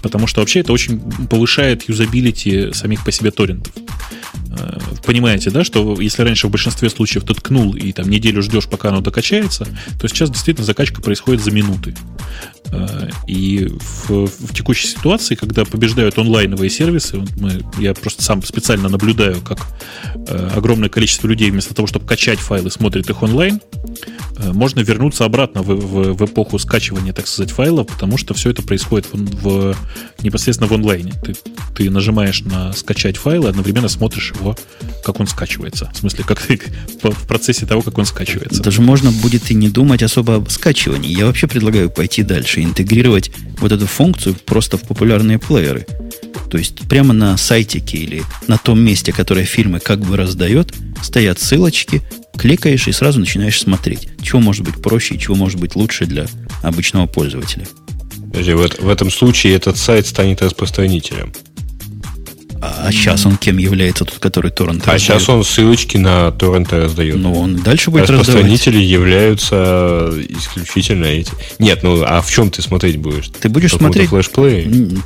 Потому 0.02 0.26
что 0.26 0.40
вообще 0.40 0.60
это 0.60 0.72
очень 0.72 1.00
повышает 1.28 1.88
юзабилити 1.88 2.72
самих 2.72 3.04
по 3.04 3.12
себе 3.12 3.30
торрентов. 3.30 3.72
Э, 4.58 4.78
Понимаете, 5.04 5.50
да, 5.50 5.62
что 5.64 6.00
если 6.00 6.22
раньше 6.22 6.48
в 6.48 6.50
большинстве 6.50 6.90
случаев 6.90 7.24
ты 7.24 7.34
ткнул 7.34 7.74
и 7.74 7.92
там 7.92 8.08
неделю 8.08 8.42
ждешь, 8.42 8.66
пока 8.68 8.88
оно 8.88 9.00
докачается, 9.00 9.66
то 10.00 10.08
сейчас 10.08 10.30
действительно 10.30 10.64
закачка 10.66 11.00
происходит 11.00 11.42
за 11.42 11.50
минуты. 11.52 11.94
Э, 12.72 13.08
И 13.26 13.68
в, 14.08 14.26
в 14.26 14.54
текущей 14.54 14.88
ситуации, 14.88 15.34
когда 15.34 15.64
побеждают 15.64 16.18
онлайновые 16.18 16.70
сервисы, 16.70 17.22
мы, 17.38 17.62
я 17.78 17.94
просто 17.94 18.22
сам 18.22 18.42
специально 18.42 18.88
наблюдаю, 18.88 19.40
как 19.42 19.58
э, 20.28 20.50
огромное 20.56 20.88
количество 20.88 21.26
людей 21.28 21.50
вместо 21.50 21.74
того, 21.74 21.86
чтобы 21.86 22.06
качать 22.06 22.38
файлы, 22.38 22.70
смотрит 22.70 23.08
их 23.10 23.22
онлайн, 23.22 23.60
можно 24.52 24.80
вернуться 24.80 25.24
обратно 25.24 25.62
в, 25.62 25.68
в- 25.68 26.12
в 26.14 26.24
эпоху 26.26 26.58
скачивания, 26.58 27.14
так 27.14 27.26
сказать, 27.26 27.50
файлов, 27.52 27.86
потому 27.86 28.18
что 28.18 28.34
все 28.34 28.50
это 28.50 28.62
происходит 28.62 29.06
в, 29.10 29.16
в- 29.42 29.76
непосредственно 30.22 30.68
в 30.68 30.74
онлайне. 30.74 31.14
Ты, 31.24 31.34
ты 31.74 31.90
нажимаешь 31.90 32.42
на 32.42 32.72
скачать 32.74 33.16
файл 33.16 33.46
и 33.46 33.48
одновременно 33.48 33.88
смотришь 33.88 34.34
его, 34.38 34.45
как 35.04 35.20
он 35.20 35.26
скачивается. 35.26 35.90
В 35.94 35.98
смысле, 35.98 36.24
как 36.24 36.42
ты 36.42 36.60
в 37.02 37.26
процессе 37.26 37.66
того, 37.66 37.82
как 37.82 37.98
он 37.98 38.04
скачивается. 38.04 38.62
Даже 38.62 38.82
можно 38.82 39.10
будет 39.10 39.50
и 39.50 39.54
не 39.54 39.68
думать 39.68 40.02
особо 40.02 40.36
об 40.36 40.50
скачивании. 40.50 41.16
Я 41.16 41.26
вообще 41.26 41.46
предлагаю 41.46 41.90
пойти 41.90 42.22
дальше, 42.22 42.62
интегрировать 42.62 43.30
вот 43.58 43.72
эту 43.72 43.86
функцию 43.86 44.34
просто 44.34 44.76
в 44.76 44.82
популярные 44.82 45.38
плееры. 45.38 45.86
То 46.50 46.58
есть 46.58 46.88
прямо 46.88 47.12
на 47.12 47.36
сайтике 47.36 47.98
или 47.98 48.22
на 48.46 48.58
том 48.58 48.80
месте, 48.80 49.12
которое 49.12 49.44
фильмы 49.44 49.80
как 49.80 50.00
бы 50.00 50.16
раздает, 50.16 50.74
стоят 51.02 51.40
ссылочки, 51.40 52.02
кликаешь 52.36 52.88
и 52.88 52.92
сразу 52.92 53.18
начинаешь 53.20 53.60
смотреть. 53.60 54.08
Чего 54.22 54.40
может 54.40 54.64
быть 54.64 54.80
проще 54.80 55.14
и 55.14 55.18
чего 55.18 55.34
может 55.34 55.58
быть 55.58 55.74
лучше 55.74 56.06
для 56.06 56.26
обычного 56.62 57.06
пользователя. 57.06 57.66
Подожди, 58.28 58.52
в, 58.52 58.68
в 58.80 58.88
этом 58.88 59.10
случае 59.10 59.54
этот 59.54 59.76
сайт 59.76 60.06
станет 60.06 60.42
распространителем. 60.42 61.32
А, 62.62 62.90
сейчас 62.90 63.26
он 63.26 63.36
кем 63.36 63.58
является 63.58 64.04
тот, 64.04 64.18
который 64.18 64.50
торренты 64.50 64.88
А 64.90 64.94
раздает? 64.94 65.00
сейчас 65.02 65.28
он 65.28 65.44
ссылочки 65.44 65.96
на 65.96 66.30
торренты 66.32 66.76
раздает. 66.76 67.16
Ну, 67.16 67.32
он 67.34 67.56
дальше 67.56 67.90
будет 67.90 68.08
Распространители 68.08 68.76
раздавать. 68.76 68.88
являются 68.90 70.12
исключительно 70.28 71.04
эти. 71.06 71.32
Нет, 71.58 71.82
ну 71.82 72.02
а 72.04 72.20
в 72.22 72.30
чем 72.30 72.50
ты 72.50 72.62
смотреть 72.62 72.96
будешь? 72.98 73.28
Ты 73.40 73.48
будешь 73.48 73.72
смотреть... 73.72 74.08
флешплее? 74.10 74.64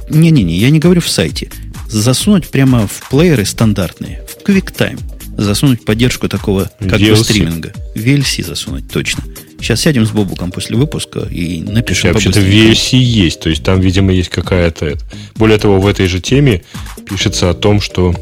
Не-не-не, 0.09 0.57
я 0.59 0.71
не 0.71 0.79
говорю 0.79 1.01
в 1.01 1.09
сайте. 1.09 1.51
Засунуть 1.89 2.49
прямо 2.49 2.87
в 2.87 3.09
плееры 3.11 3.45
стандартные, 3.45 4.25
в 4.29 4.47
QuickTime. 4.49 5.01
Засунуть 5.37 5.85
поддержку 5.85 6.29
такого 6.29 6.71
как 6.79 7.01
VLC. 7.01 7.11
бы 7.11 7.25
стриминга. 7.25 7.73
VLC 7.95 8.45
засунуть, 8.45 8.91
точно. 8.93 9.25
Сейчас 9.61 9.81
сядем 9.81 10.07
с 10.07 10.11
Бобуком 10.11 10.51
после 10.51 10.77
выпуска 10.77 11.21
и 11.21 11.63
напишем. 11.63 12.13
Вообще-то 12.13 12.41
VLC 12.41 12.97
есть, 12.97 13.41
то 13.41 13.51
есть 13.51 13.63
там, 13.63 13.81
видимо, 13.81 14.13
есть 14.13 14.31
какая-то... 14.31 14.97
Более 15.37 15.59
того, 15.59 15.81
в 15.81 15.87
этой 15.87 16.07
же 16.07 16.21
теме 16.21 16.63
пишется 17.09 17.51
о 17.51 17.55
том, 17.55 17.81
что 17.81 18.15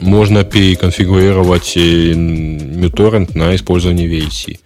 можно 0.00 0.44
переконфигурировать 0.44 1.76
MuTorrent 1.76 3.36
на 3.36 3.54
использование 3.54 4.08
VLC. 4.08 4.58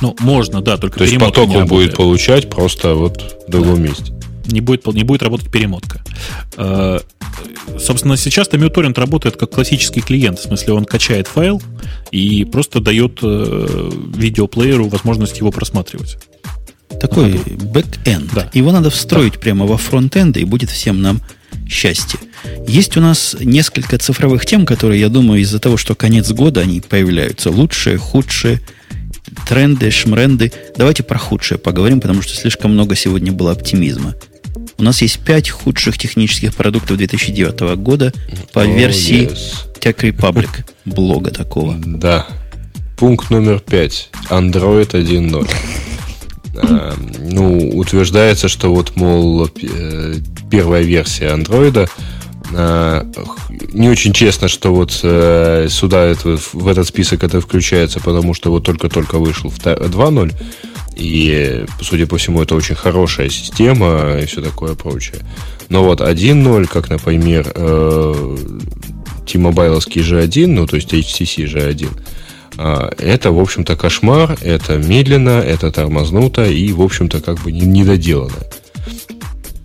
Ну, 0.00 0.16
можно, 0.20 0.60
да, 0.62 0.76
только 0.76 0.98
То 0.98 1.04
есть 1.04 1.18
поток 1.18 1.50
он 1.50 1.66
будет 1.66 1.94
получать 1.96 2.48
просто 2.48 2.94
вот 2.94 3.44
в 3.46 3.50
другом 3.50 3.76
да. 3.76 3.88
месте. 3.88 4.12
Не 4.46 4.60
будет, 4.60 4.86
не 4.86 5.04
будет 5.04 5.22
работать 5.22 5.50
перемотка. 5.50 6.02
Собственно, 7.78 8.16
сейчас-то 8.16 8.56
µTorrent 8.56 8.98
работает 8.98 9.36
как 9.36 9.50
классический 9.50 10.00
клиент. 10.00 10.38
В 10.38 10.42
смысле, 10.42 10.74
он 10.74 10.84
качает 10.84 11.26
файл 11.28 11.62
и 12.10 12.44
просто 12.44 12.80
дает 12.80 13.20
э, 13.22 13.90
видеоплееру 14.14 14.88
возможность 14.88 15.38
его 15.38 15.50
просматривать. 15.50 16.18
Такой 17.00 17.34
бэк-энд. 17.34 18.30
Да. 18.34 18.50
Его 18.52 18.72
надо 18.72 18.90
встроить 18.90 19.34
да. 19.34 19.40
прямо 19.40 19.66
во 19.66 19.76
фронт-энд, 19.76 20.36
и 20.36 20.44
будет 20.44 20.70
всем 20.70 21.00
нам 21.00 21.20
счастье. 21.68 22.18
Есть 22.66 22.96
у 22.96 23.00
нас 23.00 23.36
несколько 23.38 23.96
цифровых 23.98 24.44
тем, 24.44 24.66
которые, 24.66 25.00
я 25.00 25.08
думаю, 25.08 25.40
из-за 25.40 25.58
того, 25.60 25.76
что 25.76 25.94
конец 25.94 26.30
года 26.32 26.60
они 26.60 26.80
появляются. 26.80 27.50
Лучшие, 27.50 27.96
худшие, 27.96 28.60
тренды, 29.48 29.90
шмренды. 29.90 30.52
Давайте 30.76 31.02
про 31.02 31.18
худшее 31.18 31.58
поговорим, 31.58 32.00
потому 32.00 32.22
что 32.22 32.34
слишком 32.34 32.72
много 32.72 32.96
сегодня 32.96 33.32
было 33.32 33.52
оптимизма. 33.52 34.14
У 34.80 34.82
нас 34.82 35.02
есть 35.02 35.18
пять 35.18 35.50
худших 35.50 35.98
технических 35.98 36.54
продуктов 36.54 36.96
2009 36.96 37.76
года 37.76 38.14
по 38.54 38.60
oh, 38.60 38.74
версии 38.74 39.28
yes. 39.28 39.78
Tech 39.78 39.96
Republic, 39.98 40.48
блога 40.86 41.30
такого. 41.30 41.76
Да. 41.84 42.26
Пункт 42.96 43.28
номер 43.28 43.60
пять. 43.60 44.08
Android 44.30 44.92
1.0. 44.92 45.50
А, 46.62 46.94
ну, 47.18 47.76
утверждается, 47.76 48.48
что 48.48 48.74
вот, 48.74 48.96
мол, 48.96 49.50
э, 49.62 50.14
первая 50.50 50.82
версия 50.82 51.28
андроида 51.28 51.86
а, 52.54 53.06
не 53.74 53.90
очень 53.90 54.14
честно, 54.14 54.48
что 54.48 54.74
вот 54.74 54.98
э, 55.02 55.66
сюда 55.68 56.06
это, 56.06 56.38
в 56.54 56.66
этот 56.66 56.88
список 56.88 57.22
это 57.22 57.42
включается, 57.42 58.00
потому 58.00 58.32
что 58.32 58.50
вот 58.50 58.64
только-только 58.64 59.18
вышел 59.18 59.50
2.0, 59.50 60.32
и, 61.00 61.64
судя 61.80 62.06
по 62.06 62.18
всему, 62.18 62.42
это 62.42 62.54
очень 62.54 62.74
хорошая 62.74 63.30
система 63.30 64.18
и 64.22 64.26
все 64.26 64.42
такое 64.42 64.74
прочее. 64.74 65.20
Но 65.70 65.84
вот 65.84 66.00
1.0, 66.00 66.66
как, 66.66 66.90
например, 66.90 67.50
э, 67.54 68.36
T-Mobile 69.26 69.78
G1, 69.78 70.46
ну, 70.46 70.66
то 70.66 70.76
есть 70.76 70.92
HTC 70.92 71.46
G1, 71.46 71.88
а, 72.58 72.90
это, 72.98 73.30
в 73.30 73.40
общем-то, 73.40 73.76
кошмар, 73.76 74.36
это 74.42 74.76
медленно, 74.76 75.40
это 75.40 75.70
тормознуто 75.72 76.44
и, 76.44 76.72
в 76.72 76.82
общем-то, 76.82 77.20
как 77.20 77.40
бы 77.42 77.52
недоделано. 77.52 78.34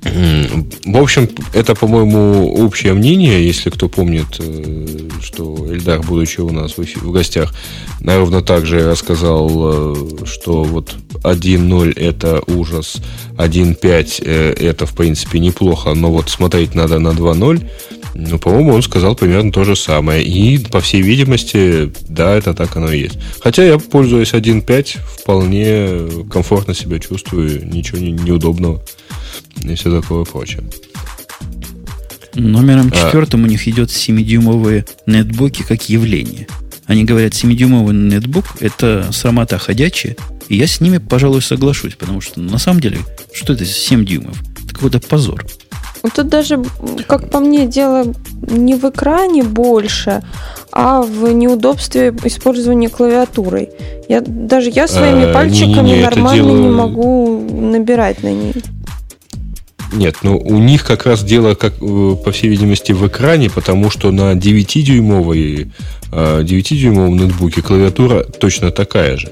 В 0.06 0.98
общем, 0.98 1.28
это, 1.54 1.74
по-моему, 1.74 2.54
общее 2.54 2.94
мнение, 2.94 3.46
если 3.46 3.72
кто 3.72 3.90
помнит, 3.90 4.28
э, 4.40 5.10
что 5.22 5.68
Эльдар, 5.74 6.02
будучи 6.02 6.42
у 6.42 6.52
нас 6.52 6.78
в 6.78 7.12
гостях, 7.12 7.54
ровно 8.02 8.44
так 8.44 8.68
же 8.68 8.88
рассказал, 8.88 9.50
э, 9.52 10.26
что 10.26 10.64
вот 10.64 10.96
1.0 11.24 11.94
это 11.94 12.42
ужас, 12.46 12.98
1.5 13.38 14.22
э, 14.24 14.54
это, 14.54 14.86
в 14.86 14.94
принципе, 14.94 15.40
неплохо, 15.40 15.96
но 15.96 16.12
вот 16.12 16.30
смотреть 16.30 16.76
надо 16.76 17.00
на 17.00 17.10
2.0, 17.10 17.68
ну, 18.14 18.38
по-моему, 18.38 18.76
он 18.76 18.84
сказал 18.84 19.16
примерно 19.16 19.52
то 19.52 19.64
же 19.64 19.76
самое. 19.76 20.24
И, 20.24 20.58
по 20.60 20.80
всей 20.80 21.02
видимости, 21.02 21.92
да, 22.08 22.36
это 22.36 22.54
так 22.54 22.78
оно 22.78 22.92
и 22.92 23.00
есть. 23.00 23.18
Хотя 23.42 23.66
я, 23.66 23.78
пользуясь 23.78 24.34
1.5, 24.34 24.98
вполне 25.20 26.26
комфортно 26.30 26.74
себя 26.74 27.00
чувствую, 27.00 27.68
ничего 27.68 27.98
не, 27.98 28.12
неудобного 28.12 28.82
и 29.64 29.76
все 29.76 29.92
такое 29.92 30.26
прочее. 30.26 30.64
Номером 32.34 32.92
а. 32.92 32.96
четвертым 32.96 33.44
у 33.44 33.48
них 33.48 33.68
идет 33.68 33.90
7-дюймовые 33.90 34.86
нетбуки 35.06 35.64
как 35.64 35.90
явление. 35.90 36.48
Они 36.86 37.04
говорят, 37.04 37.34
7-дюймовый 37.34 37.94
нетбук– 37.94 38.46
это 38.60 39.08
срамота 39.12 39.58
ходячая, 39.58 40.16
и 40.50 40.58
я 40.58 40.68
с 40.68 40.82
ними, 40.82 41.00
пожалуй, 41.00 41.42
соглашусь, 41.42 41.96
потому 41.96 42.22
что 42.22 42.40
на 42.40 42.60
самом 42.60 42.80
деле, 42.80 43.00
что 43.34 43.54
это 43.54 43.66
7 43.66 44.06
дюймов? 44.06 44.42
Это 44.64 44.76
какой-то 44.76 45.00
позор. 45.00 45.46
Ну, 46.04 46.12
тут 46.16 46.28
даже, 46.28 46.64
как 47.08 47.32
по 47.32 47.40
мне, 47.40 47.66
дело 47.66 48.14
не 48.48 48.76
в 48.76 48.88
экране 48.88 49.42
больше, 49.42 50.22
а 50.72 51.02
в 51.02 51.32
неудобстве 51.32 52.14
использования 52.26 52.90
клавиатурой. 52.90 53.70
Я, 54.08 54.22
даже 54.22 54.70
я 54.70 54.88
своими 54.88 55.32
а, 55.32 55.34
пальчиками 55.34 55.88
не, 55.88 55.96
не, 55.96 56.04
нормально 56.04 56.44
дело... 56.44 56.58
не 56.58 56.70
могу 56.70 57.40
набирать 57.50 58.22
на 58.22 58.32
ней. 58.32 58.54
Нет, 59.96 60.18
ну 60.24 60.38
у 60.38 60.58
них 60.58 60.84
как 60.84 61.06
раз 61.06 61.24
дело, 61.24 61.56
как, 61.56 61.74
э, 61.82 62.16
по 62.24 62.32
всей 62.32 62.50
видимости, 62.50 62.92
в 62.92 63.08
экране, 63.08 63.50
потому 63.50 63.90
что 63.90 64.12
на 64.12 64.34
9-дюймовой 64.34 65.72
9-дюймовом 66.12 67.14
а, 67.14 67.16
ноутбуке 67.16 67.62
клавиатура 67.62 68.24
точно 68.24 68.72
такая 68.72 69.18
же. 69.18 69.32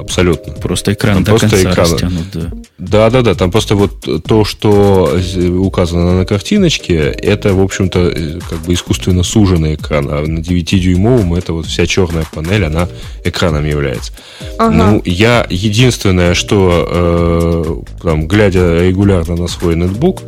Абсолютно. 0.00 0.54
Просто 0.54 0.92
экран 0.92 1.16
там 1.16 1.24
до 1.24 1.30
просто 1.32 1.50
конца 1.50 1.70
экран. 1.70 1.92
растянут, 1.92 2.26
да. 2.32 2.50
Да, 2.78 3.10
да, 3.10 3.22
да. 3.22 3.34
Там 3.34 3.50
просто 3.50 3.74
вот 3.74 4.24
то, 4.24 4.44
что 4.44 5.16
указано 5.58 6.18
на 6.18 6.24
картиночке, 6.24 6.96
это, 6.96 7.54
в 7.54 7.60
общем-то, 7.60 7.98
э, 7.98 8.38
как 8.48 8.58
бы 8.60 8.72
искусственно 8.74 9.22
суженный 9.22 9.74
экран. 9.74 10.08
А 10.10 10.26
на 10.26 10.38
9-дюймовом 10.38 11.36
это 11.36 11.52
вот 11.52 11.66
вся 11.66 11.86
черная 11.86 12.24
панель, 12.32 12.64
она 12.64 12.88
экраном 13.24 13.64
является. 13.64 14.12
Ага. 14.58 14.74
Ну, 14.74 15.02
я 15.04 15.46
единственное, 15.50 16.34
что 16.34 16.88
э, 16.90 18.02
там, 18.02 18.26
глядя 18.26 18.80
регулярно 18.82 19.36
на 19.36 19.48
свой 19.48 19.76
ноутбук, 19.76 20.22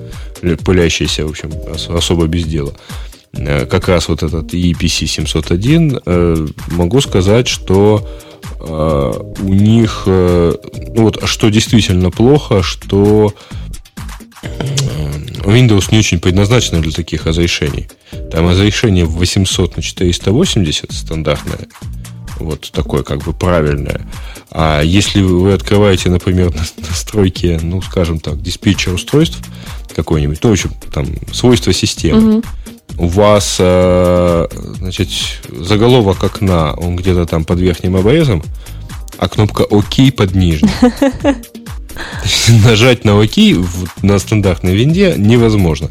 пылящийся, 0.65 1.27
в 1.27 1.31
общем, 1.31 1.51
особо 1.89 2.27
без 2.27 2.45
дела, 2.45 2.73
э, 3.33 3.65
как 3.67 3.89
раз 3.89 4.09
вот 4.09 4.23
этот 4.23 4.53
EPC 4.53 5.07
701, 5.07 6.01
э, 6.05 6.47
могу 6.69 7.01
сказать, 7.01 7.49
что 7.49 8.07
Э, 8.07 8.32
у 8.61 9.53
них, 9.53 10.05
э, 10.07 10.53
ну 10.95 11.03
вот, 11.03 11.23
что 11.25 11.49
действительно 11.51 12.11
плохо, 12.11 12.63
что 12.63 13.35
э, 14.43 14.49
Windows 15.45 15.89
не 15.91 15.99
очень 15.99 16.21
предназначена 16.21 16.81
для 16.81 16.93
таких 16.93 17.27
разрешений. 17.27 17.89
Там 18.31 18.49
разрешение 18.49 19.05
в 19.05 19.17
800 19.17 19.77
на 19.77 19.83
480 19.83 20.93
стандартное, 20.93 21.69
вот 22.39 22.71
такое 22.73 23.03
как 23.03 23.23
бы 23.25 23.33
правильное. 23.33 24.03
А 24.51 24.83
если 24.83 25.23
вы 25.23 25.53
открываете, 25.53 26.11
например, 26.11 26.53
настройки, 26.77 27.59
ну, 27.63 27.83
скажем 27.83 28.21
так, 28.21 28.41
диспетчер 28.41 28.95
устройств 28.95 29.39
какой-нибудь, 29.95 30.39
ну, 30.43 30.55
в 30.55 30.91
там, 30.93 31.07
свойства 31.33 31.73
системы, 31.73 32.39
угу 32.39 32.45
у 32.99 33.07
вас, 33.09 33.57
э, 33.59 34.47
значит, 34.79 35.09
заголовок 35.49 36.23
окна, 36.23 36.75
он 36.75 36.97
где-то 36.97 37.27
там 37.27 37.45
под 37.45 37.61
верхним 37.61 37.97
обрезом, 37.97 38.43
а 39.19 39.29
кнопка 39.29 39.63
ОК 39.63 40.15
под 40.17 40.35
нижним. 40.35 40.71
Нажать 42.65 43.05
на 43.05 43.19
ОК 43.21 43.37
на 44.03 44.19
стандартной 44.19 44.75
винде 44.75 45.15
невозможно. 45.17 45.91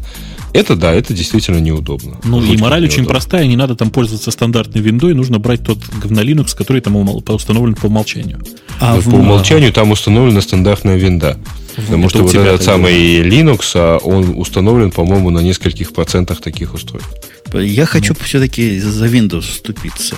Это 0.52 0.76
да, 0.76 0.92
это 0.92 1.14
действительно 1.14 1.58
неудобно. 1.58 2.18
Ну 2.24 2.40
Жутко 2.40 2.54
и 2.54 2.58
мораль 2.58 2.82
неудобно. 2.82 3.02
очень 3.02 3.06
простая, 3.08 3.46
не 3.46 3.56
надо 3.56 3.74
там 3.74 3.90
пользоваться 3.90 4.30
стандартной 4.30 4.82
виндой, 4.82 5.14
нужно 5.14 5.38
брать 5.38 5.64
тот 5.64 5.78
говно 6.02 6.20
Linux, 6.20 6.54
который 6.54 6.82
там 6.82 6.96
установлен 6.96 7.74
по 7.74 7.86
умолчанию. 7.86 8.38
А 8.78 8.96
по 8.96 9.00
в... 9.00 9.14
умолчанию 9.14 9.72
там 9.72 9.90
установлена 9.90 10.42
стандартная 10.42 10.96
винда. 10.96 11.38
Потому 11.76 12.08
что 12.08 12.22
вот 12.22 12.34
этот 12.34 12.62
самый 12.62 13.22
Linux, 13.22 13.72
а 13.74 13.98
он 13.98 14.34
установлен, 14.36 14.90
по-моему, 14.90 15.30
на 15.30 15.40
нескольких 15.40 15.92
процентах 15.92 16.40
таких 16.40 16.74
устройств. 16.74 17.10
Я 17.54 17.86
хочу 17.86 18.14
ну. 18.18 18.24
все-таки 18.24 18.78
за 18.78 19.06
Windows 19.06 19.42
вступиться. 19.42 20.16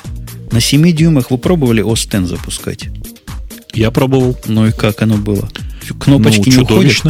На 0.51 0.61
7 0.61 0.93
дюймах 0.93 1.31
вы 1.31 1.39
пробовали 1.39 1.83
OS 1.85 2.07
X 2.07 2.29
запускать? 2.29 2.89
Я 3.73 3.91
пробовал. 3.91 4.39
Ну 4.47 4.67
и 4.67 4.73
как 4.73 5.03
оно 5.03 5.17
было? 5.17 5.49
Кнопочки 5.99 6.49
ну, 6.51 6.57
не 6.57 6.63
уходят. 6.63 7.03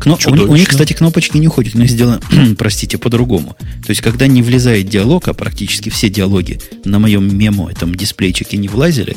Кно... 0.00 0.18
У, 0.26 0.30
у 0.30 0.56
них, 0.56 0.68
кстати, 0.68 0.94
кнопочки 0.94 1.36
не 1.36 1.48
уходят, 1.48 1.74
но 1.74 1.84
сделано, 1.86 2.20
простите, 2.58 2.98
по-другому. 2.98 3.56
То 3.84 3.90
есть, 3.90 4.00
когда 4.00 4.26
не 4.26 4.42
влезает 4.42 4.88
диалог, 4.88 5.28
а 5.28 5.34
практически 5.34 5.90
все 5.90 6.08
диалоги 6.08 6.60
на 6.84 6.98
моем 6.98 7.36
мемо, 7.36 7.70
этом 7.70 7.94
дисплейчике 7.94 8.56
не 8.56 8.68
влазили, 8.68 9.16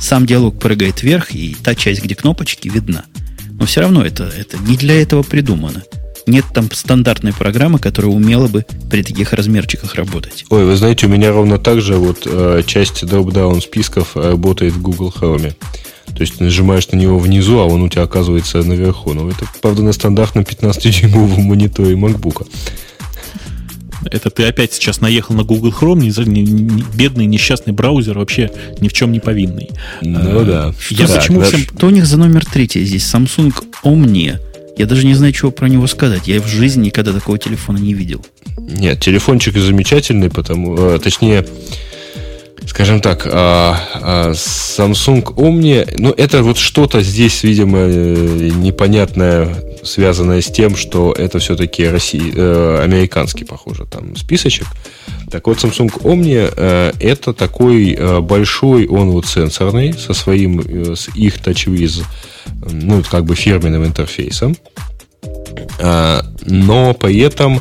сам 0.00 0.26
диалог 0.26 0.58
прыгает 0.58 1.02
вверх, 1.02 1.34
и 1.34 1.56
та 1.62 1.74
часть, 1.74 2.02
где 2.02 2.14
кнопочки, 2.14 2.68
видна. 2.68 3.04
Но 3.58 3.66
все 3.66 3.80
равно 3.80 4.04
это, 4.04 4.24
это 4.24 4.58
не 4.58 4.76
для 4.76 5.00
этого 5.00 5.22
придумано. 5.22 5.82
нет 6.26 6.44
там 6.54 6.70
стандартной 6.70 7.32
программы, 7.32 7.78
которая 7.78 8.12
умела 8.12 8.48
бы 8.48 8.64
при 8.90 9.02
таких 9.02 9.32
размерчиках 9.32 9.94
работать. 9.94 10.44
Ой, 10.50 10.64
вы 10.64 10.76
знаете, 10.76 11.06
у 11.06 11.08
меня 11.08 11.32
ровно 11.32 11.58
так 11.58 11.80
же 11.80 11.96
вот 11.96 12.22
э, 12.26 12.62
часть 12.66 13.06
дропдаун 13.06 13.60
списков 13.60 14.16
работает 14.16 14.74
в 14.74 14.82
Google 14.82 15.12
Chrome. 15.14 15.54
То 16.06 16.20
есть 16.20 16.38
ты 16.38 16.44
нажимаешь 16.44 16.88
на 16.90 16.96
него 16.96 17.18
внизу, 17.18 17.58
а 17.58 17.64
он 17.64 17.82
у 17.82 17.88
тебя 17.88 18.02
оказывается 18.02 18.62
наверху. 18.62 19.12
Но 19.14 19.28
это, 19.28 19.46
правда, 19.60 19.82
на 19.82 19.92
стандартном 19.92 20.44
15-дюймовом 20.44 21.40
мониторе 21.40 21.94
MacBook. 21.94 22.46
Это 24.10 24.30
ты 24.30 24.44
опять 24.44 24.72
сейчас 24.72 25.00
наехал 25.00 25.34
на 25.34 25.44
Google 25.44 25.70
Chrome, 25.70 26.00
не, 26.00 26.42
не, 26.42 26.52
не, 26.52 26.84
бедный 26.94 27.26
несчастный 27.26 27.72
браузер, 27.72 28.18
вообще 28.18 28.50
ни 28.80 28.88
в 28.88 28.92
чем 28.92 29.12
не 29.12 29.20
повинный. 29.20 29.70
Ну 30.02 30.40
а, 30.40 30.44
да. 30.44 30.74
Я 30.90 31.06
так, 31.06 31.20
почему 31.20 31.40
всем... 31.42 31.60
Что 31.60 31.86
у 31.86 31.90
них 31.90 32.06
за 32.06 32.16
номер 32.16 32.44
третий 32.44 32.84
здесь? 32.84 33.04
Samsung 33.04 33.52
Omnia. 33.84 34.38
Я 34.76 34.86
даже 34.86 35.06
не 35.06 35.14
знаю, 35.14 35.32
чего 35.32 35.50
про 35.50 35.66
него 35.68 35.86
сказать. 35.86 36.26
Я 36.26 36.40
в 36.40 36.48
жизни 36.48 36.86
никогда 36.86 37.12
такого 37.12 37.38
телефона 37.38 37.78
не 37.78 37.94
видел. 37.94 38.24
Нет, 38.58 39.00
телефончик 39.00 39.56
замечательный, 39.56 40.30
потому, 40.30 40.76
э, 40.76 40.98
точнее, 40.98 41.46
скажем 42.66 43.00
так, 43.00 43.26
а, 43.30 43.78
а, 43.94 44.32
Samsung 44.32 45.22
Omnia, 45.34 45.94
ну, 45.98 46.10
это 46.10 46.42
вот 46.42 46.58
что-то 46.58 47.02
здесь, 47.02 47.44
видимо, 47.44 47.78
э, 47.78 48.50
непонятное, 48.54 49.54
связанное 49.84 50.40
с 50.40 50.50
тем, 50.50 50.76
что 50.76 51.12
это 51.12 51.38
все-таки 51.38 51.86
Россия, 51.86 52.32
э, 52.34 52.80
американский, 52.82 53.44
похоже, 53.44 53.86
там 53.86 54.16
списочек. 54.16 54.66
Так 55.30 55.46
вот, 55.46 55.58
Samsung 55.58 56.02
Omnia 56.02 56.52
э, 56.56 56.92
это 57.00 57.32
такой 57.32 57.96
большой, 58.20 58.86
он 58.86 59.10
вот 59.10 59.26
сенсорный, 59.26 59.92
со 59.92 60.14
своим, 60.14 60.94
с 60.94 61.08
их 61.14 61.38
TouchWiz, 61.38 62.04
ну, 62.70 63.02
как 63.10 63.24
бы 63.24 63.34
фирменным 63.34 63.84
интерфейсом. 63.84 64.56
Но 65.80 66.94
при 66.94 67.18
этом 67.18 67.60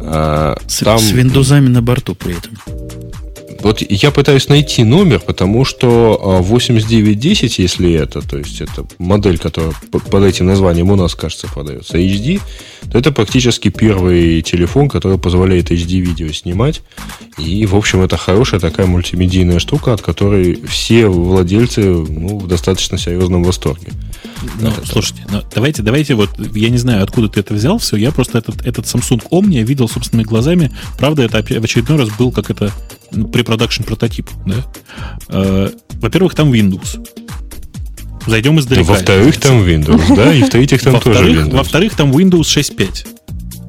с, 0.00 0.78
там... 0.84 0.98
с 0.98 1.12
Windows 1.12 1.60
на 1.60 1.82
борту 1.82 2.14
при 2.14 2.36
этом. 2.36 2.58
Вот 3.60 3.82
я 3.88 4.10
пытаюсь 4.10 4.48
найти 4.48 4.84
номер, 4.84 5.20
потому 5.20 5.64
что 5.64 6.40
8910, 6.42 7.58
а, 7.58 7.62
если 7.62 7.92
это, 7.92 8.20
то 8.20 8.38
есть 8.38 8.60
это 8.60 8.86
модель, 8.98 9.38
которая 9.38 9.72
под 9.90 10.24
этим 10.24 10.46
названием 10.46 10.90
у 10.90 10.96
нас, 10.96 11.14
кажется, 11.14 11.46
продается, 11.46 11.98
HD, 11.98 12.40
то 12.90 12.98
это 12.98 13.12
практически 13.12 13.70
первый 13.70 14.42
телефон, 14.42 14.88
который 14.88 15.18
позволяет 15.18 15.70
HD-видео 15.70 16.32
снимать. 16.32 16.82
И, 17.38 17.66
в 17.66 17.74
общем, 17.74 18.02
это 18.02 18.16
хорошая 18.16 18.60
такая 18.60 18.86
мультимедийная 18.86 19.58
штука, 19.58 19.92
от 19.92 20.02
которой 20.02 20.60
все 20.66 21.08
владельцы 21.08 21.82
ну, 21.82 22.38
в 22.38 22.46
достаточно 22.46 22.98
серьезном 22.98 23.42
восторге. 23.42 23.88
Ну, 24.60 24.70
слушайте, 24.84 25.24
ну, 25.30 25.42
давайте, 25.54 25.82
давайте 25.82 26.14
вот, 26.14 26.30
я 26.54 26.68
не 26.68 26.78
знаю, 26.78 27.02
откуда 27.02 27.28
ты 27.28 27.40
это 27.40 27.54
взял 27.54 27.78
все, 27.78 27.96
я 27.96 28.12
просто 28.12 28.38
этот, 28.38 28.66
этот 28.66 28.84
Samsung 28.84 29.22
Omnia 29.30 29.62
видел 29.62 29.88
собственными 29.88 30.26
глазами. 30.26 30.70
Правда, 30.98 31.22
это 31.22 31.42
в 31.42 31.64
очередной 31.64 31.98
раз 31.98 32.10
был 32.10 32.30
как 32.30 32.50
это 32.50 32.72
препродакшн 33.32 33.82
прототип, 33.82 34.28
да? 34.46 34.56
Э, 35.28 35.70
во-первых, 36.00 36.34
там 36.34 36.52
Windows. 36.52 37.06
Зайдем 38.26 38.58
издалека. 38.58 38.92
Во-вторых, 38.92 39.38
там 39.38 39.62
Windows, 39.62 40.16
да, 40.16 40.32
и 40.32 40.42
в-третьих, 40.42 40.82
там 40.82 41.00
тоже 41.00 41.24
Windows. 41.24 41.56
Во-вторых, 41.56 41.94
там 41.94 42.10
Windows 42.12 42.42
6.5 42.42 43.06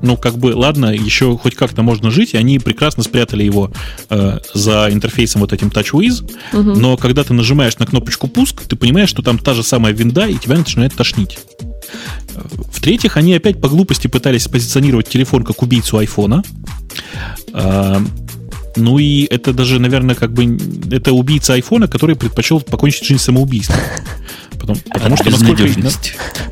ну, 0.06 0.18
как 0.18 0.38
бы, 0.38 0.56
ладно, 0.56 0.94
еще 0.94 1.38
хоть 1.38 1.56
как-то 1.56 1.82
можно 1.82 2.12
жить, 2.12 2.34
и 2.34 2.38
они 2.38 2.60
прекрасно 2.60 3.04
спрятали 3.04 3.44
его 3.44 3.72
э, 4.10 4.40
за 4.54 4.90
интерфейсом 4.92 5.42
вот 5.42 5.52
этим 5.52 5.70
TouchWiz, 5.70 6.24
угу. 6.54 6.80
но 6.80 6.96
когда 6.96 7.24
ты 7.24 7.34
нажимаешь 7.34 7.78
на 7.80 7.86
кнопочку 7.86 8.28
пуск, 8.28 8.62
ты 8.62 8.76
понимаешь, 8.76 9.10
что 9.10 9.24
там 9.24 9.40
та 9.40 9.54
же 9.54 9.64
самая 9.64 9.94
винда, 9.94 10.28
и 10.28 10.38
тебя 10.38 10.58
начинает 10.58 10.94
тошнить. 10.94 11.40
В-третьих, 12.72 13.18
они 13.18 13.34
опять 13.34 13.60
по 13.60 13.70
глупости 13.70 14.08
пытались 14.08 14.48
позиционировать 14.48 15.08
телефон 15.08 15.44
как 15.44 15.62
убийцу 15.64 15.98
айфона. 15.98 16.44
Э, 17.54 18.00
ну 18.76 18.98
и 18.98 19.26
это 19.26 19.54
даже, 19.54 19.80
наверное, 19.80 20.16
как 20.16 20.32
бы 20.32 20.58
это 20.92 21.14
убийца 21.14 21.54
айфона, 21.54 21.88
который 21.88 22.16
предпочел 22.16 22.62
покончить 22.62 23.06
жизнь 23.06 23.22
самоубийством. 23.22 23.78
Потому, 24.60 24.80
потому, 24.92 25.18
что, 25.18 25.30
насколько, 25.30 25.68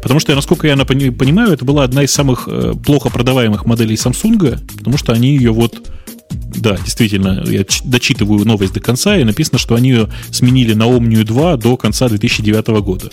потому 0.01 0.19
что, 0.19 0.35
насколько 0.35 0.67
я 0.67 0.75
понимаю, 0.75 1.51
это 1.51 1.65
была 1.65 1.83
одна 1.83 2.03
из 2.03 2.11
самых 2.11 2.47
э, 2.47 2.73
плохо 2.85 3.09
продаваемых 3.09 3.65
моделей 3.65 3.95
Samsung, 3.95 4.59
потому 4.77 4.97
что 4.97 5.13
они 5.13 5.35
ее 5.35 5.51
вот 5.51 5.81
да, 6.29 6.77
действительно, 6.77 7.43
я 7.45 7.65
дочитываю 7.83 8.45
новость 8.45 8.73
до 8.73 8.79
конца, 8.79 9.17
и 9.17 9.23
написано, 9.23 9.57
что 9.57 9.75
они 9.75 9.89
ее 9.89 10.09
сменили 10.31 10.73
на 10.73 10.83
Omnium 10.83 11.23
2 11.23 11.57
до 11.57 11.77
конца 11.77 12.07
2009 12.07 12.67
года. 12.81 13.09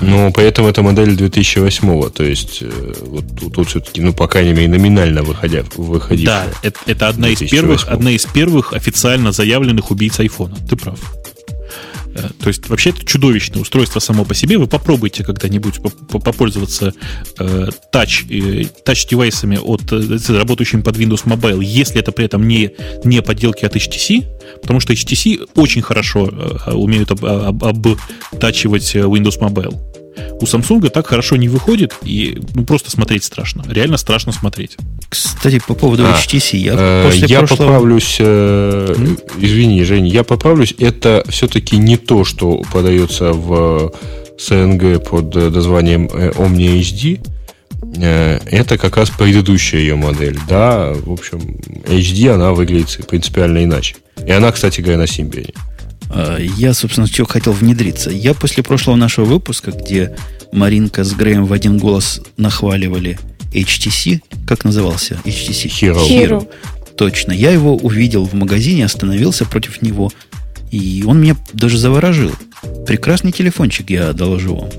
Ну, 0.00 0.32
поэтому 0.34 0.68
это 0.68 0.82
модель 0.82 1.16
2008 1.16 2.10
то 2.10 2.24
есть 2.24 2.58
э, 2.62 2.94
вот 3.06 3.24
тут, 3.38 3.54
тут 3.54 3.68
все-таки, 3.68 4.00
ну, 4.00 4.12
по 4.12 4.26
крайней 4.26 4.52
мере, 4.52 4.68
номинально 4.68 5.22
выходя, 5.22 5.62
выходившая. 5.76 6.44
Да, 6.44 6.58
это, 6.62 6.80
это 6.86 7.08
одна, 7.08 7.28
из 7.28 7.38
первых, 7.38 7.86
одна 7.88 8.10
из 8.10 8.26
первых 8.26 8.72
официально 8.72 9.32
заявленных 9.32 9.90
убийц 9.90 10.18
айфона. 10.18 10.56
Ты 10.68 10.76
прав. 10.76 10.98
Э, 12.14 12.28
то 12.40 12.48
есть 12.48 12.68
вообще 12.68 12.90
это 12.90 13.04
чудовищное 13.04 13.60
устройство 13.60 14.00
само 14.00 14.24
по 14.24 14.34
себе. 14.34 14.58
Вы 14.58 14.66
попробуйте 14.66 15.24
когда-нибудь 15.24 15.80
попользоваться 16.10 16.92
э, 17.38 17.68
touch, 17.92 18.26
э, 18.30 18.66
от, 19.58 20.28
работающими 20.28 20.82
под 20.82 20.96
Windows 20.96 21.24
Mobile, 21.24 21.62
если 21.62 22.00
это 22.00 22.12
при 22.12 22.26
этом 22.26 22.46
не, 22.46 22.72
не 23.04 23.22
подделки 23.22 23.64
от 23.64 23.76
HTC, 23.76 24.26
потому 24.60 24.80
что 24.80 24.92
HTC 24.92 25.48
очень 25.54 25.82
хорошо 25.82 26.30
умеют 26.66 27.10
об, 27.10 27.24
об, 27.24 27.86
обтачивать 28.32 28.94
Windows 28.94 29.38
Mobile. 29.40 29.91
У 30.40 30.44
Samsung 30.44 30.88
так 30.90 31.06
хорошо 31.06 31.36
не 31.36 31.48
выходит, 31.48 31.94
и 32.02 32.38
ну, 32.54 32.64
просто 32.64 32.90
смотреть 32.90 33.24
страшно. 33.24 33.64
Реально 33.68 33.96
страшно 33.96 34.32
смотреть. 34.32 34.76
Кстати, 35.08 35.60
по 35.66 35.74
поводу 35.74 36.04
а, 36.04 36.18
HTC, 36.18 36.56
я 36.56 36.74
э, 36.76 37.04
после 37.06 37.28
Я 37.28 37.38
прошлого... 37.38 37.58
поправлюсь, 37.58 38.16
э, 38.18 38.94
mm? 38.96 39.20
извини, 39.40 39.84
Жень, 39.84 40.08
я 40.08 40.24
поправлюсь, 40.24 40.74
это 40.78 41.24
все-таки 41.28 41.76
не 41.76 41.96
то, 41.96 42.24
что 42.24 42.62
подается 42.72 43.32
в 43.32 43.92
СНГ 44.38 45.08
под 45.08 45.34
названием 45.34 46.08
э, 46.12 46.30
Omnia 46.30 46.80
HD, 46.80 47.20
э, 47.96 48.40
это 48.50 48.78
как 48.78 48.96
раз 48.96 49.10
предыдущая 49.10 49.80
ее 49.80 49.96
модель. 49.96 50.38
Да, 50.48 50.92
в 50.92 51.12
общем, 51.12 51.58
HD 51.84 52.30
она 52.30 52.52
выглядит 52.52 53.06
принципиально 53.06 53.64
иначе. 53.64 53.96
И 54.26 54.30
она, 54.30 54.52
кстати 54.52 54.80
говоря, 54.80 54.98
на 54.98 55.04
Symbian. 55.04 55.54
А, 56.14 56.38
я, 56.38 56.74
собственно, 56.74 57.06
что 57.06 57.24
хотел 57.24 57.52
внедриться. 57.52 58.10
Я 58.10 58.34
после 58.34 58.62
прошлого 58.62 58.96
нашего 58.96 59.24
выпуска, 59.24 59.70
где 59.72 60.14
Маринка 60.52 61.04
с 61.04 61.12
Греем 61.14 61.46
в 61.46 61.52
один 61.52 61.78
голос 61.78 62.20
нахваливали 62.36 63.18
HTC, 63.52 64.20
как 64.46 64.64
назывался 64.64 65.18
HTC? 65.24 65.68
Hero. 65.68 66.08
Hero. 66.08 66.48
Точно. 66.96 67.32
Я 67.32 67.50
его 67.50 67.76
увидел 67.76 68.26
в 68.26 68.34
магазине, 68.34 68.84
остановился 68.84 69.46
против 69.46 69.80
него, 69.80 70.12
и 70.70 71.02
он 71.06 71.20
меня 71.20 71.36
даже 71.54 71.78
заворожил. 71.78 72.32
Прекрасный 72.86 73.32
телефончик, 73.32 73.90
я 73.90 74.12
доложу 74.12 74.56
вам. 74.56 74.70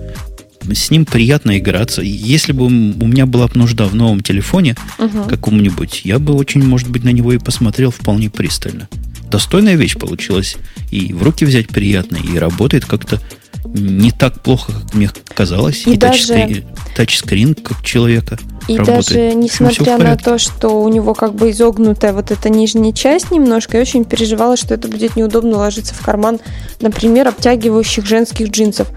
С 0.73 0.91
ним 0.91 1.05
приятно 1.05 1.57
играться. 1.57 2.01
Если 2.01 2.53
бы 2.53 2.65
у 2.65 2.69
меня 2.69 3.25
была 3.25 3.49
нужда 3.53 3.85
в 3.85 3.95
новом 3.95 4.21
телефоне 4.21 4.75
угу. 4.97 5.23
каком-нибудь, 5.27 6.01
я 6.05 6.19
бы 6.19 6.33
очень, 6.33 6.63
может 6.63 6.89
быть, 6.89 7.03
на 7.03 7.09
него 7.09 7.33
и 7.33 7.37
посмотрел 7.37 7.91
вполне 7.91 8.29
пристально 8.29 8.87
достойная 9.33 9.73
вещь 9.73 9.97
получилась. 9.97 10.57
И 10.91 11.11
в 11.11 11.23
руки 11.23 11.43
взять 11.43 11.67
приятно, 11.67 12.17
и 12.17 12.37
работает 12.37 12.85
как-то 12.85 13.19
не 13.65 14.11
так 14.11 14.41
плохо, 14.41 14.71
как 14.71 14.93
мне 14.93 15.09
казалось. 15.33 15.87
И, 15.87 15.93
и 15.93 15.97
даже... 15.97 16.63
тачскрин, 16.95 17.55
как 17.55 17.83
человека. 17.83 18.37
И 18.67 18.77
работает. 18.77 19.07
даже 19.07 19.33
несмотря 19.33 19.97
на 19.97 20.15
то, 20.17 20.37
что 20.37 20.81
у 20.81 20.87
него 20.87 21.15
как 21.15 21.33
бы 21.33 21.49
изогнутая 21.49 22.13
вот 22.13 22.29
эта 22.29 22.49
нижняя 22.49 22.93
часть 22.93 23.31
немножко, 23.31 23.77
я 23.77 23.81
очень 23.81 24.05
переживала, 24.05 24.55
что 24.55 24.75
это 24.75 24.87
будет 24.87 25.15
неудобно 25.15 25.57
ложиться 25.57 25.95
в 25.95 26.01
карман, 26.01 26.39
например, 26.79 27.27
обтягивающих 27.27 28.05
женских 28.05 28.49
джинсов. 28.49 28.89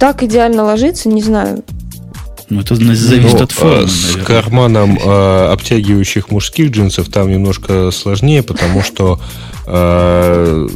Так 0.00 0.24
идеально 0.24 0.64
ложится, 0.64 1.08
не 1.08 1.22
знаю. 1.22 1.62
Ну, 2.50 2.60
это 2.60 2.74
зависит 2.74 3.38
ну, 3.38 3.44
от 3.44 3.52
формы. 3.52 3.88
С 3.88 4.02
наверное. 4.02 4.24
карманом 4.24 4.98
э, 4.98 5.52
обтягивающих 5.52 6.30
мужских 6.30 6.70
джинсов 6.70 7.08
там 7.08 7.30
немножко 7.30 7.90
сложнее, 7.90 8.42
потому 8.42 8.82
что 8.82 9.20
э, 9.66 10.68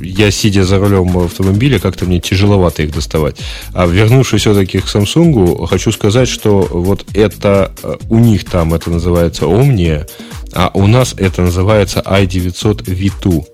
я, 0.00 0.30
сидя 0.30 0.64
за 0.64 0.78
рулем 0.78 1.16
автомобиля, 1.18 1.78
как-то 1.78 2.06
мне 2.06 2.20
тяжеловато 2.20 2.82
их 2.82 2.92
доставать. 2.92 3.36
А 3.72 3.86
вернувшись 3.86 4.40
все-таки 4.40 4.80
к 4.80 4.86
Samsung, 4.86 5.66
хочу 5.66 5.92
сказать, 5.92 6.28
что 6.28 6.66
вот 6.70 7.06
это 7.14 7.72
у 8.08 8.18
них 8.18 8.44
там 8.44 8.74
это 8.74 8.90
называется 8.90 9.44
Omnia, 9.44 10.08
а 10.52 10.70
у 10.74 10.86
нас 10.86 11.14
это 11.16 11.42
называется 11.42 12.00
i900 12.04 12.84
V2. 12.84 13.46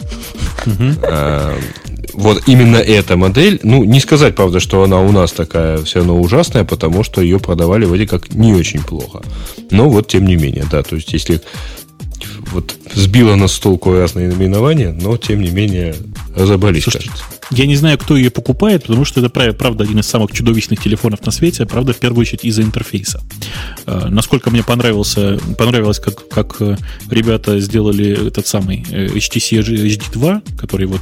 Угу 0.66 1.88
вот 2.18 2.42
именно 2.48 2.76
эта 2.76 3.16
модель, 3.16 3.60
ну, 3.62 3.84
не 3.84 4.00
сказать, 4.00 4.34
правда, 4.34 4.58
что 4.58 4.82
она 4.82 5.00
у 5.00 5.12
нас 5.12 5.30
такая 5.30 5.78
все 5.84 6.00
равно 6.00 6.20
ужасная, 6.20 6.64
потому 6.64 7.04
что 7.04 7.20
ее 7.20 7.38
продавали 7.38 7.84
вроде 7.84 8.08
как 8.08 8.34
не 8.34 8.52
очень 8.54 8.82
плохо. 8.82 9.22
Но 9.70 9.88
вот 9.88 10.08
тем 10.08 10.26
не 10.26 10.34
менее, 10.34 10.64
да, 10.70 10.82
то 10.82 10.96
есть 10.96 11.12
если 11.12 11.40
вот 12.50 12.74
сбило 12.92 13.36
нас 13.36 13.52
с 13.52 13.58
толку 13.60 13.92
разные 13.92 14.28
наименования, 14.28 14.92
но 14.92 15.16
тем 15.16 15.40
не 15.40 15.50
менее 15.50 15.94
разобрались, 16.34 16.82
Слушайте, 16.82 17.10
Я 17.50 17.66
не 17.66 17.76
знаю, 17.76 17.98
кто 17.98 18.16
ее 18.16 18.30
покупает, 18.30 18.82
потому 18.82 19.04
что 19.04 19.20
это, 19.20 19.30
правда, 19.30 19.84
один 19.84 19.98
из 19.98 20.06
самых 20.06 20.32
чудовищных 20.32 20.82
телефонов 20.82 21.24
на 21.24 21.32
свете, 21.32 21.64
правда, 21.66 21.92
в 21.92 21.96
первую 21.96 22.22
очередь 22.22 22.44
из-за 22.44 22.62
интерфейса. 22.62 23.22
Э, 23.86 24.08
насколько 24.08 24.50
мне 24.50 24.62
понравился, 24.62 25.38
понравилось, 25.56 25.98
как, 25.98 26.28
как 26.28 26.60
э, 26.60 26.76
ребята 27.10 27.58
сделали 27.60 28.28
этот 28.28 28.46
самый 28.46 28.84
э, 28.90 29.06
HTC 29.06 29.60
HD2, 29.60 30.56
который 30.58 30.86
вот 30.86 31.00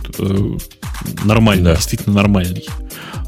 нормальный, 1.24 1.64
да. 1.64 1.76
действительно 1.76 2.14
нормальный. 2.14 2.64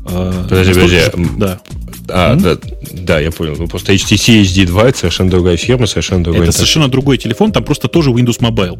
Подожди, 0.05 0.73
подожди. 0.73 1.01
Да. 1.36 1.61
А, 2.09 2.35
mm-hmm. 2.35 2.40
да, 2.40 2.59
да, 2.93 3.20
я 3.20 3.31
понял. 3.31 3.57
Ну, 3.59 3.69
просто 3.69 3.93
HTC 3.93 4.43
HD2 4.43 4.89
это 4.89 4.99
совершенно 4.99 5.31
другая 5.31 5.57
фирма, 5.57 5.86
совершенно 5.86 6.24
другой 6.24 6.39
Это 6.39 6.47
интерфейс. 6.47 6.57
совершенно 6.57 6.89
другой 6.89 7.19
телефон, 7.19 7.53
там 7.53 7.65
просто 7.65 7.89
тоже 7.89 8.11
Windows 8.11 8.40
Mobile. 8.40 8.78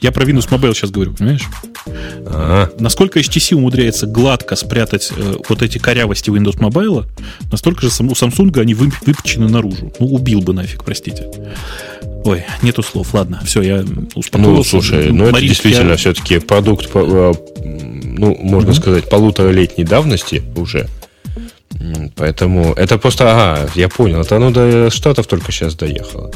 Я 0.00 0.12
про 0.12 0.24
Windows 0.24 0.48
Mobile 0.48 0.74
сейчас 0.74 0.90
говорю, 0.90 1.14
понимаешь? 1.14 1.48
А-а-а. 1.86 2.70
Насколько 2.78 3.20
HTC 3.20 3.54
умудряется 3.54 4.06
гладко 4.06 4.56
спрятать 4.56 5.12
э, 5.16 5.36
вот 5.48 5.62
эти 5.62 5.78
корявости 5.78 6.30
Windows 6.30 6.58
Mobile, 6.58 7.06
настолько 7.50 7.82
же 7.82 7.88
у 7.88 8.12
Samsung 8.12 8.60
они 8.60 8.74
выпечены 8.74 9.48
наружу. 9.48 9.92
Ну, 9.98 10.06
убил 10.06 10.40
бы 10.40 10.52
нафиг, 10.52 10.84
простите. 10.84 11.30
Ой, 12.24 12.44
нету 12.62 12.82
слов. 12.82 13.14
Ладно, 13.14 13.40
все, 13.44 13.62
я 13.62 13.84
успокоился. 14.14 14.56
Ну, 14.56 14.64
слушай, 14.64 15.12
ну 15.12 15.26
это 15.26 15.40
действительно 15.40 15.90
я... 15.90 15.96
все-таки 15.96 16.40
продукт, 16.40 16.88
э, 16.92 17.32
ну, 17.62 18.36
можно 18.40 18.70
mm-hmm. 18.70 18.74
сказать, 18.74 19.08
полуторалетней 19.08 19.84
давности 19.84 20.42
уже. 20.56 20.88
Поэтому 22.16 22.72
это 22.72 22.98
просто, 22.98 23.30
ага, 23.30 23.70
я 23.74 23.88
понял, 23.88 24.20
это 24.20 24.36
оно 24.36 24.50
до 24.50 24.90
Штатов 24.90 25.26
только 25.26 25.52
сейчас 25.52 25.74
доехало. 25.74 26.30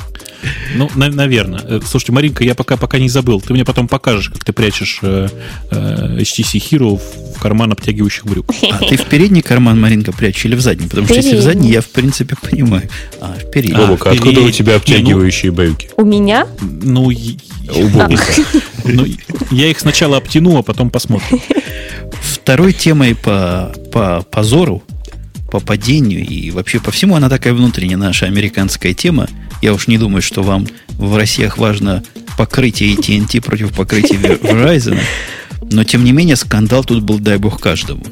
Ну, 0.74 0.90
на, 0.94 1.08
наверное. 1.08 1.60
Э, 1.64 1.80
слушайте, 1.84 2.12
Маринка, 2.12 2.44
я 2.44 2.54
пока, 2.54 2.76
пока 2.76 2.98
не 2.98 3.08
забыл. 3.08 3.40
Ты 3.40 3.52
мне 3.52 3.64
потом 3.64 3.88
покажешь, 3.88 4.30
как 4.30 4.44
ты 4.44 4.52
прячешь 4.52 5.00
э, 5.02 5.28
э, 5.70 6.16
HTC 6.20 6.58
Hero 6.58 6.98
в 7.36 7.40
карман 7.40 7.72
обтягивающих 7.72 8.24
брюк. 8.24 8.46
А 8.70 8.78
ты 8.78 8.96
в 8.96 9.04
передний 9.06 9.42
карман, 9.42 9.80
Маринка, 9.80 10.12
прячешь 10.12 10.44
или 10.46 10.54
в 10.54 10.60
задний? 10.60 10.88
Потому 10.88 11.06
что 11.06 11.16
если 11.16 11.36
в 11.36 11.42
задний, 11.42 11.70
я 11.70 11.80
в 11.80 11.88
принципе 11.88 12.36
понимаю. 12.40 12.88
А, 13.20 13.34
в 13.34 13.50
передний. 13.50 13.76
А, 13.76 13.86
Бобок, 13.86 14.06
откуда 14.06 14.40
у 14.40 14.50
тебя 14.50 14.76
обтягивающие 14.76 15.52
брюки? 15.52 15.90
У 15.96 16.04
меня? 16.04 16.46
Ну, 16.60 17.04
у 17.04 17.88
Бобука. 17.88 18.24
Ну, 18.82 19.04
я 19.50 19.66
их 19.66 19.78
сначала 19.78 20.16
обтяну, 20.16 20.56
а 20.56 20.62
потом 20.62 20.88
посмотрим. 20.88 21.38
Второй 22.22 22.72
темой 22.72 23.14
по, 23.14 23.74
по 23.92 24.22
позору 24.30 24.82
по 25.50 25.60
падению 25.60 26.26
и 26.26 26.50
вообще 26.50 26.80
по 26.80 26.90
всему 26.90 27.16
она 27.16 27.28
такая 27.28 27.52
внутренняя 27.52 27.98
наша 27.98 28.26
американская 28.26 28.94
тема. 28.94 29.28
Я 29.62 29.74
уж 29.74 29.88
не 29.88 29.98
думаю, 29.98 30.22
что 30.22 30.42
вам 30.42 30.66
в 30.90 31.16
Россиях 31.16 31.58
важно 31.58 32.02
покрытие 32.38 32.94
AT&T 32.94 33.40
против 33.42 33.74
покрытия 33.74 34.16
Verizon. 34.16 34.98
Но, 35.70 35.84
тем 35.84 36.04
не 36.04 36.12
менее, 36.12 36.36
скандал 36.36 36.84
тут 36.84 37.02
был, 37.02 37.18
дай 37.18 37.36
бог, 37.36 37.60
каждому. 37.60 38.02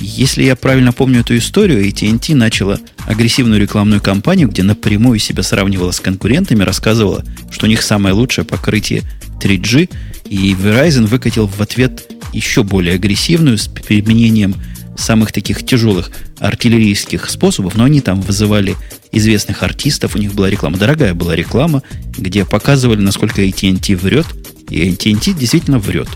Если 0.00 0.44
я 0.44 0.54
правильно 0.54 0.92
помню 0.92 1.20
эту 1.20 1.36
историю, 1.36 1.84
AT&T 1.86 2.34
начала 2.34 2.78
агрессивную 3.06 3.60
рекламную 3.60 4.00
кампанию, 4.00 4.48
где 4.48 4.62
напрямую 4.62 5.18
себя 5.18 5.42
сравнивала 5.42 5.90
с 5.90 6.00
конкурентами, 6.00 6.62
рассказывала, 6.62 7.24
что 7.50 7.66
у 7.66 7.68
них 7.68 7.82
самое 7.82 8.14
лучшее 8.14 8.44
покрытие 8.44 9.02
3G, 9.40 9.90
и 10.28 10.52
Verizon 10.52 11.06
выкатил 11.06 11.46
в 11.46 11.60
ответ 11.60 12.10
еще 12.32 12.62
более 12.62 12.94
агрессивную 12.94 13.58
с 13.58 13.66
применением 13.66 14.54
самых 14.98 15.32
таких 15.32 15.64
тяжелых 15.64 16.10
артиллерийских 16.38 17.30
способов, 17.30 17.76
но 17.76 17.84
они 17.84 18.00
там 18.00 18.20
вызывали 18.20 18.76
известных 19.12 19.62
артистов, 19.62 20.14
у 20.14 20.18
них 20.18 20.34
была 20.34 20.50
реклама, 20.50 20.76
дорогая 20.76 21.14
была 21.14 21.34
реклама, 21.34 21.82
где 22.16 22.44
показывали, 22.44 23.00
насколько 23.00 23.42
AT&T 23.42 23.96
врет, 23.96 24.26
и 24.68 24.90
AT&T 24.90 25.32
действительно 25.32 25.78
врет. 25.78 26.08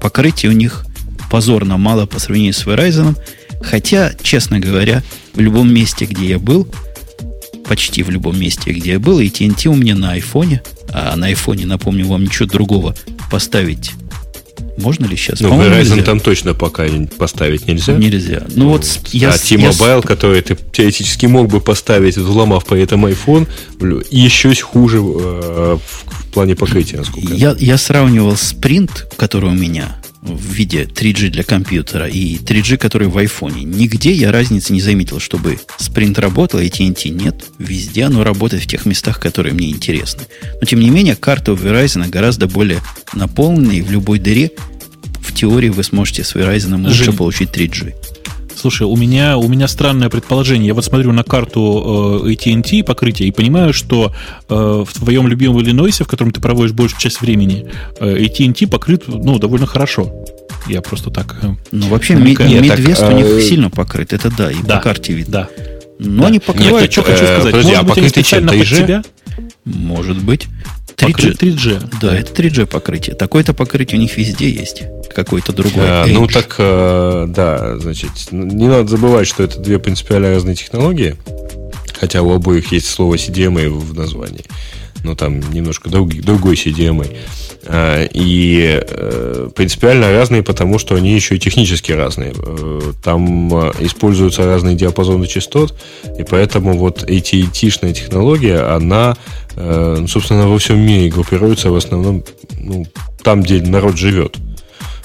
Покрытие 0.00 0.50
у 0.50 0.54
них 0.54 0.84
позорно 1.30 1.76
мало 1.76 2.06
по 2.06 2.18
сравнению 2.18 2.52
с 2.52 2.64
Verizon, 2.66 3.16
хотя, 3.62 4.12
честно 4.22 4.60
говоря, 4.60 5.02
в 5.34 5.40
любом 5.40 5.72
месте, 5.72 6.04
где 6.04 6.26
я 6.26 6.38
был, 6.38 6.68
почти 7.66 8.02
в 8.02 8.10
любом 8.10 8.38
месте, 8.38 8.72
где 8.72 8.92
я 8.92 8.98
был, 8.98 9.20
AT&T 9.20 9.68
у 9.68 9.74
меня 9.74 9.94
на 9.94 10.12
айфоне, 10.12 10.62
а 10.92 11.16
на 11.16 11.26
айфоне, 11.26 11.66
напомню 11.66 12.06
вам, 12.06 12.24
ничего 12.24 12.46
другого 12.46 12.94
поставить 13.30 13.92
можно 14.76 15.06
ли 15.06 15.16
сейчас? 15.16 15.40
Ну, 15.40 15.50
Verizon 15.50 15.90
нельзя. 15.90 16.02
там 16.02 16.20
точно 16.20 16.54
пока 16.54 16.86
поставить 17.18 17.66
нельзя. 17.66 17.94
Нельзя. 17.94 18.42
Ну, 18.54 18.64
ну 18.64 18.68
вот 18.70 18.84
я, 19.12 19.30
а 19.30 19.38
T-Mobile, 19.38 19.96
я... 19.96 20.02
который 20.02 20.42
ты 20.42 20.56
теоретически 20.72 21.26
мог 21.26 21.48
бы 21.48 21.60
поставить, 21.60 22.16
взломав 22.16 22.64
по 22.64 22.74
этому 22.74 23.08
iPhone, 23.08 23.48
еще 24.10 24.54
хуже 24.54 24.98
э, 24.98 25.78
в 25.78 26.26
плане 26.32 26.54
покрытия, 26.54 26.98
насколько 26.98 27.32
я, 27.34 27.54
я 27.58 27.78
сравнивал 27.78 28.32
Sprint, 28.32 28.90
который 29.16 29.50
у 29.50 29.54
меня, 29.54 29.96
в 30.34 30.52
виде 30.52 30.84
3G 30.84 31.28
для 31.28 31.44
компьютера 31.44 32.08
и 32.08 32.36
3G, 32.36 32.76
который 32.76 33.08
в 33.08 33.16
айфоне. 33.16 33.64
Нигде 33.64 34.12
я 34.12 34.32
разницы 34.32 34.72
не 34.72 34.80
заметил, 34.80 35.20
чтобы 35.20 35.58
Sprint 35.78 36.20
работал, 36.20 36.60
а 36.60 36.64
AT&T 36.64 37.08
нет. 37.10 37.46
Везде 37.58 38.04
оно 38.04 38.24
работает 38.24 38.62
в 38.62 38.66
тех 38.66 38.86
местах, 38.86 39.20
которые 39.20 39.54
мне 39.54 39.70
интересны. 39.70 40.22
Но, 40.60 40.66
тем 40.66 40.80
не 40.80 40.90
менее, 40.90 41.16
карта 41.16 41.52
у 41.52 41.56
Verizon 41.56 42.08
гораздо 42.08 42.46
более 42.46 42.80
наполненная, 43.14 43.76
и 43.76 43.82
в 43.82 43.90
любой 43.90 44.18
дыре 44.18 44.50
в 45.20 45.34
теории 45.34 45.68
вы 45.68 45.82
сможете 45.82 46.24
с 46.24 46.34
Verizon 46.34 46.82
лучше 46.82 47.04
Жень, 47.04 47.16
получить 47.16 47.50
3G. 47.50 47.94
Слушай, 48.56 48.84
у 48.84 48.96
меня, 48.96 49.36
у 49.36 49.48
меня 49.48 49.68
странное 49.68 50.08
предположение. 50.08 50.68
Я 50.68 50.74
вот 50.74 50.84
смотрю 50.84 51.12
на 51.12 51.22
карту 51.22 52.22
э, 52.24 52.30
AT&T 52.30 52.84
покрытия 52.84 53.26
и 53.26 53.30
понимаю, 53.30 53.74
что 53.74 54.12
э, 54.48 54.84
в 54.86 54.92
твоем 54.94 55.28
любимом 55.28 55.60
Иллинойсе, 55.60 56.04
в 56.04 56.08
котором 56.08 56.32
ты 56.32 56.40
проводишь 56.40 56.72
большую 56.72 57.00
часть 57.00 57.20
времени, 57.20 57.66
э, 58.00 58.16
AT&T 58.16 58.66
покрыт 58.68 59.04
ну, 59.08 59.38
довольно 59.38 59.66
хорошо. 59.66 60.24
Я 60.66 60.80
просто 60.80 61.10
так... 61.10 61.36
Э, 61.42 61.54
ну, 61.70 61.88
вообще, 61.88 62.14
Midwest 62.14 63.12
у 63.12 63.16
них 63.16 63.26
э, 63.26 63.42
сильно 63.42 63.68
покрыт. 63.68 64.14
Это 64.14 64.34
да, 64.34 64.50
и 64.50 64.56
да, 64.62 64.76
по 64.76 64.82
карте 64.82 65.12
видно. 65.12 65.32
Да. 65.32 65.48
Но 65.98 66.22
да. 66.22 66.28
они 66.28 66.38
покрывают... 66.38 66.82
Нет, 66.82 66.92
что 66.92 67.02
хочу 67.02 67.24
э, 67.24 67.26
сказать. 67.26 67.52
Подожди, 67.52 67.70
Может 67.72 67.84
а 67.84 67.88
быть, 67.88 67.98
они 67.98 68.08
специально 68.08 68.52
под 68.52 68.66
тебя? 68.66 69.02
Может 69.64 70.22
быть. 70.22 70.46
3G. 70.96 71.36
3G. 71.36 71.98
Да, 72.00 72.16
это 72.16 72.32
3G 72.32 72.66
покрытие. 72.66 73.14
Такое-то 73.14 73.52
покрытие 73.54 73.98
у 73.98 74.00
них 74.00 74.16
везде 74.16 74.48
есть. 74.48 74.82
Какой-то 75.14 75.52
другой. 75.52 75.84
А, 75.84 76.06
ну 76.06 76.26
так, 76.26 76.56
э, 76.58 77.24
да, 77.28 77.78
значит, 77.78 78.10
не 78.32 78.66
надо 78.66 78.88
забывать, 78.88 79.26
что 79.26 79.42
это 79.42 79.58
две 79.58 79.78
принципиально 79.78 80.30
разные 80.30 80.56
технологии. 80.56 81.16
Хотя 81.98 82.22
у 82.22 82.32
обоих 82.32 82.72
есть 82.72 82.88
слово 82.88 83.14
CDMA 83.14 83.68
в 83.68 83.94
названии. 83.94 84.44
Но 85.06 85.14
там 85.14 85.38
немножко 85.52 85.88
друг, 85.88 86.12
другой 86.14 86.56
CDMA. 86.56 87.16
А, 87.68 88.04
и 88.12 88.80
э, 88.80 89.48
принципиально 89.54 90.10
разные, 90.10 90.42
потому 90.42 90.80
что 90.80 90.96
они 90.96 91.14
еще 91.14 91.36
и 91.36 91.38
технически 91.38 91.92
разные. 91.92 92.34
Э, 92.36 92.80
там 93.04 93.54
э, 93.54 93.72
используются 93.80 94.44
разные 94.44 94.74
диапазоны 94.74 95.28
частот, 95.28 95.78
и 96.18 96.24
поэтому 96.24 96.76
вот 96.76 97.04
AT&T-шная 97.04 97.94
технология, 97.94 98.58
она, 98.74 99.16
ну, 99.56 100.08
собственно, 100.08 100.48
во 100.48 100.58
всем 100.58 100.78
мире 100.80 101.08
группируется 101.08 101.70
в 101.70 101.76
основном 101.76 102.24
ну, 102.58 102.84
там, 103.22 103.42
где 103.42 103.62
народ 103.62 103.96
живет. 103.96 104.36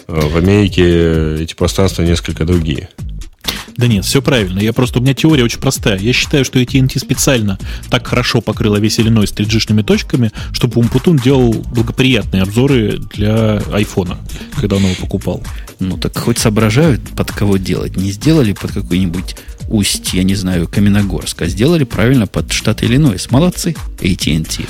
В 0.08 0.36
Америке 0.36 1.44
эти 1.44 1.54
пространства 1.54 2.02
несколько 2.02 2.44
другие. 2.44 2.90
Да 3.78 3.88
нет, 3.88 4.06
все 4.06 4.22
правильно. 4.22 4.60
Я 4.60 4.74
просто, 4.74 5.00
у 5.00 5.02
меня 5.02 5.14
теория 5.14 5.44
очень 5.44 5.60
простая. 5.60 5.98
Я 6.00 6.14
считаю, 6.14 6.46
что 6.46 6.60
AT&T 6.60 7.00
специально 7.00 7.58
так 7.90 8.08
хорошо 8.08 8.42
покрыла 8.42 8.78
весь 8.78 9.00
Иллинойс 9.00 9.32
3G-шными 9.32 9.84
точками, 9.84 10.32
чтобы 10.52 10.80
Умпутун 10.80 11.18
делал 11.18 11.54
благоприятные 11.54 12.44
обзоры 12.44 13.00
для 13.14 13.58
айфона, 13.72 14.18
когда 14.56 14.78
он 14.78 14.84
его 14.84 14.96
покупал. 14.96 15.44
Ну 15.80 15.98
так 15.98 16.18
хоть 16.18 16.38
соображают, 16.38 17.02
под 17.16 17.32
кого 17.32 17.58
делать. 17.58 17.98
Не 17.98 18.12
сделали 18.12 18.54
под 18.54 18.72
какой-нибудь 18.72 19.36
усть, 19.70 20.14
я 20.14 20.24
не 20.24 20.36
знаю, 20.36 20.68
Каменогорск, 20.68 21.42
а 21.42 21.48
сделали 21.48 21.84
правильно 21.86 22.28
под 22.28 22.52
штат 22.52 22.84
Иллинойс. 22.84 23.32
Молодцы, 23.32 23.76
AT&T. 24.00 24.66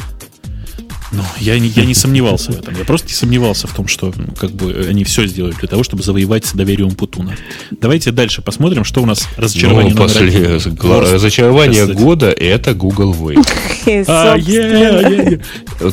Ну, 1.11 1.23
я 1.39 1.59
не, 1.59 1.67
я 1.67 1.83
не 1.83 1.93
сомневался 1.93 2.53
в 2.53 2.59
этом. 2.59 2.75
Я 2.77 2.85
просто 2.85 3.07
не 3.07 3.13
сомневался 3.13 3.67
в 3.67 3.73
том, 3.73 3.87
что 3.87 4.13
ну, 4.15 4.33
как 4.33 4.51
бы 4.51 4.85
они 4.89 5.03
все 5.03 5.27
сделают 5.27 5.57
для 5.57 5.67
того, 5.67 5.83
чтобы 5.83 6.03
завоевать 6.03 6.49
доверие 6.53 6.85
Умпутуна. 6.85 7.35
Давайте 7.71 8.11
дальше 8.11 8.41
посмотрим, 8.41 8.85
что 8.85 9.01
у 9.01 9.05
нас 9.05 9.27
разочарование 9.35 9.93
ну, 9.93 10.03
после 10.03 10.59
гла- 10.71 11.01
разочарование 11.01 11.85
года 11.87 12.31
это 12.31 12.73
Google 12.73 13.13
Wave. 13.13 13.47
А, 14.07 14.37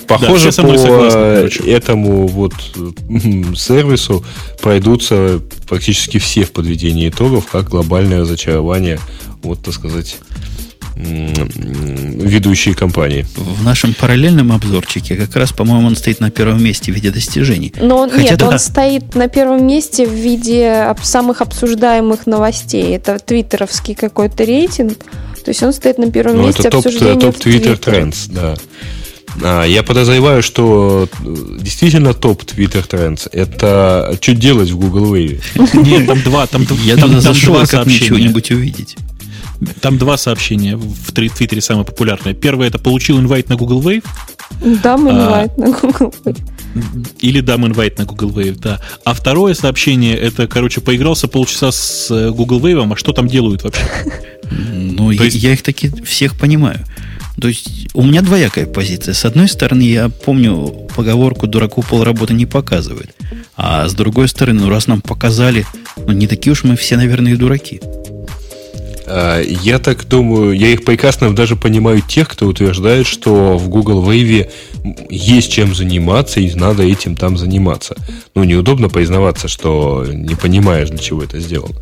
Похоже, 0.07 0.53
по 0.53 1.67
этому 1.67 2.27
вот 2.27 2.53
сервису 3.57 4.25
пройдутся 4.61 5.41
практически 5.69 6.19
все 6.19 6.45
в 6.45 6.53
подведении 6.53 7.09
итогов, 7.09 7.47
как 7.51 7.69
глобальное 7.69 8.21
разочарование, 8.21 9.01
вот, 9.43 9.63
так 9.65 9.75
сказать, 9.75 10.17
ведущие 10.99 12.75
компании. 12.75 13.27
В 13.37 13.63
нашем 13.65 13.95
параллельном 13.95 14.53
обзорчике 14.53 15.17
как 15.17 15.35
раз, 15.37 15.53
по-моему, 15.53 15.87
он 15.87 15.97
стоит 15.97 16.21
на 16.21 16.31
первом 16.31 16.63
месте 16.63 16.93
в 16.93 16.95
виде 16.95 17.11
достижений. 17.11 17.73
Но 17.81 18.09
Хотя 18.09 18.23
нет, 18.23 18.39
да. 18.39 18.49
он 18.49 18.59
стоит 18.59 19.15
на 19.15 19.29
первом 19.29 19.67
месте 19.67 20.07
в 20.07 20.13
виде 20.13 20.95
самых 21.03 21.41
обсуждаемых 21.41 22.27
новостей. 22.27 22.97
Это 22.97 23.19
твиттеровский 23.19 23.95
какой-то 23.95 24.45
рейтинг. 24.45 24.99
То 25.45 25.51
есть 25.51 25.63
он 25.63 25.73
стоит 25.73 25.99
на 25.99 26.11
первом 26.11 26.39
ну, 26.39 26.47
месте 26.47 26.69
это 26.69 26.83
топ, 26.83 26.85
топ 26.85 27.37
Twitter 27.37 27.79
Trends, 27.79 28.27
да. 28.29 28.55
А, 29.43 29.65
я 29.65 29.83
подозреваю, 29.83 30.43
что 30.43 31.09
э, 31.21 31.35
действительно 31.61 32.13
топ 32.13 32.43
Twitter 32.43 32.87
Trends 32.87 33.29
это 33.33 34.19
что 34.21 34.35
делать 34.35 34.71
в 34.71 34.79
Google 34.79 35.15
Wave. 35.15 35.41
Нет, 35.75 36.07
там 36.07 36.23
два, 36.23 36.47
там, 36.47 36.67
Я 36.85 36.97
там, 36.97 37.13
там 37.13 37.21
зашел, 37.21 37.55
два 37.55 37.63
как 37.63 37.71
сообщения. 37.71 38.07
чего-нибудь 38.07 38.51
увидеть. 38.51 38.97
Там 39.81 39.99
два 39.99 40.17
сообщения 40.17 40.77
в 40.77 41.13
Три- 41.13 41.29
Твиттере 41.29 41.61
самое 41.61 41.85
популярное. 41.85 42.33
Первое 42.35 42.69
это 42.69 42.79
получил 42.79 43.19
инвайт 43.19 43.49
на 43.49 43.57
Google 43.57 43.83
Wave 43.83 44.05
Дам 44.83 45.07
А. 45.09 45.11
инвайт 45.11 45.59
на 45.59 45.71
Google. 45.73 46.15
или 47.21 47.41
дам 47.41 47.67
инвайт 47.67 47.99
на 47.99 48.05
Google 48.05 48.31
Wave, 48.31 48.59
да. 48.61 48.81
А 49.05 49.15
второе 49.15 49.55
сообщение 49.55 50.15
это, 50.17 50.47
короче, 50.47 50.81
поигрался 50.81 51.27
полчаса 51.29 51.73
с 51.73 52.09
э, 52.11 52.31
Google 52.31 52.61
Wave, 52.61 52.93
а 52.93 52.97
что 52.97 53.13
там 53.13 53.27
делают 53.29 53.63
вообще? 53.65 53.83
Ну, 54.51 55.11
я, 55.11 55.25
есть- 55.25 55.37
я 55.37 55.53
их 55.53 55.63
таки 55.63 55.91
всех 56.05 56.39
понимаю. 56.39 56.85
То 57.41 57.49
есть 57.49 57.89
у 57.95 58.03
меня 58.03 58.23
двоякая 58.23 58.67
позиция. 58.67 59.13
С 59.15 59.25
одной 59.25 59.47
стороны, 59.49 59.83
я 59.83 60.09
помню 60.09 60.89
поговорку 60.97 61.47
«дураку 61.47 61.83
полработы 61.83 62.33
не 62.35 62.47
показывает». 62.47 63.15
А 63.57 63.87
с 63.89 63.93
другой 63.95 64.27
стороны, 64.29 64.61
ну 64.63 64.69
раз 64.71 64.87
нам 64.87 65.01
показали, 65.03 65.67
ну 65.99 66.13
не 66.13 66.27
такие 66.27 66.53
уж 66.53 66.65
мы 66.65 66.77
все, 66.77 66.97
наверное, 66.97 67.33
и 67.35 67.37
дураки. 67.37 67.81
А, 69.11 69.41
Я 69.41 69.79
так 69.79 70.07
думаю, 70.07 70.53
я 70.53 70.69
их 70.69 70.85
прекрасно 70.85 71.35
даже 71.35 71.57
понимаю 71.57 72.03
тех, 72.03 72.29
кто 72.29 72.47
утверждает, 72.47 73.07
что 73.07 73.57
в 73.57 73.69
Google 73.69 74.05
Wave 74.05 74.51
есть 75.11 75.53
чем 75.53 75.75
заниматься 75.75 76.41
и 76.41 76.55
надо 76.55 76.83
этим 76.83 77.17
там 77.17 77.37
заниматься. 77.37 77.97
Ну, 78.35 78.45
неудобно 78.45 78.89
признаваться, 78.89 79.49
что 79.49 80.07
не 80.09 80.35
понимаешь, 80.35 80.91
для 80.91 80.99
чего 80.99 81.23
это 81.23 81.41
сделано. 81.41 81.75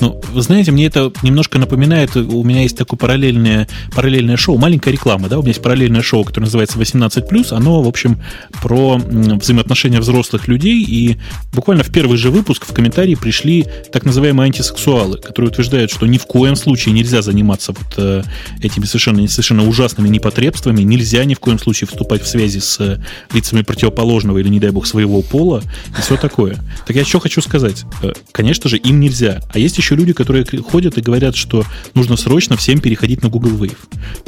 Ну, 0.00 0.20
вы 0.32 0.42
знаете, 0.42 0.72
мне 0.72 0.86
это 0.86 1.10
немножко 1.22 1.58
напоминает, 1.58 2.14
у 2.16 2.44
меня 2.44 2.62
есть 2.62 2.76
такое 2.76 2.98
параллельное, 2.98 3.66
параллельное 3.94 4.36
шоу, 4.36 4.58
маленькая 4.58 4.90
реклама, 4.90 5.28
да, 5.28 5.38
у 5.38 5.42
меня 5.42 5.50
есть 5.50 5.62
параллельное 5.62 6.02
шоу, 6.02 6.24
которое 6.24 6.44
называется 6.46 6.78
18+, 6.78 7.54
оно, 7.54 7.82
в 7.82 7.88
общем, 7.88 8.20
про 8.62 8.96
взаимоотношения 8.96 10.00
взрослых 10.00 10.48
людей, 10.48 10.82
и 10.82 11.16
буквально 11.52 11.82
в 11.82 11.90
первый 11.90 12.18
же 12.18 12.30
выпуск 12.30 12.66
в 12.66 12.74
комментарии 12.74 13.14
пришли 13.14 13.66
так 13.90 14.04
называемые 14.04 14.46
антисексуалы, 14.46 15.18
которые 15.18 15.50
утверждают, 15.50 15.90
что 15.90 16.06
ни 16.06 16.18
в 16.18 16.26
коем 16.26 16.56
случае 16.56 16.94
нельзя 16.94 17.22
заниматься 17.22 17.72
вот 17.72 17.94
э, 17.96 18.22
этими 18.62 18.84
совершенно, 18.84 19.26
совершенно 19.28 19.66
ужасными 19.66 20.08
непотребствами, 20.08 20.82
нельзя 20.82 21.24
ни 21.24 21.34
в 21.34 21.40
коем 21.40 21.58
случае 21.58 21.88
вступать 21.88 22.22
в 22.22 22.28
связи 22.28 22.60
с 22.60 22.78
э, 22.80 23.02
лицами 23.32 23.62
противоположного 23.62 24.38
или, 24.38 24.48
не 24.48 24.60
дай 24.60 24.70
бог, 24.70 24.86
своего 24.86 25.22
пола, 25.22 25.62
и 25.96 26.02
все 26.02 26.16
такое. 26.16 26.56
Так 26.86 26.96
я 26.96 27.04
что 27.04 27.18
хочу 27.18 27.40
сказать? 27.40 27.84
Э, 28.02 28.12
Конечно 28.32 28.68
же, 28.68 28.76
им 28.76 29.00
нельзя. 29.00 29.40
А 29.48 29.58
есть 29.58 29.78
еще 29.78 29.94
люди, 29.94 30.12
которые 30.12 30.44
ходят 30.62 30.98
и 30.98 31.00
говорят, 31.00 31.34
что 31.36 31.64
нужно 31.94 32.16
срочно 32.16 32.56
всем 32.56 32.80
переходить 32.80 33.22
на 33.22 33.28
Google 33.28 33.50
Wave. 33.52 33.76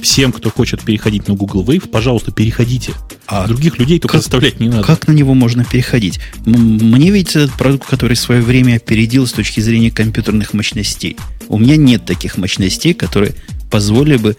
Всем, 0.01 0.33
кто 0.33 0.51
хочет 0.51 0.81
переходить 0.83 1.29
на 1.29 1.35
Google 1.35 1.65
Wave, 1.65 1.89
пожалуйста, 1.89 2.31
переходите. 2.33 2.93
А 3.27 3.47
Других 3.47 3.79
людей 3.79 3.99
только 3.99 4.13
как- 4.15 4.23
заставлять 4.23 4.61
не 4.61 4.69
надо. 4.69 4.85
Как 4.85 5.07
на 5.07 5.13
него 5.13 5.35
можно 5.35 5.65
переходить? 5.65 6.21
Мне 6.47 7.11
видится 7.11 7.41
этот 7.41 7.57
продукт, 7.57 7.87
который 7.87 8.15
в 8.15 8.21
свое 8.21 8.41
время 8.41 8.77
опередил 8.77 9.27
с 9.27 9.33
точки 9.33 9.61
зрения 9.61 9.91
компьютерных 9.91 10.55
мощностей. 10.55 11.17
У 11.49 11.59
меня 11.59 11.77
нет 11.77 12.05
таких 12.07 12.39
мощностей, 12.39 12.95
которые 12.95 13.35
позволили 13.71 14.17
бы 14.17 14.37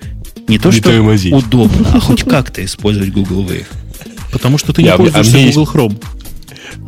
не 0.48 0.58
то, 0.58 0.70
Не 0.70 0.76
что 0.80 0.84
тормозить. 0.92 1.34
удобно, 1.34 1.88
а 1.94 2.00
хоть 2.00 2.24
как-то 2.28 2.64
использовать 2.66 3.12
Google 3.12 3.44
Wave. 3.46 3.68
Потому 4.32 4.58
что 4.58 4.74
ты 4.74 4.82
не 4.82 4.90
а 4.90 4.98
пользуешься 4.98 5.38
есть- 5.38 5.56
Google 5.58 5.72
Chrome. 5.72 6.04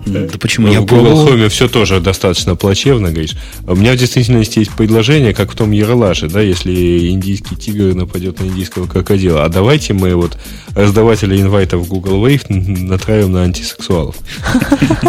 Да 0.06 0.28
почему? 0.40 0.68
Ну, 0.68 0.74
Я 0.74 0.82
в 0.82 0.86
Google 0.86 1.04
пробовал. 1.06 1.28
Chrome 1.28 1.50
все 1.50 1.68
тоже 1.68 2.00
достаточно 2.00 2.56
плачевно, 2.56 3.10
говоришь. 3.10 3.36
У 3.68 3.76
меня 3.76 3.94
в 3.94 3.98
действительности 3.98 4.60
есть 4.60 4.72
предложение, 4.72 5.34
как 5.34 5.52
в 5.52 5.56
том 5.56 5.72
Яралаше, 5.72 6.28
да, 6.28 6.42
если 6.42 7.10
индийский 7.10 7.56
тигр 7.56 7.94
нападет 7.96 8.40
на 8.40 8.46
индийского 8.46 8.88
крокодила. 8.88 9.44
А 9.46 9.50
давайте 9.50 9.94
мы 9.94 10.16
вот 10.16 10.38
раздавателя 10.76 11.40
инвайтов 11.40 11.82
в 11.82 11.88
Google 11.88 12.26
Wave 12.26 12.46
натравим 12.50 13.32
на 13.32 13.44
антисексуалов. 13.44 14.16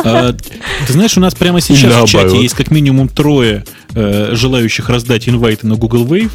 А, 0.04 0.32
Ты 0.86 0.92
знаешь, 0.92 1.16
у 1.16 1.20
нас 1.20 1.34
прямо 1.34 1.60
сейчас 1.60 2.04
в 2.04 2.06
чате 2.06 2.40
есть 2.40 2.54
как 2.54 2.70
минимум 2.70 3.08
трое 3.08 3.64
э, 3.94 4.34
желающих 4.34 4.88
раздать 4.88 5.28
инвайты 5.28 5.66
на 5.66 5.76
Google 5.76 6.06
Wave. 6.06 6.32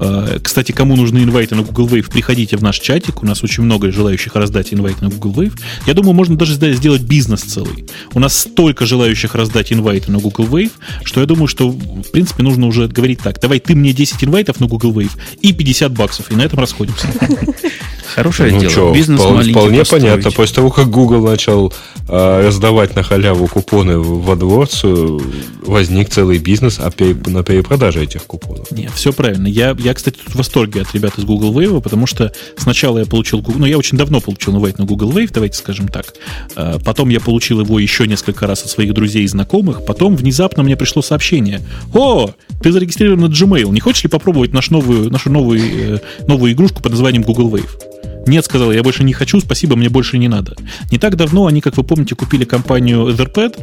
Э, 0.00 0.38
Кстати, 0.42 0.72
кому 0.72 0.96
нужны 0.96 1.18
инвайты 1.18 1.54
на 1.54 1.62
Google 1.62 1.86
Wave, 1.88 2.10
приходите 2.10 2.56
в 2.56 2.62
наш 2.62 2.78
чатик. 2.78 3.22
У 3.22 3.26
нас 3.26 3.42
очень 3.42 3.62
много 3.62 3.90
желающих 3.92 4.34
раздать 4.34 4.72
инвайты 4.72 5.04
на 5.04 5.10
Google 5.10 5.42
Wave. 5.42 5.58
Я 5.86 5.94
думаю, 5.94 6.14
можно 6.14 6.36
даже 6.36 6.54
сделать 6.54 7.02
бизнес 7.02 7.42
целый. 7.42 7.86
У 8.14 8.20
нас 8.20 8.36
столько 8.38 8.86
желающих 8.86 9.34
раздать 9.34 9.72
инвайты 9.72 10.10
на 10.10 10.18
Google 10.18 10.44
Wave, 10.44 10.72
что 11.04 11.20
я 11.20 11.26
думаю, 11.26 11.48
что, 11.48 11.70
в 11.70 12.10
принципе, 12.10 12.42
нужно 12.42 12.66
уже 12.66 12.88
говорить 12.88 13.20
так. 13.22 13.40
Давай 13.40 13.60
ты 13.60 13.74
мне 13.74 13.92
10 13.92 14.24
инвайтов 14.24 14.60
на 14.60 14.66
Google 14.66 14.92
Wave 14.92 15.12
и 15.40 15.52
50 15.52 15.92
баксов, 15.92 16.30
и 16.30 16.34
на 16.34 16.42
этом 16.42 16.58
расходимся. 16.58 17.08
Хорошее 18.14 18.52
ну 18.52 18.60
дело. 18.60 18.70
что, 18.70 18.92
Бизнес 18.92 19.20
вполне, 19.20 19.52
вполне 19.52 19.84
понятно. 19.84 20.30
После 20.30 20.54
того, 20.54 20.70
как 20.70 20.88
Google 20.88 21.22
начал 21.22 21.72
а, 22.08 22.46
раздавать 22.46 22.94
на 22.94 23.02
халяву 23.02 23.48
купоны 23.48 23.98
в 23.98 24.30
AdWords, 24.30 24.80
э, 24.84 25.66
возник 25.66 26.10
целый 26.10 26.38
бизнес 26.38 26.78
а 26.78 26.90
пере- 26.90 27.16
на 27.26 27.42
перепродаже 27.42 28.02
этих 28.04 28.24
купонов. 28.24 28.70
Нет, 28.70 28.92
все 28.94 29.12
правильно. 29.12 29.46
Я, 29.46 29.76
я, 29.78 29.94
кстати, 29.94 30.16
тут 30.24 30.34
в 30.34 30.36
восторге 30.36 30.82
от 30.82 30.94
ребят 30.94 31.18
из 31.18 31.24
Google 31.24 31.52
Wave, 31.58 31.80
потому 31.80 32.06
что 32.06 32.32
сначала 32.56 32.98
я 32.98 33.06
получил, 33.06 33.44
ну, 33.54 33.66
я 33.66 33.76
очень 33.76 33.98
давно 33.98 34.20
получил 34.20 34.54
инвайт 34.54 34.78
на 34.78 34.84
Google 34.84 35.10
Wave, 35.10 35.30
давайте 35.32 35.58
скажем 35.58 35.88
так. 35.88 36.14
А, 36.54 36.78
Потом 36.84 37.08
я 37.08 37.20
получил 37.20 37.60
его 37.60 37.78
еще 37.78 38.06
несколько 38.06 38.46
раз 38.46 38.62
от 38.62 38.70
своих 38.70 38.94
друзей 38.94 39.24
и 39.24 39.26
знакомых. 39.26 39.84
Потом 39.84 40.14
внезапно 40.16 40.62
мне 40.62 40.76
пришло 40.76 41.02
сообщение. 41.02 41.60
О, 41.92 42.30
ты 42.62 42.70
зарегистрирован 42.70 43.20
на 43.20 43.26
Gmail. 43.26 43.70
Не 43.72 43.80
хочешь 43.80 44.04
ли 44.04 44.08
попробовать 44.08 44.52
наш 44.52 44.70
новую, 44.70 45.10
нашу 45.10 45.30
новую, 45.30 45.96
э, 45.96 45.98
новую 46.28 46.52
игрушку 46.52 46.82
под 46.82 46.92
названием 46.92 47.22
Google 47.22 47.50
Wave? 47.54 47.95
Нет, 48.26 48.44
сказал, 48.44 48.72
я 48.72 48.82
больше 48.82 49.04
не 49.04 49.12
хочу, 49.12 49.40
спасибо, 49.40 49.76
мне 49.76 49.88
больше 49.88 50.18
не 50.18 50.26
надо. 50.26 50.56
Не 50.90 50.98
так 50.98 51.16
давно 51.16 51.46
они, 51.46 51.60
как 51.60 51.76
вы 51.76 51.84
помните, 51.84 52.16
купили 52.16 52.44
компанию 52.44 53.06
Etherpad, 53.06 53.56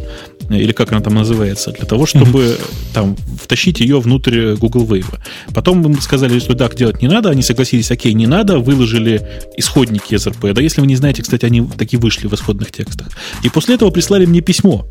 э, 0.50 0.56
или 0.58 0.72
как 0.72 0.92
она 0.94 1.02
там 1.02 1.16
называется, 1.16 1.72
для 1.72 1.86
того, 1.86 2.06
чтобы 2.06 2.58
там 2.94 3.18
втащить 3.42 3.82
ее 3.82 4.00
внутрь 4.00 4.56
Google 4.56 4.86
Wave. 4.86 5.20
Потом 5.54 5.82
им 5.86 6.00
сказали, 6.00 6.40
что 6.40 6.54
так 6.54 6.76
делать 6.76 7.02
не 7.02 7.10
надо, 7.10 7.30
они 7.30 7.42
согласились, 7.42 7.92
окей, 7.92 8.14
не 8.14 8.26
надо, 8.26 8.60
выложили 8.60 9.28
исходники 9.58 10.14
Etherpad. 10.14 10.62
Если 10.62 10.80
вы 10.80 10.88
не 10.88 10.96
знаете, 10.96 11.24
кстати, 11.24 11.46
они 11.46 11.68
таки 11.78 11.98
вышли 11.98 12.28
в 12.28 12.34
исходных 12.34 12.72
текстах. 12.72 13.10
И 13.44 13.50
после 13.50 13.76
этого 13.76 13.90
прислали 13.90 14.26
мне 14.26 14.40
письмо. 14.40 14.88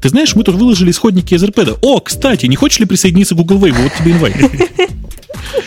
Ты 0.00 0.10
знаешь, 0.10 0.34
мы 0.34 0.44
тут 0.44 0.56
выложили 0.56 0.90
исходники 0.90 1.34
Etherpad. 1.34 1.78
О, 1.82 2.00
кстати, 2.00 2.46
не 2.46 2.56
хочешь 2.56 2.78
ли 2.78 2.86
присоединиться 2.86 3.34
к 3.34 3.38
Google 3.38 3.58
Wave? 3.58 3.82
Вот 3.82 3.92
тебе 3.98 4.12
инвайт. 4.12 4.36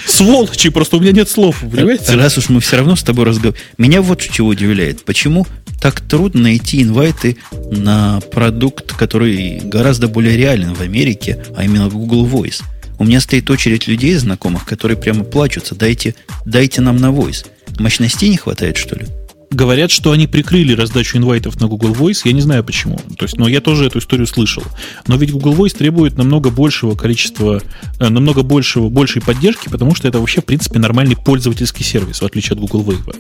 Сволочи, 0.08 0.70
просто 0.70 0.98
у 0.98 1.00
меня 1.00 1.12
нет 1.12 1.30
слов, 1.30 1.62
понимаете? 1.62 2.14
Раз 2.16 2.38
уж 2.38 2.50
мы 2.50 2.60
все 2.60 2.78
равно 2.78 2.96
с 2.96 3.04
тобой 3.04 3.26
разговариваем. 3.26 3.64
Меня 3.78 4.02
вот 4.02 4.22
чего 4.22 4.50
удивляет. 4.50 5.04
Почему 5.04 5.46
так 5.82 6.02
трудно 6.02 6.44
найти 6.44 6.82
инвайты 6.82 7.38
на 7.72 8.20
продукт, 8.32 8.94
который 8.94 9.60
гораздо 9.64 10.08
более 10.08 10.36
реален 10.36 10.74
в 10.74 10.82
Америке, 10.82 11.44
а 11.56 11.64
именно 11.64 11.90
Google 11.90 12.26
Voice? 12.26 12.62
У 12.98 13.06
меня 13.06 13.22
стоит 13.22 13.50
очередь 13.50 13.88
людей 13.88 14.14
знакомых, 14.16 14.66
которые 14.66 14.98
прямо 14.98 15.24
плачутся. 15.24 15.74
Дайте, 15.74 16.16
дайте 16.46 16.82
нам 16.82 16.98
на 16.98 17.08
Voice. 17.08 17.46
Мощностей 17.78 18.30
не 18.30 18.38
хватает, 18.38 18.76
что 18.78 18.96
ли? 18.96 19.06
Говорят, 19.52 19.90
что 19.90 20.12
они 20.12 20.28
прикрыли 20.28 20.74
раздачу 20.74 21.18
инвайтов 21.18 21.60
на 21.60 21.68
Google 21.68 21.94
Voice. 21.94 22.22
Я 22.26 22.34
не 22.34 22.42
знаю 22.42 22.64
почему. 22.64 23.00
То 23.18 23.26
есть, 23.26 23.38
но 23.38 23.48
я 23.48 23.62
тоже 23.62 23.86
эту 23.86 24.00
историю 24.00 24.28
слышал. 24.28 24.64
Но 25.08 25.16
ведь 25.18 25.32
Google 25.32 25.56
Voice 25.56 25.76
требует 25.76 26.18
намного 26.18 26.52
большего 26.52 26.96
количества, 26.96 27.62
э, 28.00 28.10
намного 28.10 28.44
большего, 28.44 28.90
большей 28.90 29.22
поддержки, 29.24 29.68
потому 29.70 29.96
что 29.96 30.08
это 30.08 30.20
вообще, 30.20 30.42
в 30.42 30.46
принципе, 30.46 30.78
нормальный 30.78 31.16
пользовательский 31.16 31.84
сервис, 31.84 32.22
в 32.22 32.26
отличие 32.26 32.54
от 32.54 32.60
Google 32.60 32.84
Wave. 32.84 33.16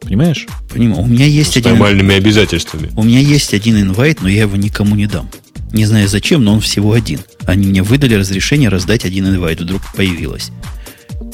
Понимаешь? 0.00 0.46
Понимаю. 0.68 1.02
У 1.02 1.06
меня 1.06 1.26
есть 1.26 1.52
С 1.52 1.56
один... 1.56 1.72
нормальными 1.72 2.16
обязательствами. 2.16 2.90
У 2.96 3.04
меня 3.04 3.20
есть 3.20 3.54
один 3.54 3.80
инвайт, 3.80 4.22
но 4.22 4.28
я 4.28 4.42
его 4.42 4.56
никому 4.56 4.96
не 4.96 5.06
дам. 5.06 5.30
Не 5.72 5.86
знаю 5.86 6.08
зачем, 6.08 6.44
но 6.44 6.54
он 6.54 6.60
всего 6.60 6.92
один. 6.92 7.20
Они 7.46 7.66
мне 7.66 7.82
выдали 7.82 8.14
разрешение 8.14 8.68
раздать 8.68 9.04
один 9.04 9.28
инвайт. 9.28 9.60
Вдруг 9.60 9.80
появилось. 9.94 10.50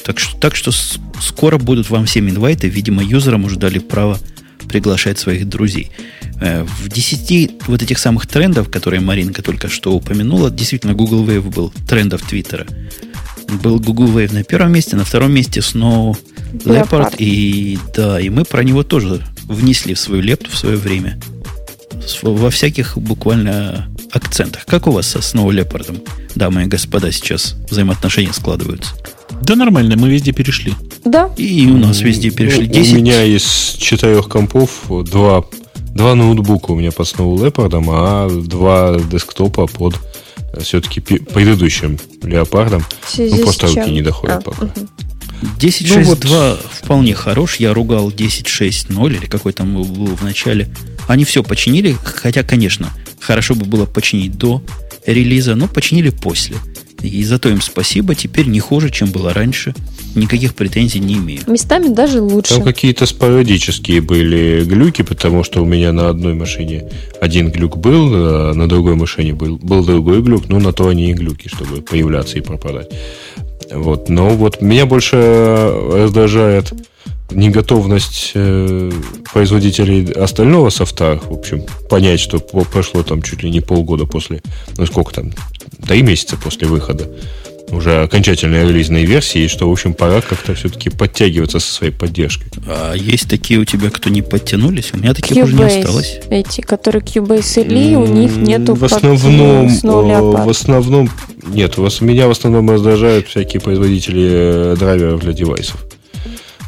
Так 0.05 0.19
что, 0.19 0.37
так 0.39 0.57
что 0.57 0.71
скоро 1.21 1.59
будут 1.59 1.91
вам 1.91 2.07
всем 2.07 2.29
инвайты. 2.29 2.69
Видимо, 2.69 3.03
юзерам 3.03 3.45
уже 3.45 3.57
дали 3.57 3.79
право 3.79 4.19
приглашать 4.69 5.19
своих 5.19 5.49
друзей. 5.49 5.91
Э, 6.41 6.65
В 6.65 6.89
10 6.89 7.67
вот 7.67 7.83
этих 7.83 7.99
самых 7.99 8.27
трендов, 8.27 8.71
которые 8.71 9.01
Маринка 9.01 9.43
только 9.43 9.69
что 9.69 9.93
упомянула, 9.95 10.51
действительно, 10.51 10.95
Google 10.95 11.25
Wave 11.27 11.51
был 11.51 11.73
трендов 11.89 12.23
Твиттера. 12.23 12.67
Был 13.63 13.81
Google 13.81 14.09
Wave 14.09 14.33
на 14.35 14.45
первом 14.45 14.73
месте, 14.73 14.97
на 14.97 15.05
втором 15.05 15.33
месте 15.33 15.61
Snow 15.61 16.17
Leopard. 16.53 16.89
Leopard. 16.91 17.15
И 17.19 17.79
да, 17.97 18.21
и 18.21 18.29
мы 18.29 18.45
про 18.45 18.63
него 18.63 18.83
тоже 18.83 19.23
внесли 19.45 19.95
в 19.95 20.01
свою 20.01 20.23
лепту 20.23 20.51
в 20.51 20.57
свое 20.57 20.77
время. 20.77 21.19
Во 22.23 22.51
всяких 22.51 22.97
буквально 22.99 23.89
акцентах. 24.13 24.65
Как 24.67 24.87
у 24.87 24.91
вас 24.93 25.07
со 25.07 25.19
Snow 25.19 25.49
Leopard, 25.49 26.07
дамы 26.35 26.65
и 26.65 26.67
господа, 26.67 27.11
сейчас 27.11 27.57
взаимоотношения 27.71 28.33
складываются? 28.33 28.95
Да 29.43 29.57
нормально, 29.57 29.97
мы 29.97 30.11
везде 30.11 30.33
перешли. 30.33 30.75
Да, 31.05 31.31
И 31.37 31.67
у 31.67 31.77
нас 31.77 32.01
везде 32.01 32.31
перешли. 32.31 32.67
Ну, 32.67 32.73
10 32.73 32.93
У 32.93 32.97
меня 32.97 33.25
из 33.25 33.77
четырех 33.79 34.29
компов 34.29 34.71
два, 34.89 35.45
два 35.95 36.15
ноутбука 36.15 36.73
у 36.73 36.75
меня 36.77 36.93
под 36.93 37.07
Snow 37.07 37.35
Leopard, 37.37 37.85
а 37.89 38.29
два 38.43 38.99
десктопа 39.11 39.67
под 39.67 39.99
все-таки 40.61 41.01
предыдущим 41.01 41.99
леопардом. 42.23 42.85
Ну, 43.17 43.39
просто 43.43 43.69
руки 43.69 43.91
не 43.91 44.03
доходят 44.03 44.39
А, 44.39 44.41
пока. 44.41 44.65
мгм. 44.67 44.89
10.6.2 45.59 45.99
ну, 45.99 46.03
вот... 46.05 46.61
вполне 46.73 47.15
хорош. 47.15 47.57
Я 47.57 47.73
ругал 47.73 48.11
10.6.0 48.11 49.17
или 49.17 49.27
какой 49.27 49.53
там 49.53 49.75
был 49.75 50.07
в 50.17 50.23
начале. 50.25 50.69
Они 51.07 51.25
все 51.25 51.43
починили, 51.43 51.97
хотя, 52.03 52.43
конечно, 52.43 52.91
хорошо 53.21 53.55
бы 53.55 53.65
было 53.65 53.87
починить 53.87 54.37
до 54.37 54.63
релиза, 55.07 55.55
но 55.55 55.69
починили 55.69 56.11
после. 56.11 56.57
И 57.03 57.23
за 57.25 57.39
то 57.39 57.49
им 57.49 57.61
спасибо. 57.61 58.15
Теперь 58.15 58.47
не 58.47 58.61
хуже, 58.61 58.91
чем 58.91 59.11
было 59.11 59.33
раньше. 59.33 59.75
Никаких 60.15 60.55
претензий 60.55 60.99
не 60.99 61.15
имею. 61.15 61.41
Местами 61.47 61.89
даже 61.89 62.21
лучше. 62.21 62.55
Там 62.55 62.65
какие-то 62.65 63.07
спорадические 63.07 64.01
были 64.01 64.65
глюки, 64.65 65.03
потому 65.03 65.45
что 65.45 65.63
у 65.63 65.65
меня 65.65 65.93
на 65.93 66.09
одной 66.09 66.35
машине 66.35 66.91
один 67.21 67.51
глюк 67.51 67.77
был, 67.77 68.11
а 68.13 68.55
на 68.55 68.69
другой 68.69 68.97
машине 68.97 69.33
был, 69.33 69.57
был 69.57 69.85
другой 69.85 70.23
глюк, 70.23 70.49
но 70.49 70.59
на 70.59 70.73
то 70.73 70.89
они 70.89 71.11
и 71.11 71.15
глюки, 71.15 71.49
чтобы 71.49 71.83
появляться 71.83 72.39
и 72.39 72.41
пропадать. 72.41 72.91
Вот. 73.71 74.09
Но 74.09 74.31
вот 74.31 74.61
меня 74.61 74.87
больше 74.87 75.17
раздражает 75.93 76.73
неготовность 77.31 78.33
э, 78.35 78.91
производителей 79.33 80.11
остального 80.13 80.71
софта, 80.71 81.21
в 81.23 81.33
общем, 81.33 81.63
понять, 81.89 82.21
что 82.21 82.39
прошло 82.39 83.03
там 83.03 83.23
чуть 83.23 83.43
ли 83.43 83.51
не 83.51 83.61
полгода 83.61 84.07
после, 84.07 84.41
ну 84.77 84.87
сколько 84.87 85.13
там, 85.13 85.33
три 85.87 86.03
месяца 86.03 86.37
после 86.37 86.67
выхода 86.67 87.09
уже 87.71 88.03
окончательной 88.03 88.67
релизной 88.67 89.05
версии, 89.05 89.43
и 89.43 89.49
что, 89.49 89.69
в 89.69 89.73
общем, 89.73 89.95
пора 89.95 90.21
как-то 90.21 90.55
все-таки 90.55 90.91
подтягиваться 90.91 91.61
со 91.61 91.73
своей 91.73 91.93
поддержкой. 91.93 92.51
А 92.67 92.95
есть 92.95 93.29
такие 93.29 93.61
у 93.61 93.65
тебя, 93.65 93.91
кто 93.91 94.09
не 94.11 94.23
подтянулись? 94.23 94.91
У 94.93 94.99
меня 94.99 95.15
таких 95.15 95.37
Cubase, 95.37 95.43
уже 95.45 95.55
не 95.55 95.65
осталось. 95.65 96.21
Эти, 96.31 96.61
которые 96.61 97.03
Cubase 97.03 97.65
или 97.65 97.95
у 97.95 98.07
них 98.07 98.37
нету 98.37 98.75
в 98.75 98.85
основном, 98.85 99.69
в 99.69 100.49
основном 100.49 101.11
нет, 101.47 101.79
у 101.79 101.83
вас, 101.83 102.01
меня 102.01 102.29
в 102.29 102.31
основном 102.31 102.71
раздражают 102.71 103.29
всякие 103.29 103.61
производители 103.61 104.29
э, 104.31 104.77
драйверов 104.79 105.21
для 105.21 105.33
девайсов. 105.33 105.83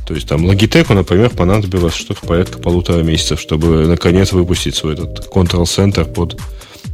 То 0.07 0.15
есть 0.15 0.27
там 0.27 0.45
Logitech, 0.45 0.93
например, 0.93 1.31
понадобилось 1.31 1.95
что-то 1.95 2.27
порядка 2.27 2.59
полутора 2.59 3.03
месяцев, 3.03 3.41
чтобы 3.41 3.87
наконец 3.87 4.33
выпустить 4.33 4.75
свой 4.75 4.95
этот 4.95 5.29
Control 5.33 5.65
Center 5.65 6.05
под 6.05 6.41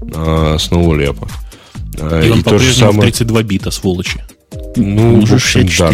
э, 0.03 0.57
Snow 0.57 0.89
Leopard. 0.91 1.31
А, 2.01 2.23
и, 2.23 2.29
и 2.29 2.31
он 2.31 2.43
по-прежнему 2.43 2.93
самое... 2.93 3.13
32 3.13 3.43
бита, 3.43 3.71
сволочи. 3.71 4.23
Ну, 4.77 5.19
Уже 5.19 5.35
в 5.35 5.37
общем, 5.37 5.69
да. 5.79 5.93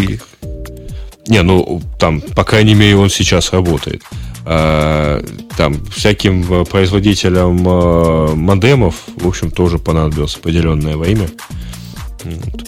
Не, 1.28 1.42
ну, 1.42 1.80
там, 1.98 2.20
по 2.20 2.44
крайней 2.44 2.74
мере, 2.74 2.96
он 2.96 3.10
сейчас 3.10 3.52
работает. 3.52 4.02
А, 4.44 5.24
там, 5.56 5.84
всяким 5.86 6.64
производителям 6.66 7.62
а, 7.66 8.34
модемов, 8.34 8.96
в 9.16 9.28
общем, 9.28 9.50
тоже 9.50 9.78
понадобилось 9.78 10.36
определенное 10.36 10.96
время. 10.96 11.28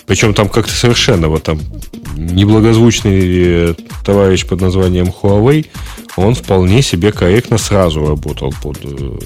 Причем 0.07 0.35
там 0.35 0.49
как-то 0.49 0.73
совершенно 0.73 1.29
вот 1.29 1.45
там 1.45 1.61
неблагозвучный 2.17 3.71
э, 3.71 3.75
товарищ 4.05 4.47
под 4.47 4.61
названием 4.61 5.07
Huawei, 5.07 5.67
он 6.17 6.35
вполне 6.35 6.83
себе 6.83 7.13
корректно 7.13 7.59
сразу 7.59 8.07
работал 8.07 8.53
под 8.63 8.79
э, 8.83 9.19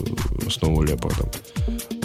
основу 0.46 0.82
леопардом. 0.82 1.28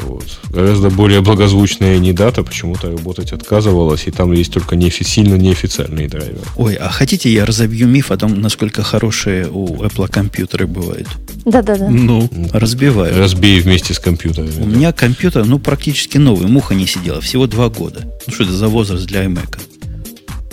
Вот. 0.04 0.26
Гораздо 0.50 0.90
более 0.90 1.22
благозвучная 1.22 1.98
Недата 1.98 2.44
почему-то 2.44 2.92
работать 2.92 3.32
отказывалась, 3.32 4.08
и 4.08 4.12
там 4.12 4.34
есть 4.34 4.54
только 4.54 4.76
не, 4.76 4.92
сильно 4.92 5.36
неофициальные 5.36 6.10
драйверы. 6.10 6.42
Ой, 6.58 6.76
а 6.76 6.90
хотите, 6.90 7.32
я 7.32 7.46
разобью 7.46 7.88
миф 7.88 8.12
о 8.12 8.18
том, 8.18 8.42
насколько 8.42 8.84
хорошие 8.84 9.48
у 9.50 9.84
Apple 9.84 10.10
компьютеры 10.10 10.68
бывают? 10.68 11.08
Да-да-да. 11.46 11.90
Ну, 11.90 12.30
разбиваю. 12.52 13.18
Разбей 13.18 13.60
вместе 13.62 13.94
с 13.94 14.00
компьютерами. 14.00 14.62
У 14.62 14.66
да. 14.66 14.76
меня 14.76 14.92
компьютер, 14.92 15.46
ну, 15.46 15.60
практически 15.60 16.18
новый, 16.18 16.48
муха 16.48 16.76
не 16.76 16.88
сидела, 16.88 17.22
всего 17.22 17.48
два 17.48 17.70
года. 17.70 18.02
Ну, 18.28 18.34
что 18.34 18.44
это 18.44 18.54
за 18.54 18.68
возраст 18.68 19.06
для 19.06 19.24
iMac? 19.24 19.60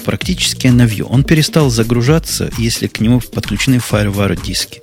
Практически 0.05 0.69
новье. 0.69 1.05
Он 1.05 1.25
перестал 1.25 1.71
загружаться, 1.71 2.51
если 2.59 2.87
к 2.87 3.01
нему 3.01 3.21
подключены 3.21 3.77
FireWire 3.77 4.41
диски. 4.43 4.81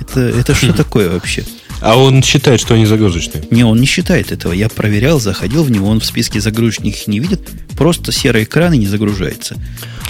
Это, 0.00 0.20
это 0.20 0.54
что 0.54 0.72
такое 0.72 1.10
вообще? 1.10 1.44
А 1.80 1.98
он 1.98 2.22
считает, 2.22 2.60
что 2.60 2.74
они 2.74 2.86
загрузочные? 2.86 3.44
Не, 3.50 3.64
он 3.64 3.78
не 3.78 3.86
считает 3.86 4.32
этого. 4.32 4.52
Я 4.52 4.68
проверял, 4.68 5.20
заходил 5.20 5.62
в 5.62 5.70
него, 5.70 5.88
он 5.88 6.00
в 6.00 6.06
списке 6.06 6.40
загрузочных 6.40 7.06
не 7.06 7.20
видит. 7.20 7.40
Просто 7.76 8.12
серый 8.12 8.44
экран 8.44 8.72
и 8.72 8.78
не 8.78 8.86
загружается. 8.86 9.56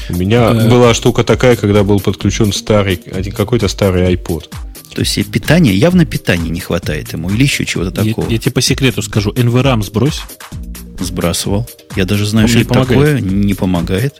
У 0.08 0.14
меня 0.14 0.50
э... 0.52 0.70
была 0.70 0.94
штука 0.94 1.24
такая, 1.24 1.56
когда 1.56 1.82
был 1.82 2.00
подключен 2.00 2.52
старый, 2.52 3.00
один 3.12 3.32
какой-то 3.32 3.68
старый 3.68 4.14
iPod. 4.14 4.44
То 4.94 5.00
есть 5.00 5.30
питания, 5.30 5.74
явно 5.74 6.06
питания 6.06 6.48
не 6.48 6.60
хватает 6.60 7.12
ему, 7.12 7.28
или 7.28 7.42
еще 7.42 7.66
чего-то 7.66 7.90
такого. 7.90 8.26
Я, 8.26 8.32
я 8.32 8.38
тебе 8.38 8.52
по 8.52 8.62
секрету 8.62 9.02
скажу, 9.02 9.30
NVRAM 9.32 9.82
сбрось. 9.82 10.22
Сбрасывал. 11.00 11.68
Я 11.94 12.04
даже 12.04 12.26
знаю, 12.26 12.46
Он 12.46 12.50
что 12.50 12.60
это 12.60 12.68
помогает. 12.68 13.16
такое, 13.18 13.20
не 13.20 13.54
помогает. 13.54 14.14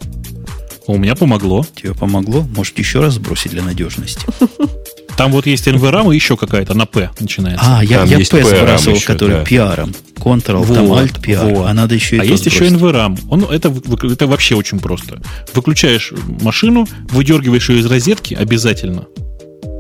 У 0.86 0.98
меня 0.98 1.15
помогло. 1.16 1.66
Тебе 1.74 1.94
помогло? 1.94 2.43
Может, 2.55 2.78
еще 2.78 3.01
раз 3.01 3.15
сбросить 3.15 3.53
для 3.53 3.62
надежности? 3.62 4.24
Там 5.16 5.32
вот 5.32 5.47
есть 5.47 5.66
NVRAM 5.66 6.12
и 6.12 6.15
еще 6.15 6.36
какая-то 6.36 6.74
на 6.74 6.85
P 6.85 7.11
начинается. 7.19 7.65
А, 7.66 7.82
я, 7.82 8.05
я 8.05 8.19
P 8.19 8.24
сбрасывал, 8.24 8.97
еще, 8.97 9.07
который 9.07 9.36
да. 9.36 9.43
PR. 9.44 9.97
Ctrl, 10.16 10.57
вот, 10.62 10.74
там 10.74 10.86
Alt, 10.93 11.20
PR. 11.23 11.55
Вот. 11.55 11.66
А 11.69 11.73
надо 11.73 11.94
еще 11.94 12.16
и 12.16 12.19
А 12.19 12.24
есть 12.24 12.43
сбросить. 12.44 12.61
еще 12.61 12.74
NVRAM. 12.77 13.19
Он, 13.31 13.44
это, 13.44 13.73
это 14.03 14.27
вообще 14.27 14.57
очень 14.57 14.78
просто. 14.78 15.23
Выключаешь 15.55 16.12
машину, 16.43 16.86
выдергиваешь 17.11 17.69
ее 17.70 17.81
из 17.81 17.86
розетки 17.86 18.35
обязательно. 18.35 19.07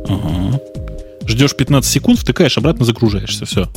Ага. 0.08 0.58
Ждешь 1.26 1.54
15 1.54 1.90
секунд, 1.90 2.18
втыкаешь, 2.20 2.56
обратно 2.56 2.84
загружаешься. 2.84 3.44
Все. 3.44 3.68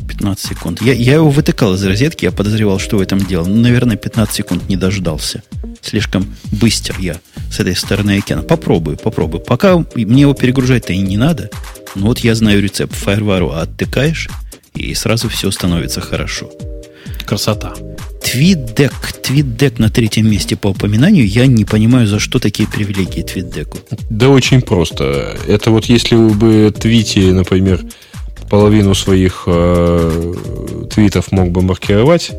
15 0.00 0.46
секунд. 0.46 0.82
Я, 0.82 0.92
я 0.92 1.14
его 1.14 1.30
вытыкал 1.30 1.74
из 1.74 1.84
розетки, 1.84 2.24
я 2.24 2.32
подозревал, 2.32 2.78
что 2.78 2.98
в 2.98 3.00
этом 3.00 3.18
дело. 3.18 3.46
Ну, 3.46 3.56
наверное, 3.56 3.96
15 3.96 4.34
секунд 4.34 4.68
не 4.68 4.76
дождался. 4.76 5.42
Слишком 5.82 6.26
быстр 6.52 6.96
я 6.98 7.20
с 7.50 7.60
этой 7.60 7.74
стороны 7.74 8.18
океана. 8.18 8.42
Попробую, 8.42 8.96
попробую. 8.96 9.40
Пока 9.40 9.84
мне 9.94 10.22
его 10.22 10.34
перегружать-то 10.34 10.92
и 10.92 10.98
не 10.98 11.16
надо. 11.16 11.50
Но 11.94 12.06
вот 12.06 12.20
я 12.20 12.34
знаю 12.34 12.62
рецепт 12.62 12.94
фаервару. 12.94 13.50
Оттыкаешь, 13.50 14.28
и 14.74 14.94
сразу 14.94 15.28
все 15.28 15.50
становится 15.50 16.00
хорошо. 16.00 16.50
Красота. 17.26 17.74
Твитдек. 18.22 18.92
Твитдек 19.22 19.78
на 19.78 19.90
третьем 19.90 20.30
месте 20.30 20.56
по 20.56 20.68
упоминанию. 20.68 21.26
Я 21.26 21.46
не 21.46 21.64
понимаю, 21.64 22.06
за 22.06 22.18
что 22.18 22.38
такие 22.38 22.68
привилегии 22.68 23.22
Твитдеку. 23.22 23.78
Да 24.08 24.28
очень 24.28 24.62
просто. 24.62 25.36
Это 25.48 25.70
вот 25.70 25.86
если 25.86 26.14
бы 26.14 26.72
Твити, 26.78 27.32
например, 27.32 27.80
половину 28.50 28.94
своих 28.94 29.44
э, 29.46 30.34
твитов 30.90 31.32
мог 31.32 31.50
бы 31.50 31.62
маркировать 31.62 32.32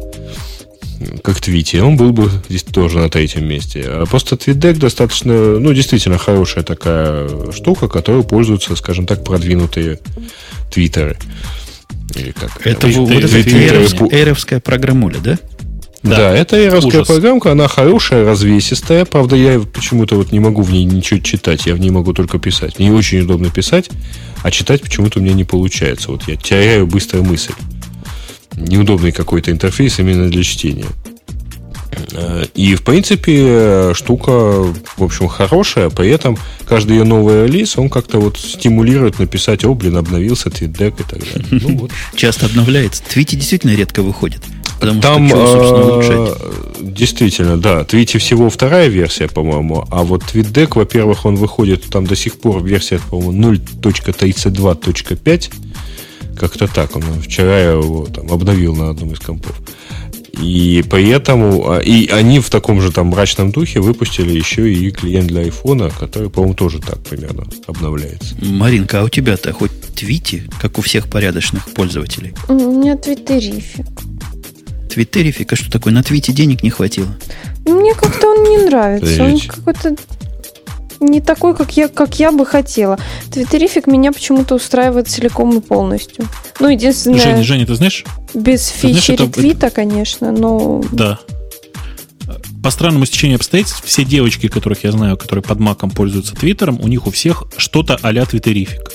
как 1.23 1.39
твити, 1.39 1.77
он 1.77 1.97
был 1.97 2.11
бы 2.11 2.29
здесь 2.47 2.63
тоже 2.63 2.99
на 2.99 3.09
третьем 3.09 3.47
месте. 3.47 3.83
А 3.87 4.05
просто 4.05 4.37
твитдек 4.37 4.77
достаточно, 4.77 5.33
ну, 5.59 5.73
действительно 5.73 6.17
хорошая 6.17 6.63
такая 6.63 7.51
штука, 7.51 7.87
которой 7.87 8.23
пользуются, 8.23 8.75
скажем 8.75 9.07
так, 9.07 9.23
продвинутые 9.23 9.99
твиттеры. 10.71 11.17
Или 12.15 12.31
как? 12.31 12.65
Это 12.65 12.87
вот 12.87 13.09
эта 13.09 13.41
эровская 14.11 14.59
программуля, 14.59 15.17
да? 15.19 15.39
Да, 16.03 16.17
да 16.17 16.35
это 16.35 16.63
эровская 16.65 17.03
программка, 17.03 17.51
она 17.51 17.67
хорошая, 17.67 18.25
развесистая. 18.25 19.05
Правда, 19.05 19.35
я 19.35 19.59
почему-то 19.59 20.15
вот 20.15 20.31
не 20.31 20.39
могу 20.39 20.63
в 20.63 20.71
ней 20.71 20.83
ничего 20.83 21.19
читать, 21.19 21.67
я 21.67 21.75
в 21.75 21.79
ней 21.79 21.91
могу 21.91 22.13
только 22.13 22.39
писать. 22.39 22.79
Мне 22.79 22.91
очень 22.91 23.19
удобно 23.19 23.51
писать, 23.51 23.89
а 24.41 24.49
читать 24.49 24.81
почему-то 24.81 25.19
у 25.19 25.21
меня 25.21 25.33
не 25.33 25.43
получается. 25.43 26.11
Вот 26.11 26.23
я 26.27 26.35
теряю 26.35 26.87
быструю 26.87 27.23
мысль. 27.23 27.53
Неудобный 28.55 29.11
какой-то 29.11 29.51
интерфейс 29.51 29.99
именно 29.99 30.29
для 30.29 30.43
чтения. 30.43 30.87
Э, 32.13 32.45
и, 32.55 32.75
в 32.75 32.83
принципе, 32.83 33.93
штука, 33.93 34.31
в 34.31 35.03
общем, 35.03 35.27
хорошая, 35.27 35.89
при 35.89 36.09
этом 36.09 36.37
каждый 36.65 36.97
ее 36.97 37.03
новый 37.03 37.45
релиз, 37.45 37.77
он 37.77 37.89
как-то 37.89 38.19
вот 38.19 38.37
стимулирует 38.37 39.19
написать, 39.19 39.63
о, 39.65 39.73
блин, 39.73 39.97
обновился 39.97 40.49
твитдек 40.49 40.99
и 40.99 41.03
так 41.03 41.19
далее. 41.19 41.45
Ну, 41.61 41.77
вот. 41.77 41.91
Часто 42.15 42.47
обновляется. 42.47 43.03
Твити 43.03 43.35
действительно 43.35 43.75
редко 43.75 44.01
выходит. 44.01 44.41
Потому 44.81 45.01
Там, 45.01 45.27
что 45.27 45.37
чего, 45.37 45.47
собственно, 45.47 46.35
Действительно, 46.81 47.57
да. 47.57 47.83
Твити 47.83 48.17
всего 48.17 48.49
вторая 48.49 48.87
версия, 48.87 49.27
по-моему. 49.27 49.85
А 49.91 50.03
вот 50.03 50.23
TweetDeck, 50.23 50.71
во-первых, 50.75 51.25
он 51.25 51.35
выходит, 51.35 51.83
там 51.83 52.07
до 52.07 52.15
сих 52.15 52.39
пор 52.39 52.63
версия, 52.63 52.99
по-моему, 53.09 53.53
0.32.5. 53.53 55.51
Как-то 56.35 56.67
так. 56.67 56.95
Он 56.95 57.03
вчера 57.21 57.59
я 57.59 57.71
его 57.73 58.07
там 58.07 58.31
обновил 58.31 58.75
на 58.75 58.89
одном 58.89 59.13
из 59.13 59.19
компов. 59.19 59.55
И 60.41 60.83
поэтому, 60.89 61.79
и 61.79 62.07
они 62.07 62.39
в 62.39 62.49
таком 62.49 62.81
же 62.81 62.91
там 62.91 63.07
мрачном 63.07 63.51
духе 63.51 63.79
выпустили 63.79 64.31
еще 64.31 64.73
и 64.73 64.89
клиент 64.89 65.27
для 65.27 65.41
айфона, 65.41 65.91
который, 65.91 66.29
по-моему, 66.31 66.55
тоже 66.55 66.79
так 66.79 66.99
примерно 67.03 67.43
обновляется. 67.67 68.35
Маринка, 68.41 69.01
а 69.01 69.03
у 69.03 69.09
тебя-то 69.09 69.53
хоть 69.53 69.71
твити, 69.93 70.49
как 70.59 70.79
у 70.79 70.81
всех 70.81 71.07
порядочных 71.09 71.69
пользователей? 71.73 72.33
У 72.47 72.53
меня 72.53 72.97
твиттерифик. 72.97 73.85
Твиттерифик, 74.91 75.53
а 75.53 75.55
что 75.55 75.71
такое? 75.71 75.93
На 75.93 76.03
твите 76.03 76.33
денег 76.33 76.63
не 76.63 76.69
хватило? 76.69 77.17
Мне 77.65 77.93
как-то 77.93 78.27
он 78.27 78.43
не 78.43 78.57
нравится. 78.57 79.23
Он 79.23 79.39
какой-то 79.39 79.95
не 80.99 81.21
такой, 81.21 81.55
как 81.55 81.75
я, 81.77 81.87
как 81.87 82.19
я 82.19 82.31
бы 82.31 82.45
хотела. 82.45 82.99
Твиттерифик 83.31 83.87
меня 83.87 84.11
почему-то 84.11 84.55
устраивает 84.55 85.07
целиком 85.07 85.57
и 85.57 85.61
полностью. 85.61 86.27
Ну, 86.59 86.69
единственное... 86.69 87.19
Женя, 87.19 87.43
Женя, 87.43 87.65
ты 87.65 87.75
знаешь? 87.75 88.03
Без 88.33 88.67
фичи 88.67 89.15
знаешь, 89.15 89.35
ретвита, 89.35 89.67
это... 89.67 89.75
конечно, 89.75 90.31
но... 90.31 90.83
Да. 90.91 91.19
по 92.61 92.69
странному 92.69 93.05
стечению 93.05 93.37
обстоятельств, 93.37 93.83
все 93.83 94.05
девочки, 94.05 94.47
которых 94.47 94.83
я 94.83 94.91
знаю, 94.91 95.17
которые 95.17 95.43
под 95.43 95.59
маком 95.59 95.89
пользуются 95.89 96.35
Твиттером, 96.35 96.79
у 96.81 96.87
них 96.87 97.07
у 97.07 97.11
всех 97.11 97.45
что-то 97.57 97.97
а-ля 98.01 98.25
твиттерифик. 98.25 98.91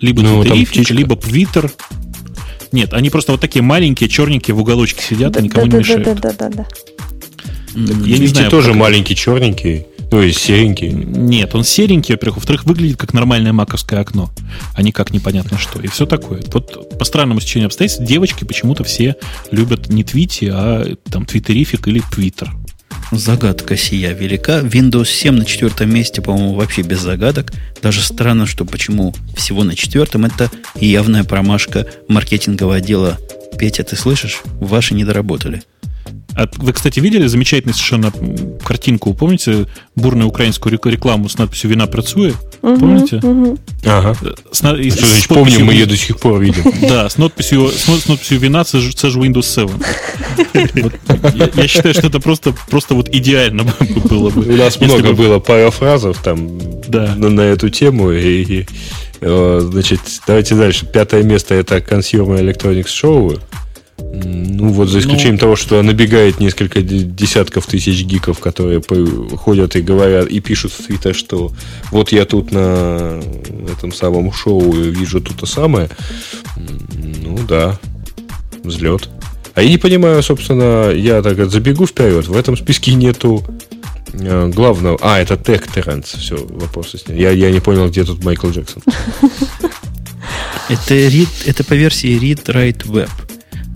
Либо 0.00 0.22
Ну, 0.22 0.42
твиттерифик, 0.42 0.90
либо 0.90 1.16
твиттер. 1.16 1.72
Нет, 2.72 2.92
они 2.92 3.10
просто 3.10 3.32
вот 3.32 3.40
такие 3.40 3.62
маленькие, 3.62 4.08
черненькие 4.08 4.54
в 4.54 4.60
уголочке 4.60 5.02
сидят 5.02 5.36
и 5.38 5.42
никому 5.42 5.66
не 5.66 5.78
мешают. 5.78 6.04
Да-да-да-да-да. 6.04 6.66
Я 7.74 7.82
не 7.84 8.02
Твити 8.16 8.26
знаю, 8.34 8.50
тоже 8.50 8.68
как- 8.70 8.76
маленький, 8.78 9.14
черненький, 9.14 9.86
ну 10.10 10.22
и 10.22 10.32
серенький. 10.32 10.88
Нет, 10.90 11.54
он 11.54 11.64
серенький, 11.64 12.14
во-первых. 12.14 12.36
Во-вторых, 12.38 12.64
выглядит 12.64 12.96
как 12.96 13.12
нормальное 13.12 13.52
маковское 13.52 14.00
окно, 14.00 14.30
а 14.74 14.82
не 14.82 14.90
как 14.90 15.12
непонятно 15.12 15.58
что. 15.58 15.80
И 15.80 15.86
все 15.86 16.06
такое. 16.06 16.40
Вот 16.52 16.98
по 16.98 17.04
странному 17.04 17.40
стечению 17.40 17.66
обстоятельств 17.66 18.04
девочки 18.04 18.44
почему-то 18.44 18.84
все 18.84 19.16
любят 19.50 19.88
не 19.90 20.02
твити, 20.04 20.50
а 20.52 20.94
там 21.10 21.24
твиттерифик 21.26 21.86
или 21.88 22.00
твиттер. 22.10 22.50
Загадка 23.10 23.76
сия 23.76 24.12
велика. 24.12 24.60
Windows 24.60 25.06
7 25.06 25.34
на 25.34 25.44
четвертом 25.44 25.92
месте, 25.92 26.20
по-моему, 26.20 26.54
вообще 26.54 26.82
без 26.82 27.00
загадок. 27.00 27.52
Даже 27.82 28.02
странно, 28.02 28.46
что 28.46 28.64
почему 28.64 29.14
всего 29.34 29.64
на 29.64 29.74
четвертом. 29.74 30.26
Это 30.26 30.50
явная 30.74 31.24
промашка 31.24 31.86
маркетингового 32.08 32.76
отдела. 32.76 33.18
Петя, 33.58 33.82
ты 33.82 33.96
слышишь? 33.96 34.42
Ваши 34.60 34.94
не 34.94 35.04
доработали. 35.04 35.62
А 36.40 36.46
вы, 36.58 36.72
кстати, 36.72 37.00
видели 37.00 37.26
замечательную 37.26 37.74
совершенно 37.74 38.12
картинку? 38.64 39.12
Помните 39.12 39.66
бурную 39.96 40.28
украинскую 40.28 40.72
рек- 40.72 40.86
рекламу 40.90 41.28
с 41.28 41.36
надписью 41.38 41.70
«Вина 41.70 41.86
працує»? 41.86 42.32
Мгм, 42.62 42.78
Помните? 42.80 43.20
Ага. 43.86 44.14
Э, 44.22 44.34
С, 44.52 44.62
на- 44.62 44.76
с 44.76 44.94
Что 44.94 45.06
значит, 45.06 45.28
подписью- 45.28 45.34
помним, 45.34 45.66
мы 45.66 45.72
ее 45.72 45.86
до 45.86 45.96
сих 45.96 46.16
пор 46.16 46.38
видим. 46.40 46.62
Да, 46.88 47.06
с 47.06 47.18
надписью, 47.18 47.68
с, 47.68 47.88
с 47.88 48.08
надписью 48.08 48.38
«Вина» 48.38 48.64
це 48.64 48.78
ж, 48.78 48.96
це 48.96 49.10
ж 49.10 49.18
Windows 49.18 49.42
7. 49.42 49.68
Вот 50.82 50.92
я, 51.34 51.48
я 51.56 51.68
считаю, 51.68 51.94
что 51.94 52.06
это 52.08 52.20
просто, 52.20 52.54
просто 52.70 52.94
вот 52.94 53.08
идеально 53.16 53.62
бы 53.64 53.72
было 54.08 54.30
бы. 54.30 54.52
У 54.54 54.56
нас 54.56 54.80
много 54.80 55.08
бы- 55.12 55.16
было 55.16 55.40
парафразов 55.40 56.18
там 56.22 56.48
Да. 56.88 57.14
на, 57.16 57.28
на 57.30 57.42
эту 57.42 57.70
тему. 57.70 58.12
И, 58.12 58.42
и, 58.42 58.66
э, 59.20 59.60
значит, 59.72 60.00
давайте 60.26 60.54
дальше. 60.54 60.86
Пятое 60.86 61.22
место 61.24 61.54
это 61.54 61.78
Consumer 61.78 62.38
Electronics 62.40 62.86
Show. 63.02 63.38
Ну, 64.00 64.70
вот 64.72 64.88
за 64.88 65.00
исключением 65.00 65.34
Ну. 65.34 65.40
того, 65.40 65.56
что 65.56 65.82
набегает 65.82 66.40
несколько 66.40 66.82
де- 66.82 67.02
десятков 67.04 67.66
тысяч 67.66 68.02
гиков, 68.04 68.38
которые 68.38 68.80
ходят 69.36 69.76
и 69.76 69.80
говорят, 69.80 70.26
и 70.26 70.40
пишут 70.40 70.72
в 70.72 70.86
Твиттер, 70.86 71.14
что 71.14 71.52
вот 71.90 72.12
я 72.12 72.24
тут 72.24 72.52
на 72.52 73.20
этом 73.72 73.92
самом 73.92 74.32
шоу 74.32 74.72
вижу 74.72 75.20
то-то 75.20 75.46
самое. 75.46 75.88
Ну, 76.56 77.38
да, 77.48 77.78
взлет. 78.64 79.08
А 79.54 79.62
я 79.62 79.68
не 79.68 79.78
понимаю, 79.78 80.22
собственно, 80.22 80.90
я 80.90 81.22
так 81.22 81.36
вот 81.38 81.50
забегу 81.50 81.86
вперед. 81.86 82.26
В 82.28 82.36
этом 82.36 82.56
списке 82.56 82.94
нету 82.94 83.44
э, 84.12 84.48
главного. 84.54 84.98
А, 85.00 85.18
это 85.18 85.34
Tech 85.34 85.64
Trends. 85.74 86.16
Все, 86.18 86.36
вопросы 86.36 86.98
с 86.98 87.08
ним. 87.08 87.18
Я, 87.18 87.30
я 87.30 87.50
не 87.50 87.60
понял, 87.60 87.88
где 87.88 88.04
тут 88.04 88.24
Майкл 88.24 88.48
Джексон. 88.48 88.82
Это, 90.68 90.94
read, 90.94 91.28
это 91.46 91.64
по 91.64 91.72
версии 91.72 92.20
Read 92.20 92.44
Write 92.44 92.86
Web. 92.86 93.08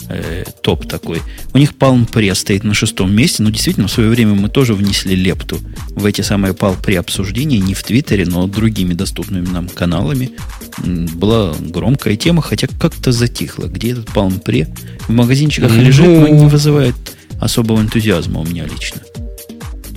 Э, 0.09 0.45
топ 0.63 0.87
такой. 0.87 1.23
У 1.55 1.59
них 1.59 1.73
Palm 1.73 2.09
Pre 2.11 2.35
стоит 2.35 2.65
на 2.65 2.75
шестом 2.75 3.15
месте, 3.15 3.43
но 3.43 3.51
действительно 3.51 3.89
в 3.89 3.93
свое 3.93 4.09
время 4.11 4.35
мы 4.35 4.49
тоже 4.49 4.75
внесли 4.75 5.15
лепту 5.15 5.59
в 5.91 6.05
эти 6.05 6.21
самые 6.23 6.55
Palm 6.55 6.77
Pre 6.83 6.97
обсуждения, 6.97 7.59
не 7.59 7.75
в 7.75 7.83
Твиттере, 7.83 8.27
но 8.27 8.47
другими 8.47 8.95
доступными 8.95 9.47
нам 9.47 9.69
каналами. 9.69 10.33
Была 10.79 11.55
громкая 11.61 12.17
тема, 12.17 12.43
хотя 12.43 12.67
как-то 12.67 13.13
затихло. 13.13 13.67
Где 13.67 13.93
этот 13.93 14.09
Palm 14.09 14.43
Pre? 14.43 14.67
В 15.07 15.11
магазинчиках 15.11 15.71
Ну. 15.71 15.83
лежит, 15.83 16.07
но 16.07 16.29
не 16.29 16.47
вызывает 16.47 16.95
особого 17.41 17.81
энтузиазма 17.81 18.41
у 18.41 18.45
меня 18.45 18.65
лично. 18.67 19.01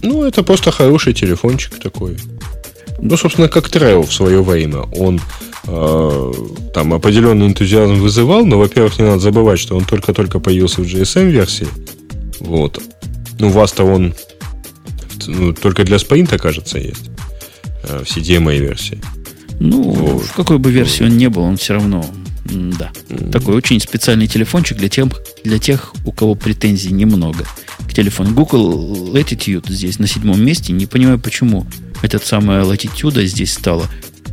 Ну, 0.01 0.23
это 0.23 0.43
просто 0.43 0.71
хороший 0.71 1.13
телефончик 1.13 1.79
такой. 1.79 2.17
Ну, 2.99 3.17
собственно, 3.17 3.47
как 3.47 3.69
Трео 3.69 4.03
в 4.03 4.13
свое 4.13 4.41
время. 4.43 4.79
Он 4.97 5.19
там 5.65 6.93
определенный 6.93 7.47
энтузиазм 7.47 7.95
вызывал, 7.95 8.45
но, 8.45 8.59
во-первых, 8.59 8.99
не 8.99 9.05
надо 9.05 9.19
забывать, 9.19 9.59
что 9.59 9.75
он 9.75 9.85
только-только 9.85 10.39
появился 10.39 10.81
в 10.81 10.85
GSM-версии. 10.85 11.67
Вот. 12.39 12.81
Ну, 13.39 13.47
у 13.47 13.51
вас-то 13.51 13.83
он 13.83 14.13
ну, 15.27 15.53
только 15.53 15.83
для 15.83 15.99
спринта, 15.99 16.37
кажется, 16.37 16.77
есть. 16.77 17.09
Э, 17.83 18.03
В 18.03 18.17
CDMA-версии. 18.17 19.01
Ну, 19.59 19.81
Вот. 19.81 20.23
в 20.23 20.33
какой 20.33 20.59
бы 20.59 20.71
версии 20.71 21.03
он 21.03 21.17
не 21.17 21.29
был, 21.29 21.43
он 21.43 21.57
все 21.57 21.73
равно, 21.73 22.05
да. 22.45 22.91
Такой 23.31 23.55
очень 23.55 23.79
специальный 23.79 24.27
телефончик 24.27 24.77
для, 24.77 24.89
тем, 24.89 25.11
для 25.43 25.57
тех, 25.59 25.93
у 26.05 26.11
кого 26.11 26.35
претензий 26.35 26.91
немного 26.91 27.45
к 27.87 27.93
телефону. 27.93 28.33
Google 28.33 29.13
Latitude 29.13 29.71
здесь 29.71 29.97
на 29.99 30.07
седьмом 30.07 30.43
месте. 30.43 30.73
Не 30.73 30.85
понимаю, 30.85 31.19
почему 31.19 31.65
этот 32.03 32.25
самая 32.25 32.63
Latitude 32.63 33.25
здесь 33.25 33.53
стала. 33.53 33.85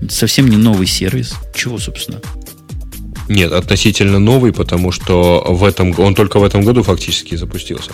Совсем 0.09 0.49
не 0.49 0.57
новый 0.57 0.87
сервис. 0.87 1.35
Чего, 1.55 1.79
собственно? 1.79 2.21
Нет, 3.29 3.53
относительно 3.53 4.19
новый, 4.19 4.53
потому 4.53 4.93
что 4.93 5.45
в 5.49 5.65
этом, 5.65 5.95
он 5.99 6.15
только 6.15 6.39
в 6.39 6.45
этом 6.45 6.63
году 6.63 6.83
фактически 6.83 7.35
запустился. 7.37 7.91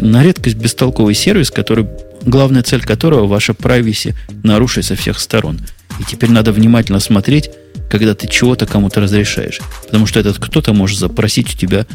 На 0.00 0.22
редкость 0.22 0.56
бестолковый 0.56 1.14
сервис, 1.14 1.50
который, 1.50 1.86
главная 2.22 2.62
цель 2.62 2.82
которого 2.82 3.26
ваша 3.26 3.52
privacy 3.52 4.14
нарушить 4.42 4.84
со 4.84 4.96
всех 4.96 5.18
сторон. 5.18 5.60
И 5.98 6.04
теперь 6.04 6.30
надо 6.30 6.52
внимательно 6.52 7.00
смотреть, 7.00 7.50
когда 7.90 8.14
ты 8.14 8.26
чего-то 8.28 8.66
кому-то 8.66 9.00
разрешаешь. 9.00 9.60
Потому 9.84 10.06
что 10.06 10.20
этот 10.20 10.38
кто-то 10.38 10.72
может 10.72 10.98
запросить 10.98 11.54
у 11.54 11.56
тебя 11.56 11.86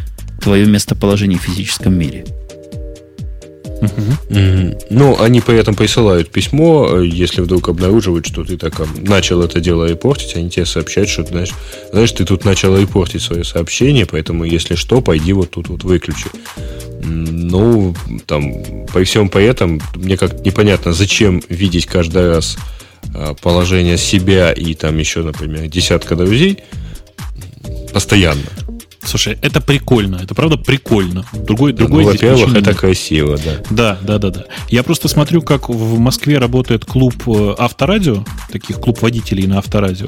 твое 0.42 0.66
местоположение 0.66 1.38
в 1.38 1.44
физическом 1.44 1.94
мире. 1.94 2.26
Мгм. 3.82 4.78
Ну, 4.90 5.22
они 5.22 5.42
при 5.42 5.58
этом 5.58 5.76
присылают 5.76 6.30
письмо, 6.30 7.00
если 7.00 7.42
вдруг 7.42 7.70
обнаруживают, 7.70 8.28
что 8.28 8.44
ты 8.44 8.58
так 8.58 8.82
начал 8.98 9.42
это 9.42 9.60
дело 9.60 9.86
репортить, 9.86 10.36
они 10.36 10.50
тебе 10.50 10.66
сообщают, 10.66 11.10
что, 11.10 11.24
знаешь, 11.24 11.52
знаешь, 11.92 12.12
ты 12.12 12.24
тут 12.26 12.46
начал 12.46 12.78
репортить 12.78 13.22
свое 13.22 13.44
сообщение, 13.44 14.06
поэтому, 14.06 14.44
если 14.44 14.76
что, 14.76 15.02
пойди 15.02 15.34
вот 15.34 15.52
тут 15.52 15.70
вот 15.70 15.84
выключи. 15.84 16.28
Ну, 17.04 17.96
там, 18.28 18.86
при 18.94 19.04
всем 19.04 19.30
при 19.30 19.46
этом, 19.46 19.82
мне 19.96 20.18
как 20.18 20.46
непонятно, 20.46 20.94
зачем 20.94 21.42
видеть 21.50 21.88
каждый 21.88 22.30
раз 22.30 22.58
а, 23.16 23.34
положение 23.34 23.98
себя 23.98 24.52
и 24.52 24.76
там 24.76 24.98
еще, 24.98 25.24
например, 25.24 25.68
десятка 25.68 26.16
друзей 26.16 26.60
постоянно. 27.92 28.44
Слушай, 29.04 29.38
это 29.42 29.62
прикольно. 29.62 30.20
Это 30.22 30.36
правда 30.36 30.58
прикольно. 30.58 31.26
Другой, 31.34 31.72
Ну, 31.72 31.78
другой 31.80 32.04
здесь 32.04 32.22
во-первых, 32.22 32.56
это 32.56 32.74
красиво, 32.74 33.38
да. 33.38 33.52
Да, 33.70 34.00
да, 34.02 34.18
да, 34.20 34.30
да. 34.30 34.46
Я 34.70 34.84
просто 34.84 35.08
смотрю, 35.08 35.42
как 35.42 35.70
в 35.70 36.00
Москве 36.00 36.38
работает 36.38 36.86
клуб 36.86 37.16
э, 37.28 37.56
авторадио, 37.58 38.24
таких 38.52 38.80
клуб 38.80 39.02
водителей 39.02 39.48
на 39.48 39.58
авторадио. 39.58 40.08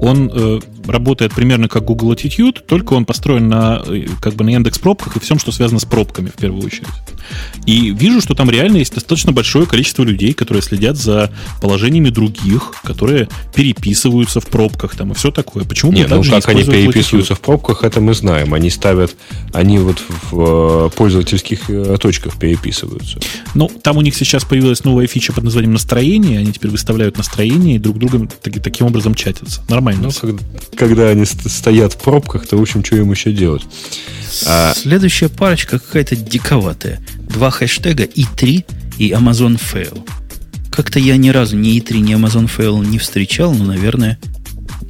Он 0.00 0.30
э, 0.32 0.60
работает 0.86 1.34
примерно 1.34 1.68
как 1.68 1.84
Google 1.84 2.12
Attitude, 2.12 2.60
только 2.66 2.94
он 2.94 3.04
построен 3.04 3.48
на 3.48 3.82
э, 3.86 4.06
как 4.20 4.34
бы 4.34 4.44
на 4.44 4.50
Яндекс 4.50 4.78
пробках 4.78 5.16
и 5.16 5.20
всем, 5.20 5.38
что 5.38 5.52
связано 5.52 5.80
с 5.80 5.84
пробками 5.84 6.28
в 6.28 6.34
первую 6.40 6.64
очередь. 6.64 6.88
И 7.66 7.90
вижу, 7.90 8.20
что 8.20 8.34
там 8.34 8.50
реально 8.50 8.78
есть 8.78 8.94
достаточно 8.94 9.32
большое 9.32 9.66
количество 9.66 10.02
людей, 10.02 10.32
которые 10.32 10.62
следят 10.62 10.96
за 10.96 11.32
положениями 11.60 12.10
других, 12.10 12.72
которые 12.84 13.28
переписываются 13.54 14.40
в 14.40 14.46
пробках 14.46 14.96
там 14.96 15.12
и 15.12 15.14
все 15.14 15.30
такое. 15.30 15.64
Почему 15.64 15.92
Нет, 15.92 16.08
ну 16.10 16.22
как 16.22 16.48
они 16.48 16.64
переписываются 16.64 17.34
в 17.34 17.40
пробках, 17.40 17.84
это 17.84 18.00
мы 18.00 18.14
знаем. 18.14 18.54
Они 18.54 18.70
ставят, 18.70 19.16
они 19.52 19.78
вот 19.78 20.02
в 20.30 20.86
э, 20.86 20.90
пользовательских 20.96 21.68
э, 21.68 21.96
точках 22.00 22.38
переписываются. 22.38 23.18
Ну, 23.54 23.70
там 23.82 23.96
у 23.96 24.02
них 24.02 24.14
сейчас 24.14 24.44
появилась 24.44 24.84
новая 24.84 25.06
фича 25.06 25.32
под 25.32 25.44
названием 25.44 25.72
настроение. 25.72 26.38
Они 26.38 26.52
теперь 26.52 26.70
выставляют 26.70 27.16
настроение 27.16 27.76
и 27.76 27.78
друг 27.78 27.98
другом 27.98 28.28
таки- 28.28 28.60
таким 28.60 28.86
образом 28.86 29.14
чатятся. 29.14 29.62
Нормально. 29.68 30.04
Ну, 30.04 30.10
всё. 30.10 30.36
Когда 30.76 31.08
они 31.08 31.24
ст- 31.24 31.50
стоят 31.50 31.94
в 31.94 31.98
пробках, 31.98 32.46
то, 32.46 32.56
в 32.56 32.60
общем, 32.62 32.84
что 32.84 32.96
им 32.96 33.10
еще 33.10 33.32
делать? 33.32 33.62
А- 34.46 34.74
Следующая 34.74 35.28
парочка 35.28 35.78
какая-то 35.78 36.16
диковатая. 36.16 37.00
Два 37.18 37.50
хэштега 37.50 38.04
и3 38.04 38.64
и 38.98 39.10
Amazon 39.10 39.58
Fail. 39.60 40.06
Как-то 40.70 40.98
я 40.98 41.16
ни 41.16 41.30
разу 41.30 41.56
ни 41.56 41.78
и3, 41.78 41.98
ни 42.00 42.14
Amazon 42.14 42.50
Fail 42.54 42.84
не 42.86 42.98
встречал, 42.98 43.54
но, 43.54 43.64
наверное, 43.64 44.18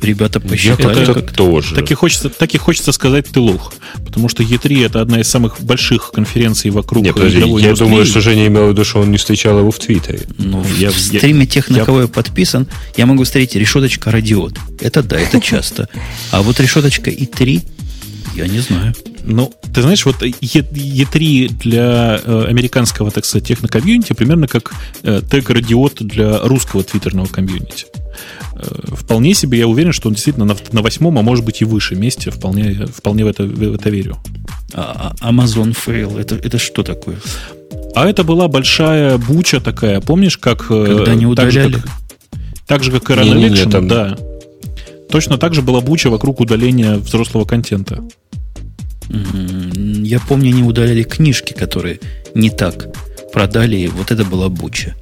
ребята 0.03 0.41
Я 0.43 0.49
посчитали, 0.51 0.95
как-то 1.05 1.15
как 1.15 1.33
тоже. 1.33 1.75
Так 1.75 1.91
и, 1.91 1.95
хочется, 1.95 2.29
так 2.31 2.55
и 2.55 2.59
хочется 2.59 2.93
сказать 2.93 3.27
ты 3.27 3.41
лох. 3.41 3.73
Потому 4.05 4.29
что 4.29 4.43
E3 4.43 4.87
это 4.87 5.01
одна 5.01 5.21
из 5.21 5.29
самых 5.29 5.61
больших 5.61 6.11
конференций 6.13 6.71
вокруг 6.71 7.05
Нет, 7.05 7.15
подожди, 7.15 7.39
игровой 7.39 7.63
я 7.63 7.69
индустрии. 7.69 7.89
думаю, 7.89 8.07
что 8.07 8.21
Женя 8.21 8.47
имел 8.47 8.67
в 8.67 8.71
виду, 8.71 8.85
что 8.85 9.01
он 9.01 9.11
не 9.11 9.17
встречал 9.17 9.59
его 9.59 9.71
в 9.71 9.79
Твиттере. 9.79 10.21
Ну, 10.39 10.65
Я- 10.79 10.91
в 10.91 10.99
я- 11.13 11.19
стриме 11.19 11.47
тех, 11.47 11.69
на 11.71 11.79
я- 11.79 11.85
кого 11.85 12.03
я 12.03 12.07
подписан, 12.09 12.67
я 12.97 13.07
могу 13.07 13.25
встретить 13.25 13.57
решеточка 13.57 14.11
радиот. 14.11 14.55
Это 14.81 15.03
да, 15.03 15.19
это 15.19 15.41
часто. 15.41 15.89
А 16.31 16.43
вот 16.43 16.61
решеточка 16.61 17.11
и3, 17.11 17.63
я 18.37 18.47
не 18.47 18.61
знаю. 18.61 18.95
Ну, 19.29 19.53
ты 19.75 19.83
знаешь, 19.83 20.05
вот 20.07 20.23
Е- 20.23 20.33
E3 20.41 21.49
для 21.59 22.21
э, 22.25 22.45
американского, 22.49 23.11
так 23.11 23.25
сказать, 23.25 23.49
технокомьюнити 23.49 24.13
примерно 24.13 24.47
как 24.47 24.73
э, 25.03 25.21
тег 25.29 25.51
радиот 25.51 25.97
для 26.01 26.39
русского 26.41 26.85
твиттерного 26.85 27.27
комьюнити. 27.27 27.87
Э, 28.59 28.95
вполне 28.95 29.35
себе 29.35 29.59
я 29.59 29.67
уверен, 29.67 29.93
что 29.93 30.09
он 30.09 30.15
действительно 30.15 30.47
на, 30.47 30.57
на 30.73 30.83
восьмом, 30.83 31.19
а 31.19 31.23
может 31.23 31.45
быть 31.45 31.63
и 31.63 31.65
выше 31.65 31.95
месте. 31.95 32.31
Вполне, 32.31 32.87
вполне 32.87 33.25
в, 33.25 33.29
это, 33.29 33.45
в 33.45 33.75
это 33.75 33.91
верю. 33.91 34.17
А, 34.73 35.15
а 35.21 35.31
Amazon 35.31 35.77
Fail, 35.77 36.19
это, 36.19 36.37
это 36.37 36.59
что 36.59 36.83
такое? 36.83 37.19
А 37.95 38.09
это 38.09 38.25
была 38.25 38.49
большая 38.49 39.19
буча 39.19 39.61
такая, 39.61 40.01
помнишь, 40.01 40.39
как... 40.39 40.67
э, 40.71 40.97
Когда 40.97 41.15
не 41.15 41.27
удаляли. 41.27 41.73
Так 41.73 41.73
же, 41.73 41.81
как, 41.81 41.91
так 42.67 42.85
же, 42.85 42.91
как 42.93 43.11
Iron 43.11 43.37
не, 43.37 43.49
не, 43.49 43.65
не, 43.65 43.71
там... 43.71 43.89
да. 43.89 44.17
Точно 45.11 45.39
так 45.39 45.55
же 45.55 45.63
была 45.63 45.81
буча 45.81 46.11
вокруг 46.11 46.41
удаления 46.41 46.97
взрослого 46.97 47.45
контента. 47.45 48.03
Я 49.09 50.21
помню, 50.21 50.51
они 50.51 50.63
удаляли 50.63 51.05
книжки, 51.05 51.53
которые 51.53 52.01
не 52.35 52.51
так 52.51 52.89
продали. 53.33 53.87
Вот 53.87 54.11
это 54.11 54.25
была 54.25 54.49
буча. 54.49 54.95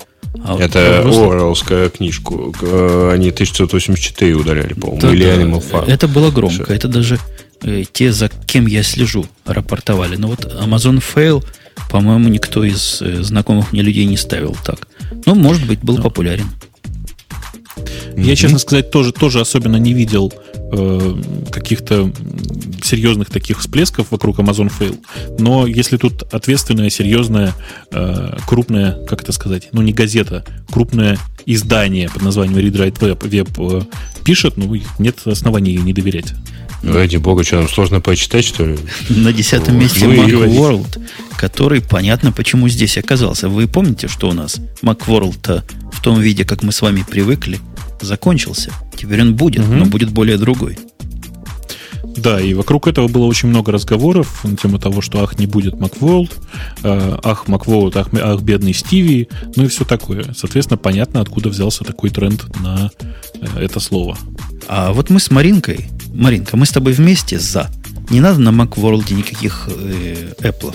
Это 0.45 1.01
взрослых... 1.01 1.33
Орелская 1.33 1.89
книжку. 1.89 2.55
Э, 2.61 3.11
они 3.15 3.31
1984 3.31 4.35
удаляли, 4.35 4.75
по-моему. 4.75 5.01
Да, 5.01 5.12
или 5.12 5.27
Animal 5.27 5.65
Farm. 5.71 5.91
Это 5.91 6.07
было 6.07 6.31
громко. 6.31 6.65
Все. 6.65 6.75
Это 6.75 6.89
даже 6.89 7.19
э, 7.62 7.85
те, 7.91 8.12
за 8.12 8.29
кем 8.29 8.66
я 8.66 8.83
слежу, 8.83 9.27
рапортовали. 9.47 10.16
Но 10.16 10.29
вот 10.29 10.45
Amazon 10.45 11.03
Fail, 11.03 11.43
по-моему, 11.91 12.29
никто 12.29 12.62
из 12.62 13.01
э, 13.01 13.23
знакомых 13.23 13.73
мне 13.73 13.81
людей 13.81 14.05
не 14.05 14.19
ставил 14.19 14.55
так. 14.65 14.87
Ну, 15.25 15.35
может 15.35 15.66
быть, 15.66 15.81
был 15.81 15.97
популярен. 15.97 16.51
Я, 18.16 18.37
честно 18.37 18.59
сказать, 18.59 18.91
тоже, 18.91 19.12
тоже 19.12 19.41
особенно 19.41 19.77
не 19.77 19.95
видел 19.95 20.33
э, 20.73 21.23
каких-то 21.51 22.12
серьезных 22.82 23.31
таких 23.31 23.61
всплесков 23.61 24.11
вокруг 24.11 24.39
Amazon 24.39 24.70
Fail. 24.70 24.99
Но 25.39 25.66
если 25.66 25.97
тут 25.97 26.23
ответственная, 26.32 26.91
серьезная, 26.91 27.55
э, 27.93 28.36
крупная, 28.47 29.05
как 29.07 29.23
это 29.23 29.32
сказать, 29.32 29.69
ну 29.73 29.82
не 29.82 29.93
газета, 29.93 30.45
крупное 30.70 31.19
издание 31.47 32.09
под 32.09 32.23
названием 32.23 32.59
Read 32.59 32.73
Write 32.73 32.99
Web, 32.99 33.19
Web 33.19 33.82
э, 33.82 34.23
пишет, 34.24 34.57
ну 34.57 34.74
нет 34.99 35.19
оснований 35.27 35.77
не 35.77 35.93
доверять. 35.93 36.35
Ради 36.82 37.16
бога, 37.16 37.45
что 37.45 37.57
нам 37.57 37.69
сложно 37.69 38.01
почитать, 38.01 38.45
что 38.45 38.66
ли? 38.66 38.78
На 39.09 39.32
десятом 39.32 39.78
месте 39.78 40.05
Macworld, 40.05 41.01
который 41.36 41.81
понятно, 41.81 42.31
почему 42.31 42.69
здесь 42.69 42.99
оказался. 42.99 43.49
Вы 43.49 43.66
помните, 43.69 44.07
что 44.07 44.28
у 44.28 44.32
нас 44.32 44.61
Macworld 44.82 45.62
в 45.93 46.03
том 46.03 46.20
виде, 46.20 46.45
как 46.45 46.62
мы 46.62 46.73
с 46.73 46.82
вами 46.82 47.05
привыкли, 47.09 47.59
закончился. 48.01 48.73
Теперь 48.97 49.23
он 49.23 49.35
будет, 49.35 49.62
угу. 49.65 49.75
но 49.75 49.85
будет 49.87 50.11
более 50.11 50.37
другой. 50.39 50.79
Да, 52.16 52.41
и 52.41 52.55
вокруг 52.55 52.87
этого 52.87 53.09
было 53.09 53.25
очень 53.25 53.49
много 53.49 53.73
разговоров 53.73 54.45
на 54.45 54.57
тему 54.57 54.79
того, 54.79 55.01
что 55.01 55.23
ах, 55.23 55.39
не 55.39 55.47
будет 55.47 55.75
Macworld, 55.75 56.33
э, 56.83 57.19
ах, 57.23 57.45
Macworld, 57.49 57.99
ах, 57.99 58.09
ах, 58.12 58.41
бедный 58.41 58.73
Стиви, 58.73 59.29
ну 59.57 59.65
и 59.65 59.69
все 59.69 59.85
такое. 59.85 60.33
Соответственно, 60.35 60.79
понятно, 60.79 61.21
откуда 61.21 61.49
взялся 61.49 61.85
такой 61.85 62.11
тренд 62.11 62.45
на 62.61 62.91
э, 63.35 63.65
это 63.65 63.81
слово. 63.81 64.16
А 64.69 64.93
вот 64.93 65.11
мы 65.11 65.19
с 65.19 65.31
Маринкой, 65.31 65.89
Маринка, 66.15 66.57
мы 66.57 66.66
с 66.66 66.71
тобой 66.71 66.93
вместе 66.93 67.39
за. 67.39 67.71
Не 68.11 68.21
надо 68.21 68.41
на 68.41 68.51
Macworld 68.51 69.12
никаких 69.12 69.69
э, 69.69 70.35
Apple. 70.39 70.75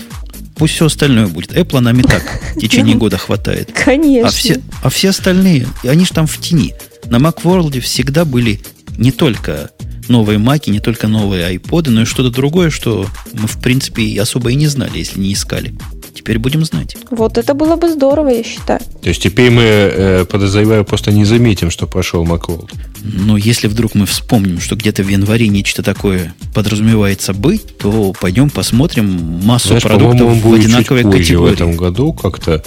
Пусть 0.56 0.74
все 0.74 0.86
остальное 0.86 1.26
будет. 1.26 1.52
Apple 1.52 1.80
нам 1.80 1.98
и 1.98 2.02
так 2.02 2.22
в 2.54 2.60
течение 2.60 2.94
года 2.96 3.16
хватает. 3.16 3.72
Конечно. 3.72 4.28
А 4.28 4.30
все, 4.30 4.60
а 4.82 4.90
все 4.90 5.08
остальные, 5.08 5.66
они 5.84 6.04
же 6.04 6.12
там 6.12 6.26
в 6.26 6.38
тени. 6.38 6.74
На 7.10 7.16
Macworld 7.16 7.80
всегда 7.80 8.24
были 8.24 8.60
не 8.96 9.10
только 9.10 9.70
новые 10.08 10.38
маки, 10.38 10.70
не 10.70 10.78
только 10.78 11.08
новые 11.08 11.44
айподы, 11.44 11.90
но 11.90 12.02
и 12.02 12.04
что-то 12.04 12.30
другое, 12.30 12.70
что 12.70 13.06
мы, 13.32 13.48
в 13.48 13.60
принципе, 13.60 14.20
особо 14.20 14.52
и 14.52 14.54
не 14.54 14.68
знали, 14.68 14.98
если 14.98 15.18
не 15.18 15.32
искали. 15.32 15.74
Теперь 16.14 16.38
будем 16.38 16.64
знать. 16.64 16.96
Вот 17.10 17.36
это 17.36 17.54
было 17.54 17.74
бы 17.74 17.90
здорово, 17.90 18.28
я 18.28 18.44
считаю. 18.44 18.80
То 19.02 19.08
есть 19.08 19.22
теперь 19.22 19.50
мы, 19.50 19.62
э, 19.62 20.24
подозреваю, 20.24 20.84
просто 20.84 21.10
не 21.10 21.24
заметим, 21.24 21.70
что 21.70 21.88
пошел 21.88 22.24
Macworld. 22.24 22.70
Но 23.02 23.36
если 23.36 23.66
вдруг 23.66 23.96
мы 23.96 24.06
вспомним, 24.06 24.60
что 24.60 24.76
где-то 24.76 25.02
в 25.02 25.08
январе 25.08 25.48
нечто 25.48 25.82
такое 25.82 26.32
подразумевается 26.54 27.32
быть, 27.32 27.78
то 27.78 28.12
пойдем 28.20 28.50
посмотрим 28.50 29.40
массу 29.44 29.68
Знаешь, 29.68 29.82
продуктов 29.82 30.28
он 30.28 30.40
в 30.40 30.54
одинаковой 30.54 31.02
чуть 31.02 31.10
позже 31.10 31.24
категории. 31.24 31.50
в 31.50 31.54
этом 31.54 31.76
году 31.76 32.12
как-то. 32.12 32.62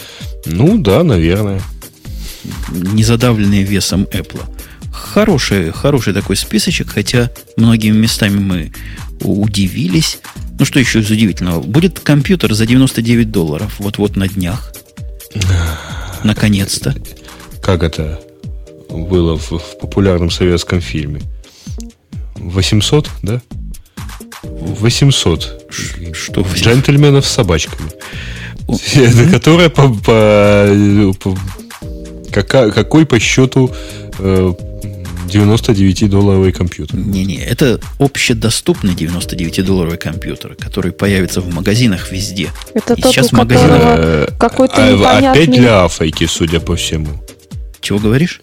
Ну 0.46 0.78
да, 0.78 1.04
наверное 1.04 1.62
не 2.70 3.04
задавленные 3.04 3.64
весом 3.64 4.04
Apple. 4.12 4.42
Хороший, 4.92 5.72
хороший 5.72 6.14
такой 6.14 6.36
списочек, 6.36 6.90
хотя 6.90 7.32
многими 7.58 7.98
местами 7.98 8.38
мы 8.38 8.72
удивились. 9.22 10.20
Ну, 10.60 10.66
что 10.66 10.80
еще 10.80 11.00
из 11.00 11.10
удивительного? 11.10 11.62
Будет 11.62 12.00
компьютер 12.00 12.54
за 12.54 12.66
99 12.66 13.32
долларов 13.32 13.76
вот-вот 13.80 14.16
на 14.16 14.28
днях. 14.28 14.74
Наконец-то. 16.24 16.96
Как 17.62 17.82
это 17.84 18.20
было 18.90 19.38
в, 19.38 19.52
в 19.52 19.80
популярном 19.80 20.30
советском 20.30 20.80
фильме? 20.80 21.22
800, 22.36 23.10
да? 23.24 23.42
800. 24.44 25.72
Что? 26.14 26.46
Джентльменов 26.54 27.26
с 27.26 27.32
собачками. 27.32 27.90
Которая 29.32 29.70
по, 29.70 29.90
по, 29.90 31.14
по 31.20 31.38
Кака, 32.34 32.72
какой 32.72 33.06
по 33.06 33.20
счету 33.20 33.72
э, 34.18 34.54
99-долларовый 35.28 36.52
компьютер? 36.52 36.98
Не-не, 36.98 37.38
это 37.38 37.80
общедоступный 38.00 38.94
99-долларовый 38.94 39.98
компьютер, 39.98 40.56
который 40.56 40.92
появится 40.92 41.42
в 41.42 41.54
магазинах 41.54 42.12
везде. 42.12 42.50
Это 42.74 42.94
И 42.96 43.02
тот, 43.02 43.14
сейчас 43.14 43.32
у 43.34 43.38
магазинах... 43.38 43.82
Э, 43.82 44.28
какой-то 44.40 44.84
а, 44.84 44.92
непонятный... 44.92 45.44
Опять 45.44 45.52
для 45.52 45.84
Африки, 45.84 46.26
судя 46.28 46.60
по 46.60 46.76
всему. 46.76 47.10
Чего 47.82 48.00
говоришь? 48.00 48.42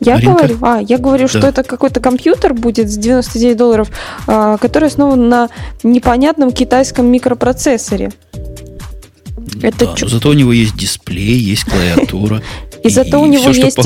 Я 0.00 0.14
Маринка? 0.14 0.38
говорю, 0.38 0.58
а, 0.62 0.80
я 0.80 0.98
говорю, 0.98 1.28
да. 1.28 1.38
что 1.38 1.46
это 1.46 1.62
какой-то 1.62 2.00
компьютер 2.00 2.54
будет 2.54 2.90
с 2.90 2.96
99 2.96 3.56
долларов, 3.56 3.90
а, 4.26 4.56
который 4.56 4.88
основан 4.88 5.28
на 5.28 5.48
непонятном 5.82 6.52
китайском 6.52 7.06
микропроцессоре. 7.06 8.10
Это 9.62 9.86
да, 9.86 9.94
чё? 9.94 10.08
зато 10.08 10.30
у 10.30 10.32
него 10.32 10.52
есть 10.52 10.76
дисплей, 10.76 11.38
есть 11.38 11.64
клавиатура. 11.64 12.42
И, 12.82 12.88
и 12.88 12.90
зато 12.90 13.20
у 13.20 13.26
него 13.26 13.52
все, 13.52 13.64
есть 13.64 13.76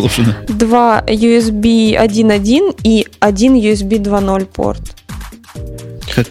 два 0.48 1.02
USB 1.06 1.96
1.1 1.96 2.80
и 2.84 3.06
один 3.20 3.54
USB 3.56 3.98
2.0 3.98 4.46
порт. 4.46 4.96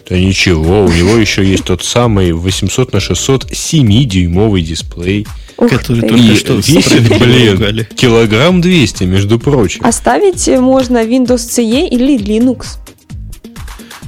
Да 0.08 0.18
ничего, 0.18 0.84
у 0.84 0.88
него 0.88 1.16
еще 1.16 1.44
есть 1.44 1.64
тот 1.64 1.84
самый 1.84 2.32
800 2.32 2.92
на 2.92 3.00
600 3.00 3.50
7-дюймовый 3.50 4.62
дисплей. 4.62 5.26
Ух 5.56 5.70
который 5.70 6.00
ты. 6.00 6.08
только 6.08 6.36
что 6.36 6.54
весит, 6.54 7.08
блин, 7.20 7.86
килограмм 7.94 8.60
200, 8.60 9.04
между 9.04 9.38
прочим. 9.38 9.84
Оставить 9.84 10.48
можно 10.48 11.04
Windows 11.04 11.36
CE 11.36 11.86
или 11.88 12.18
Linux. 12.18 12.78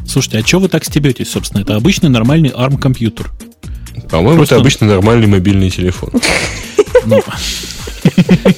Слушайте, 0.06 0.38
а 0.38 0.46
что 0.46 0.60
вы 0.60 0.68
так 0.68 0.84
стебетесь, 0.84 1.30
собственно? 1.30 1.62
Это 1.62 1.76
обычный 1.76 2.08
нормальный 2.08 2.50
ARM 2.50 2.78
компьютер. 2.78 3.30
По-моему, 4.10 4.38
Просто... 4.38 4.56
это 4.56 4.62
обычный 4.62 4.88
нормальный 4.88 5.26
мобильный 5.26 5.70
телефон. 5.70 6.10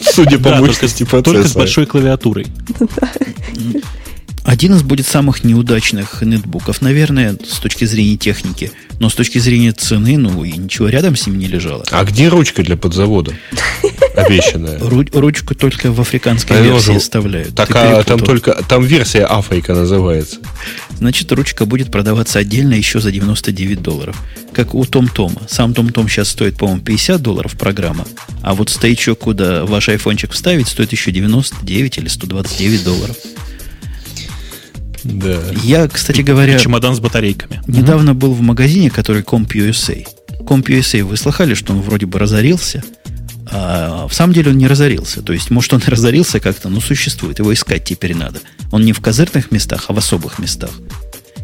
Судя 0.00 0.38
по 0.38 0.54
мощности 0.56 1.04
процессора. 1.04 1.22
Только 1.22 1.48
с 1.48 1.54
большой 1.54 1.86
клавиатурой. 1.86 2.46
Один 4.48 4.74
из 4.74 4.82
будет 4.82 5.06
самых 5.06 5.44
неудачных 5.44 6.22
нетбуков, 6.22 6.80
наверное, 6.80 7.36
с 7.46 7.58
точки 7.58 7.84
зрения 7.84 8.16
техники. 8.16 8.72
Но 8.98 9.10
с 9.10 9.14
точки 9.14 9.38
зрения 9.38 9.72
цены, 9.72 10.16
ну, 10.16 10.42
и 10.42 10.52
ничего 10.52 10.88
рядом 10.88 11.16
с 11.16 11.26
ним 11.26 11.38
не 11.38 11.46
лежало. 11.46 11.84
А 11.90 12.02
где 12.04 12.28
ручка 12.28 12.62
для 12.62 12.78
подзавода? 12.78 13.34
Обещанная. 14.16 14.78
Ру- 14.78 15.20
ручку 15.20 15.54
только 15.54 15.92
в 15.92 16.00
африканской 16.00 16.62
версии 16.62 16.96
вставляют. 16.96 17.54
Так, 17.54 17.68
а 17.74 18.02
там 18.04 18.20
только, 18.20 18.64
там 18.66 18.82
версия 18.86 19.26
Африка 19.28 19.74
называется. 19.74 20.38
Значит, 20.96 21.30
ручка 21.30 21.66
будет 21.66 21.92
продаваться 21.92 22.38
отдельно 22.38 22.72
еще 22.72 23.00
за 23.00 23.12
99 23.12 23.82
долларов. 23.82 24.16
Как 24.54 24.74
у 24.74 24.82
Том 24.86 25.08
Тома. 25.08 25.42
Сам 25.46 25.74
Том 25.74 25.90
Том 25.90 26.08
сейчас 26.08 26.30
стоит, 26.30 26.56
по-моему, 26.56 26.80
50 26.80 27.20
долларов 27.20 27.52
программа. 27.52 28.06
А 28.40 28.54
вот 28.54 28.70
стоячок, 28.70 29.18
куда 29.18 29.66
ваш 29.66 29.90
айфончик 29.90 30.32
вставить, 30.32 30.68
стоит 30.68 30.92
еще 30.92 31.12
99 31.12 31.98
или 31.98 32.08
129 32.08 32.82
долларов. 32.82 33.16
Да. 35.04 35.40
Я, 35.62 35.88
кстати 35.88 36.20
говоря... 36.20 36.56
И 36.56 36.60
чемодан 36.60 36.94
с 36.94 37.00
батарейками. 37.00 37.62
Недавно 37.66 38.14
был 38.14 38.32
в 38.32 38.40
магазине, 38.40 38.90
который 38.90 39.22
CompUSA. 39.22 40.06
CompUSA, 40.40 41.02
вы 41.02 41.16
слыхали, 41.16 41.54
что 41.54 41.72
он 41.72 41.80
вроде 41.80 42.06
бы 42.06 42.18
разорился? 42.18 42.82
А 43.50 44.06
в 44.08 44.14
самом 44.14 44.34
деле 44.34 44.50
он 44.50 44.58
не 44.58 44.66
разорился. 44.66 45.22
То 45.22 45.32
есть, 45.32 45.50
может, 45.50 45.72
он 45.72 45.82
и 45.86 45.90
разорился 45.90 46.40
как-то, 46.40 46.68
но 46.68 46.80
существует. 46.80 47.38
Его 47.38 47.52
искать 47.52 47.84
теперь 47.84 48.14
надо. 48.14 48.40
Он 48.70 48.84
не 48.84 48.92
в 48.92 49.00
козырных 49.00 49.50
местах, 49.50 49.86
а 49.88 49.92
в 49.92 49.98
особых 49.98 50.38
местах. 50.38 50.70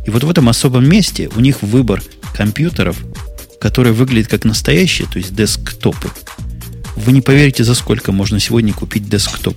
И 0.06 0.10
вот 0.10 0.22
в 0.24 0.30
этом 0.30 0.48
особом 0.48 0.86
месте 0.88 1.30
у 1.34 1.40
них 1.40 1.62
выбор 1.62 2.02
компьютеров, 2.36 2.96
которые 3.60 3.94
выглядят 3.94 4.30
как 4.30 4.44
настоящие, 4.44 5.08
то 5.10 5.18
есть 5.18 5.34
десктопы. 5.34 6.10
Вы 6.96 7.12
не 7.12 7.22
поверите, 7.22 7.64
за 7.64 7.74
сколько 7.74 8.12
можно 8.12 8.38
сегодня 8.38 8.74
купить 8.74 9.08
десктоп. 9.08 9.56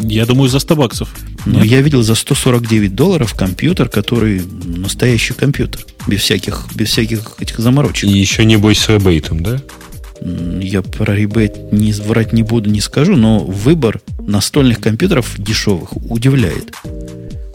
Я 0.00 0.24
думаю, 0.24 0.48
за 0.48 0.58
100 0.58 0.76
баксов. 0.76 1.14
Но 1.46 1.60
Нет? 1.60 1.66
я 1.66 1.80
видел 1.82 2.02
за 2.02 2.14
149 2.14 2.94
долларов 2.94 3.34
компьютер, 3.34 3.88
который 3.88 4.42
настоящий 4.64 5.34
компьютер. 5.34 5.84
Без 6.06 6.20
всяких, 6.20 6.66
без 6.74 6.88
всяких 6.88 7.34
этих 7.38 7.58
заморочек. 7.58 8.08
И 8.08 8.12
еще 8.12 8.44
не 8.44 8.56
бойся 8.56 8.82
с 8.82 8.88
ребейтом, 8.88 9.42
да? 9.42 9.60
Я 10.22 10.82
про 10.82 11.14
ребейт 11.14 11.72
не 11.72 11.92
врать 11.92 12.32
не 12.32 12.42
буду, 12.42 12.70
не 12.70 12.80
скажу, 12.80 13.16
но 13.16 13.40
выбор 13.40 14.00
настольных 14.20 14.80
компьютеров 14.80 15.34
дешевых 15.36 15.96
удивляет. 16.10 16.72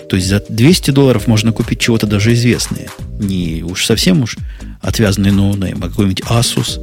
То 0.09 0.15
есть 0.15 0.27
за 0.27 0.43
200 0.47 0.91
долларов 0.91 1.27
можно 1.27 1.51
купить 1.51 1.79
чего-то 1.79 2.07
даже 2.07 2.33
известное. 2.33 2.89
Не 3.19 3.63
уж 3.63 3.85
совсем 3.85 4.21
уж 4.21 4.37
отвязанный 4.81 5.31
no-name, 5.31 5.77
а 5.83 5.89
какой-нибудь 5.89 6.21
Asus, 6.21 6.79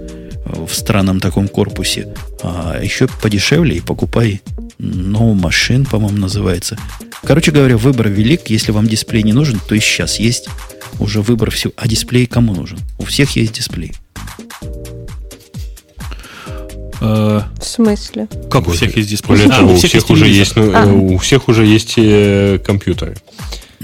в 0.46 0.72
странном 0.72 1.20
таком 1.20 1.48
корпусе. 1.48 2.14
А 2.42 2.80
еще 2.82 3.08
подешевле 3.22 3.76
и 3.76 3.80
покупай 3.80 4.42
No 4.78 5.34
Machine, 5.34 5.88
по-моему, 5.88 6.18
называется. 6.18 6.78
Короче 7.24 7.50
говоря, 7.50 7.76
выбор 7.76 8.08
велик. 8.08 8.48
Если 8.48 8.72
вам 8.72 8.86
дисплей 8.86 9.22
не 9.22 9.32
нужен, 9.32 9.60
то 9.66 9.74
и 9.74 9.80
сейчас 9.80 10.18
есть 10.18 10.48
уже 10.98 11.22
выбор 11.22 11.50
всего. 11.50 11.72
А 11.76 11.88
дисплей 11.88 12.26
кому 12.26 12.54
нужен? 12.54 12.78
У 12.98 13.04
всех 13.04 13.36
есть 13.36 13.54
дисплей. 13.54 13.92
Э, 17.00 17.42
в 17.58 17.64
смысле? 17.64 18.28
Как 18.50 18.68
у 18.68 18.70
всех 18.70 18.96
есть 18.96 19.08
дисплей? 19.10 19.36
Более 19.36 19.50
того, 19.50 19.72
у 19.72 19.76
всех 19.76 20.10
уже 20.10 20.28
есть, 20.28 20.56
ну, 20.56 20.72
а. 20.74 20.86
у 20.86 21.18
всех 21.18 21.48
уже 21.48 21.66
есть 21.66 21.94
компьютеры. 22.64 23.16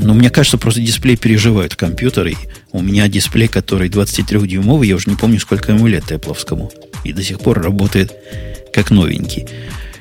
Ну, 0.02 0.14
мне 0.14 0.30
кажется, 0.30 0.58
просто 0.58 0.80
дисплей 0.80 1.16
переживают 1.16 1.76
компьютеры. 1.76 2.34
У 2.72 2.82
меня 2.82 3.06
дисплей, 3.08 3.46
который 3.46 3.88
23-дюймовый, 3.88 4.88
я 4.88 4.96
уже 4.96 5.08
не 5.08 5.16
помню, 5.16 5.38
сколько 5.38 5.72
ему 5.72 5.86
лет 5.86 6.10
Apple. 6.10 6.72
И 7.04 7.12
до 7.12 7.22
сих 7.22 7.38
пор 7.38 7.62
работает 7.62 8.12
как 8.72 8.90
новенький. 8.90 9.46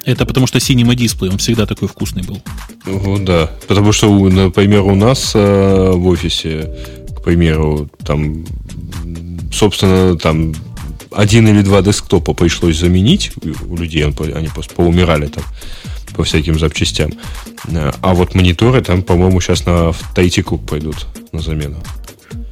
Это 0.03 0.25
потому 0.25 0.47
что 0.47 0.59
синий 0.59 0.95
дисплей, 0.95 1.29
он 1.29 1.37
всегда 1.37 1.67
такой 1.67 1.87
вкусный 1.87 2.23
был. 2.23 2.41
Ну, 2.85 3.23
да. 3.23 3.51
Потому 3.67 3.91
что, 3.91 4.11
например, 4.29 4.81
у 4.81 4.95
нас 4.95 5.33
э, 5.35 5.91
в 5.93 6.07
офисе, 6.07 6.73
к 7.15 7.23
примеру, 7.23 7.87
там, 8.03 8.43
собственно, 9.53 10.17
там 10.17 10.55
один 11.11 11.47
или 11.47 11.61
два 11.61 11.83
десктопа 11.83 12.33
пришлось 12.33 12.77
заменить 12.77 13.31
у 13.67 13.75
людей, 13.75 14.03
они 14.05 14.47
просто 14.47 14.73
поумирали 14.73 15.27
там 15.27 15.43
по 16.15 16.23
всяким 16.23 16.59
запчастям. 16.59 17.11
А 17.73 18.13
вот 18.13 18.35
мониторы 18.35 18.81
там, 18.81 19.03
по-моему, 19.03 19.41
сейчас 19.41 19.65
на 19.65 19.93
третий 20.15 20.41
круг 20.41 20.65
пойдут 20.67 21.07
на 21.31 21.39
замену. 21.39 21.77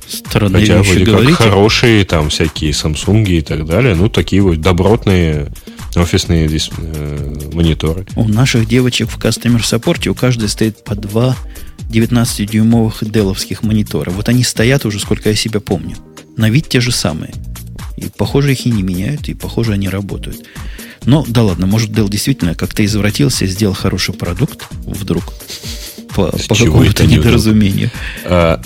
Странные 0.08 0.62
Хотя 0.66 0.82
вроде 0.82 1.06
как 1.06 1.36
хорошие, 1.36 2.04
там 2.04 2.30
всякие 2.30 2.72
Samsung 2.72 3.28
и 3.28 3.42
так 3.42 3.66
далее, 3.66 3.94
ну, 3.94 4.10
такие 4.10 4.42
вот 4.42 4.60
добротные 4.60 5.52
офисные 5.96 6.48
дис- 6.48 6.72
э, 6.78 7.50
мониторы. 7.54 8.06
У 8.16 8.28
наших 8.28 8.68
девочек 8.68 9.10
в 9.10 9.20
Customer 9.20 9.60
Support 9.60 10.08
у 10.08 10.16
каждой 10.16 10.50
стоит 10.50 10.84
по 10.84 10.96
два 10.96 11.36
19-дюймовых 11.90 13.10
деловских 13.10 13.64
монитора. 13.64 14.12
Вот 14.12 14.30
они 14.30 14.44
стоят 14.44 14.86
уже, 14.86 15.00
сколько 15.00 15.30
я 15.30 15.36
себя 15.36 15.60
помню. 15.60 15.96
На 16.38 16.50
вид 16.50 16.70
те 16.70 16.80
же 16.82 16.92
самые. 16.92 17.34
И, 17.98 18.06
похоже, 18.18 18.54
их 18.54 18.66
и 18.66 18.72
не 18.72 18.82
меняют, 18.84 19.28
и, 19.30 19.34
похоже, 19.34 19.74
они 19.74 19.90
работают. 19.90 20.46
Но, 21.06 21.26
да 21.28 21.44
ладно, 21.44 21.66
может, 21.66 21.92
Dell 21.92 22.10
действительно 22.10 22.56
как-то 22.56 22.84
извратился, 22.86 23.46
сделал 23.46 23.74
хороший 23.74 24.14
продукт 24.14 24.68
вдруг 24.86 25.24
по, 26.16 26.32
по 26.48 26.56
какому-то 26.56 27.06
недоразумению. 27.06 27.92
А, 28.26 28.62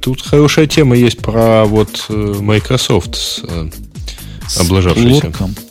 тут 0.00 0.22
хорошая 0.22 0.66
тема 0.66 0.96
есть 0.96 1.18
про 1.18 1.64
вот 1.64 2.06
э, 2.08 2.34
Microsoft 2.40 3.16
с, 3.16 3.40
э, 3.42 3.70
облажавшийся. 4.58 5.32
С 5.32 5.69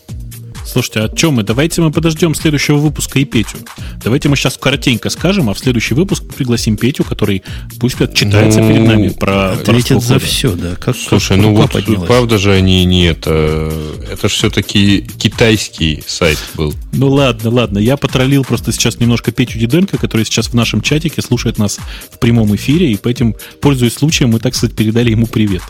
Слушайте, 0.70 1.00
а 1.00 1.10
чем 1.10 1.34
мы? 1.34 1.44
Давайте 1.44 1.82
мы 1.82 1.91
подождем 1.91 2.36
следующего 2.36 2.78
выпуска 2.78 3.18
и 3.18 3.26
Петю. 3.26 3.58
Давайте 4.04 4.30
мы 4.30 4.36
сейчас 4.36 4.56
коротенько 4.56 5.10
скажем, 5.10 5.50
а 5.50 5.56
в 5.56 5.60
следующий 5.60 5.96
выпуск 5.96 6.24
пригласим 6.38 6.78
Петю, 6.78 7.04
который 7.04 7.41
пусть 7.80 8.00
отчитается 8.00 8.62
ну, 8.62 8.70
перед 8.70 8.86
нами 8.86 9.10
про 9.10 9.54
Ответит 9.54 10.04
за 10.04 10.20
все, 10.20 10.52
да. 10.56 10.76
Как, 10.76 10.96
Слушай, 10.96 11.38
как 11.38 11.46
ну 11.46 11.56
вот 11.56 11.72
поднялась. 11.72 12.08
правда 12.08 12.38
же 12.38 12.54
они 12.54 12.86
не 12.86 13.06
это... 13.06 13.74
Это 14.12 14.30
же 14.30 14.36
все-таки 14.36 15.02
китайский 15.02 16.04
сайт 16.06 16.38
был. 16.54 16.76
Ну 16.94 17.10
ладно, 17.10 17.50
ладно. 17.50 17.80
Я 17.80 17.98
потроллил 17.98 18.44
просто 18.44 18.72
сейчас 18.72 19.00
немножко 19.00 19.32
Петю 19.32 19.58
Диденко, 19.58 19.98
который 19.98 20.24
сейчас 20.24 20.50
в 20.50 20.54
нашем 20.54 20.82
чатике 20.82 21.24
слушает 21.24 21.58
нас 21.58 21.80
в 22.12 22.20
прямом 22.20 22.56
эфире, 22.56 22.91
и 22.91 22.96
по 22.96 23.08
этим, 23.08 23.36
пользуясь 23.60 23.94
случаем, 23.96 24.30
мы, 24.30 24.40
так 24.40 24.54
сказать, 24.54 24.76
передали 24.76 25.10
ему 25.10 25.26
привет. 25.26 25.64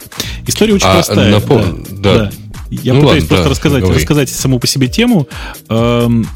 История 0.46 0.74
очень 0.74 0.88
а, 0.88 0.96
простая. 0.96 1.32
Напом... 1.32 1.86
Да, 1.90 2.18
да. 2.18 2.18
да. 2.26 2.32
Я 2.70 2.94
ну 2.94 3.02
пытаюсь 3.02 3.24
ладно, 3.24 3.28
просто 3.28 3.44
да, 3.44 3.50
рассказать, 3.50 3.84
рассказать 3.84 4.30
саму 4.30 4.60
по 4.60 4.68
себе 4.68 4.88
тему. 4.88 5.28
Эм, 5.70 6.28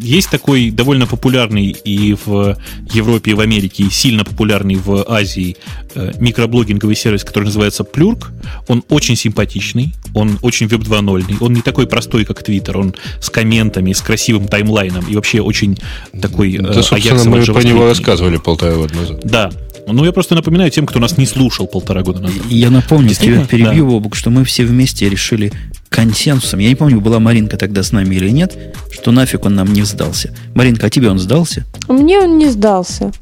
есть 0.00 0.30
такой 0.30 0.70
довольно 0.70 1.06
популярный 1.06 1.66
и 1.66 2.14
в 2.24 2.56
Европе, 2.92 3.32
и 3.32 3.34
в 3.34 3.40
Америке, 3.40 3.84
и 3.84 3.90
сильно 3.90 4.24
популярный 4.24 4.76
в 4.76 5.04
Азии 5.08 5.56
э, 5.94 6.12
микроблогинговый 6.18 6.96
сервис, 6.96 7.24
который 7.24 7.44
называется 7.44 7.82
Plurk. 7.82 8.26
Он 8.68 8.82
очень 8.88 9.16
симпатичный, 9.16 9.94
он 10.14 10.38
очень 10.42 10.66
веб 10.66 10.82
2.0, 10.82 11.36
он 11.40 11.52
не 11.52 11.62
такой 11.62 11.86
простой, 11.86 12.24
как 12.24 12.42
Twitter, 12.42 12.76
он 12.76 12.94
с 13.20 13.30
комментами, 13.30 13.92
с 13.92 14.00
красивым 14.00 14.48
таймлайном 14.48 15.06
и 15.06 15.14
вообще 15.14 15.40
очень 15.40 15.78
такой 16.20 16.54
э, 16.54 16.62
Да, 16.62 16.82
собственно, 16.82 17.24
мы 17.24 17.44
про 17.44 17.62
него 17.62 17.86
рассказывали 17.86 18.38
полтора 18.38 18.74
года 18.76 18.94
назад. 18.94 19.20
Да, 19.24 19.50
ну, 19.92 20.04
я 20.04 20.12
просто 20.12 20.34
напоминаю 20.34 20.70
тем, 20.70 20.86
кто 20.86 20.98
нас 20.98 21.16
не 21.16 21.26
слушал 21.26 21.66
полтора 21.66 22.02
года 22.02 22.20
назад. 22.20 22.42
Я 22.48 22.70
напомню, 22.70 23.14
тебя 23.14 23.44
перебью, 23.44 23.84
да. 23.84 23.90
Бобук, 23.92 24.16
что 24.16 24.30
мы 24.30 24.44
все 24.44 24.64
вместе 24.64 25.08
решили 25.08 25.52
консенсусом. 25.88 26.58
Я 26.58 26.68
не 26.68 26.74
помню, 26.74 27.00
была 27.00 27.20
Маринка 27.20 27.56
тогда 27.56 27.82
с 27.82 27.92
нами 27.92 28.16
или 28.16 28.28
нет, 28.30 28.56
что 28.90 29.12
нафиг 29.12 29.44
он 29.44 29.54
нам 29.54 29.72
не 29.72 29.82
сдался. 29.82 30.34
Маринка, 30.54 30.86
а 30.86 30.90
тебе 30.90 31.08
он 31.10 31.18
сдался? 31.18 31.64
Мне 31.88 32.18
он 32.18 32.38
не 32.38 32.48
сдался. 32.50 33.12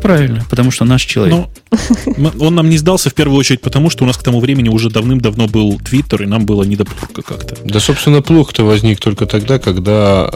Правильно, 0.00 0.44
потому 0.48 0.70
что 0.70 0.84
наш 0.84 1.02
человек. 1.02 1.34
Ну, 1.36 1.50
он 2.40 2.54
нам 2.54 2.70
не 2.70 2.78
сдался 2.78 3.10
в 3.10 3.14
первую 3.14 3.38
очередь 3.38 3.60
потому, 3.60 3.90
что 3.90 4.04
у 4.04 4.06
нас 4.06 4.16
к 4.16 4.22
тому 4.22 4.40
времени 4.40 4.68
уже 4.68 4.90
давным-давно 4.90 5.46
был 5.46 5.78
Твиттер, 5.78 6.22
и 6.22 6.26
нам 6.26 6.46
было 6.46 6.62
не 6.62 6.76
до 6.76 6.84
плурка 6.84 7.22
как-то. 7.22 7.56
Да, 7.64 7.80
собственно, 7.80 8.22
плух-то 8.22 8.64
возник 8.64 9.00
только 9.00 9.26
тогда, 9.26 9.58
когда 9.58 10.28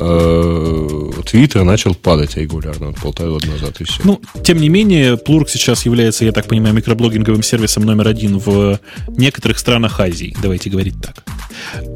Твиттер 1.27 1.63
э, 1.63 1.65
начал 1.65 1.95
падать 1.95 2.37
регулярно, 2.37 2.89
вот 2.89 2.97
полтора 2.97 3.31
года 3.31 3.47
назад, 3.49 3.81
и 3.81 3.85
все. 3.85 4.01
Ну, 4.05 4.21
тем 4.43 4.59
не 4.59 4.69
менее, 4.69 5.17
Плурк 5.17 5.49
сейчас 5.49 5.85
является, 5.85 6.25
я 6.25 6.33
так 6.33 6.47
понимаю, 6.47 6.75
микроблогинговым 6.75 7.43
сервисом 7.43 7.85
номер 7.85 8.09
один 8.09 8.39
в 8.39 8.79
некоторых 9.09 9.59
странах 9.59 10.01
Азии, 10.01 10.37
давайте 10.43 10.71
говорить 10.71 10.95
так. 11.01 11.25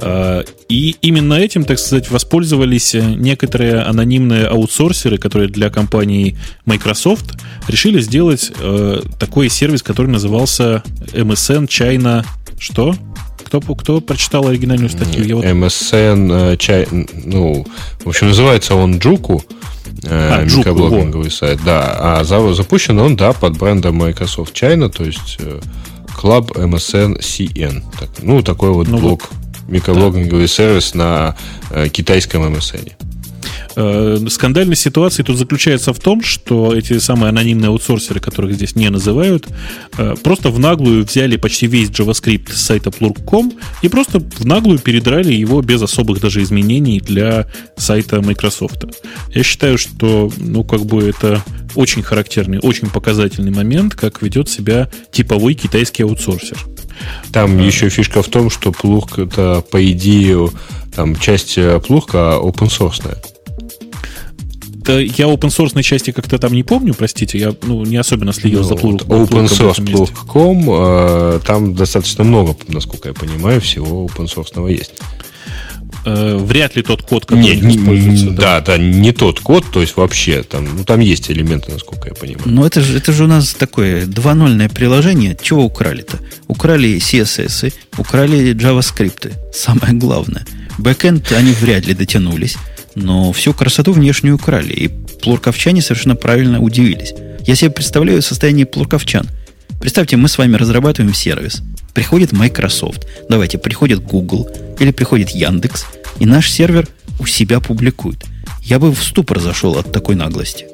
Э, 0.01 0.45
и 0.69 0.97
именно 1.03 1.35
этим, 1.35 1.65
так 1.65 1.79
сказать, 1.79 2.11
воспользовались 2.11 2.95
некоторые 2.95 3.81
анонимные 3.83 4.47
аутсорсеры, 4.47 5.19
которые 5.19 5.49
для 5.49 5.71
компании 5.71 6.37
Microsoft 6.65 7.37
решили 7.69 8.01
сделать 8.01 8.51
э, 8.59 9.01
такой 9.27 9.49
сервис, 9.51 9.83
который 9.83 10.07
назывался 10.07 10.83
MSN 11.13 11.67
China... 11.67 12.25
Что? 12.59 12.95
Кто, 13.45 13.61
кто 13.61 14.01
прочитал 14.01 14.47
оригинальную 14.49 14.89
статью? 14.89 15.25
Я 15.25 15.37
вот... 15.37 15.45
MSN, 15.45 16.53
э, 16.53 16.57
чай, 16.57 16.87
ну, 16.91 17.67
в 18.03 18.09
общем, 18.09 18.29
называется 18.29 18.75
он 18.75 18.99
Джуку, 18.99 19.45
э, 20.05 20.09
а, 20.09 20.45
микроблогинговый 20.45 21.31
сайт, 21.31 21.61
да, 21.65 22.21
а 22.21 22.25
запущен 22.25 22.99
он, 22.99 23.15
да, 23.17 23.33
под 23.33 23.59
брендом 23.59 23.97
Microsoft 23.97 24.55
China, 24.55 24.89
то 24.89 25.05
есть 25.05 25.37
э, 25.39 25.61
Club 26.17 26.55
MSN 26.55 27.21
CN. 27.21 27.83
Так, 28.01 28.09
ну, 28.23 28.43
такой 28.43 28.71
вот 28.71 28.89
ну, 28.89 28.99
блок, 28.99 29.29
вот. 29.31 29.69
микроблогинговый 29.69 30.47
да. 30.47 30.49
сервис 30.49 30.95
на 30.95 31.37
э, 31.71 31.89
китайском 31.89 32.43
MSN. 32.43 32.93
Э, 33.79 34.19
скандальность 34.31 34.81
ситуации 34.81 35.23
тут 35.23 35.37
заключается 35.37 35.93
в 35.93 36.01
том, 36.01 36.23
что 36.23 36.75
эти 36.75 36.99
самые 36.99 37.29
анонимные 37.29 37.69
аутсорсеры, 37.69 38.21
которых 38.21 38.55
здесь 38.55 38.75
не 38.75 38.89
называют, 38.89 39.47
э, 39.99 40.15
просто 40.23 40.49
в 40.49 40.59
наглую 40.59 41.05
взяли 41.05 41.37
почти 41.37 41.67
весь 41.67 41.91
JavaScript 41.91 42.53
с 42.53 42.63
сайта 42.63 42.89
plurk.com 42.89 43.53
и 43.83 43.89
просто 43.89 44.21
в 44.21 44.47
наглую 44.47 44.79
передрали 44.79 45.35
его 45.35 45.61
без 45.61 45.83
особых 45.83 46.21
даже 46.23 46.43
изменений 46.43 47.01
для 47.01 47.47
сайта 47.77 48.23
Microsoft. 48.23 48.85
Я 49.35 49.43
считаю, 49.43 49.77
что, 49.77 50.33
ну, 50.39 50.65
как 50.65 50.87
бы 50.87 51.03
это 51.07 51.45
очень 51.75 52.03
характерный, 52.03 52.59
очень 52.61 52.89
показательный 52.89 53.53
момент, 53.53 53.95
как 53.95 54.23
ведет 54.23 54.49
себя 54.49 54.89
типовой 55.13 55.53
китайский 55.53 56.05
аутсорсер. 56.05 56.57
Там 57.31 57.59
а, 57.59 57.63
еще 57.63 57.91
фишка 57.91 58.23
в 58.23 58.29
том, 58.29 58.49
что 58.49 58.73
плуг 58.73 59.19
это, 59.19 59.63
по 59.71 59.85
идее, 59.93 60.49
там 60.95 61.15
часть 61.15 61.59
плугка 61.87 62.39
open 62.41 62.69
source 62.69 63.36
это 64.87 65.01
я 65.01 65.27
open 65.27 65.51
source 65.51 65.83
части 65.83 66.13
как-то 66.13 66.39
там 66.39 66.53
не 66.53 66.63
помню, 66.63 66.95
простите, 66.95 67.39
я 67.39 67.55
ну, 67.63 67.85
не 67.85 67.97
особенно 67.97 68.33
следил 68.33 68.61
ну, 68.61 68.69
за 68.69 68.75
плур, 68.77 69.03
вот 69.05 69.31
Open 69.31 69.49
source.com, 69.49 70.67
э, 70.69 71.41
там 71.45 71.75
достаточно 71.75 72.25
много, 72.25 72.57
насколько 72.69 73.09
я 73.09 73.15
понимаю, 73.15 73.61
всего 73.61 74.07
open 74.07 74.27
source 74.27 74.71
есть 74.71 74.93
э, 76.05 76.37
вряд 76.37 76.77
ли 76.77 76.83
тот 76.83 77.03
код, 77.03 77.27
который 77.27 77.57
не, 77.57 77.77
используется. 77.77 78.31
Да, 78.31 78.61
да, 78.61 78.77
да, 78.77 78.79
не 78.79 79.13
тот 79.13 79.41
код, 79.41 79.65
то 79.73 79.81
есть 79.81 79.97
вообще 79.97 80.43
там, 80.43 80.77
ну, 80.77 80.85
там 80.85 81.01
есть 81.01 81.31
элементы, 81.31 81.73
насколько 81.73 82.09
я 82.09 82.15
понимаю. 82.15 82.47
Но 82.47 82.65
это 82.65 82.81
же, 82.81 82.97
это 82.97 83.13
же 83.13 83.25
у 83.25 83.27
нас 83.27 83.55
такое 83.55 84.07
2.0 84.07 84.75
приложение. 84.75 85.37
Чего 85.41 85.65
украли-то? 85.65 86.19
Украли 86.47 86.97
CSS, 86.99 87.73
украли 87.99 88.55
JavaScript. 88.55 89.33
Самое 89.53 89.95
главное. 89.95 90.45
Бэкэнд 90.79 91.33
они 91.33 91.53
вряд 91.53 91.87
ли 91.87 91.95
дотянулись 91.95 92.57
но 92.97 93.33
всю 93.33 93.53
красоту 93.53 93.93
внешнюю 93.93 94.35
украли. 94.35 94.73
И 94.73 94.89
плурковчане 95.23 95.83
совершенно 95.83 96.17
правильно 96.17 96.61
удивились. 96.61 97.15
Я 97.47 97.55
себе 97.55 97.71
представляю 97.71 98.23
состояние 98.23 98.67
плурковчан. 98.67 99.29
Представьте, 99.81 100.17
мы 100.17 100.29
с 100.29 100.39
вами 100.39 100.57
разрабатываем 100.57 101.15
сервис. 101.15 101.63
Приходит 101.95 102.33
Microsoft, 102.33 103.07
давайте, 103.29 103.59
приходит 103.59 104.03
Google 104.03 104.51
или 104.81 104.91
приходит 104.91 105.31
Яндекс, 105.31 105.87
и 106.19 106.27
наш 106.27 106.51
сервер 106.51 106.89
у 107.21 107.27
себя 107.27 107.61
публикует. 107.61 108.25
Я 108.63 108.79
бы 108.79 108.93
в 108.93 109.03
ступор 109.03 109.41
зашел 109.41 109.79
от 109.79 109.93
такой 109.93 110.17
наглости. 110.17 110.67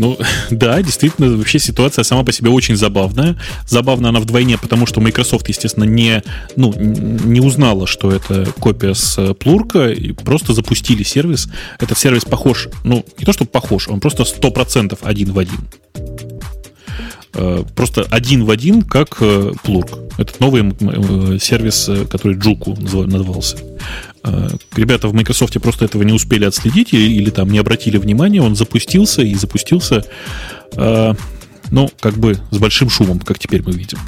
Ну, 0.00 0.18
да, 0.50 0.82
действительно, 0.82 1.36
вообще 1.36 1.58
ситуация 1.58 2.04
сама 2.04 2.24
по 2.24 2.32
себе 2.32 2.48
очень 2.50 2.74
забавная. 2.74 3.36
Забавна 3.66 4.08
она 4.08 4.20
вдвойне, 4.20 4.56
потому 4.56 4.86
что 4.86 5.00
Microsoft, 5.00 5.48
естественно, 5.48 5.84
не, 5.84 6.22
ну, 6.56 6.72
не 6.74 7.40
узнала, 7.40 7.86
что 7.86 8.10
это 8.10 8.46
копия 8.58 8.94
с 8.94 9.34
Плурка, 9.34 9.90
и 9.90 10.12
просто 10.12 10.54
запустили 10.54 11.02
сервис. 11.02 11.48
Этот 11.78 11.98
сервис 11.98 12.24
похож, 12.24 12.68
ну, 12.82 13.04
не 13.18 13.26
то, 13.26 13.32
что 13.34 13.44
похож, 13.44 13.88
он 13.88 14.00
просто 14.00 14.22
100% 14.22 14.98
один 15.02 15.32
в 15.32 15.38
один. 15.38 15.68
Э, 17.34 17.62
просто 17.76 18.02
один 18.10 18.44
в 18.44 18.50
один, 18.50 18.82
как 18.82 19.18
э, 19.20 19.52
Plurk. 19.64 20.10
Этот 20.18 20.40
новый 20.40 20.62
э, 20.62 21.38
сервис, 21.40 21.88
который 22.10 22.36
Джуку 22.36 22.76
назывался. 22.76 23.56
Ребята 24.76 25.08
в 25.08 25.14
Microsoft 25.14 25.58
просто 25.62 25.86
этого 25.86 26.02
не 26.02 26.12
успели 26.12 26.44
отследить 26.44 26.92
или, 26.92 27.10
или 27.10 27.30
там 27.30 27.50
не 27.50 27.58
обратили 27.58 27.96
внимания. 27.96 28.42
Он 28.42 28.54
запустился 28.54 29.22
и 29.22 29.34
запустился, 29.34 30.04
ну, 30.76 31.90
как 32.00 32.18
бы 32.18 32.36
с 32.50 32.58
большим 32.58 32.90
шумом, 32.90 33.20
как 33.20 33.38
теперь 33.38 33.62
мы 33.62 33.72
видим. 33.72 33.98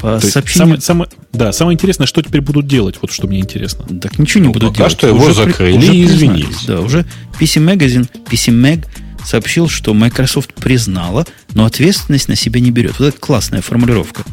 По 0.00 0.18
сообщению... 0.18 0.80
самое, 0.80 0.80
самое, 0.80 1.10
да, 1.34 1.52
самое 1.52 1.74
интересное, 1.74 2.06
что 2.06 2.22
теперь 2.22 2.40
будут 2.40 2.66
делать, 2.66 2.96
вот 3.02 3.10
что 3.10 3.26
мне 3.26 3.40
интересно. 3.40 3.84
Так 4.00 4.18
ничего 4.18 4.40
не 4.40 4.46
ну, 4.46 4.52
будут 4.54 4.76
делать. 4.76 4.92
что 4.92 5.08
его 5.08 5.18
уже 5.18 5.34
закрыли 5.34 5.76
уже 5.76 5.94
и 5.94 6.04
извинились. 6.04 6.64
Да, 6.66 6.80
уже 6.80 7.04
PC 7.38 7.62
Magazine, 7.62 8.08
PC 8.30 8.54
Mag 8.54 8.86
сообщил, 9.24 9.68
что 9.68 9.94
Microsoft 9.94 10.54
признала, 10.54 11.26
но 11.54 11.64
ответственность 11.64 12.28
на 12.28 12.36
себя 12.36 12.60
не 12.60 12.70
берет. 12.70 12.98
Вот 12.98 13.08
это 13.08 13.18
классная 13.18 13.62
формулировка. 13.62 14.24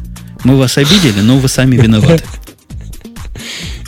Мы 0.44 0.58
вас 0.58 0.78
обидели, 0.78 1.22
но 1.22 1.38
вы 1.38 1.48
сами 1.48 1.76
виноваты. 1.76 2.24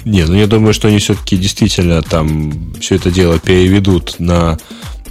Не, 0.06 0.26
ну 0.26 0.36
я 0.36 0.48
думаю, 0.48 0.74
что 0.74 0.88
они 0.88 1.00
все-таки 1.00 1.38
действительно 1.38 2.02
там 2.02 2.74
все 2.80 2.96
это 2.96 3.12
дело 3.12 3.40
переведут 3.40 4.16
на 4.20 4.58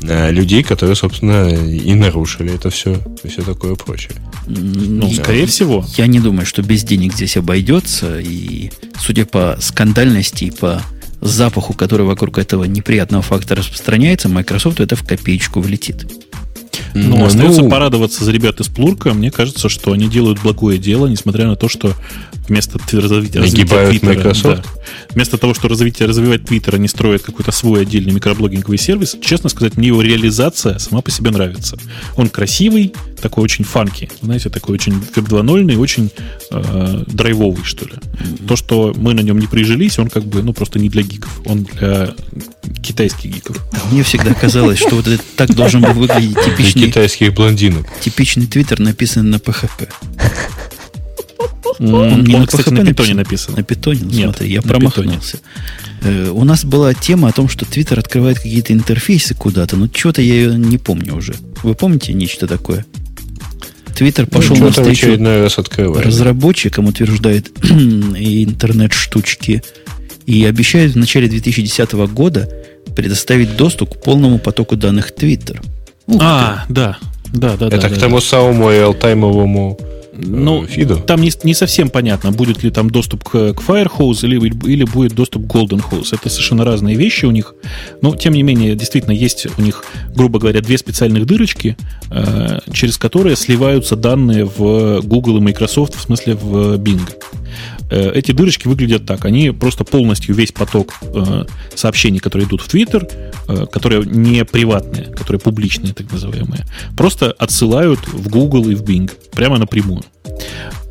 людей, 0.01 0.63
которые, 0.63 0.95
собственно, 0.95 1.49
и 1.49 1.95
нарушили 1.95 2.55
это 2.55 2.71
все, 2.71 3.01
и 3.23 3.29
все 3.29 3.43
такое 3.43 3.75
прочее. 3.75 4.13
Ну, 4.47 5.09
да. 5.09 5.23
скорее 5.23 5.47
всего. 5.47 5.85
Я 5.97 6.07
не 6.07 6.21
думаю, 6.21 6.47
что 6.47 6.63
без 6.63 6.85
денег 6.85 7.15
здесь 7.15 7.37
обойдется, 7.37 8.21
и 8.21 8.71
судя 9.01 9.27
по 9.27 9.57
скандальности 9.61 10.45
и 10.45 10.51
по 10.51 10.83
запаху, 11.27 11.75
который 11.75 12.07
вокруг 12.07 12.39
этого 12.39 12.65
неприятного 12.65 13.23
факта 13.23 13.55
распространяется, 13.55 14.29
Microsoft 14.29 14.81
это 14.81 14.97
в 14.97 15.07
копеечку 15.07 15.61
влетит. 15.61 16.07
Ну, 16.97 17.19
ну, 17.19 17.25
остается 17.25 17.63
ну, 17.63 17.71
порадоваться 17.71 18.25
за 18.25 18.33
ребят 18.33 18.61
из 18.61 18.69
Плурка. 18.69 19.13
Мне 19.13 19.31
кажется, 19.31 19.69
что 19.69 19.93
они 19.93 20.09
делают 20.09 20.41
благое 20.43 20.79
дело, 20.79 21.07
несмотря 21.07 21.47
на 21.47 21.57
то, 21.57 21.69
что 21.69 21.95
вместо 22.49 22.79
развития, 22.79 23.41
развития 23.41 23.89
Твиттера... 23.89 24.35
Да, 24.43 24.63
вместо 25.11 25.39
того, 25.39 25.55
что 25.55 25.69
развитие, 25.69 26.09
развивать 26.09 26.45
Твиттер, 26.45 26.77
они 26.77 26.89
строят 26.89 27.23
какой-то 27.23 27.53
свой 27.53 27.83
отдельный 27.83 28.13
микроблогинговый 28.13 28.79
сервис. 28.79 29.17
Честно 29.21 29.49
сказать, 29.49 29.77
мне 29.77 29.89
его 29.89 30.03
реализация 30.03 30.79
сама 30.79 31.03
по 31.03 31.11
себе 31.11 31.31
нравится. 31.31 31.77
Он 32.17 32.29
красивый, 32.29 32.95
такой 33.21 33.45
очень 33.45 33.65
фанки, 33.65 34.09
знаете, 34.23 34.51
такой 34.51 34.75
очень 34.75 34.93
Web 34.93 35.29
2.0 35.29 35.73
и 35.73 35.77
очень 35.77 36.11
э, 36.51 37.05
драйвовый, 37.07 37.65
что 37.65 37.85
ли. 37.87 37.93
Mm-hmm. 37.93 38.47
То, 38.47 38.57
что 38.57 38.95
мы 38.97 39.15
на 39.15 39.21
нем 39.21 39.39
не 39.39 39.47
прижились, 39.47 39.99
он 39.99 40.09
как 40.09 40.25
бы, 40.25 40.43
ну, 40.43 40.53
просто 40.53 40.79
не 40.79 40.89
для 40.89 41.03
гиков. 41.03 41.41
Он 41.45 41.65
для 41.65 42.15
китайских 42.83 43.33
гиков. 43.33 43.57
Мне 43.91 44.03
всегда 44.03 44.35
казалось, 44.35 44.79
что 44.79 44.97
вот 44.97 45.07
это 45.07 45.23
так 45.37 45.55
должен 45.55 45.81
был 45.81 45.93
выглядеть 45.93 46.37
типичный... 46.45 46.86
китайских 46.89 47.35
блондинок. 47.35 47.87
Типичный 48.01 48.47
твиттер 48.47 48.81
написан 48.81 49.31
на 49.31 49.37
PHP. 49.37 49.89
Он, 51.79 52.25
не 52.25 52.39
на, 52.39 52.47
кстати, 52.47 52.71
на 52.71 52.87
питоне 52.87 53.15
написан. 53.15 53.55
На 53.55 53.63
питоне? 53.63 54.01
Ну, 54.03 54.11
Нет, 54.11 54.25
смотри, 54.25 54.53
я 54.53 54.63
промахнулся. 54.63 55.39
Э, 56.03 56.31
у 56.31 56.45
нас 56.45 56.65
была 56.65 56.95
тема 56.95 57.29
о 57.29 57.33
том, 57.33 57.49
что 57.49 57.67
Твиттер 57.67 57.99
открывает 57.99 58.39
какие-то 58.39 58.73
интерфейсы 58.73 59.35
куда-то, 59.35 59.77
но 59.77 59.89
чего-то 59.89 60.23
я 60.23 60.35
ее 60.35 60.55
не 60.55 60.79
помню 60.79 61.17
уже. 61.17 61.35
Вы 61.63 61.75
помните 61.75 62.13
нечто 62.13 62.47
такое? 62.47 62.87
Твиттер 63.95 64.27
ну, 64.31 64.31
пошел 64.31 64.57
ну, 64.57 64.67
навстречу 64.67 65.19
раз 65.19 65.59
разработчикам, 65.59 66.87
утверждает 66.87 67.51
интернет-штучки, 67.63 69.63
и 70.27 70.45
обещает 70.45 70.93
в 70.93 70.97
начале 70.97 71.29
2010 71.29 71.93
года 71.93 72.49
предоставить 72.95 73.57
доступ 73.57 73.95
к 73.95 74.03
полному 74.03 74.39
потоку 74.39 74.77
данных 74.77 75.15
Твиттер. 75.15 75.63
А, 76.21 76.65
да. 76.69 76.99
Да, 77.33 77.57
да, 77.57 77.67
Это 77.67 77.81
да, 77.81 77.89
к 77.89 77.95
да, 77.95 78.01
тому 78.01 78.17
да. 78.17 78.23
самому 78.23 78.71
реалтаймовому 78.71 79.79
ну, 80.19 80.65
э, 80.65 80.67
фиду. 80.67 80.97
Там 80.97 81.21
не, 81.21 81.31
не 81.43 81.55
совсем 81.55 81.91
понятно, 81.91 82.33
будет 82.33 82.63
ли 82.63 82.71
там 82.71 82.91
доступ 82.91 83.25
к, 83.25 83.55
к 83.55 83.61
Firehose 83.61 84.27
или, 84.27 84.71
или 84.71 84.85
будет 84.85 85.15
доступ 85.15 85.47
к 85.47 85.55
Golden 85.55 85.83
Hose. 85.91 86.09
Это 86.13 86.29
совершенно 86.29 86.65
разные 86.65 86.97
вещи 86.97 87.27
у 87.27 87.31
них. 87.31 87.55
Но, 88.01 88.15
тем 88.17 88.35
не 88.35 88.43
менее, 88.43 88.75
действительно, 88.75 89.13
есть 89.13 89.47
у 89.59 89.63
них, 89.63 89.85
грубо 90.15 90.39
говоря, 90.39 90.61
две 90.61 90.79
специальных 90.79 91.27
дырочки, 91.27 91.77
э, 92.11 92.61
через 92.73 92.99
которые 92.99 93.37
сливаются 93.37 93.97
данные 93.97 94.45
в 94.45 95.01
Google 95.03 95.39
и 95.39 95.41
Microsoft, 95.41 95.95
в 95.97 96.01
смысле 96.01 96.35
в 96.35 96.77
Bing. 96.77 97.03
Э, 97.91 98.13
эти 98.15 98.33
дырочки 98.33 98.67
выглядят 98.67 99.07
так. 99.07 99.25
Они 99.25 99.51
просто 99.51 99.85
полностью 99.85 100.35
весь 100.35 100.53
поток 100.53 100.95
э, 101.03 101.45
сообщений, 101.75 102.19
которые 102.19 102.49
идут 102.49 102.63
в 102.63 102.73
Twitter, 102.73 103.09
э, 103.49 103.67
которые 103.67 104.05
не 104.05 104.45
приватные, 104.45 105.05
которые 105.05 105.41
публичные, 105.41 105.95
так 105.95 106.11
называемые, 106.11 106.65
просто 106.97 107.33
отсылают 107.33 108.01
в 108.09 108.29
Google 108.29 108.69
и 108.69 108.75
в 108.75 108.83
Bing 108.83 109.11
прямо 109.33 109.59
напрямую. 109.59 110.03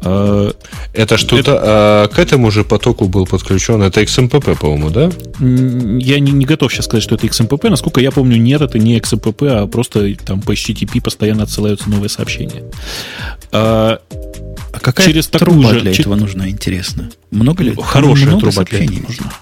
Это 0.02 1.18
что-то 1.18 1.52
это... 1.52 1.62
а, 1.64 2.08
к 2.08 2.20
этому 2.20 2.52
же 2.52 2.64
потоку 2.64 3.08
был 3.08 3.26
подключен. 3.26 3.82
Это 3.82 4.02
XMPP, 4.02 4.58
по-моему, 4.60 4.92
да? 4.92 5.10
Я 5.40 6.20
не, 6.20 6.32
не 6.32 6.46
готов 6.46 6.72
сейчас 6.72 6.86
сказать, 6.86 7.04
что 7.04 7.16
это 7.16 7.26
XMPP. 7.26 7.70
Насколько 7.70 8.02
я 8.02 8.12
помню, 8.12 8.38
нет, 8.38 8.62
это 8.62 8.78
не 8.78 8.98
XMPP, 9.00 9.48
а 9.48 9.68
просто 9.68 10.14
там 10.24 10.42
по 10.42 10.52
HTTP 10.52 11.02
постоянно 11.02 11.44
отсылаются 11.44 11.90
новые 11.90 12.10
сообщения. 12.10 12.64
А 13.52 14.00
какая 14.82 15.08
через 15.08 15.28
труба 15.28 15.74
же, 15.74 15.82
для 15.82 15.92
этого 15.92 16.16
нужна, 16.16 16.50
интересно? 16.50 17.10
Много 17.32 17.64
ли? 17.64 17.76
Хорошая 17.82 18.28
много 18.28 18.52
труба 18.52 18.64
для 18.64 18.84
этого 18.84 19.00
нужна. 19.08 19.34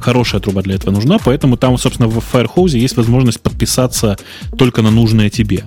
Хорошая 0.00 0.40
труба 0.40 0.62
для 0.62 0.74
этого 0.76 0.92
нужна, 0.92 1.18
поэтому 1.18 1.56
там, 1.56 1.76
собственно, 1.76 2.08
в 2.08 2.18
Firehose 2.32 2.78
есть 2.78 2.96
возможность 2.96 3.40
подписаться 3.40 4.18
только 4.56 4.82
на 4.82 4.90
нужное 4.90 5.28
тебе. 5.28 5.64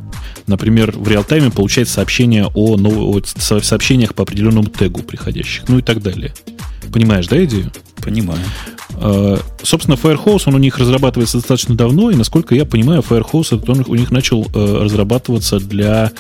Например, 0.48 0.92
в 0.92 1.08
реал-тайме 1.08 1.52
получать 1.52 1.90
сообщения 1.90 2.46
о, 2.46 2.76
о 2.76 3.22
сообщениях 3.26 4.14
по 4.16 4.24
определенному 4.24 4.68
тегу 4.68 5.02
приходящих, 5.02 5.68
ну 5.68 5.80
и 5.80 5.82
так 5.82 6.02
далее. 6.02 6.34
Понимаешь, 6.92 7.28
да, 7.28 7.44
идею? 7.44 7.72
Понимаю. 8.04 8.40
А, 8.96 9.40
собственно, 9.64 9.96
Firehose, 9.96 10.44
он 10.48 10.56
у 10.56 10.60
них 10.60 10.78
разрабатывается 10.78 11.38
достаточно 11.38 11.76
давно, 11.76 12.12
и, 12.12 12.16
насколько 12.16 12.56
я 12.56 12.66
понимаю, 12.66 13.02
Firehose 13.02 13.64
он 13.68 13.86
у 13.88 13.96
них 13.96 14.12
начал 14.12 14.46
э, 14.54 14.84
разрабатываться 14.84 15.60
для 15.60 16.12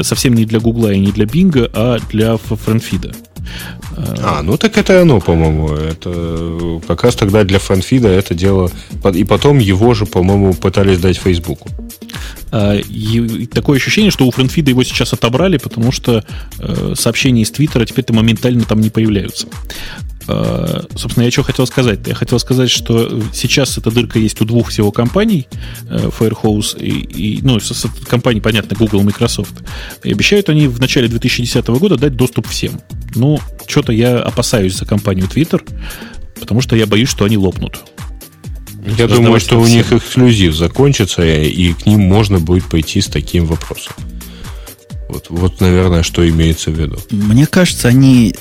совсем 0.00 0.34
не 0.34 0.44
для 0.44 0.60
Гугла 0.60 0.92
и 0.92 0.98
не 0.98 1.12
для 1.12 1.26
Бинга, 1.26 1.70
а 1.74 1.98
для 2.10 2.36
френдфида. 2.36 3.12
А, 3.96 4.42
ну 4.42 4.56
так 4.56 4.76
это 4.76 5.02
оно, 5.02 5.20
по-моему. 5.20 5.68
Это 5.68 6.80
как 6.86 7.04
раз 7.04 7.14
тогда 7.14 7.44
для 7.44 7.58
френдфида 7.58 8.08
это 8.08 8.34
дело. 8.34 8.70
И 9.14 9.24
потом 9.24 9.58
его 9.58 9.94
же, 9.94 10.06
по-моему, 10.06 10.54
пытались 10.54 10.98
дать 10.98 11.18
Фейсбуку. 11.18 11.68
А, 12.50 12.78
такое 13.52 13.78
ощущение, 13.78 14.10
что 14.10 14.26
у 14.26 14.30
френдфида 14.30 14.70
его 14.70 14.82
сейчас 14.82 15.12
отобрали, 15.12 15.56
потому 15.56 15.92
что 15.92 16.24
э, 16.58 16.94
сообщения 16.96 17.42
из 17.42 17.50
Твиттера 17.50 17.86
теперь-то 17.86 18.12
моментально 18.12 18.64
там 18.64 18.80
не 18.80 18.90
появляются. 18.90 19.46
Э, 20.28 20.82
собственно, 20.94 21.24
я 21.24 21.30
что 21.30 21.42
хотел 21.42 21.66
сказать? 21.66 22.00
Я 22.06 22.14
хотел 22.14 22.38
сказать, 22.38 22.70
что 22.70 23.22
сейчас 23.32 23.78
эта 23.78 23.90
дырка 23.90 24.18
есть 24.18 24.40
у 24.40 24.44
двух 24.44 24.68
всего 24.68 24.92
компаний, 24.92 25.48
э, 25.88 26.10
Firehose 26.18 26.78
и, 26.78 27.36
и 27.36 27.42
ну, 27.42 27.58
компаний, 28.06 28.40
понятно, 28.40 28.76
Google 28.76 29.00
и 29.00 29.04
Microsoft. 29.04 29.54
И 30.02 30.12
обещают 30.12 30.48
они 30.48 30.68
в 30.68 30.80
начале 30.80 31.08
2010 31.08 31.66
года 31.66 31.96
дать 31.96 32.16
доступ 32.16 32.48
всем. 32.48 32.80
Ну, 33.14 33.40
что-то 33.66 33.92
я 33.92 34.18
опасаюсь 34.18 34.76
за 34.76 34.86
компанию 34.86 35.26
Twitter, 35.26 35.62
потому 36.40 36.60
что 36.60 36.76
я 36.76 36.86
боюсь, 36.86 37.08
что 37.08 37.24
они 37.24 37.36
лопнут. 37.36 37.82
Я 38.98 39.06
думаю, 39.06 39.38
что 39.38 39.60
у 39.60 39.66
них 39.66 39.92
эксклюзив 39.92 40.56
закончится, 40.56 41.24
и 41.24 41.72
к 41.72 41.86
ним 41.86 42.00
можно 42.00 42.40
будет 42.40 42.64
пойти 42.64 43.00
с 43.00 43.06
таким 43.06 43.46
вопросом. 43.46 43.94
Вот, 45.08 45.26
вот, 45.28 45.60
наверное, 45.60 46.02
что 46.02 46.26
имеется 46.28 46.70
в 46.70 46.80
виду. 46.80 46.98
Мне 47.10 47.46
кажется, 47.46 47.88
они 47.88 48.34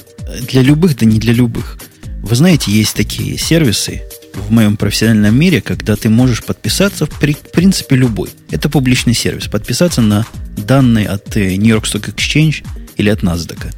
для 0.47 0.61
любых, 0.61 0.97
да 0.97 1.05
не 1.05 1.19
для 1.19 1.33
любых. 1.33 1.77
Вы 2.21 2.35
знаете, 2.35 2.71
есть 2.71 2.95
такие 2.95 3.37
сервисы 3.37 4.01
в 4.33 4.51
моем 4.51 4.77
профессиональном 4.77 5.37
мире, 5.37 5.61
когда 5.61 5.95
ты 5.95 6.09
можешь 6.09 6.43
подписаться 6.43 7.05
в 7.05 7.19
принципе 7.19 7.95
любой. 7.95 8.29
Это 8.49 8.69
публичный 8.69 9.13
сервис. 9.13 9.47
Подписаться 9.47 10.01
на 10.01 10.25
данные 10.55 11.07
от 11.07 11.35
э, 11.35 11.55
New 11.55 11.75
York 11.75 11.85
Stock 11.85 12.13
Exchange 12.13 12.65
или 12.97 13.09
от 13.09 13.23
NASDAQ. 13.23 13.73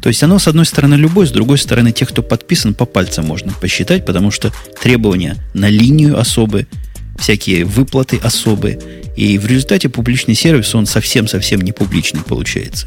То 0.00 0.08
есть 0.08 0.22
оно, 0.22 0.38
с 0.38 0.46
одной 0.46 0.64
стороны, 0.64 0.94
любой, 0.94 1.26
с 1.26 1.30
другой 1.30 1.58
стороны, 1.58 1.92
тех, 1.92 2.08
кто 2.08 2.22
подписан, 2.22 2.74
по 2.74 2.84
пальцам 2.84 3.26
можно 3.26 3.52
посчитать, 3.52 4.06
потому 4.06 4.30
что 4.30 4.52
требования 4.80 5.36
на 5.54 5.68
линию 5.68 6.18
особые, 6.18 6.68
всякие 7.18 7.64
выплаты 7.64 8.18
особые. 8.22 8.78
И 9.16 9.38
в 9.38 9.46
результате 9.46 9.88
публичный 9.88 10.34
сервис, 10.34 10.74
он 10.74 10.86
совсем-совсем 10.86 11.60
не 11.60 11.72
публичный 11.72 12.20
получается. 12.20 12.86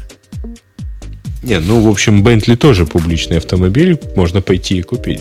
Нет, 1.42 1.62
ну, 1.66 1.80
в 1.80 1.88
общем, 1.88 2.22
Bentley 2.22 2.56
тоже 2.56 2.86
публичный 2.86 3.38
автомобиль, 3.38 3.98
можно 4.14 4.40
пойти 4.40 4.78
и 4.78 4.82
купить. 4.82 5.20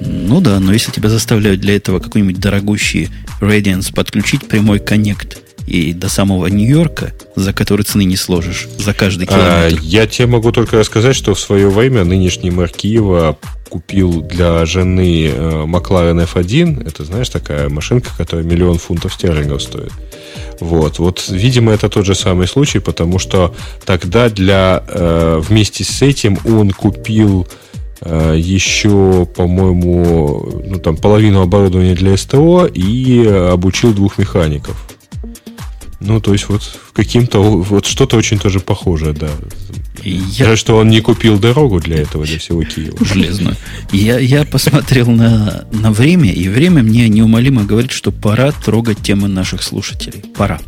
Ну 0.00 0.40
да, 0.40 0.58
но 0.60 0.72
если 0.72 0.90
тебя 0.90 1.10
заставляют 1.10 1.60
для 1.60 1.76
этого 1.76 1.98
какой-нибудь 1.98 2.40
дорогущий 2.40 3.10
Radiance 3.40 3.94
подключить 3.94 4.48
прямой 4.48 4.78
коннект 4.78 5.38
и 5.70 5.92
до 5.92 6.08
самого 6.08 6.46
Нью-Йорка, 6.46 7.12
за 7.36 7.52
который 7.52 7.82
цены 7.82 8.02
не 8.02 8.16
сложишь, 8.16 8.68
за 8.76 8.92
каждый 8.92 9.28
А, 9.30 9.68
километр. 9.68 9.82
я 9.82 10.06
тебе 10.08 10.26
могу 10.26 10.50
только 10.50 10.78
рассказать, 10.78 11.14
что 11.14 11.32
в 11.34 11.38
свое 11.40 11.68
время 11.70 12.02
нынешний 12.04 12.50
мэр 12.50 12.70
Киева 12.70 13.38
купил 13.68 14.20
для 14.20 14.66
жены 14.66 15.28
э, 15.28 15.64
Макларен 15.66 16.18
F1. 16.18 16.88
Это, 16.88 17.04
знаешь, 17.04 17.28
такая 17.28 17.68
машинка, 17.68 18.10
которая 18.18 18.44
миллион 18.44 18.78
фунтов 18.78 19.14
стерлингов 19.14 19.62
стоит. 19.62 19.92
Вот, 20.58 20.98
вот, 20.98 21.24
видимо, 21.28 21.72
это 21.72 21.88
тот 21.88 22.04
же 22.04 22.16
самый 22.16 22.48
случай, 22.48 22.80
потому 22.80 23.20
что 23.20 23.54
тогда 23.84 24.28
для 24.28 24.82
э, 24.88 25.40
вместе 25.40 25.84
с 25.84 26.02
этим 26.02 26.36
он 26.44 26.72
купил 26.72 27.46
э, 28.00 28.34
еще, 28.36 29.24
по-моему, 29.36 30.62
ну 30.66 30.78
там 30.80 30.96
половину 30.96 31.40
оборудования 31.40 31.94
для 31.94 32.16
СТО 32.16 32.66
и 32.66 33.24
обучил 33.24 33.94
двух 33.94 34.18
механиков. 34.18 34.89
Ну, 36.00 36.20
то 36.20 36.32
есть 36.32 36.48
вот 36.48 36.62
каким-то 37.04 37.40
вот 37.40 37.86
что-то 37.86 38.18
очень 38.18 38.38
тоже 38.38 38.60
похожее, 38.60 39.14
да. 39.14 39.30
Я 40.02 40.44
Жаль, 40.46 40.58
что 40.58 40.76
он 40.76 40.88
не 40.88 41.00
купил 41.00 41.38
дорогу 41.38 41.80
для 41.80 41.96
этого, 41.96 42.24
для 42.26 42.38
всего 42.38 42.62
Киева. 42.62 42.96
железную. 43.04 43.56
Я, 43.92 44.18
я 44.18 44.44
посмотрел 44.44 45.10
на, 45.10 45.64
на 45.72 45.92
время, 45.92 46.30
и 46.30 46.48
время 46.48 46.82
мне 46.82 47.08
неумолимо 47.08 47.64
говорит, 47.64 47.90
что 47.90 48.12
пора 48.12 48.52
трогать 48.52 48.98
темы 49.02 49.28
наших 49.28 49.62
слушателей. 49.62 50.22
Пора. 50.36 50.60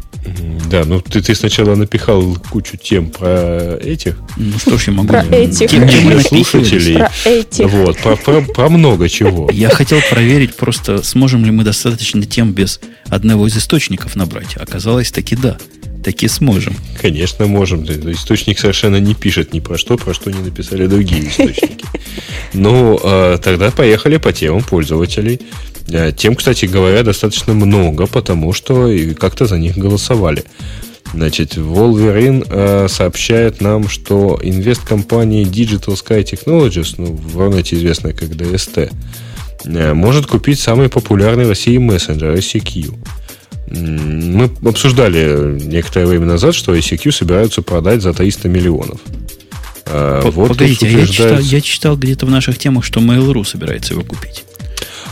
Да, 0.71 0.85
ну 0.85 1.01
ты, 1.01 1.21
ты 1.21 1.35
сначала 1.35 1.75
напихал 1.75 2.37
кучу 2.51 2.77
тем 2.77 3.11
про 3.11 3.77
этих 3.83 4.17
Ну 4.37 4.57
что 4.59 4.79
ж 4.79 4.87
я 4.89 4.93
могу... 4.93 5.09
Про 5.09 5.25
этих. 5.25 5.71
Тем, 5.71 5.81
напихивались. 5.81 6.27
слушателей. 6.29 6.95
Про 6.99 7.11
этих. 7.25 7.69
Вот, 7.71 7.99
про, 7.99 8.17
про- 8.17 8.41
про 8.43 8.69
много 8.69 9.09
чего. 9.09 9.51
Я 9.53 9.69
хотел 9.69 9.99
проверить 10.11 10.55
просто, 10.57 11.03
сможем 11.03 11.45
ли 11.45 11.51
мы 11.51 11.65
достаточно 11.65 12.23
тем 12.25 12.53
без 12.53 12.81
одного 13.09 13.49
из 13.49 13.57
источников 13.57 14.15
набрать. 14.15 14.57
Оказалось, 14.57 15.11
таки 15.11 15.37
да. 15.37 15.59
Таки 16.03 16.29
сможем. 16.29 16.75
Конечно, 17.01 17.47
можем. 17.47 17.85
Источник 17.85 18.59
совершенно 18.59 18.97
не 18.97 19.15
пишет 19.15 19.53
ни 19.53 19.61
про 19.61 19.79
что, 19.79 19.97
про 19.97 20.15
что 20.15 20.31
не 20.31 20.41
написали 20.41 20.87
другие 20.87 21.29
источники. 21.29 21.85
Ну, 22.55 22.99
а, 23.03 23.39
тогда 23.39 23.71
поехали 23.71 24.17
по 24.17 24.33
темам 24.33 24.63
пользователей. 24.63 25.41
А, 25.93 26.13
Тем, 26.13 26.35
кстати 26.35 26.67
говоря, 26.67 27.03
достаточно 27.03 27.55
много, 27.55 28.07
потому 28.07 28.53
что 28.53 28.91
как-то 29.19 29.47
за 29.47 29.59
них 29.59 29.79
голосовали. 29.79 30.45
Значит, 31.15 31.57
Wolverine 31.57 32.47
э, 32.49 32.89
сообщает 32.89 33.61
нам, 33.61 33.89
что 33.89 34.39
инвест-компания 34.43 35.43
Digital 35.43 35.95
Sky 35.95 36.25
Technologies, 36.25 36.95
ну, 36.97 37.13
в 37.13 37.37
Рунете 37.37 37.77
известная 37.77 38.15
как 38.15 38.31
DST, 38.31 38.91
э, 39.65 39.93
может 39.93 40.27
купить 40.27 40.59
самый 40.59 40.89
популярный 40.89 41.45
в 41.45 41.51
России 41.51 41.77
мессенджер 41.77 42.35
ICQ. 42.35 42.95
Мы 43.75 44.51
обсуждали 44.69 45.59
некоторое 45.65 46.07
время 46.07 46.27
назад, 46.27 46.55
что 46.55 46.75
ICQ 46.75 47.11
собираются 47.13 47.63
продать 47.63 48.03
за 48.03 48.13
300 48.13 48.49
миллионов. 48.49 49.01
А, 49.87 50.23
П- 50.23 50.31
вот 50.31 50.49
Погодите, 50.49 50.87
а 50.87 50.89
я 50.91 51.07
читал, 51.07 51.27
утверждается- 51.27 51.55
я 51.55 51.61
читал 51.61 51.97
где-то 51.97 52.27
в 52.27 52.31
наших 52.31 52.59
темах, 52.59 52.85
что 52.85 53.01
Mail.ru 53.01 53.45
собирается 53.45 53.95
его 53.95 54.03
купить. 54.05 54.45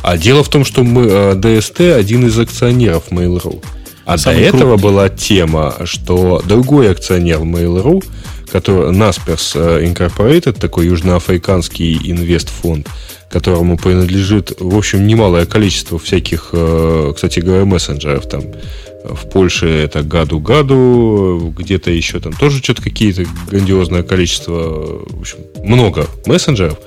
А 0.02 0.16
дело 0.16 0.42
в 0.44 0.48
том, 0.48 0.64
что 0.64 0.82
мы, 0.82 1.02
DST 1.34 1.92
один 1.94 2.26
из 2.26 2.38
акционеров 2.38 3.04
Mail.ru. 3.10 3.62
А 4.06 4.16
Самый 4.18 4.40
до 4.40 4.42
этого 4.48 4.60
крупный. 4.70 4.82
была 4.82 5.08
тема, 5.08 5.76
что 5.84 6.42
другой 6.44 6.90
акционер 6.90 7.38
Mail.ru, 7.40 8.02
который 8.50 8.90
Naspers 8.92 9.52
э, 9.54 9.84
Incorporated, 9.86 10.58
такой 10.58 10.86
южноафриканский 10.86 11.98
инвестфонд, 12.10 12.88
которому 13.30 13.78
принадлежит, 13.78 14.52
в 14.58 14.76
общем, 14.76 15.06
немалое 15.06 15.46
количество 15.46 15.98
всяких, 15.98 16.48
э, 16.52 17.12
кстати 17.14 17.40
говоря, 17.40 17.64
мессенджеров 17.64 18.28
там. 18.28 18.42
В 19.04 19.30
Польше 19.30 19.66
это 19.66 20.02
Гаду-Гаду, 20.02 21.54
где-то 21.56 21.90
еще 21.90 22.20
там 22.20 22.34
тоже 22.34 22.58
что-то 22.58 22.82
какие-то 22.82 23.24
грандиозное 23.48 24.02
количество, 24.02 25.04
в 25.08 25.20
общем, 25.20 25.38
много 25.62 26.06
мессенджеров. 26.26 26.78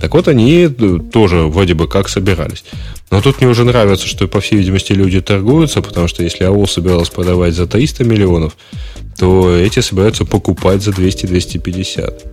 Так 0.00 0.12
вот, 0.12 0.28
они 0.28 0.68
э, 0.68 0.98
тоже 1.12 1.42
вроде 1.42 1.74
бы 1.74 1.88
как 1.88 2.08
собирались. 2.08 2.64
Но 3.10 3.22
тут 3.22 3.40
мне 3.40 3.48
уже 3.48 3.64
нравится, 3.64 4.06
что, 4.06 4.26
по 4.26 4.40
всей 4.40 4.56
видимости, 4.56 4.92
люди 4.92 5.20
торгуются, 5.20 5.80
потому 5.80 6.08
что 6.08 6.22
если 6.22 6.44
АОЛ 6.44 6.66
собиралась 6.66 7.08
продавать 7.08 7.54
за 7.54 7.66
300 7.66 8.04
миллионов, 8.04 8.56
то 9.16 9.56
эти 9.56 9.80
собираются 9.80 10.24
покупать 10.24 10.82
за 10.82 10.90
200-250. 10.90 12.24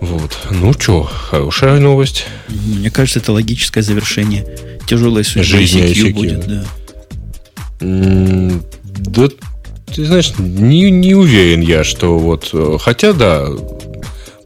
Вот. 0.00 0.38
Ну 0.50 0.72
что, 0.72 1.02
хорошая 1.02 1.80
новость. 1.80 2.26
Мне 2.48 2.90
кажется, 2.90 3.18
это 3.18 3.32
логическое 3.32 3.82
завершение 3.82 4.46
тяжелой 4.86 5.24
судьбы 5.24 5.44
Жизни 5.44 5.82
ICQ 5.82 5.94
ICQ, 5.94 6.12
будет. 6.14 6.46
да. 6.46 6.64
Да. 7.80 9.28
Ты 9.94 10.04
знаешь, 10.04 10.32
не, 10.38 10.90
не 10.90 11.14
уверен 11.14 11.60
я, 11.60 11.82
что 11.82 12.18
вот... 12.18 12.50
э, 12.52 12.76
Хотя, 12.80 13.12
да, 13.12 13.46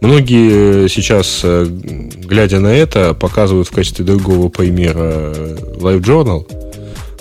многие 0.01 0.89
сейчас, 0.89 1.41
э, 1.43 1.67
глядя 1.69 2.61
на 2.61 2.69
это, 2.69 3.13
показывают 3.15 3.69
в 3.69 3.73
качестве 3.73 4.05
другого 4.05 4.49
примера 4.49 5.33
э, 5.35 5.57
LiveJournal. 5.81 6.47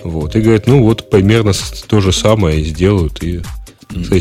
Вот, 0.03 0.35
и 0.35 0.41
говорят, 0.41 0.67
ну 0.67 0.83
вот 0.83 1.09
примерно 1.09 1.53
то 1.87 1.99
же 1.99 2.11
самое 2.11 2.63
сделают 2.63 3.21
и. 3.23 3.41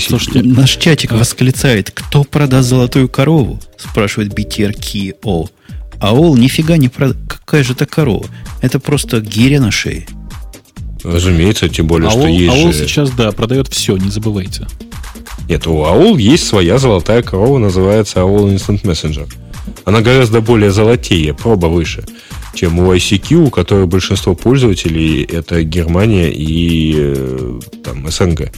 Слушайте, 0.01 0.42
наш 0.42 0.76
чатик 0.76 1.12
восклицает, 1.12 1.90
кто 1.90 2.24
продаст 2.24 2.68
золотую 2.68 3.09
корову? 3.09 3.60
Спрашивает 3.76 4.32
BTRKO. 4.32 5.48
А 6.01 6.14
Ол 6.14 6.36
нифига 6.36 6.76
не 6.76 6.88
продаст. 6.88 7.18
Какая 7.28 7.62
же 7.62 7.74
это 7.74 7.86
корова? 7.86 8.26
Это 8.62 8.80
просто 8.80 9.20
гиря 9.20 9.60
на 9.60 9.70
шее. 9.70 10.06
Разумеется, 11.02 11.68
тем 11.68 11.86
более, 11.86 12.09
АОЛ, 12.10 12.18
что 12.18 12.28
есть 12.28 12.55
АОЛ 12.55 12.72
же... 12.72 12.86
сейчас, 12.86 13.10
да, 13.10 13.32
продает 13.32 13.68
все, 13.68 13.97
не 13.97 14.10
забывайте. 14.10 14.66
Нет, 15.48 15.66
у 15.66 15.82
AOL 15.82 16.20
есть 16.20 16.47
своя 16.47 16.78
золотая 16.78 17.22
корова, 17.22 17.59
называется 17.59 18.20
AOL 18.20 18.55
Instant 18.55 18.82
Messenger. 18.82 19.28
Она 19.84 20.01
гораздо 20.01 20.40
более 20.40 20.70
золотее, 20.70 21.34
проба 21.34 21.66
выше, 21.66 22.05
чем 22.55 22.78
у 22.78 22.94
ICQ, 22.94 23.47
у 23.47 23.51
которой 23.51 23.86
большинство 23.86 24.34
пользователей 24.34 25.22
это 25.24 25.62
Германия 25.64 26.30
и 26.30 26.94
э, 26.97 27.60
там 27.82 28.09
СНГ. 28.09 28.52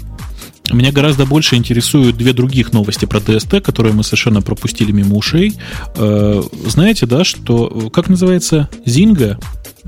Меня 0.72 0.90
гораздо 0.92 1.26
больше 1.26 1.56
интересуют 1.56 2.16
две 2.16 2.32
других 2.32 2.72
новости 2.72 3.04
про 3.04 3.18
DST, 3.20 3.60
которые 3.60 3.92
мы 3.92 4.02
совершенно 4.04 4.40
пропустили 4.42 4.90
мимо 4.92 5.16
ушей. 5.16 5.54
Э, 5.96 6.42
Знаете, 6.66 7.06
да, 7.06 7.24
что, 7.24 7.90
как 7.92 8.08
называется, 8.08 8.68
Zynga, 8.86 9.36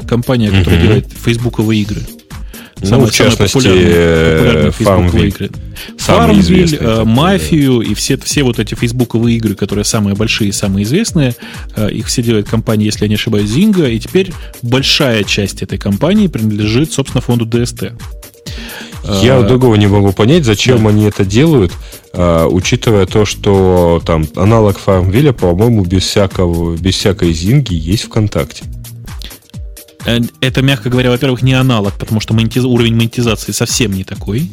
компания, 0.07 0.51
которая 0.51 0.77
Мгм. 0.79 0.87
делает 0.87 1.07
фейсбуковые 1.13 1.83
игры. 1.83 2.03
Ну, 2.83 3.07
в 3.07 3.13
частности, 3.13 3.57
э, 3.65 4.33
популярные 4.43 4.73
фейсбуковые 4.73 5.11
Farmville. 5.11 5.29
игры. 5.29 5.51
Самый 5.97 6.37
Farmville, 6.41 6.77
э, 6.79 7.05
Мафию 7.05 7.81
и 7.81 7.95
все, 7.95 8.19
все 8.19 8.43
вот 8.43 8.59
эти 8.59 8.75
фейсбуковые 8.75 9.37
игры, 9.39 9.55
которые 9.55 9.85
самые 9.87 10.15
большие 10.17 10.51
и 10.51 10.53
самые 10.53 10.85
известные, 10.85 11.35
э, 11.77 11.91
их 11.93 12.09
все 12.09 12.23
делает 12.23 12.49
компания, 12.49 12.85
если 12.85 13.05
я 13.05 13.09
не 13.09 13.15
ошибаюсь, 13.15 13.49
Zynga, 13.49 13.91
и 13.91 13.99
теперь 13.99 14.33
большая 14.61 15.25
часть 15.25 15.63
этой 15.63 15.79
компании 15.79 16.27
принадлежит, 16.27 16.93
собственно, 16.93 17.23
фонду 17.23 17.47
DST. 17.47 17.93
Я 19.23 19.37
Э, 19.39 19.47
другого 19.47 19.75
не 19.75 19.87
могу 19.87 20.13
понять, 20.13 20.45
зачем 20.45 20.85
да. 20.85 20.89
они 20.91 21.05
это 21.05 21.25
делают, 21.25 21.73
а, 22.13 22.47
учитывая 22.49 23.05
то, 23.07 23.25
что 23.27 24.01
там 24.07 24.27
аналог 24.37 24.79
Farmville, 24.85 25.33
по-моему, 25.33 25.85
без 25.85 26.05
всякого, 26.05 26.77
без 26.77 26.95
всякой 26.95 27.33
зинги 27.33 27.75
есть 27.75 28.05
ВКонтакте. 28.05 28.65
Э, 30.07 30.21
Это, 30.41 30.63
мягко 30.63 30.89
говоря, 30.91 31.11
во-первых, 31.11 31.43
не 31.43 31.53
аналог, 31.55 31.93
потому 31.99 32.21
что 32.21 32.35
монетиз- 32.35 32.65
уровень 32.67 32.95
монетизации 32.97 33.53
совсем 33.53 33.93
не 33.93 34.05
такой. 34.05 34.51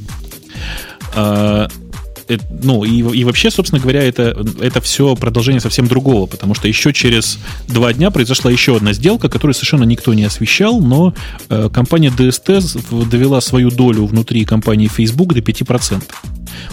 Э, 2.31 2.37
ну, 2.63 2.83
и, 2.83 3.17
и 3.17 3.23
вообще, 3.23 3.51
собственно 3.51 3.81
говоря, 3.81 4.03
это, 4.03 4.45
это 4.61 4.79
все 4.81 5.15
продолжение 5.15 5.59
совсем 5.59 5.87
другого, 5.87 6.27
потому 6.27 6.55
что 6.55 6.67
еще 6.67 6.93
через 6.93 7.37
два 7.67 7.91
дня 7.93 8.09
произошла 8.09 8.49
еще 8.49 8.77
одна 8.77 8.93
сделка, 8.93 9.27
которую 9.29 9.53
совершенно 9.53 9.83
никто 9.83 10.13
не 10.13 10.23
освещал, 10.23 10.79
но 10.79 11.13
э, 11.49 11.69
компания 11.73 12.09
DST 12.09 13.05
довела 13.09 13.41
свою 13.41 13.69
долю 13.69 14.05
внутри 14.05 14.45
компании 14.45 14.87
Facebook 14.87 15.33
до 15.33 15.41
5%. 15.41 16.03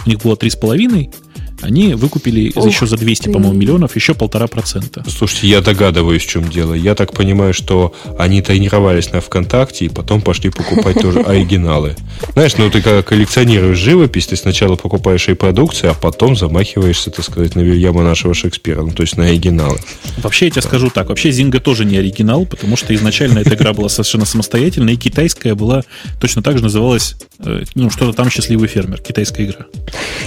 У 0.07 0.09
них 0.09 0.21
было 0.21 0.35
3,5%, 0.35 1.13
они 1.61 1.95
выкупили 1.95 2.53
Ух 2.55 2.67
еще 2.67 2.87
за 2.87 2.97
200, 2.97 3.25
ты. 3.25 3.33
по-моему, 3.33 3.59
миллионов 3.59 3.97
еще 3.97 4.15
полтора 4.15 4.47
процента. 4.47 5.05
Слушайте, 5.09 5.49
я 5.49 5.61
догадываюсь, 5.61 6.23
в 6.23 6.29
чем 6.29 6.49
дело. 6.49 6.75
Я 6.75 6.95
так 6.95 7.13
понимаю, 7.13 7.55
что 7.55 7.95
они 8.19 8.43
тренировались 8.43 9.13
на 9.13 9.21
ВКонтакте 9.21 9.87
и 9.87 9.89
потом 9.89 10.21
пошли 10.21 10.51
покупать 10.51 11.01
тоже 11.01 11.21
оригиналы. 11.27 11.97
Знаешь, 12.35 12.57
ну 12.57 12.71
ты 12.71 12.83
когда 12.83 13.03
коллекционируешь 13.03 13.79
живопись, 13.79 14.27
ты 14.27 14.37
сначала 14.37 14.77
покупаешь 14.77 15.29
и 15.29 15.35
продукцию, 15.35 15.93
а 15.93 15.95
потом 15.95 16.37
замахиваешься, 16.37 17.11
так 17.11 17.25
сказать, 17.25 17.55
на 17.55 17.61
Вильяма 17.61 18.03
нашего 18.03 18.35
Шекспира, 18.35 18.83
ну 18.83 18.91
то 18.91 19.03
есть 19.03 19.17
на 19.17 19.27
оригиналы. 19.27 19.79
Вообще, 20.19 20.47
я 20.47 20.51
тебе 20.51 20.63
скажу 20.63 20.91
так. 20.91 21.09
Вообще, 21.09 21.31
Зинга 21.31 21.61
тоже 21.61 21.85
не 21.85 21.97
оригинал, 21.97 22.47
потому 22.47 22.77
что 22.77 22.95
изначально 22.95 23.41
эта 23.41 23.55
игра 23.55 23.73
была 23.73 23.89
совершенно 23.89 24.25
самостоятельная, 24.25 24.95
и 24.95 24.97
китайская 24.97 25.55
была 25.55 25.83
точно 26.21 26.43
так 26.43 26.57
же 26.57 26.63
называлась, 26.63 27.17
э, 27.41 27.65
ну, 27.75 27.91
что-то 27.91 28.13
там 28.13 28.31
«Счастливый 28.31 28.69
фермер», 28.69 29.01
китайская 29.01 29.45
игра. 29.45 29.67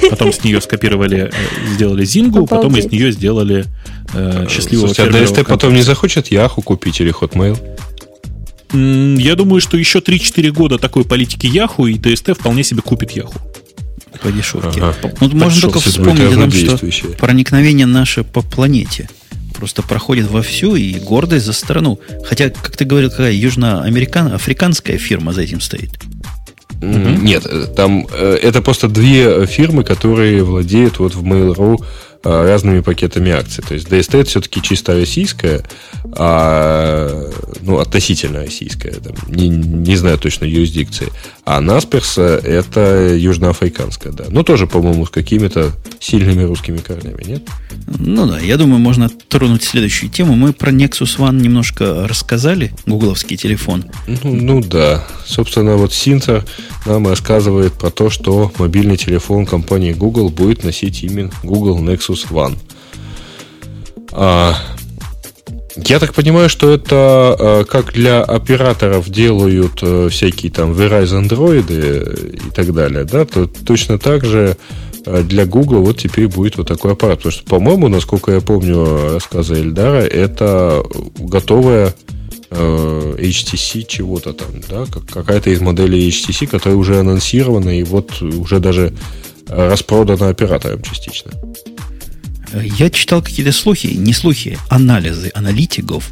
Потом 0.10 0.34
с 0.34 0.44
нее 0.44 0.62
скопировали, 0.62 1.21
сделали 1.74 2.06
Зингу, 2.06 2.48
потом 2.48 2.76
из 2.78 2.86
нее 2.92 3.12
сделали 3.12 3.66
э, 4.14 4.48
«Счастливого 4.50 4.88
Слушайте, 4.88 5.04
а 5.04 5.06
фермера». 5.06 5.26
DST 5.26 5.46
потом 5.46 5.74
не 5.74 5.82
захочет 5.82 6.28
Яху 6.28 6.62
купить 6.62 7.02
или 7.02 7.14
Hotmail? 7.14 7.58
Я 8.74 9.36
думаю, 9.36 9.60
что 9.62 9.78
еще 9.78 10.00
3-4 10.00 10.52
года 10.52 10.78
такой 10.78 11.04
политики 11.04 11.46
Яху 11.46 11.88
и 11.88 11.98
ТСТ 11.98 12.38
вполне 12.38 12.64
себе 12.64 12.82
купит 12.82 13.12
Яху. 13.12 13.34
По 14.22 14.32
дешевке. 14.32 14.82
Ага. 14.82 15.14
Ну, 15.20 15.30
можно 15.30 15.62
только 15.62 15.80
вспомнить 15.80 16.32
о 16.32 16.36
том, 16.36 16.52
что 16.52 17.08
проникновение 17.18 17.86
наше 17.86 18.24
по 18.24 18.42
планете 18.42 19.10
просто 19.56 19.84
проходит 19.84 20.28
вовсю 20.28 20.76
и 20.76 20.94
гордость 21.00 21.46
за 21.46 21.54
страну. 21.54 22.00
Хотя, 22.26 22.50
как 22.50 22.78
ты 22.78 22.86
говорил, 22.86 23.10
какая 23.10 23.32
южноамериканская, 23.34 24.36
африканская 24.36 24.98
фирма 24.98 25.34
за 25.34 25.42
этим 25.42 25.62
стоит. 25.62 25.92
Нет, 26.82 27.76
там 27.76 28.08
э, 28.12 28.40
это 28.42 28.62
просто 28.62 28.88
две 28.88 29.46
фирмы, 29.46 29.84
которые 29.84 30.44
владеют 30.44 31.00
вот 31.00 31.14
в 31.14 31.24
Mail.ru 31.24 31.84
Э, 32.24 32.46
разными 32.46 32.82
пакетами 32.82 33.32
акций. 33.32 33.64
То 33.68 33.74
есть 33.74 33.88
DST 33.88 34.20
это 34.20 34.30
все-таки 34.30 34.62
чисто 34.62 34.94
российская, 34.94 35.64
а, 36.14 37.32
ну, 37.62 37.80
относительно 37.80 38.42
российская, 38.42 38.92
там, 38.92 39.16
не, 39.28 39.50
не 39.50 39.96
знаю 39.96 40.20
точно 40.20 40.46
юрисдикции. 40.46 41.08
А 41.44 41.60
Насперс 41.60 42.18
это 42.20 43.16
южноафриканская, 43.16 44.14
да. 44.14 44.26
Ну, 44.30 44.44
тоже, 44.44 44.68
по-моему, 44.68 45.06
с 45.08 45.10
какими-то 45.10 45.72
сильными 46.00 46.44
русскими 46.44 46.78
корнями, 46.78 47.24
нет? 47.26 47.48
Ну 47.88 48.28
да, 48.28 48.40
я 48.40 48.58
думаю, 48.58 48.80
можно 48.80 49.10
тронуть 49.10 49.64
следующую 49.64 50.12
тему. 50.12 50.36
Мы 50.36 50.54
про 50.54 50.72
Nexus 50.72 51.18
One 51.18 51.42
немножко 51.42 52.08
рассказали, 52.08 52.74
гугловский 52.86 53.38
телефон. 53.38 53.86
Ну, 54.08 54.20
ну 54.24 54.62
да. 54.62 55.04
Собственно, 55.26 55.78
вот 55.78 55.94
Синтер 55.94 56.46
нам 56.86 57.08
рассказывает 57.08 57.74
про 57.74 57.90
то, 57.90 58.12
что 58.12 58.52
мобильный 58.60 58.98
телефон 58.98 59.48
компании 59.48 59.94
Google 59.94 60.30
будет 60.30 60.64
носить 60.64 61.04
имя 61.04 61.32
Google 61.42 61.80
Nexus 61.80 62.30
One. 62.30 62.58
А, 64.12 64.56
я 65.76 66.00
так 66.00 66.14
понимаю, 66.14 66.50
что 66.50 66.72
это 66.72 66.96
а, 66.96 67.64
как 67.64 67.94
для 67.94 68.24
операторов 68.24 69.10
делают 69.10 69.80
а, 69.82 70.10
всякие 70.10 70.52
там 70.52 70.74
Verizon 70.74 71.28
Android 71.28 72.48
и 72.48 72.52
так 72.52 72.74
далее, 72.74 73.06
да, 73.06 73.26
то 73.26 73.48
точно 73.48 73.98
так 73.98 74.26
же 74.26 74.58
а, 75.06 75.24
для 75.24 75.46
Google 75.46 75.82
вот 75.82 75.98
теперь 75.98 76.28
будет 76.28 76.58
вот 76.58 76.68
такой 76.68 76.94
аппарат. 76.94 77.20
Потому 77.20 77.32
что, 77.34 77.44
по-моему, 77.46 77.88
насколько 77.88 78.32
я 78.32 78.42
помню 78.42 79.14
рассказы 79.14 79.56
Эльдара, 79.56 80.02
это 80.02 80.84
готовая 81.18 81.94
Э, 82.54 83.16
HTC 83.18 83.86
чего-то 83.88 84.34
там, 84.34 84.50
да, 84.70 84.86
какая-то 85.10 85.50
из 85.52 85.62
моделей 85.62 86.10
HTC, 86.10 86.48
которая 86.48 86.78
уже 86.78 87.00
анонсирована 87.00 87.80
и 87.80 87.84
вот 87.84 88.22
уже 88.22 88.60
даже 88.60 88.94
распродана 89.48 90.28
оператором 90.28 90.82
частично. 90.82 91.32
Я 92.54 92.90
читал 92.90 93.22
какие-то 93.22 93.52
слухи, 93.52 93.88
не 93.88 94.14
слухи, 94.14 94.58
анализы 94.70 95.32
аналитиков. 95.34 96.12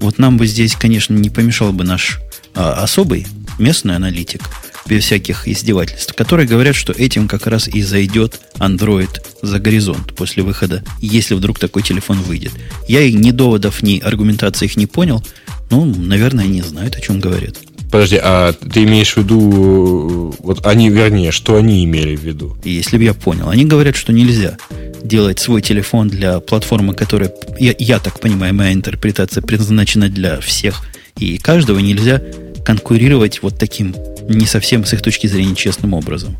Вот 0.00 0.18
нам 0.18 0.36
бы 0.36 0.46
здесь, 0.46 0.74
конечно, 0.74 1.14
не 1.14 1.30
помешал 1.30 1.72
бы 1.72 1.84
наш 1.84 2.20
а, 2.54 2.82
особый 2.82 3.26
местный 3.58 3.96
аналитик, 3.96 4.42
без 4.86 5.04
всяких 5.04 5.46
издевательств, 5.46 6.14
которые 6.14 6.48
говорят, 6.48 6.74
что 6.74 6.92
этим 6.92 7.28
как 7.28 7.46
раз 7.46 7.68
и 7.68 7.82
зайдет 7.82 8.40
Android 8.56 9.10
за 9.42 9.58
горизонт 9.58 10.14
после 10.14 10.42
выхода, 10.42 10.82
если 11.00 11.34
вдруг 11.34 11.58
такой 11.58 11.82
телефон 11.82 12.20
выйдет. 12.22 12.52
Я 12.88 13.02
и 13.02 13.12
ни 13.12 13.30
доводов, 13.30 13.82
ни 13.82 14.00
аргументации 14.00 14.66
их 14.66 14.76
не 14.76 14.86
понял, 14.86 15.24
ну, 15.70 15.84
наверное, 15.84 16.46
не 16.46 16.62
знают, 16.62 16.96
о 16.96 17.00
чем 17.00 17.20
говорят. 17.20 17.56
Подожди, 17.90 18.20
а 18.22 18.52
ты 18.52 18.84
имеешь 18.84 19.14
в 19.14 19.16
виду, 19.16 20.34
вот 20.38 20.64
они, 20.64 20.90
вернее, 20.90 21.32
что 21.32 21.56
они 21.56 21.84
имели 21.84 22.14
в 22.14 22.22
виду? 22.22 22.56
Если 22.62 22.96
бы 22.96 23.04
я 23.04 23.14
понял. 23.14 23.48
Они 23.48 23.64
говорят, 23.64 23.96
что 23.96 24.12
нельзя 24.12 24.56
делать 25.02 25.40
свой 25.40 25.60
телефон 25.60 26.08
для 26.08 26.38
платформы, 26.40 26.94
которая, 26.94 27.32
я, 27.58 27.74
я 27.78 27.98
так 27.98 28.20
понимаю, 28.20 28.54
моя 28.54 28.72
интерпретация 28.72 29.42
предназначена 29.42 30.08
для 30.08 30.40
всех 30.40 30.82
и 31.18 31.38
каждого, 31.38 31.80
нельзя 31.80 32.22
конкурировать 32.64 33.42
вот 33.42 33.58
таким 33.58 33.94
не 34.28 34.46
совсем 34.46 34.84
с 34.84 34.92
их 34.92 35.02
точки 35.02 35.26
зрения 35.26 35.56
честным 35.56 35.94
образом. 35.94 36.36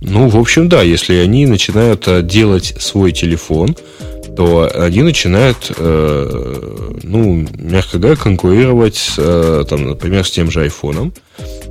Ну, 0.00 0.28
в 0.28 0.36
общем, 0.36 0.68
да, 0.68 0.82
если 0.82 1.14
они 1.16 1.46
начинают 1.46 2.06
э, 2.06 2.22
делать 2.22 2.74
свой 2.78 3.12
телефон, 3.12 3.76
то 4.38 4.70
они 4.72 5.02
начинают, 5.02 5.72
э, 5.76 6.92
ну, 7.02 7.44
мягко 7.58 7.98
говоря, 7.98 8.14
конкурировать, 8.14 8.94
с, 8.94 9.16
э, 9.18 9.64
там, 9.68 9.88
например, 9.88 10.24
с 10.24 10.30
тем 10.30 10.48
же 10.48 10.60
айфоном, 10.60 11.12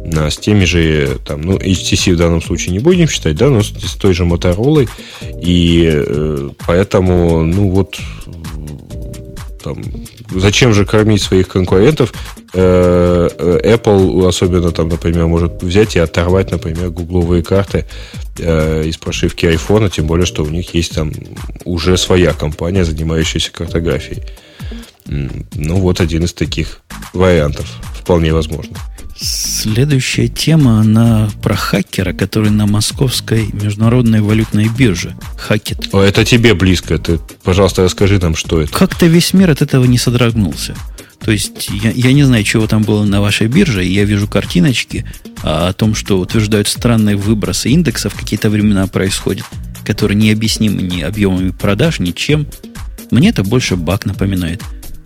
с 0.03 0.35
теми 0.35 0.65
же, 0.65 1.17
там, 1.25 1.43
ну, 1.43 1.57
HTC 1.57 2.11
в 2.11 2.17
данном 2.17 2.41
случае 2.41 2.73
не 2.73 2.79
будем 2.79 3.07
считать, 3.07 3.37
да, 3.37 3.49
но 3.49 3.63
с, 3.63 3.67
с 3.67 3.93
той 3.93 4.13
же 4.13 4.25
Motorola, 4.25 4.85
и 5.41 5.89
э, 5.89 6.49
поэтому, 6.65 7.45
ну, 7.45 7.69
вот, 7.69 7.97
там, 9.63 9.83
зачем 10.33 10.73
же 10.73 10.85
кормить 10.85 11.21
своих 11.21 11.47
конкурентов? 11.47 12.13
Э, 12.53 13.29
э, 13.37 13.75
Apple, 13.75 14.27
особенно 14.27 14.71
там, 14.71 14.89
например, 14.89 15.27
может 15.27 15.61
взять 15.61 15.95
и 15.95 15.99
оторвать, 15.99 16.51
например, 16.51 16.89
гугловые 16.89 17.43
карты 17.43 17.85
э, 18.39 18.85
из 18.85 18.97
прошивки 18.97 19.45
iPhone, 19.45 19.89
тем 19.89 20.07
более, 20.07 20.25
что 20.25 20.43
у 20.43 20.49
них 20.49 20.73
есть 20.73 20.95
там 20.95 21.11
уже 21.65 21.97
своя 21.97 22.33
компания, 22.33 22.85
занимающаяся 22.85 23.51
картографией. 23.51 24.23
Ну, 25.05 25.77
вот 25.77 26.01
один 26.01 26.25
из 26.25 26.33
таких 26.33 26.81
вариантов. 27.13 27.67
Вполне 27.95 28.33
возможно. 28.33 28.75
Следующая 29.19 30.27
тема, 30.27 30.79
она 30.79 31.29
про 31.41 31.55
хакера, 31.55 32.13
который 32.13 32.51
на 32.51 32.67
московской 32.67 33.47
международной 33.51 34.21
валютной 34.21 34.67
бирже 34.69 35.15
хакет. 35.37 35.89
О, 35.91 36.01
это 36.01 36.23
тебе 36.23 36.53
близко. 36.53 36.97
Ты, 36.99 37.19
пожалуйста, 37.43 37.83
расскажи 37.83 38.19
нам, 38.19 38.35
что 38.35 38.61
это. 38.61 38.71
Как-то 38.71 39.07
весь 39.07 39.33
мир 39.33 39.49
от 39.49 39.61
этого 39.61 39.85
не 39.85 39.97
содрогнулся. 39.97 40.75
То 41.19 41.31
есть 41.31 41.69
я, 41.83 41.89
я 41.91 42.13
не 42.13 42.23
знаю, 42.23 42.43
чего 42.43 42.67
там 42.67 42.83
было 42.83 43.03
на 43.03 43.19
вашей 43.19 43.47
бирже, 43.47 43.83
я 43.83 44.03
вижу 44.03 44.27
картиночки 44.27 45.05
а, 45.43 45.69
о 45.69 45.73
том, 45.73 45.95
что 45.95 46.19
утверждают 46.19 46.67
странные 46.67 47.15
выбросы 47.15 47.69
индексов 47.69 48.13
какие-то 48.13 48.49
времена 48.51 48.85
происходят, 48.87 49.45
которые 49.83 50.15
необъяснимы 50.15 50.83
ни 50.83 51.01
объемами 51.01 51.49
продаж, 51.49 51.99
ни 51.99 52.11
чем. 52.11 52.47
Мне 53.09 53.29
это 53.29 53.43
больше 53.43 53.75
баг 53.75 54.05
напоминает. 54.05 54.61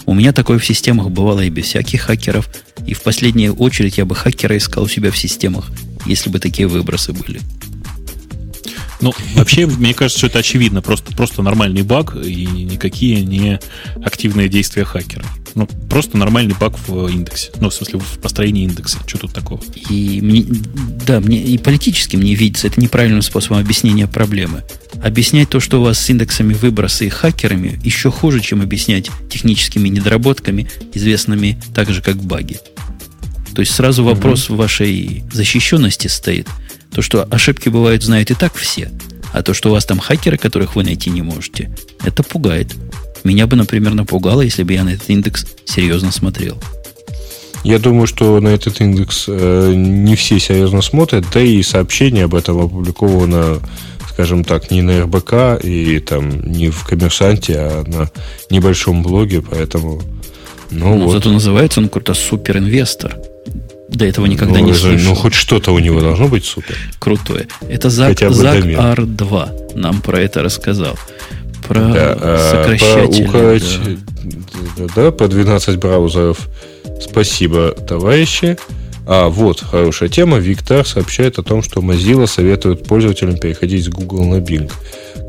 У 0.06 0.14
меня 0.14 0.34
такое 0.34 0.60
в 0.60 0.66
системах 0.66 1.10
бывало 1.12 1.42
и 1.42 1.50
без 1.50 1.66
всяких 1.66 2.02
хакеров. 2.02 2.50
И 2.86 2.94
в 2.94 3.02
последнюю 3.02 3.54
очередь 3.56 3.98
я 3.98 4.06
бы 4.06 4.16
хакера 4.16 4.58
искал 4.58 4.84
у 4.84 4.88
себя 4.88 5.12
в 5.12 5.18
системах, 5.18 5.70
если 6.06 6.30
бы 6.30 6.40
такие 6.40 6.68
выбросы 6.68 7.14
были. 7.14 7.42
Ну, 9.02 9.14
вообще, 9.36 9.66
мне 9.66 9.94
кажется, 9.94 10.20
что 10.20 10.28
это 10.28 10.40
очевидно. 10.40 10.82
Просто, 10.82 11.16
просто 11.16 11.42
нормальный 11.42 11.82
баг 11.82 12.16
и 12.16 12.46
никакие 12.46 13.22
не 13.22 13.60
активные 14.04 14.48
действия 14.48 14.86
хакера. 14.86 15.26
Ну, 15.56 15.68
просто 15.90 16.18
нормальный 16.18 16.56
баг 16.58 16.78
в 16.88 17.08
индексе. 17.08 17.52
Ну, 17.60 17.70
в 17.70 17.74
смысле, 17.74 18.00
в 18.00 18.20
построении 18.20 18.64
индекса. 18.64 19.00
Что 19.06 19.18
тут 19.18 19.34
такого? 19.34 19.60
И 19.90 20.22
мне, 20.22 20.46
да, 21.06 21.20
мне 21.20 21.42
и 21.42 21.58
политически 21.58 22.16
мне 22.16 22.36
видится 22.36 22.68
это 22.68 22.80
неправильным 22.80 23.22
способом 23.22 23.60
объяснения 23.60 24.08
проблемы. 24.08 24.64
Объяснять 25.04 25.50
то, 25.50 25.60
что 25.60 25.82
у 25.82 25.84
вас 25.84 26.00
с 26.00 26.10
индексами 26.10 26.54
выбросы 26.54 27.08
и 27.08 27.10
хакерами, 27.10 27.80
еще 27.84 28.12
хуже, 28.12 28.40
чем 28.40 28.62
объяснять 28.62 29.10
техническими 29.30 29.90
недоработками, 29.90 30.70
известными 30.94 31.60
так 31.74 31.90
же, 31.92 32.02
как 32.02 32.18
баги. 32.18 32.60
То 33.54 33.62
есть 33.62 33.74
сразу 33.74 34.04
вопрос 34.04 34.50
угу. 34.50 34.58
вашей 34.58 35.24
защищенности 35.32 36.08
стоит– 36.08 36.48
то, 36.94 37.02
что 37.02 37.24
ошибки 37.24 37.70
бывают, 37.70 38.04
знают 38.04 38.32
и 38.32 38.34
так 38.34 38.54
все. 38.56 38.92
А 39.34 39.42
то, 39.44 39.54
что 39.54 39.70
у 39.70 39.72
вас 39.72 39.86
там 39.86 40.00
хакеры, 40.00 40.38
которых 40.38 40.76
вы 40.76 40.84
найти 40.84 41.10
не 41.10 41.22
можете, 41.22 41.72
это 42.04 42.22
пугает. 42.22 42.76
Меня 43.24 43.48
бы, 43.48 43.56
например, 43.56 43.94
напугало, 43.94 44.42
если 44.42 44.64
бы 44.64 44.74
я 44.74 44.84
на 44.84 44.90
этот 44.90 45.10
индекс 45.10 45.46
серьезно 45.66 46.12
смотрел. 46.12 46.62
Я 47.64 47.80
думаю, 47.80 48.08
что 48.08 48.40
на 48.40 48.50
этот 48.50 48.82
индекс 48.82 49.26
э, 49.28 49.74
не 49.74 50.16
все 50.16 50.40
серьезно 50.40 50.82
смотрят, 50.82 51.26
да 51.32 51.40
и 51.40 51.62
сообщение 51.62 52.26
об 52.26 52.34
этом 52.34 52.60
опубликовано, 52.60 53.60
скажем 54.10 54.44
так, 54.44 54.72
не 54.72 54.82
на 54.82 55.04
РБК 55.04 55.64
и 55.64 56.00
там 56.00 56.52
не 56.52 56.70
в 56.70 56.84
коммерсанте, 56.84 57.58
а 57.58 57.84
на 57.86 58.10
небольшом 58.50 59.04
блоге, 59.04 59.44
поэтому. 59.44 60.02
Ну, 60.72 60.98
ну 60.98 61.06
вот. 61.06 61.12
Зато 61.14 61.32
называется 61.32 61.80
он 61.80 61.86
какой-то 61.88 62.16
суперинвестор. 62.16 63.16
До 63.92 64.06
этого 64.06 64.26
никогда 64.26 64.60
ну, 64.60 64.68
не 64.68 64.74
слышал. 64.74 65.10
Ну, 65.10 65.16
хоть 65.16 65.34
что-то 65.34 65.74
у 65.74 65.80
него 65.80 66.00
должно 66.00 66.30
быть 66.30 66.46
супер. 66.46 66.78
Крутое. 66.98 67.48
Это 67.68 67.90
Зак, 67.90 68.20
Зак 68.20 68.64
R2 68.64 69.76
нам 69.78 70.02
про 70.02 70.22
это 70.22 70.42
рассказал. 70.42 70.98
Про 71.68 71.80
да, 71.92 72.18
а, 72.20 72.52
сокращатели. 72.52 73.28
Про 73.28 74.88
да. 74.88 74.94
да, 74.96 75.12
по 75.12 75.28
12 75.28 75.78
браузеров. 75.78 76.48
Спасибо, 77.02 77.72
товарищи. 77.72 78.58
А 79.06 79.28
вот 79.28 79.62
хорошая 79.62 80.08
тема. 80.08 80.38
Виктор 80.38 80.88
сообщает 80.88 81.38
о 81.38 81.44
том, 81.44 81.62
что 81.62 81.82
Mozilla 81.82 82.28
советует 82.28 82.88
пользователям 82.88 83.38
переходить 83.38 83.86
с 83.86 83.90
Google 83.90 84.26
на 84.26 84.36
Bing. 84.36 84.72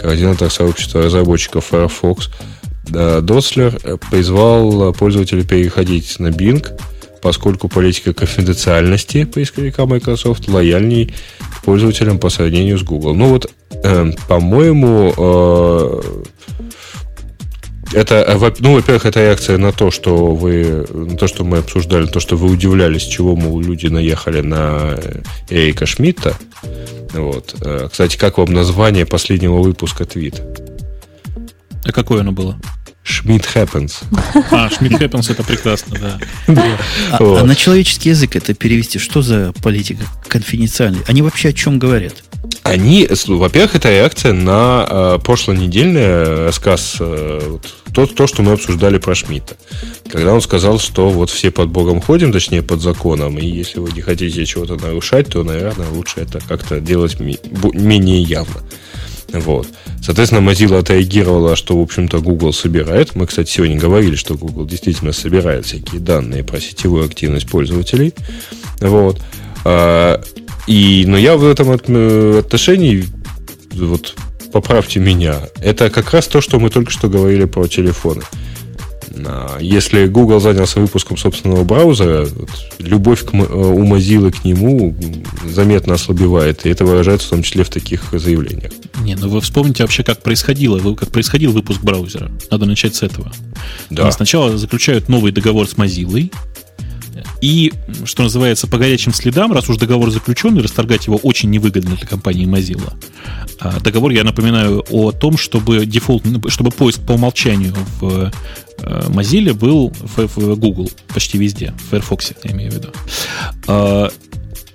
Координатор 0.01 0.51
сообщества 0.51 1.03
разработчиков 1.03 1.67
Firefox 1.67 2.31
Дослер 2.85 3.79
призвал 4.11 4.93
пользователей 4.93 5.45
переходить 5.45 6.21
на 6.21 6.29
Bing– 6.29 6.65
поскольку 7.23 7.69
политика 7.69 8.13
конфиденциальности 8.13 9.25
поисковика 9.25 9.87
Microsoft 9.87 10.49
лояльней 10.49 11.15
пользователям 11.65 12.19
по 12.19 12.29
сравнению 12.29 12.79
с 12.79 12.83
Google. 12.83 13.15
Ну 13.15 13.29
вот, 13.29 13.51
э, 13.71 14.13
по-моему, 14.29 15.15
э, 15.17 16.01
Это, 17.95 18.41
ну, 18.61 18.75
во-первых, 18.77 19.05
это 19.05 19.21
реакция 19.21 19.59
на 19.59 19.71
то, 19.71 19.91
что 19.91 20.35
вы, 20.35 20.87
на 20.91 21.17
то, 21.19 21.27
что 21.27 21.45
мы 21.45 21.59
обсуждали, 21.59 22.07
то, 22.07 22.21
что 22.21 22.37
вы 22.37 22.51
удивлялись, 22.51 23.03
чего, 23.03 23.37
мол, 23.37 23.61
люди 23.61 23.89
наехали 23.89 24.41
на 24.41 24.99
Эрика 25.51 25.85
Шмидта. 25.85 26.35
Вот. 27.13 27.55
Кстати, 27.91 28.17
как 28.17 28.39
вам 28.39 28.55
название 28.55 29.05
последнего 29.05 29.59
выпуска 29.61 30.07
твит? 30.07 30.41
А 31.85 31.93
какое 31.93 32.21
оно 32.21 32.33
было? 32.33 32.57
Schmidt 33.05 33.45
Happens. 33.55 34.05
А, 34.51 34.69
Schmidt 34.69 34.99
Happens 34.99 35.31
это 35.31 35.43
прекрасно, 35.43 35.99
да. 35.99 36.19
А, 37.13 37.19
а 37.41 37.45
на 37.45 37.55
человеческий 37.57 38.11
язык 38.11 38.37
это 38.37 38.55
перевести, 38.55 38.99
что 38.99 39.23
за 39.23 39.53
политика 39.63 40.05
конфиденциальная? 40.29 41.03
Они 41.09 41.23
вообще 41.23 41.49
о 41.49 41.53
чем 41.53 41.79
говорят? 41.79 42.15
Они, 42.63 43.09
во-первых, 43.27 43.77
это 43.77 43.91
реакция 43.91 44.33
на 44.33 44.87
э, 44.89 45.19
прошлонедельный 45.25 46.47
рассказ, 46.47 46.97
э, 47.01 47.59
то, 47.93 48.07
то, 48.07 48.27
что 48.27 48.43
мы 48.43 48.53
обсуждали 48.53 48.99
про 48.99 49.15
Шмидта. 49.15 49.57
Когда 50.09 50.33
он 50.33 50.41
сказал, 50.41 50.79
что 50.79 51.11
вот 51.11 51.31
все 51.31 51.51
под 51.51 51.71
Богом 51.71 52.01
ходим, 52.01 52.33
точнее 52.33 52.63
под 52.63 52.81
законом, 52.81 53.39
и 53.39 53.47
если 53.47 53.81
вы 53.81 53.91
не 53.93 54.01
хотите 54.01 54.45
чего-то 54.47 54.77
нарушать, 54.77 55.29
то, 55.29 55.43
наверное, 55.43 55.89
лучше 55.89 56.21
это 56.21 56.41
как-то 56.41 56.81
делать 56.81 57.19
менее 57.21 58.23
явно. 58.23 58.63
Вот. 59.33 59.67
Соответственно, 60.03 60.49
Mozilla 60.49 60.79
отреагировала, 60.79 61.57
что, 61.57 61.79
в 61.79 61.83
общем-то, 61.83 62.21
Google 62.21 62.53
собирает. 62.53 63.15
Мы, 63.15 63.27
кстати, 63.27 63.51
сегодня 63.51 63.79
говорили, 63.79 64.15
что 64.15 64.35
Google 64.35 64.67
действительно 64.67 65.13
собирает 65.13 65.67
всякие 65.67 66.01
данные 66.01 66.45
про 66.45 66.61
сетевую 66.61 67.05
активность 67.05 67.49
пользователей. 67.49 68.13
Вот. 68.81 69.21
А, 69.65 70.21
и, 70.67 71.05
но 71.07 71.17
я 71.17 71.37
в 71.37 71.47
этом 71.47 71.71
э, 71.71 72.39
отношении, 72.41 73.07
вот 73.73 74.15
поправьте 74.53 75.01
меня, 75.01 75.41
это 75.61 75.89
как 75.91 76.13
раз 76.13 76.27
то, 76.29 76.41
что 76.41 76.61
мы 76.61 76.69
только 76.69 76.91
что 76.91 77.09
говорили 77.09 77.47
про 77.47 77.67
телефоны. 77.67 78.23
А, 79.27 79.59
если 79.61 80.07
Google 80.07 80.41
занялся 80.41 80.81
выпуском 80.81 81.17
собственного 81.17 81.65
браузера, 81.65 82.27
любовь 82.79 83.25
к, 83.25 83.35
э, 83.35 83.39
у 83.39 83.85
Mozilla 83.85 84.31
к 84.31 84.45
нему 84.45 84.95
заметно 85.47 85.95
ослабевает, 85.95 86.65
и 86.67 86.71
это 86.71 86.85
выражается 86.85 87.27
в 87.27 87.31
том 87.31 87.43
числе 87.43 87.65
в 87.65 87.69
таких 87.69 88.03
заявлениях. 88.13 88.73
Не, 89.03 89.15
ну 89.17 89.29
вы 89.29 89.41
вспомните 89.41 89.83
вообще, 89.83 90.03
как 90.05 90.23
происходило, 90.23 90.95
как 90.95 91.11
происходил 91.11 91.53
выпуск 91.53 91.81
браузера. 91.83 92.31
Надо 92.51 92.67
начать 92.67 92.95
с 92.95 93.03
этого. 93.03 93.33
Да. 93.91 94.11
Сначала 94.13 94.57
заключают 94.57 95.09
новый 95.09 95.33
договор 95.33 95.69
с 95.69 95.75
Mozilla, 95.75 96.31
и, 97.43 97.73
что 98.05 98.23
называется, 98.23 98.69
по 98.69 98.79
горячим 98.79 99.13
следам, 99.13 99.53
раз 99.53 99.69
уж 99.69 99.77
договор 99.77 100.11
заключен, 100.11 100.57
и 100.57 100.63
расторгать 100.63 101.09
его 101.09 101.17
очень 101.17 101.51
невыгодно 101.51 101.97
для 101.97 102.07
компании 102.07 102.47
Mozilla. 102.47 102.95
А 103.59 103.81
договор, 103.81 104.13
я 104.13 104.23
напоминаю, 104.23 104.85
о 104.91 105.11
том, 105.11 105.37
чтобы 105.37 105.85
дефолт, 105.85 106.23
чтобы 106.49 106.71
поиск 106.71 107.01
по 107.01 107.13
умолчанию 107.13 107.75
в 108.01 108.31
э, 108.79 109.01
Mozilla 109.09 109.55
был 109.55 109.93
в, 109.99 110.57
Google 110.57 110.89
почти 111.13 111.37
везде, 111.37 111.75
в 111.79 111.93
Firefox, 111.93 112.33
я 112.45 112.53
имею 112.53 112.71
в 112.71 112.75
виду. 112.75 112.93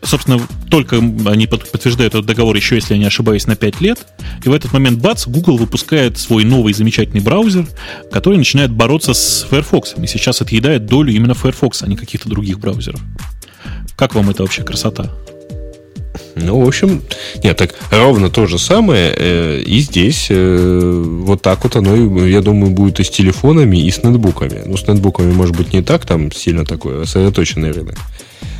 Собственно, 0.03 0.39
только 0.69 0.97
они 0.97 1.47
подтверждают 1.47 2.13
этот 2.13 2.25
договор 2.25 2.55
еще, 2.55 2.75
если 2.75 2.93
я 2.93 2.99
не 2.99 3.05
ошибаюсь, 3.05 3.47
на 3.47 3.55
5 3.55 3.81
лет. 3.81 3.99
И 4.43 4.49
в 4.49 4.53
этот 4.53 4.71
момент, 4.71 4.99
бац, 4.99 5.27
Google 5.27 5.57
выпускает 5.57 6.17
свой 6.17 6.43
новый 6.43 6.73
замечательный 6.73 7.21
браузер, 7.21 7.67
который 8.11 8.37
начинает 8.37 8.71
бороться 8.71 9.13
с 9.13 9.45
Firefox. 9.49 9.95
И 10.01 10.07
сейчас 10.07 10.41
отъедает 10.41 10.85
долю 10.85 11.13
именно 11.13 11.33
Firefox, 11.33 11.83
а 11.83 11.87
не 11.87 11.95
каких-то 11.95 12.29
других 12.29 12.59
браузеров. 12.59 13.01
Как 13.95 14.13
вам 14.13 14.29
это 14.29 14.43
вообще 14.43 14.63
красота? 14.63 15.11
Ну, 16.35 16.59
в 16.63 16.67
общем, 16.67 17.01
нет, 17.43 17.57
так 17.57 17.73
ровно 17.89 18.29
то 18.29 18.45
же 18.45 18.59
самое 18.59 19.13
э, 19.15 19.61
и 19.61 19.79
здесь. 19.79 20.27
Э, 20.29 21.03
вот 21.23 21.41
так 21.41 21.63
вот 21.63 21.75
оно, 21.75 22.25
я 22.25 22.41
думаю, 22.41 22.71
будет 22.71 22.99
и 22.99 23.03
с 23.03 23.09
телефонами, 23.09 23.77
и 23.77 23.89
с 23.89 24.03
нетбуками. 24.03 24.61
Ну, 24.65 24.77
с 24.77 24.87
нетбуками, 24.87 25.31
может 25.31 25.55
быть, 25.55 25.73
не 25.73 25.81
так, 25.81 26.05
там 26.05 26.31
сильно 26.31 26.65
такой 26.65 27.05
сосредоточенный 27.05 27.71
рынок. 27.71 27.95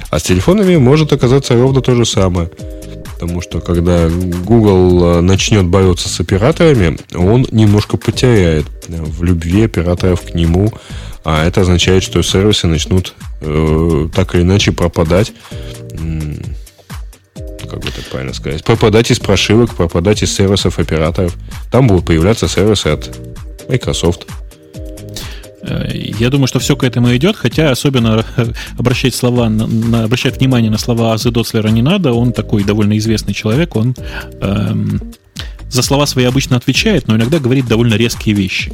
А 0.09 0.19
с 0.19 0.23
телефонами 0.23 0.77
может 0.77 1.11
оказаться 1.11 1.53
ровно 1.55 1.81
то 1.81 1.95
же 1.95 2.05
самое. 2.05 2.49
Потому 3.13 3.41
что 3.41 3.61
когда 3.61 4.09
Google 4.09 5.17
э, 5.17 5.21
начнет 5.21 5.65
бороться 5.65 6.07
с 6.07 6.19
операторами, 6.19 6.99
он 7.15 7.47
немножко 7.51 7.97
потеряет 7.97 8.67
в 8.87 9.23
любви 9.23 9.63
операторов 9.63 10.21
к 10.21 10.33
нему. 10.35 10.71
А 11.23 11.45
это 11.45 11.61
означает, 11.61 12.03
что 12.03 12.21
сервисы 12.21 12.67
начнут 12.67 13.15
э, 13.41 14.07
так 14.13 14.35
или 14.35 14.43
иначе 14.43 14.71
пропадать. 14.71 15.33
Как 17.69 17.79
бы 17.79 17.89
это 17.89 18.01
правильно 18.09 18.33
сказать? 18.33 18.63
Пропадать 18.63 19.11
из 19.11 19.19
прошивок, 19.19 19.75
пропадать 19.75 20.23
из 20.23 20.33
сервисов 20.33 20.79
операторов. 20.79 21.35
Там 21.71 21.87
будут 21.87 22.05
появляться 22.05 22.47
сервисы 22.47 22.87
от 22.87 23.09
Microsoft. 23.67 24.27
Э, 25.67 25.91
я 26.19 26.29
думаю, 26.29 26.47
что 26.47 26.59
все 26.59 26.75
к 26.75 26.83
этому 26.83 27.15
идет, 27.15 27.35
хотя 27.35 27.71
особенно 27.71 28.25
обращать, 28.77 29.13
слова 29.13 29.49
на, 29.49 29.67
на, 29.67 30.03
обращать 30.05 30.37
внимание 30.37 30.71
на 30.71 30.77
слова 30.77 31.13
Азы 31.13 31.31
Доцлера 31.31 31.67
не 31.69 31.81
надо. 31.81 32.13
Он 32.13 32.31
такой 32.31 32.63
довольно 32.63 32.97
известный 32.97 33.33
человек, 33.33 33.75
он 33.75 33.95
эм, 34.41 35.01
за 35.69 35.81
слова 35.81 36.05
свои 36.05 36.25
обычно 36.25 36.55
отвечает, 36.57 37.07
но 37.07 37.15
иногда 37.15 37.39
говорит 37.39 37.67
довольно 37.67 37.95
резкие 37.95 38.35
вещи. 38.35 38.71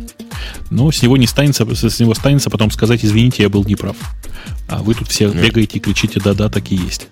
Но 0.70 0.92
с 0.92 1.02
него 1.02 1.18
не 1.18 1.28
станется, 1.28 1.66
с 1.66 2.00
него 2.00 2.14
станется 2.14 2.50
потом 2.50 2.72
сказать, 2.72 3.04
извините, 3.04 3.44
я 3.44 3.50
был 3.50 3.64
неправ. 3.64 3.96
А 4.68 4.82
вы 4.84 4.94
тут 4.94 5.10
все 5.10 5.30
бегаете 5.30 5.78
и 5.78 5.80
кричите, 5.80 6.20
да-да, 6.20 6.50
так 6.50 6.72
и 6.72 6.76
есть. 6.76 7.08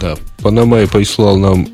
Да, 0.00 0.16
Панамай 0.42 0.86
прислал 0.86 1.38
нам 1.38 1.66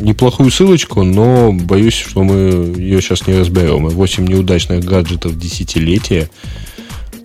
неплохую 0.00 0.50
ссылочку, 0.50 1.04
но 1.04 1.52
боюсь, 1.52 1.94
что 1.94 2.24
мы 2.24 2.74
ее 2.76 3.00
сейчас 3.00 3.26
не 3.26 3.38
разберем. 3.38 3.88
8 3.88 4.26
неудачных 4.26 4.84
гаджетов 4.84 5.38
десятилетия 5.38 6.28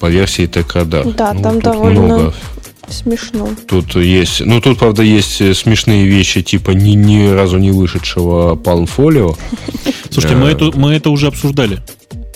по 0.05 0.09
версии 0.09 0.45
ТК-да. 0.45 1.03
Да, 1.03 1.33
ну, 1.33 1.41
там 1.41 1.59
довольно 1.59 2.01
много. 2.01 2.33
смешно. 2.87 3.49
Тут 3.67 3.95
есть, 3.95 4.45
ну 4.45 4.61
тут, 4.61 4.77
правда, 4.77 5.01
есть 5.01 5.57
смешные 5.57 6.05
вещи, 6.05 6.43
типа 6.43 6.71
ни, 6.71 6.91
ни 6.91 7.27
разу 7.27 7.57
не 7.57 7.71
вышедшего 7.71 8.53
Palm 8.53 8.87
Folio. 8.97 9.35
Слушайте, 10.11 10.37
мы, 10.37 10.49
это, 10.49 10.65
мы 10.75 10.93
это 10.93 11.09
уже 11.09 11.25
обсуждали. 11.25 11.79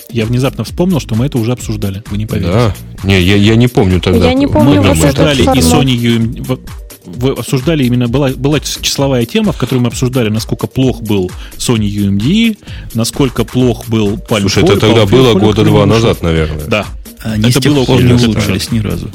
Я 0.09 0.25
внезапно 0.25 0.63
вспомнил, 0.63 0.99
что 0.99 1.13
мы 1.13 1.27
это 1.27 1.37
уже 1.37 1.51
обсуждали. 1.51 2.01
Вы 2.09 2.17
не 2.17 2.25
поверите. 2.25 2.51
Да. 2.51 2.75
Не, 3.03 3.21
я, 3.21 3.35
я 3.35 3.55
не 3.55 3.67
помню 3.67 4.01
тогда. 4.01 4.25
Я 4.25 4.33
не 4.33 4.47
помню 4.47 4.81
мы 4.81 4.89
обсуждали 4.89 5.43
и 5.43 5.61
Sony 5.61 5.95
UM... 5.95 6.59
Вы 7.05 7.31
обсуждали 7.31 7.85
именно 7.85 8.07
была, 8.07 8.29
была 8.29 8.59
числовая 8.59 9.25
тема, 9.25 9.51
в 9.51 9.57
которой 9.57 9.79
мы 9.79 9.87
обсуждали, 9.87 10.29
насколько 10.29 10.67
плох 10.67 11.01
был 11.01 11.31
Sony 11.57 11.87
UMD, 11.87 12.57
насколько 12.93 13.45
плох 13.45 13.87
был 13.87 14.15
Palm 14.15 14.41
Слушай, 14.41 14.63
это 14.63 14.79
тогда 14.79 15.05
было 15.05 15.33
года 15.33 15.63
два 15.63 15.85
назад, 15.85 16.21
наверное. 16.21 16.65
Да, 16.65 16.85
они 17.21 17.49
это 17.49 17.59
с 17.59 17.63
тех 17.63 17.73
было 17.73 17.85
пор 17.85 18.03
не 18.03 18.13
улучшились 18.13 18.71
ни 18.71 18.79
разу. 18.79 19.09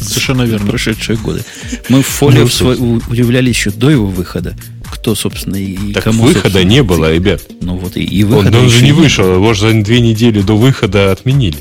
Совершенно 0.00 0.42
верно. 0.42 0.70
Прошедшие 0.70 1.16
годы. 1.18 1.44
Мы 1.88 2.02
в 2.02 2.06
фолио 2.06 2.48
ну, 2.60 3.00
удивлялись 3.08 3.54
еще 3.54 3.70
до 3.70 3.90
его 3.90 4.06
выхода. 4.06 4.56
Кто, 4.90 5.14
собственно, 5.14 5.56
и 5.56 5.92
так 5.92 6.04
кому... 6.04 6.24
выхода 6.24 6.64
не 6.64 6.82
было, 6.82 7.12
ребят. 7.12 7.42
Ну 7.60 7.76
вот 7.76 7.96
и, 7.96 8.02
и 8.02 8.24
выхода 8.24 8.58
Он, 8.58 8.64
он 8.64 8.70
же 8.70 8.84
не 8.84 8.92
вышел, 8.92 9.34
его 9.34 9.54
же 9.54 9.72
за 9.72 9.82
две 9.82 10.00
недели 10.00 10.40
до 10.40 10.56
выхода 10.56 11.12
отменили. 11.12 11.58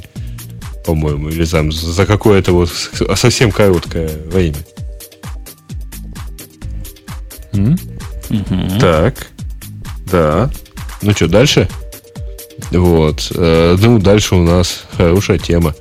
По-моему, 0.86 1.30
или 1.30 1.46
там 1.46 1.72
за 1.72 2.06
какое-то 2.06 2.54
вот 2.54 2.72
совсем 3.16 3.52
короткое 3.52 4.10
время. 4.32 4.58
Mm-hmm. 7.52 8.80
Так. 8.80 9.28
Да. 10.12 10.50
Ну 11.02 11.12
что, 11.12 11.28
дальше? 11.28 11.68
Вот. 12.72 13.32
Э, 13.36 13.78
ну, 13.80 14.00
дальше 14.00 14.36
у 14.36 14.44
нас 14.44 14.84
хорошая 14.98 15.38
тема. 15.40 15.76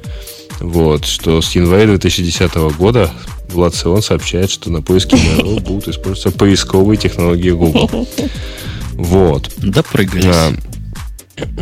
Вот, 0.60 1.04
что 1.04 1.40
с 1.40 1.54
января 1.54 1.86
2010 1.86 2.54
года 2.76 3.10
Влад 3.50 3.74
Сион 3.74 4.02
сообщает, 4.02 4.50
что 4.50 4.70
на 4.70 4.82
поиске 4.82 5.16
Mail 5.38 5.60
будут 5.60 5.88
использоваться 5.88 6.30
поисковые 6.30 6.96
технологии 6.96 7.50
Google. 7.50 8.08
Вот. 8.94 9.50
Допрыгались. 9.58 10.24
А, 10.24 10.52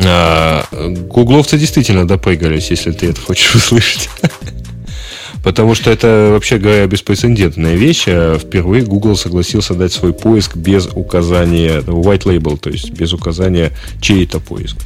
а, 0.04 0.88
гугловцы 0.88 1.58
действительно 1.58 2.08
допрыгались, 2.08 2.70
если 2.70 2.92
ты 2.92 3.10
это 3.10 3.20
хочешь 3.20 3.54
услышать. 3.54 4.08
Потому 5.44 5.74
что 5.74 5.90
это, 5.90 6.30
вообще 6.32 6.58
говоря, 6.58 6.86
беспрецедентная 6.86 7.74
вещь. 7.74 8.04
А 8.08 8.38
впервые 8.38 8.84
Google 8.84 9.16
согласился 9.16 9.74
дать 9.74 9.92
свой 9.92 10.12
поиск 10.12 10.56
без 10.56 10.86
указания 10.86 11.80
white 11.80 12.24
label, 12.24 12.58
то 12.58 12.70
есть 12.70 12.90
без 12.90 13.12
указания 13.12 13.72
чей-то 14.00 14.40
поиск. 14.40 14.76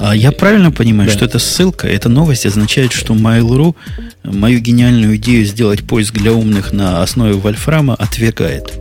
А 0.00 0.16
я 0.16 0.32
правильно 0.32 0.72
понимаю, 0.72 1.08
да. 1.08 1.16
что 1.16 1.24
эта 1.24 1.38
ссылка, 1.38 1.86
эта 1.86 2.08
новость 2.08 2.46
означает, 2.46 2.92
что 2.92 3.14
Mail.ru 3.14 3.74
мою 4.24 4.60
гениальную 4.60 5.16
идею 5.16 5.44
сделать 5.44 5.84
поиск 5.84 6.14
для 6.14 6.32
умных 6.32 6.72
на 6.72 7.02
основе 7.02 7.34
Вольфрама 7.34 7.94
отвергает. 7.94 8.72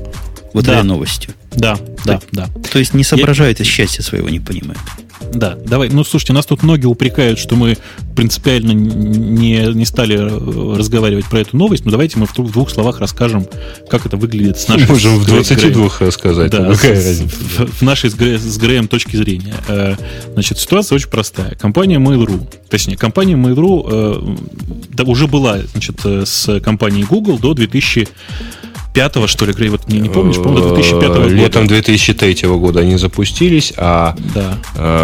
Вот 0.54 0.66
да. 0.66 0.74
этой 0.80 0.84
новостью. 0.84 1.34
Да, 1.52 1.78
да, 2.06 2.22
да. 2.32 2.50
То 2.72 2.80
есть 2.80 2.94
не 2.94 3.04
соображает 3.04 3.60
я... 3.60 3.66
и 3.66 3.68
счастья 3.68 4.02
своего 4.02 4.30
не 4.30 4.40
понимает. 4.40 4.80
Да, 5.34 5.56
давай. 5.56 5.90
Ну, 5.90 6.04
слушайте, 6.04 6.34
нас 6.34 6.46
тут 6.46 6.64
многие 6.64 6.88
упрекают, 6.88 7.40
что 7.40 7.56
мы 7.56 7.78
принципиально 8.16 8.72
не, 8.72 9.74
не 9.74 9.86
стали 9.86 10.16
разговаривать 10.16 11.26
про 11.26 11.40
эту 11.40 11.58
новость, 11.58 11.86
но 11.86 11.92
давайте 11.92 12.20
мы 12.20 12.26
в 12.26 12.52
двух 12.52 12.70
словах 12.70 13.00
расскажем, 13.00 13.48
как 13.90 14.06
это 14.06 14.18
выглядит 14.18 14.60
с 14.60 14.68
нашей... 14.68 14.88
Можем 14.88 15.18
в 15.18 15.26
22 15.26 15.92
рассказать. 16.00 16.52
Да, 16.52 16.74
с, 16.74 16.82
в, 16.82 17.80
в 17.80 17.82
нашей 17.82 18.10
с, 18.10 18.14
с 18.14 18.58
Греем 18.58 18.88
точки 18.88 19.16
зрения. 19.16 19.56
Э, 19.68 19.96
значит, 20.34 20.60
ситуация 20.60 20.96
очень 20.96 21.10
простая. 21.10 21.56
Компания 21.56 21.98
Mail.ru, 21.98 22.48
точнее, 22.70 22.98
компания 22.98 23.36
Mail.ru 23.36 23.88
э, 23.90 24.38
да, 24.90 25.04
уже 25.04 25.28
была 25.28 25.60
значит, 25.72 25.98
э, 26.04 26.26
с 26.26 26.60
компанией 26.60 27.06
Google 27.06 27.40
до 27.40 27.54
2000 27.54 28.08
2005 28.94 29.30
что 29.30 29.46
ли, 29.46 29.70
вот 29.70 29.88
не, 29.88 30.00
не 30.00 30.10
помнишь, 30.10 30.38
по-моему, 30.38 30.74
2005 30.76 31.08
года. 31.10 31.28
Летом 31.28 31.68
2003 31.68 32.48
года 32.50 32.82
они 32.82 32.98
запустились, 32.98 33.74
а 33.78 34.16
да. 34.34 34.58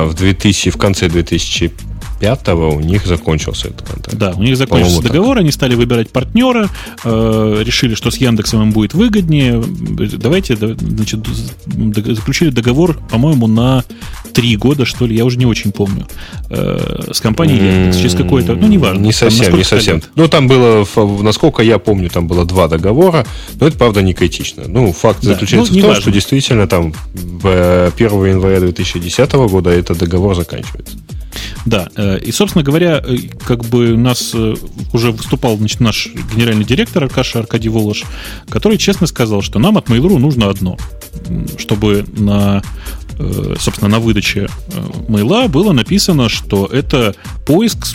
в 0.05 0.13
2000, 0.13 0.71
в 0.71 0.77
конце 0.77 1.07
2005 1.09 1.96
пятого 2.19 2.69
у 2.69 2.79
них 2.79 3.05
закончился 3.05 3.69
этот 3.69 3.87
контракт. 3.87 4.17
Да, 4.17 4.33
у 4.35 4.43
них 4.43 4.57
закончился 4.57 5.01
договор, 5.01 5.35
так. 5.35 5.41
они 5.41 5.51
стали 5.51 5.75
выбирать 5.75 6.09
партнера, 6.09 6.69
э, 7.03 7.63
решили, 7.65 7.95
что 7.95 8.11
с 8.11 8.17
Яндексом 8.17 8.61
им 8.63 8.71
будет 8.71 8.93
выгоднее. 8.93 9.63
Давайте, 10.17 10.55
значит, 10.55 11.25
заключили 11.65 12.49
договор, 12.49 12.99
по-моему, 13.09 13.47
на 13.47 13.83
три 14.33 14.55
года, 14.55 14.85
что 14.85 15.07
ли, 15.07 15.15
я 15.15 15.25
уже 15.25 15.37
не 15.37 15.45
очень 15.45 15.71
помню, 15.71 16.07
э, 16.49 17.09
с 17.11 17.19
компанией 17.19 17.57
Яндекс. 17.57 17.97
Через 17.97 18.15
какое-то, 18.15 18.55
ну, 18.55 18.67
неважно. 18.67 19.01
Не 19.01 19.11
совсем, 19.11 19.55
не 19.55 19.63
совсем. 19.63 19.95
Лет. 19.95 20.09
Ну, 20.15 20.27
там 20.27 20.47
было, 20.47 20.85
насколько 21.21 21.63
я 21.63 21.79
помню, 21.79 22.09
там 22.09 22.27
было 22.27 22.45
два 22.45 22.67
договора, 22.67 23.25
но 23.59 23.67
это, 23.67 23.77
правда, 23.77 24.01
не 24.01 24.13
критично. 24.13 24.63
Ну, 24.67 24.93
факт 24.93 25.19
да, 25.23 25.29
заключается 25.29 25.73
ну, 25.73 25.79
в 25.79 25.81
том, 25.81 25.89
важно. 25.89 26.01
что 26.01 26.11
действительно 26.11 26.67
там 26.67 26.93
1 27.13 27.93
января 27.97 28.59
2010 28.59 29.31
года 29.33 29.71
этот 29.71 29.97
договор 29.97 30.35
заканчивается. 30.35 30.97
Да, 31.65 31.89
э, 31.95 32.19
и, 32.19 32.31
собственно 32.31 32.63
говоря, 32.63 33.01
э, 33.05 33.17
как 33.45 33.65
бы 33.65 33.93
у 33.93 33.97
нас 33.97 34.31
э, 34.33 34.55
уже 34.93 35.11
выступал 35.11 35.57
значит, 35.57 35.79
наш 35.79 36.09
генеральный 36.33 36.65
директор 36.65 37.03
Аркаша 37.03 37.39
Аркадий 37.39 37.69
Волош, 37.69 38.03
который 38.49 38.77
честно 38.77 39.07
сказал, 39.07 39.41
что 39.41 39.59
нам 39.59 39.77
от 39.77 39.87
Mail.ru 39.87 40.17
нужно 40.17 40.49
одно, 40.49 40.77
чтобы 41.57 42.05
на 42.17 42.61
собственно, 43.59 43.89
на 43.89 43.99
выдаче 43.99 44.47
мейла 45.07 45.47
было 45.47 45.71
написано, 45.71 46.29
что 46.29 46.67
это 46.67 47.15
поиск, 47.47 47.87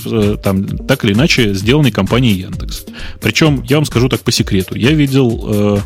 там, 0.43 0.67
так 0.67 1.05
или 1.05 1.13
иначе, 1.13 1.55
сделанный 1.55 1.93
компанией 1.93 2.41
Яндекс. 2.41 2.87
Причем, 3.21 3.63
я 3.69 3.77
вам 3.77 3.85
скажу 3.85 4.09
так 4.09 4.23
по 4.23 4.33
секрету, 4.33 4.75
я 4.75 4.91
видел 4.91 5.81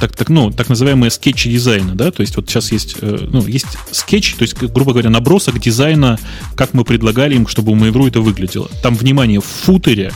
так, 0.00 0.16
так, 0.16 0.28
ну, 0.28 0.50
так 0.50 0.68
называемые 0.68 1.10
скетчи 1.10 1.50
дизайна, 1.50 1.94
да, 1.94 2.10
то 2.10 2.20
есть 2.20 2.36
вот 2.36 2.48
сейчас 2.48 2.72
есть, 2.72 2.96
э, 3.00 3.28
ну, 3.30 3.46
есть 3.46 3.66
скетч, 3.90 4.34
то 4.34 4.42
есть, 4.42 4.56
грубо 4.56 4.92
говоря, 4.92 5.10
набросок 5.10 5.58
дизайна, 5.60 6.18
как 6.56 6.74
мы 6.74 6.84
предлагали 6.84 7.34
им, 7.34 7.46
чтобы 7.46 7.72
у 7.72 7.76
Mail.ru 7.76 8.08
это 8.08 8.20
выглядело. 8.20 8.68
Там, 8.82 8.94
внимание, 8.94 9.40
в 9.40 9.44
футере 9.44 10.12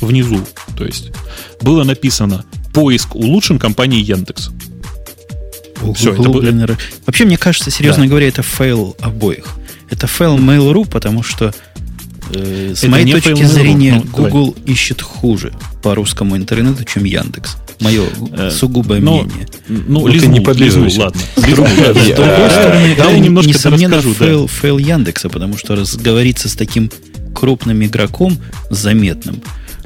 внизу, 0.00 0.40
то 0.76 0.84
есть, 0.84 1.10
было 1.60 1.84
написано 1.84 2.44
«Поиск 2.72 3.14
улучшен 3.14 3.58
компанией 3.58 4.02
Яндекс». 4.02 4.50
Все, 5.94 6.12
это 6.12 6.28
было... 6.28 6.76
Вообще, 7.06 7.24
мне 7.24 7.38
кажется, 7.38 7.70
серьезно 7.70 8.04
да. 8.04 8.08
говоря, 8.08 8.28
это 8.28 8.42
фейл 8.42 8.96
обоих. 9.00 9.46
Это 9.90 10.06
фейл 10.06 10.36
Mail.ru, 10.36 10.88
потому 10.88 11.22
что 11.22 11.54
э, 12.32 12.74
с 12.74 12.82
это 12.82 12.90
моей 12.90 13.12
точки 13.12 13.42
зрения 13.44 14.02
ну, 14.04 14.10
Google 14.10 14.54
давай. 14.54 14.72
ищет 14.72 15.02
хуже 15.02 15.52
по 15.82 15.94
русскому 15.94 16.36
интернету, 16.36 16.84
чем 16.84 17.04
Яндекс. 17.04 17.56
Мое 17.80 18.04
э, 18.32 18.50
сугубое 18.50 19.00
но, 19.00 19.22
мнение. 19.22 19.46
Ну, 19.68 20.00
ну 20.00 20.06
лизну, 20.06 20.30
не 20.30 20.40
подлизну, 20.40 20.88
ладно. 20.98 21.20
С 21.36 21.42
другой 21.42 22.50
стороны, 22.50 22.96
я 22.96 23.18
немножко 23.18 23.50
несомненно, 23.50 24.00
fail, 24.00 24.48
fail 24.48 24.78
Яндекса, 24.78 25.28
потому 25.28 25.56
что 25.56 25.76
разговориться 25.76 26.48
с 26.48 26.54
таким 26.54 26.90
крупным 27.34 27.84
игроком 27.84 28.36
заметным, 28.70 29.40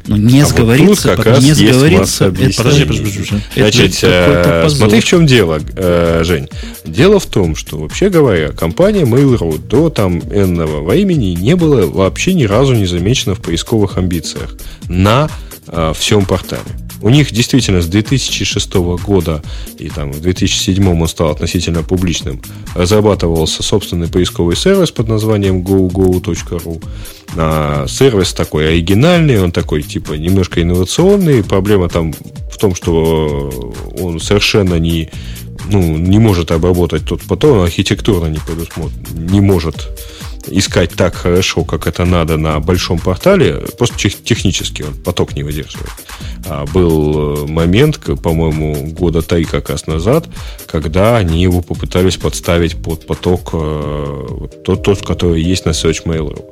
ну, 0.07 0.17
не 0.17 0.41
а 0.41 0.47
сговориться, 0.47 1.15
вот 1.17 1.25
как 1.25 1.41
не 1.41 1.53
сговориться. 1.53 2.27
Это, 2.27 2.35
подожди, 2.35 2.85
подожди, 2.85 2.85
подожди. 2.85 3.37
Значит, 3.55 3.99
э, 4.03 4.69
смотри, 4.69 5.01
в 5.01 5.05
чем 5.05 5.27
дело, 5.27 5.61
э, 5.77 6.23
Жень. 6.25 6.49
Дело 6.85 7.21
в 7.21 7.27
том, 7.27 7.55
что, 7.55 7.79
вообще 7.79 8.09
говоря, 8.09 8.49
компания 8.49 9.03
Mail.ru 9.03 9.59
до 9.59 9.91
там 9.91 10.19
энного 10.19 10.83
времени 10.89 11.37
не 11.39 11.55
было 11.55 11.87
вообще 11.87 12.35
ни 12.35 12.45
разу 12.45 12.75
не 12.75 12.87
замечена 12.87 13.35
в 13.35 13.41
поисковых 13.41 13.97
амбициях 13.97 14.57
на 14.89 15.31
э, 15.69 15.93
всем 15.97 16.25
портале. 16.25 16.63
У 17.03 17.09
них 17.09 17.33
действительно 17.33 17.83
с 17.83 17.87
2006 17.87 18.75
года 19.05 19.43
и 19.79 19.89
там 19.89 20.13
в 20.13 20.21
2007 20.21 20.89
он 20.89 21.09
стал 21.09 21.31
относительно 21.31 21.83
публичным, 21.83 22.41
разрабатывался 22.75 23.63
собственный 23.63 24.09
поисковый 24.09 24.57
сервис 24.57 24.93
под 24.93 25.09
названием 25.09 25.63
gogo.ru. 25.63 26.83
А, 27.37 27.87
сервис 27.89 28.33
такой 28.33 28.69
оригинальный, 28.69 29.43
он 29.43 29.53
такой 29.53 29.83
типа 29.83 30.13
немножко 30.15 30.63
инновационный. 30.63 31.43
Проблема 31.43 31.89
там 31.89 32.15
в 32.51 32.57
том, 32.57 32.75
что 32.75 33.73
он 34.01 34.21
совершенно 34.21 34.77
не 34.77 35.11
ну, 35.71 35.97
не 35.97 36.19
может 36.19 36.51
обработать 36.51 37.05
тот 37.05 37.23
поток, 37.23 37.65
архитектурно 37.65 38.27
не, 38.27 38.41
не 39.15 39.41
может 39.41 39.89
искать 40.49 40.91
так 40.91 41.15
хорошо, 41.15 41.65
как 41.65 41.87
это 41.87 42.05
надо 42.05 42.37
на 42.37 42.61
большом 42.61 42.99
портале, 42.99 43.65
просто 43.79 43.97
технически 43.99 44.83
он 44.83 44.95
поток 44.95 45.35
не 45.35 45.43
выдерживает. 45.43 45.91
А 46.47 46.67
был 46.67 47.45
э, 47.45 47.47
момент, 47.47 48.01
по-моему, 48.23 48.89
года 48.93 49.23
три 49.23 49.45
как 49.45 49.71
раз 49.71 49.87
назад, 49.87 50.29
когда 50.67 51.17
они 51.17 51.43
его 51.43 51.63
попытались 51.63 52.17
подставить 52.17 52.83
под 52.83 53.07
поток 53.07 53.51
э, 53.53 54.49
тот, 54.65 54.83
тот 54.83 55.07
который 55.07 55.43
есть 55.43 55.65
на 55.65 55.71
Search 55.71 56.05
Mail.ru. 56.05 56.45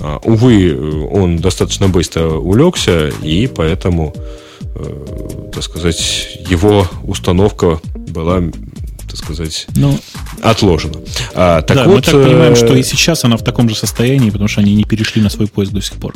А, 0.00 0.18
увы, 0.24 1.06
он 1.10 1.38
достаточно 1.38 1.88
быстро 1.88 2.28
улегся, 2.28 3.08
и 3.22 3.46
поэтому, 3.46 4.14
э, 4.74 5.50
так 5.52 5.62
сказать, 5.62 6.38
его 6.48 6.86
установка 7.02 7.80
была 7.94 8.42
так 9.08 9.16
сказать, 9.16 9.66
ну, 9.76 9.98
отложена. 10.42 11.00
А, 11.34 11.62
так 11.62 11.76
да, 11.76 11.84
вот, 11.84 11.96
мы 11.96 12.02
так 12.02 12.14
понимаем, 12.14 12.52
э, 12.52 12.56
что 12.56 12.74
и 12.74 12.82
сейчас 12.82 13.24
она 13.24 13.36
в 13.36 13.44
таком 13.44 13.68
же 13.68 13.76
состоянии, 13.76 14.30
потому 14.30 14.48
что 14.48 14.60
они 14.60 14.74
не 14.74 14.84
перешли 14.84 15.22
на 15.22 15.30
свой 15.30 15.48
поиск 15.48 15.72
до 15.72 15.80
сих 15.80 15.94
пор. 15.94 16.14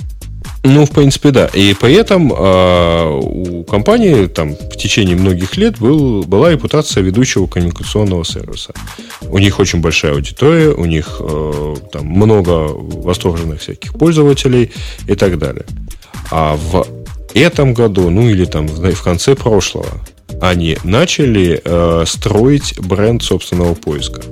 Ну, 0.62 0.84
в 0.84 0.90
принципе, 0.90 1.30
да. 1.30 1.46
И 1.46 1.74
при 1.74 1.94
этом 1.94 2.32
э, 2.32 3.20
у 3.22 3.64
компании 3.64 4.26
там 4.26 4.54
в 4.54 4.76
течение 4.76 5.16
многих 5.16 5.56
лет 5.56 5.78
был, 5.78 6.22
была 6.22 6.50
репутация 6.50 7.02
ведущего 7.02 7.46
коммуникационного 7.46 8.24
сервиса. 8.24 8.74
У 9.22 9.38
них 9.38 9.58
очень 9.58 9.80
большая 9.80 10.12
аудитория, 10.12 10.70
у 10.70 10.84
них 10.84 11.16
э, 11.20 11.76
там 11.92 12.06
много 12.06 12.68
восторженных 12.68 13.60
всяких 13.60 13.94
пользователей 13.94 14.72
и 15.06 15.14
так 15.14 15.38
далее. 15.38 15.64
А 16.30 16.56
в 16.56 16.86
этом 17.34 17.72
году, 17.72 18.10
ну 18.10 18.28
или 18.28 18.44
там 18.44 18.66
в 18.66 19.02
конце 19.02 19.34
прошлого, 19.34 19.88
они 20.40 20.78
начали 20.84 21.60
э, 21.62 22.04
строить 22.06 22.78
бренд 22.80 23.22
собственного 23.22 23.74
поиска. 23.74 24.22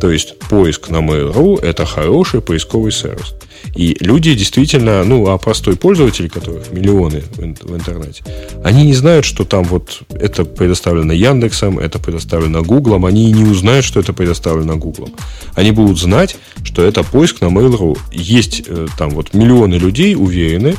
То 0.00 0.10
есть 0.10 0.38
поиск 0.50 0.90
на 0.90 0.96
Mail.ru– 0.96 1.60
это 1.62 1.84
хороший 1.86 2.40
поисковый 2.40 2.92
сервис. 2.92 3.34
И 3.74 3.96
люди 4.00 4.34
действительно, 4.34 5.04
ну, 5.04 5.28
а 5.28 5.38
простой 5.38 5.76
пользователь, 5.76 6.28
которых 6.28 6.72
миллионы 6.72 7.22
в, 7.36 7.74
интернете, 7.74 8.22
они 8.62 8.84
не 8.84 8.94
знают, 8.94 9.24
что 9.24 9.44
там 9.44 9.64
вот 9.64 10.02
это 10.10 10.44
предоставлено 10.44 11.12
Яндексом, 11.12 11.78
это 11.78 11.98
предоставлено 11.98 12.62
Гуглом, 12.62 13.04
они 13.04 13.32
не 13.32 13.44
узнают, 13.44 13.84
что 13.84 14.00
это 14.00 14.12
предоставлено 14.12 14.76
Гуглом. 14.76 15.10
Они 15.54 15.72
будут 15.72 15.98
знать, 15.98 16.36
что 16.62 16.82
это 16.82 17.02
поиск 17.02 17.40
на 17.40 17.46
Mail.ru. 17.46 17.98
Есть 18.12 18.62
э, 18.66 18.86
там 18.96 19.10
вот 19.10 19.34
миллионы 19.34 19.74
людей 19.74 20.14
уверены, 20.14 20.76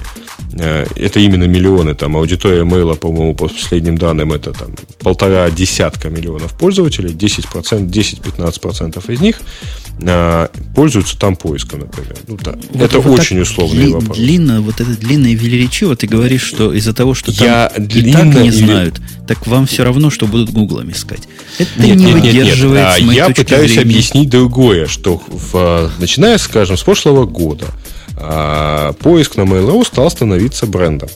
э, 0.54 0.86
это 0.96 1.20
именно 1.20 1.46
миллионы, 1.46 1.96
там 1.96 2.16
аудитория 2.18 2.64
Mail, 2.64 2.96
по-моему, 2.96 3.36
по 3.36 3.48
последним 3.48 3.98
данным, 3.98 4.34
это 4.34 4.52
там 4.54 4.76
полтора 5.00 5.50
десятка 5.50 6.10
миллионов 6.10 6.58
пользователей, 6.58 7.14
10%, 7.14 7.90
10-15% 7.90 9.14
из 9.14 9.22
них 9.22 9.40
э, 10.02 10.48
пользуются 10.76 11.18
там 11.20 11.36
поиском, 11.36 11.82
например. 11.82 12.18
Ну, 12.28 12.38
да. 12.44 12.56
Вот 12.76 12.86
это 12.86 13.00
вот 13.00 13.20
очень 13.20 13.40
условный 13.40 13.84
дли, 13.84 13.94
вопрос. 13.94 14.18
Длинно, 14.18 14.62
вот 14.62 14.80
это 14.80 14.92
длинное 14.98 15.34
велеречиво, 15.34 15.96
ты 15.96 16.08
говоришь, 16.08 16.44
что 16.44 16.74
из-за 16.74 16.94
того, 16.94 17.14
что 17.14 17.32
Я 17.32 17.72
там 17.74 17.86
и 17.86 18.12
так 18.12 18.26
не 18.26 18.48
или... 18.48 18.52
знают, 18.52 19.02
так 19.28 19.46
вам 19.48 19.66
все 19.66 19.84
равно, 19.84 20.10
что 20.10 20.28
будут 20.28 20.52
Гуглом 20.52 20.92
искать. 20.92 21.22
Это 21.58 21.70
нет, 21.82 21.98
не 21.98 22.06
нет, 22.06 22.14
выдерживает 22.14 23.00
нет, 23.00 23.02
нет. 23.02 23.10
А 23.10 23.14
я 23.14 23.30
пытаюсь 23.30 23.72
зрения. 23.72 23.82
объяснить 23.82 24.30
другое, 24.30 24.88
что 24.88 25.22
в, 25.28 25.92
начиная, 26.00 26.38
скажем, 26.38 26.78
с 26.78 26.84
прошлого 26.84 27.26
года 27.26 27.66
а, 28.18 28.94
поиск 28.94 29.38
на 29.38 29.42
Mail.ru 29.42 29.86
стал 29.86 30.10
становиться 30.12 30.66
брендом. 30.66 31.10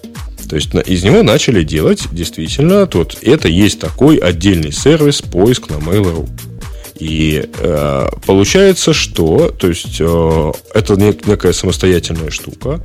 То 0.49 0.55
есть 0.55 0.73
из 0.73 1.03
него 1.03 1.21
начали 1.21 1.63
делать 1.63 2.03
действительно 2.11 2.87
тот. 2.87 3.17
Это 3.21 3.47
есть 3.47 3.79
такой 3.79 4.17
отдельный 4.17 4.71
сервис 4.71 5.21
поиск 5.21 5.69
на 5.69 5.75
Mail.ru. 5.75 6.27
И 6.99 7.49
э, 7.57 8.09
получается, 8.25 8.93
что, 8.93 9.49
то 9.57 9.67
есть 9.69 9.97
э, 10.01 10.51
это 10.73 10.95
некая 10.95 11.53
самостоятельная 11.53 12.29
штука. 12.29 12.81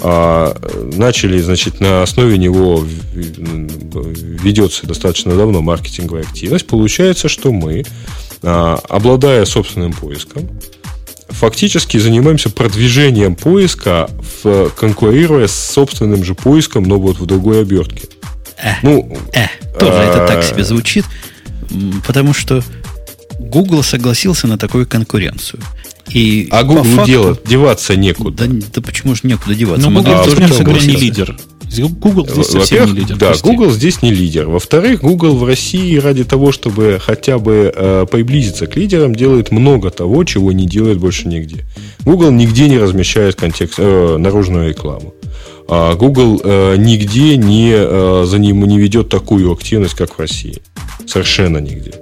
А, 0.00 0.56
начали, 0.94 1.38
значит, 1.38 1.80
на 1.80 2.02
основе 2.02 2.38
него 2.38 2.82
ведется 3.14 4.86
достаточно 4.86 5.36
давно 5.36 5.60
маркетинговая 5.60 6.22
активность. 6.22 6.66
Получается, 6.66 7.28
что 7.28 7.52
мы, 7.52 7.84
э, 8.42 8.76
обладая 8.88 9.44
собственным 9.44 9.92
поиском, 9.92 10.48
фактически 11.28 11.98
занимаемся 11.98 12.48
продвижением 12.48 13.34
поиска 13.34 14.08
в, 14.42 14.70
конкурируя 14.70 15.46
с 15.46 15.52
собственным 15.52 16.24
же 16.24 16.34
поиском, 16.34 16.84
но 16.84 16.98
вот 16.98 17.18
в 17.18 17.26
другой 17.26 17.60
обертке. 17.60 18.08
Э, 18.56 18.74
ну, 18.82 19.14
э, 19.34 19.46
тоже 19.78 19.98
а... 19.98 20.04
это 20.04 20.26
так 20.26 20.42
себе 20.42 20.64
звучит, 20.64 21.04
потому 22.06 22.32
что 22.32 22.62
Google 23.38 23.82
согласился 23.82 24.46
на 24.46 24.58
такую 24.58 24.86
конкуренцию. 24.86 25.62
И 26.10 26.48
а 26.50 26.64
Google 26.64 26.84
факту, 26.84 27.06
делать, 27.06 27.40
деваться 27.44 27.96
некуда. 27.96 28.46
Да, 28.46 28.66
да 28.74 28.82
почему 28.82 29.14
же 29.14 29.22
некуда 29.24 29.54
деваться? 29.54 29.88
Ну, 29.88 29.98
Google 29.98 30.24
тоже, 30.24 30.40
мягко 30.40 30.64
говоря, 30.64 30.82
не 30.82 30.96
лидер. 30.96 31.36
Google 32.00 32.26
здесь 32.26 32.46
совсем 32.46 32.86
не 32.86 33.00
лидер. 33.00 33.16
Да, 33.16 33.26
прости. 33.28 33.46
Google 33.46 33.70
здесь 33.70 34.02
не 34.02 34.10
лидер. 34.10 34.48
Во-вторых, 34.48 35.02
Google 35.02 35.36
в 35.36 35.44
России 35.44 35.96
ради 35.98 36.24
того, 36.24 36.50
чтобы 36.50 36.98
хотя 37.00 37.38
бы 37.38 37.72
э, 37.74 38.06
приблизиться 38.10 38.66
к 38.66 38.76
лидерам, 38.76 39.14
делает 39.14 39.50
много 39.50 39.90
того, 39.90 40.24
чего 40.24 40.52
не 40.52 40.66
делает 40.66 40.98
больше 40.98 41.28
нигде. 41.28 41.66
Google 42.04 42.30
нигде 42.30 42.68
не 42.68 42.78
размещает 42.78 43.34
контекст, 43.34 43.74
э, 43.78 44.16
наружную 44.18 44.70
рекламу. 44.70 45.14
А 45.68 45.94
Google 45.94 46.40
э, 46.42 46.76
нигде 46.78 47.36
не, 47.36 47.72
э, 47.74 48.24
за 48.26 48.38
ним 48.38 48.64
не 48.64 48.78
ведет 48.78 49.10
такую 49.10 49.52
активность, 49.52 49.94
как 49.94 50.16
в 50.16 50.18
России. 50.18 50.62
Совершенно 51.06 51.58
нигде. 51.58 51.92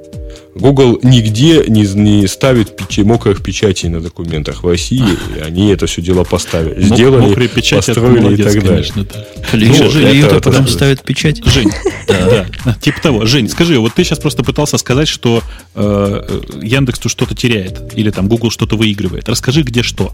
Google 0.58 0.98
нигде 1.02 1.64
не, 1.68 1.82
не 1.82 2.26
ставит 2.26 2.76
печи, 2.76 3.02
мокрых 3.02 3.42
печатей 3.42 3.90
на 3.90 4.00
документах 4.00 4.62
в 4.62 4.68
России, 4.68 5.04
и 5.36 5.40
они 5.40 5.68
это 5.68 5.86
все 5.86 6.00
дело 6.00 6.24
поставили. 6.24 6.82
Сделали, 6.82 7.26
Мокрые 7.26 7.48
печати 7.48 7.86
построили 7.88 8.20
молодец, 8.20 8.40
и 8.40 8.42
так 8.54 8.64
далее. 8.64 8.84
Конечно, 8.92 9.04
да. 9.04 9.26
Ну, 9.52 9.90
Жень, 9.90 10.06
это, 10.06 10.26
это, 10.26 10.34
потом 10.36 10.64
это, 10.64 10.72
ставят 10.72 11.02
печать. 11.02 11.44
Жень, 11.44 11.70
да, 12.08 12.46
да, 12.64 12.74
типа 12.80 13.02
того. 13.02 13.26
Жень, 13.26 13.50
скажи, 13.50 13.78
вот 13.78 13.92
ты 13.94 14.02
сейчас 14.02 14.18
просто 14.18 14.42
пытался 14.42 14.78
сказать, 14.78 15.08
что 15.08 15.42
э, 15.74 16.40
Яндекс 16.62 17.00
тут 17.00 17.12
что-то 17.12 17.34
теряет, 17.34 17.92
или 17.94 18.10
там 18.10 18.26
Google 18.26 18.50
что-то 18.50 18.76
выигрывает. 18.76 19.28
Расскажи, 19.28 19.62
где 19.62 19.82
что. 19.82 20.12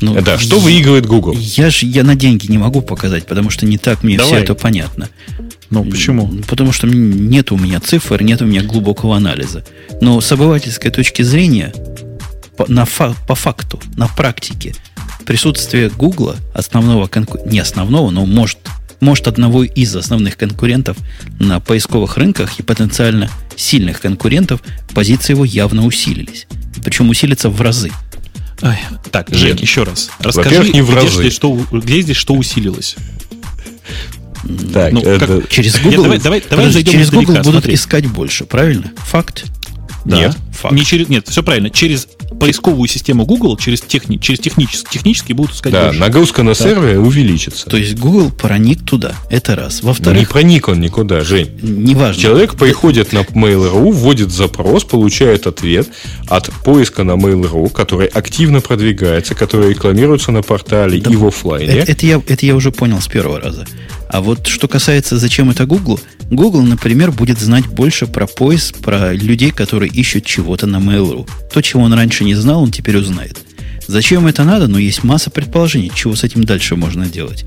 Ну, 0.00 0.20
да, 0.20 0.36
что 0.36 0.58
выигрывает 0.58 1.06
Google? 1.06 1.34
Я 1.38 1.70
же 1.70 1.86
я 1.86 2.02
на 2.02 2.16
деньги 2.16 2.50
не 2.50 2.58
могу 2.58 2.82
показать, 2.82 3.26
потому 3.26 3.50
что 3.50 3.66
не 3.66 3.78
так 3.78 4.02
мне 4.02 4.16
Давай. 4.16 4.32
все 4.32 4.42
это 4.42 4.54
понятно. 4.56 5.08
Ну, 5.70 5.84
почему? 5.84 6.28
Потому 6.48 6.72
что 6.72 6.86
нет 6.86 7.52
у 7.52 7.56
меня 7.56 7.80
цифр, 7.80 8.22
нет 8.22 8.42
у 8.42 8.46
меня 8.46 8.62
глубокого 8.62 9.16
анализа. 9.16 9.64
Но 10.00 10.20
с 10.20 10.30
обывательской 10.30 10.90
точки 10.90 11.22
зрения, 11.22 11.72
по, 12.56 12.70
на 12.70 12.84
фа, 12.84 13.14
по 13.26 13.34
факту, 13.34 13.80
на 13.96 14.08
практике, 14.08 14.74
присутствие 15.24 15.90
Гугла, 15.90 16.36
основного 16.54 17.08
конкурента, 17.08 17.50
не 17.50 17.58
основного, 17.58 18.10
но 18.10 18.24
может, 18.24 18.58
может 19.00 19.26
одного 19.28 19.64
из 19.64 19.94
основных 19.96 20.36
конкурентов 20.36 20.96
на 21.40 21.60
поисковых 21.60 22.16
рынках 22.16 22.58
и 22.58 22.62
потенциально 22.62 23.28
сильных 23.56 24.00
конкурентов, 24.00 24.62
позиции 24.94 25.32
его 25.32 25.44
явно 25.44 25.84
усилились. 25.84 26.46
Причем 26.84 27.10
усилятся 27.10 27.50
в 27.50 27.60
разы. 27.60 27.90
Ай, 28.62 28.78
так, 29.10 29.28
Жень, 29.34 29.58
еще 29.60 29.82
раз. 29.82 30.10
Расскажи, 30.18 30.70
не 30.70 30.80
в 30.80 30.86
где, 30.86 30.94
разы. 30.94 31.20
Здесь 31.20 31.34
что, 31.34 31.52
где 31.70 32.00
здесь 32.00 32.16
что 32.16 32.34
усилилось? 32.34 32.96
Так, 34.72 34.92
ну, 34.92 35.00
это... 35.00 35.40
как, 35.40 35.48
через 35.48 35.78
Google, 35.82 36.06
Нет, 36.06 36.22
давай, 36.22 36.42
давай, 36.48 36.66
давай 36.68 36.84
через 36.84 37.10
Google 37.10 37.34
будут 37.34 37.46
смотри. 37.46 37.74
искать 37.74 38.06
больше, 38.06 38.44
правильно? 38.44 38.92
Факт. 38.96 39.46
Да, 40.04 40.16
нет, 40.16 40.36
факт. 40.68 40.78
Не 40.78 40.84
через, 40.84 41.08
нет, 41.08 41.28
все 41.28 41.42
правильно. 41.42 41.70
Через 41.70 42.08
поисковую 42.38 42.88
систему 42.88 43.24
Google, 43.24 43.56
через, 43.56 43.80
техни, 43.80 44.16
через 44.18 44.40
технически, 44.40 44.92
технически 44.92 45.32
будут 45.32 45.54
искать 45.54 45.72
Да, 45.72 45.86
больше. 45.86 46.00
нагрузка 46.00 46.42
на 46.42 46.54
сервере 46.54 46.98
увеличится. 46.98 47.68
То 47.68 47.76
есть 47.76 47.96
Google 47.98 48.30
проник 48.30 48.84
туда. 48.84 49.14
Это 49.30 49.56
раз. 49.56 49.82
Во-вторых... 49.82 50.20
Не 50.20 50.26
проник 50.26 50.68
он 50.68 50.80
никуда, 50.80 51.22
Жень. 51.22 51.58
Неважно. 51.62 52.22
Человек 52.22 52.54
приходит 52.56 53.12
на 53.12 53.18
Mail.ru, 53.18 53.92
вводит 53.92 54.30
запрос, 54.30 54.84
получает 54.84 55.46
ответ 55.46 55.88
от 56.28 56.50
поиска 56.64 57.04
на 57.04 57.12
Mail.ru, 57.12 57.70
который 57.70 58.06
активно 58.06 58.60
продвигается, 58.60 59.34
который 59.34 59.70
рекламируется 59.70 60.32
на 60.32 60.42
портале 60.42 61.00
да, 61.00 61.10
и 61.10 61.16
в 61.16 61.26
офлайне. 61.26 61.66
Это, 61.66 61.92
это, 61.92 62.06
я, 62.06 62.22
это 62.26 62.46
я 62.46 62.54
уже 62.54 62.70
понял 62.72 63.00
с 63.00 63.08
первого 63.08 63.40
раза. 63.40 63.66
А 64.08 64.20
вот 64.20 64.46
что 64.46 64.68
касается, 64.68 65.18
зачем 65.18 65.50
это 65.50 65.66
Google, 65.66 66.00
Google, 66.30 66.62
например, 66.62 67.12
будет 67.12 67.38
знать 67.38 67.66
больше 67.66 68.06
про 68.06 68.26
поиск, 68.26 68.76
про 68.78 69.12
людей, 69.12 69.50
которые 69.50 69.90
ищут 69.90 70.24
чего-то 70.56 70.66
на 70.66 70.78
Mail.ru. 70.78 71.28
То, 71.52 71.60
чего 71.60 71.82
он 71.82 71.92
раньше 71.92 72.24
не 72.24 72.34
знал, 72.34 72.62
он 72.62 72.70
теперь 72.70 72.96
узнает. 72.96 73.36
Зачем 73.86 74.26
это 74.26 74.42
надо? 74.44 74.68
Ну, 74.68 74.78
есть 74.78 75.04
масса 75.04 75.30
предположений, 75.30 75.92
чего 75.94 76.16
с 76.16 76.24
этим 76.24 76.44
дальше 76.44 76.76
можно 76.76 77.06
делать. 77.06 77.44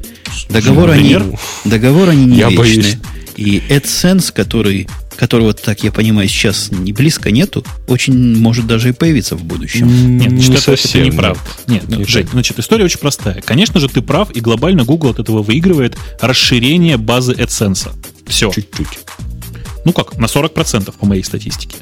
Договор 0.49 0.91
они, 0.91 1.17
договор 1.65 2.09
они 2.09 2.25
не 2.25 2.37
Я 2.37 2.49
вечные. 2.49 2.75
Боюсь. 2.75 2.97
И 3.35 3.61
AdSense, 3.69 4.31
который, 4.33 4.87
которого, 5.17 5.53
так 5.53 5.83
я 5.83 5.91
понимаю, 5.91 6.27
сейчас 6.27 6.69
не 6.71 6.93
близко 6.93 7.31
нету, 7.31 7.65
очень 7.87 8.37
может 8.37 8.67
даже 8.67 8.89
и 8.89 8.91
появиться 8.91 9.35
в 9.35 9.43
будущем. 9.43 9.87
Нет, 10.17 10.29
значит, 10.29 10.49
не 10.49 10.55
это, 10.55 10.63
совсем, 10.63 11.01
это 11.01 11.11
неправда. 11.11 11.41
Нет, 11.67 11.89
нет, 11.89 12.07
Жень, 12.07 12.27
значит, 12.31 12.59
история 12.59 12.85
очень 12.85 12.99
простая. 12.99 13.41
Конечно 13.41 13.79
же, 13.79 13.87
ты 13.87 14.01
прав, 14.01 14.29
и 14.31 14.39
глобально 14.39 14.83
Google 14.83 15.11
от 15.11 15.19
этого 15.19 15.41
выигрывает 15.41 15.97
расширение 16.21 16.97
базы 16.97 17.33
AdSense. 17.33 17.91
Все. 18.27 18.51
Чуть-чуть. 18.51 18.99
Ну 19.85 19.93
как, 19.93 20.17
на 20.17 20.25
40% 20.25 20.93
по 20.99 21.05
моей 21.05 21.23
статистике. 21.23 21.77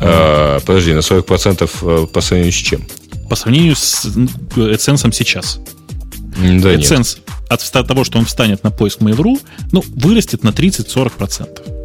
А, 0.00 0.60
подожди, 0.60 0.92
на 0.92 1.00
40% 1.00 1.70
э, 1.82 2.06
по 2.06 2.20
сравнению 2.20 2.52
с 2.52 2.56
чем? 2.56 2.82
По 3.28 3.36
сравнению 3.36 3.76
с 3.76 4.04
AdSense 4.04 5.12
сейчас. 5.12 5.60
Да 6.36 6.74
AdSense 6.74 7.18
нет. 7.50 7.60
от 7.72 7.88
того, 7.88 8.04
что 8.04 8.18
он 8.18 8.24
встанет 8.24 8.62
на 8.62 8.70
поиск 8.70 9.00
Mail.ru, 9.00 9.40
ну, 9.72 9.84
вырастет 9.94 10.44
на 10.44 10.50
30-40%. 10.50 11.76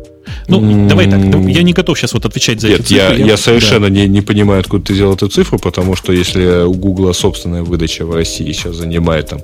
Ну, 0.48 0.62
mm-hmm. 0.62 0.88
давай 0.88 1.10
так, 1.10 1.20
я 1.50 1.64
не 1.64 1.74
готов 1.74 1.98
сейчас 1.98 2.14
вот 2.14 2.26
отвечать 2.26 2.62
за 2.62 2.70
Нет, 2.70 2.82
эти 2.82 2.88
цифры. 2.90 3.18
Я, 3.18 3.26
я, 3.26 3.38
совершенно 3.38 3.88
да. 3.88 3.94
не, 3.94 4.08
не 4.08 4.22
понимаю, 4.22 4.62
откуда 4.62 4.86
ты 4.86 4.94
взял 4.94 5.14
эту 5.14 5.28
цифру, 5.28 5.60
потому 5.60 5.96
что 5.96 6.14
если 6.14 6.64
у 6.64 6.74
Гугла 6.74 7.14
собственная 7.14 7.64
выдача 7.64 8.06
в 8.06 8.14
России 8.14 8.52
сейчас 8.52 8.76
занимает 8.76 9.30
там 9.30 9.40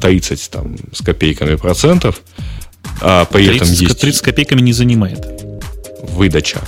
30 0.00 0.50
а, 0.50 0.56
там, 0.56 0.76
с 0.92 1.02
копейками 1.02 1.56
процентов, 1.56 2.22
а 3.00 3.24
при 3.26 3.46
30, 3.46 3.62
этом 3.62 3.74
есть... 3.74 4.00
30 4.00 4.22
копейками 4.22 4.60
не 4.60 4.72
занимает. 4.72 5.26
Выдача. 6.02 6.60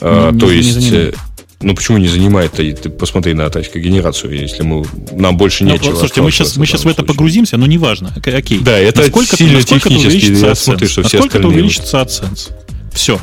А, 0.00 0.30
не, 0.30 0.38
то 0.38 0.46
не, 0.46 0.56
есть... 0.56 0.76
Не 0.78 0.90
э, 0.92 1.12
ну 1.60 1.74
почему 1.74 1.98
не 1.98 2.08
занимает? 2.08 2.52
Ты, 2.52 2.72
ты 2.72 2.88
посмотри 2.88 3.34
на 3.34 3.48
генерацию, 3.48 4.34
если 4.34 4.62
мы 4.62 4.84
нам 5.12 5.36
больше 5.36 5.64
ну, 5.64 5.72
нечего. 5.72 5.94
Слушайте, 5.94 6.22
мы 6.22 6.30
сейчас, 6.30 6.56
мы 6.56 6.66
сейчас 6.66 6.84
в 6.84 6.88
это 6.88 7.02
погрузимся, 7.02 7.58
но 7.58 7.66
неважно. 7.66 8.14
Окей. 8.16 8.60
Да, 8.60 8.78
это 8.78 9.02
насколько, 9.02 9.36
сильно 9.36 9.54
насколько 9.58 9.88
технически. 9.90 10.32
Я 10.32 10.54
смотрю, 10.54 10.88
что 10.88 11.02
все 11.02 11.18
насколько 11.18 11.38
это 11.38 11.48
увеличится 11.48 11.98
AdSense? 11.98 12.52
Все. 12.92 13.20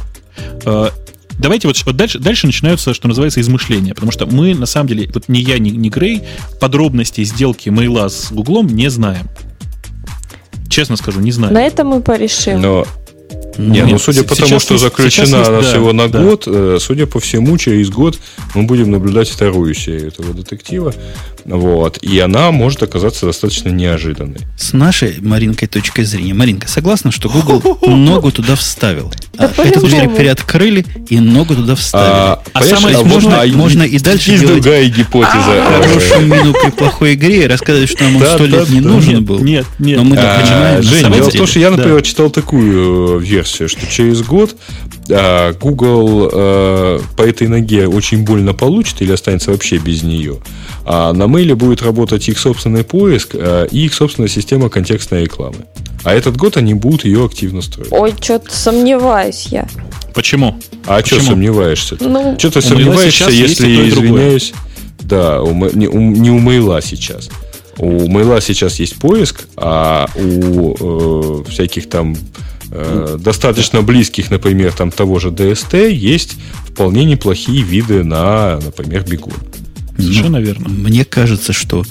А, 0.65 0.91
давайте 1.39 1.67
вот, 1.67 1.81
вот 1.85 1.95
дальше, 1.95 2.19
дальше 2.19 2.45
начинаются, 2.45 2.93
что 2.93 3.07
называется, 3.07 3.41
измышления. 3.41 3.95
Потому 3.95 4.11
что 4.11 4.27
мы, 4.27 4.53
на 4.53 4.67
самом 4.67 4.87
деле, 4.87 5.09
вот 5.11 5.27
ни 5.27 5.39
я, 5.39 5.57
ни, 5.57 5.71
ни 5.71 5.89
Грей, 5.89 6.21
подробностей 6.59 7.23
сделки 7.23 7.69
мейла 7.69 8.07
с 8.07 8.31
Гуглом 8.31 8.67
не 8.67 8.89
знаем. 8.89 9.27
Честно 10.69 10.95
скажу, 10.95 11.21
не 11.21 11.31
знаю. 11.31 11.53
На 11.53 11.63
это 11.63 11.83
мы 11.83 12.01
порешим. 12.01 12.61
Но 12.61 12.85
не, 13.57 13.83
ну 13.83 13.97
судя 13.97 14.23
по 14.23 14.35
тому, 14.35 14.59
что 14.59 14.77
заключена 14.77 15.45
она 15.45 15.61
да, 15.61 15.69
всего 15.69 15.93
на 15.93 16.07
да. 16.07 16.21
год, 16.21 16.43
э, 16.47 16.77
судя 16.79 17.07
по 17.07 17.19
всему, 17.19 17.57
через 17.57 17.89
год 17.89 18.19
мы 18.55 18.63
будем 18.63 18.91
наблюдать 18.91 19.29
вторую 19.29 19.73
серию 19.73 20.07
этого 20.07 20.33
детектива. 20.33 20.93
Вот. 21.47 21.97
И 22.01 22.19
она 22.19 22.51
может 22.51 22.83
оказаться 22.83 23.25
достаточно 23.25 23.69
неожиданной. 23.69 24.41
С 24.57 24.73
нашей 24.73 25.21
Маринкой 25.21 25.69
точкой 25.69 26.03
зрения. 26.03 26.33
Маринка, 26.33 26.67
согласна, 26.67 27.11
что 27.11 27.29
Google 27.29 27.79
ногу 27.87 28.31
туда 28.31 28.55
вставил? 28.55 29.11
Да 29.33 29.51
а, 29.57 29.61
Эту 29.63 29.85
дверь 29.87 30.09
приоткрыли 30.09 30.85
и 31.09 31.19
ногу 31.19 31.55
туда 31.55 31.75
вставили. 31.75 32.09
А, 32.09 32.43
а 32.51 32.63
самое 32.63 32.97
а 32.97 33.03
можно, 33.03 33.41
а, 33.41 33.47
можно 33.47 33.83
и 33.83 33.97
дальше 33.97 34.31
есть 34.31 34.43
делать 34.43 34.61
другая 34.61 34.89
гипотеза. 34.89 35.63
Хорошую 35.71 36.27
мину 36.27 36.53
при 36.53 36.71
плохой 36.71 37.13
игре 37.13 37.43
и 37.45 37.47
рассказать, 37.47 37.89
что 37.89 38.03
нам 38.03 38.17
он 38.17 38.23
сто 38.23 38.45
лет 38.45 38.69
не 38.69 38.81
нужен 38.81 39.23
был. 39.23 39.39
Нет, 39.39 39.65
нет. 39.79 39.99
Но 39.99 40.03
мы 40.03 40.15
так 40.17 40.41
понимаем. 40.41 40.83
Жень, 40.83 41.13
дело 41.13 41.29
в 41.29 41.33
том, 41.33 41.47
что 41.47 41.59
я, 41.59 41.71
например, 41.71 42.01
читал 42.01 42.29
такую 42.29 43.21
э, 43.21 43.25
версию, 43.47 43.69
что 43.69 43.87
через 43.87 44.21
год 44.21 44.55
Google 45.07 46.29
э, 46.31 46.99
по 47.15 47.21
этой 47.21 47.47
ноге 47.47 47.87
очень 47.87 48.23
больно 48.23 48.53
получит 48.53 49.01
или 49.01 49.11
останется 49.11 49.51
вообще 49.51 49.77
без 49.77 50.03
нее. 50.03 50.37
А 50.85 51.13
на 51.13 51.27
мейле 51.27 51.55
будет 51.55 51.81
работать 51.81 52.27
их 52.29 52.37
собственный 52.37 52.83
поиск 52.83 53.29
э, 53.33 53.67
и 53.71 53.85
их 53.85 53.93
собственная 53.93 54.29
система 54.29 54.69
контекстной 54.69 55.23
рекламы. 55.23 55.65
А 56.03 56.13
этот 56.13 56.37
год 56.37 56.57
они 56.57 56.73
будут 56.73 57.05
ее 57.05 57.25
активно 57.25 57.61
строить. 57.61 57.91
Ой, 57.91 58.13
что-то 58.19 58.53
сомневаюсь 58.53 59.47
я. 59.47 59.67
Почему? 60.13 60.59
А 60.85 61.03
что 61.05 61.21
сомневаешься? 61.21 61.97
Ну, 61.99 62.35
что 62.37 62.51
ты 62.51 62.61
сомневаешься, 62.61 63.29
если 63.29 63.67
я 63.67 63.89
извиняюсь? 63.89 64.53
Да, 64.99 65.41
у, 65.41 65.53
не, 65.53 65.87
у, 65.87 65.99
не 65.99 66.31
у 66.31 66.39
мейла 66.39 66.81
сейчас. 66.81 67.29
У 67.77 68.07
мейла 68.07 68.41
сейчас 68.41 68.79
есть 68.79 68.95
поиск, 68.95 69.47
а 69.55 70.07
у 70.15 71.43
э, 71.43 71.49
всяких 71.49 71.87
там 71.89 72.15
э, 72.71 73.17
достаточно 73.19 73.81
близких, 73.81 74.31
например, 74.31 74.71
там 74.73 74.91
того 74.91 75.19
же 75.19 75.29
DST 75.29 75.91
есть 75.91 76.37
вполне 76.65 77.05
неплохие 77.05 77.61
виды 77.63 78.03
на, 78.03 78.59
например, 78.59 79.03
бегун. 79.07 79.33
Совершенно 79.97 80.39
ну, 80.39 80.45
верно. 80.45 80.69
Мне 80.69 81.05
кажется, 81.05 81.53
что 81.53 81.83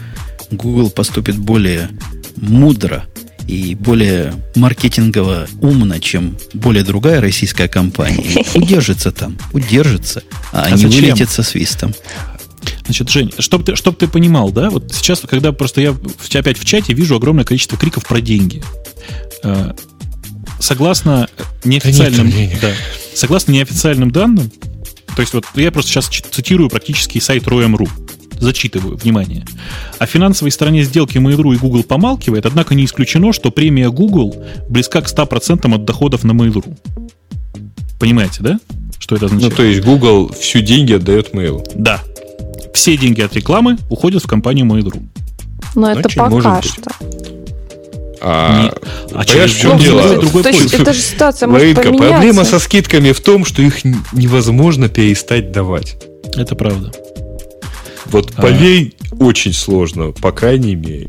Google 0.51 0.91
поступит 0.91 1.37
более 1.37 1.91
мудро 2.37 3.05
и 3.47 3.75
более 3.75 4.35
маркетингово 4.55 5.47
умно, 5.61 5.99
чем 6.01 6.37
более 6.55 6.85
другая 6.85 7.21
российская 7.21 7.69
компания. 7.69 8.45
Удержится 8.55 9.13
там, 9.13 9.39
удержится, 9.53 10.23
а, 10.53 10.65
а 10.65 10.71
не 10.71 10.83
зачем? 10.83 10.91
вылетит 10.91 11.31
со 11.31 11.43
свистом. 11.43 11.95
Значит, 12.85 13.09
Жень, 13.11 13.33
чтобы 13.39 13.65
ты, 13.65 13.77
чтоб 13.77 13.97
ты 13.97 14.09
понимал, 14.09 14.51
да, 14.51 14.71
вот 14.71 14.93
сейчас, 14.93 15.21
когда 15.21 15.53
просто 15.53 15.81
я 15.81 15.97
опять 16.35 16.59
в 16.59 16.65
чате 16.65 16.93
вижу 16.95 17.17
огромное 17.17 17.45
количество 17.45 17.79
криков 17.79 18.05
про 18.07 18.21
деньги. 18.21 18.63
Согласно 20.59 21.29
неофициальным, 21.65 22.33
да, 22.61 22.73
согласно 23.15 23.53
неофициальным 23.53 24.11
данным, 24.11 24.51
то 25.15 25.23
есть 25.23 25.33
вот 25.33 25.45
я 25.55 25.73
просто 25.73 25.91
сейчас 25.91 26.07
цитирую 26.09 26.69
практически 26.69 27.19
сайт 27.19 27.45
Royam.ru, 27.45 27.89
зачитываю, 28.39 28.97
внимание. 28.97 29.45
О 29.99 30.07
финансовой 30.07 30.51
стороне 30.51 30.83
сделки 30.85 31.17
Mail.ru 31.17 31.55
и 31.55 31.59
Google 31.59 31.83
помалкивает, 31.85 32.45
однако 32.47 32.75
не 32.75 32.85
исключено, 32.85 33.33
что 33.33 33.51
премия 33.51 33.91
Google 33.91 34.37
близка 34.69 35.01
к 35.01 35.07
100% 35.07 35.75
от 35.75 35.85
доходов 35.85 36.25
на 36.25 36.33
Mail.ru. 36.33 36.77
Понимаете, 37.99 38.43
да? 38.43 38.61
Что 38.99 39.17
это 39.17 39.27
означает? 39.27 39.53
Ну, 39.53 39.57
то 39.57 39.63
есть 39.63 39.83
Google 39.85 40.33
всю 40.39 40.61
деньги 40.61 40.93
отдает 40.93 41.33
Mail. 41.33 41.67
Да. 41.75 42.03
Все 42.75 42.97
деньги 42.97 43.23
от 43.23 43.35
рекламы 43.35 43.79
уходят 43.89 44.23
в 44.23 44.27
компанию 44.27 44.67
Mail.ru. 44.67 45.03
Но 45.75 45.93
это 45.93 46.09
Очень 46.09 46.19
пока 46.19 46.61
быть. 46.61 46.73
А, 48.21 48.63
Не- 48.63 48.69
а 48.69 48.75
понимаешь, 49.25 49.31
через 49.31 49.53
в 49.53 49.61
чем 49.61 49.79
дело? 49.79 50.17
другой 50.19 50.43
То 50.43 50.49
есть 50.51 50.75
это 50.75 50.93
же 50.93 51.01
ситуация 51.01 51.47
может 51.49 51.63
Маринка, 51.63 51.83
поменяться. 51.83 52.09
проблема 52.11 52.45
со 52.45 52.59
скидками 52.59 53.13
в 53.13 53.21
том, 53.21 53.45
что 53.45 53.63
их 53.63 53.85
невозможно 54.13 54.89
перестать 54.89 55.53
давать. 55.53 55.97
Это 56.37 56.55
правда. 56.55 56.93
Вот 58.07 58.33
А. 58.37 58.43
поверь, 58.43 58.95
очень 59.19 59.53
сложно, 59.53 60.13
по 60.13 60.33
крайней 60.33 60.75
мере. 60.77 61.09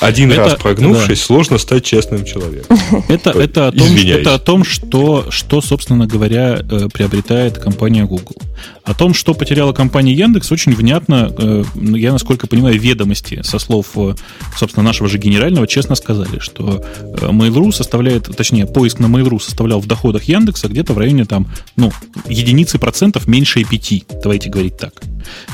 Один 0.00 0.30
Это- 0.30 0.44
раз 0.44 0.54
прогнувшись, 0.54 1.20
сложно 1.20 1.58
стать 1.58 1.84
честным 1.84 2.24
человеком. 2.24 2.78
Это, 3.08 3.30
это, 3.30 3.68
о 3.68 3.72
том, 3.72 3.88
это 3.96 4.34
о 4.34 4.38
том, 4.38 4.64
что, 4.64 5.26
что, 5.30 5.60
собственно 5.60 6.06
говоря, 6.06 6.60
э, 6.60 6.88
приобретает 6.92 7.58
компания 7.58 8.04
Google. 8.04 8.36
О 8.84 8.94
том, 8.94 9.14
что 9.14 9.34
потеряла 9.34 9.72
компания 9.72 10.12
Яндекс, 10.12 10.50
очень 10.52 10.74
внятно, 10.74 11.32
э, 11.36 11.64
я, 11.74 12.12
насколько 12.12 12.46
понимаю, 12.46 12.78
ведомости 12.78 13.42
со 13.42 13.58
слов, 13.58 13.86
э, 13.96 14.14
собственно, 14.56 14.84
нашего 14.84 15.08
же 15.08 15.18
генерального 15.18 15.66
честно 15.66 15.94
сказали, 15.94 16.38
что 16.38 16.84
э, 17.00 17.26
Mail.ru 17.30 17.72
составляет, 17.72 18.24
точнее, 18.36 18.66
поиск 18.66 18.98
на 18.98 19.06
Mail.ru 19.06 19.40
составлял 19.40 19.80
в 19.80 19.86
доходах 19.86 20.24
Яндекса 20.24 20.68
где-то 20.68 20.92
в 20.92 20.98
районе 20.98 21.24
там, 21.24 21.48
ну, 21.76 21.92
единицы 22.28 22.78
процентов 22.78 23.26
меньше 23.26 23.64
пяти, 23.64 24.04
давайте 24.22 24.50
говорить 24.50 24.76
так. 24.76 24.92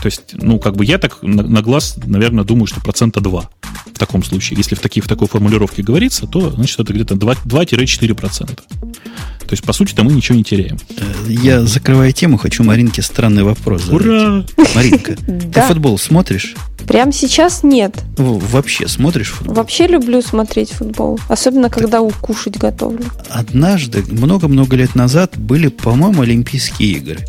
То 0.01 0.07
есть, 0.07 0.23
ну, 0.33 0.59
как 0.59 0.77
бы 0.77 0.85
я 0.85 0.99
так 0.99 1.23
на, 1.23 1.43
на 1.43 1.63
глаз, 1.63 1.97
наверное, 2.05 2.45
думаю, 2.45 2.67
что 2.67 2.81
процента 2.81 3.21
2 3.21 3.51
в 3.87 3.99
таком 3.99 4.25
случае. 4.25 4.59
Если 4.59 4.75
в, 4.75 4.81
такие, 4.81 5.03
в 5.03 5.09
такой 5.09 5.29
формулировке 5.29 5.83
говорится, 5.83 6.27
то, 6.27 6.51
значит, 6.51 6.81
это 6.81 6.93
где-то 6.93 7.15
2 7.15 7.35
2-4%. 7.45 8.47
То 8.47 9.51
есть, 9.51 9.63
по 9.63 9.73
сути-то 9.73 10.05
мы 10.05 10.13
ничего 10.13 10.37
не 10.37 10.45
теряем. 10.45 10.79
Э, 10.97 11.03
Я, 11.29 11.63
закрывая 11.63 12.13
тему, 12.13 12.39
хочу 12.39 12.65
Маринке 12.65 13.03
странный 13.03 13.43
вопрос 13.45 13.83
задать. 13.83 14.01
Ура! 14.01 14.47
Маринка, 14.75 15.17
ты 15.53 15.61
футбол 15.63 15.99
смотришь? 15.99 16.55
Прямо 16.87 17.13
сейчас 17.13 17.63
нет. 17.63 17.95
Вообще 18.17 18.89
смотришь 18.89 19.31
футбол? 19.31 19.55
Вообще 19.55 19.87
люблю 19.87 20.21
смотреть 20.23 20.71
футбол. 20.71 21.19
Особенно, 21.29 21.71
когда 21.71 22.01
укушать 22.03 22.59
готовлю. 22.59 23.05
Однажды, 23.31 24.03
много-много 24.09 24.77
лет 24.77 24.95
назад, 24.95 25.39
были, 25.39 25.69
по-моему, 25.69 26.23
Олимпийские 26.23 26.93
игры, 26.99 27.27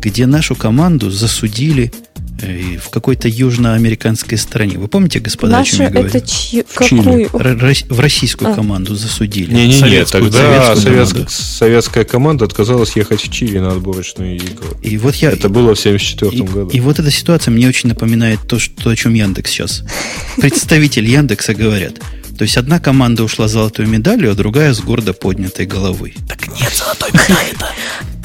где 0.00 0.26
нашу 0.26 0.54
команду 0.54 1.10
засудили 1.10 1.92
э, 2.42 2.78
в 2.78 2.90
какой-то 2.90 3.28
южноамериканской 3.28 4.38
стране. 4.38 4.78
Вы 4.78 4.88
помните, 4.88 5.18
господа, 5.20 5.58
о 5.60 5.64
чем 5.64 5.78
Наша 5.78 5.82
я 5.84 5.90
говорю? 5.90 6.08
это 6.08 6.20
чью? 6.26 6.64
В 6.68 6.84
Чили. 6.84 6.98
Какую? 7.02 7.30
Р- 7.34 7.74
в 7.88 8.00
российскую 8.00 8.52
А. 8.52 8.54
команду 8.54 8.94
засудили. 8.94 9.52
Не-не-не, 9.54 9.78
Советскую, 9.80 10.24
тогда 10.30 10.38
советскую 10.74 10.76
совет- 10.76 11.08
команду. 11.12 11.30
советская 11.30 12.04
команда 12.04 12.44
отказалась 12.44 12.94
ехать 12.96 13.22
в 13.22 13.32
Чили 13.32 13.58
на 13.58 13.72
отборочную 13.72 14.36
игру. 14.36 14.68
И 14.82 14.98
вот 14.98 15.14
я... 15.16 15.30
Это 15.30 15.48
было 15.48 15.74
в 15.74 15.78
74 15.80 16.30
и, 16.36 16.40
году. 16.42 16.68
и 16.70 16.80
вот 16.80 16.98
эта 16.98 17.10
ситуация 17.10 17.52
мне 17.52 17.68
очень 17.68 17.88
напоминает 17.88 18.40
то, 18.46 18.58
что, 18.58 18.90
о 18.90 18.96
чем 18.96 19.14
Яндекс 19.14 19.50
сейчас. 19.50 19.82
Представители 20.40 21.08
Яндекса 21.08 21.54
говорят. 21.54 21.94
То 22.38 22.42
есть 22.42 22.58
одна 22.58 22.78
команда 22.80 23.24
ушла 23.24 23.48
с 23.48 23.52
золотой 23.52 23.86
медалью, 23.86 24.30
а 24.30 24.34
другая 24.34 24.74
с 24.74 24.80
гордо 24.80 25.14
поднятой 25.14 25.64
головой. 25.64 26.14
Так 26.28 26.46
нет 26.48 26.70
золотой 26.74 27.08
медали-то. 27.12 27.66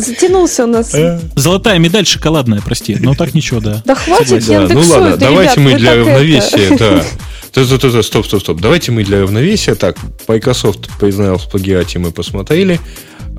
Затянулся 0.00 0.64
у 0.64 0.66
нас. 0.66 0.94
Э, 0.94 1.20
Золотая 1.36 1.78
медаль 1.78 2.06
шоколадная, 2.06 2.60
прости. 2.60 2.96
Но 2.98 3.14
так 3.14 3.34
ничего, 3.34 3.60
да. 3.60 3.82
Да 3.84 3.94
хватит 3.94 4.46
Да, 4.46 4.66
ну 4.68 4.80
ладно, 4.80 5.16
давайте 5.16 5.60
мы 5.60 5.74
для 5.74 5.96
равновесия, 5.96 6.76
да. 6.76 7.04
Стоп, 8.02 8.26
стоп, 8.26 8.42
стоп. 8.42 8.60
Давайте 8.60 8.92
мы 8.92 9.02
для 9.02 9.22
равновесия. 9.22 9.74
Так, 9.74 9.96
Microsoft 10.28 10.88
признал 11.00 11.36
в 11.36 11.48
плагиате, 11.48 11.98
мы 11.98 12.12
посмотрели. 12.12 12.80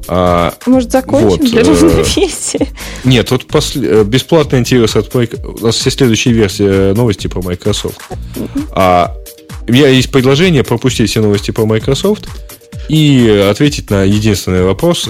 А, 0.08 0.54
Может, 0.66 0.92
закончим 0.92 1.30
Вот, 1.30 1.40
для 1.42 1.62
э, 1.62 1.64
равновесия? 1.64 2.68
нет, 3.04 3.32
вот 3.32 3.46
после, 3.46 3.88
э, 3.88 4.04
бесплатный 4.04 4.60
антивирус 4.60 4.96
от 4.96 5.14
Microsoft. 5.14 5.62
У 5.62 5.66
нас 5.66 5.76
все 5.76 5.92
следующие 5.92 6.34
версии 6.34 6.94
новости 6.94 7.28
про 7.28 7.42
Microsoft. 7.42 8.02
А 8.72 9.16
у 9.68 9.72
меня 9.72 9.88
есть 9.88 10.12
предложение 10.12 10.64
пропустить 10.64 11.10
все 11.10 11.22
новости 11.22 11.52
про 11.52 11.66
Microsoft 11.66 12.28
и 12.90 13.48
ответить 13.50 13.90
на 13.90 14.04
единственный 14.04 14.64
вопрос, 14.64 15.10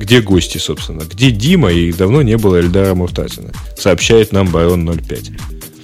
где 0.00 0.22
гости, 0.22 0.58
собственно. 0.58 1.02
Где 1.02 1.30
Дима 1.30 1.70
и 1.70 1.92
давно 1.92 2.22
не 2.22 2.36
было 2.38 2.56
Эльдара 2.56 2.94
Муртазина, 2.94 3.52
сообщает 3.76 4.32
нам 4.32 4.48
Барон 4.48 4.90
05. 4.90 5.30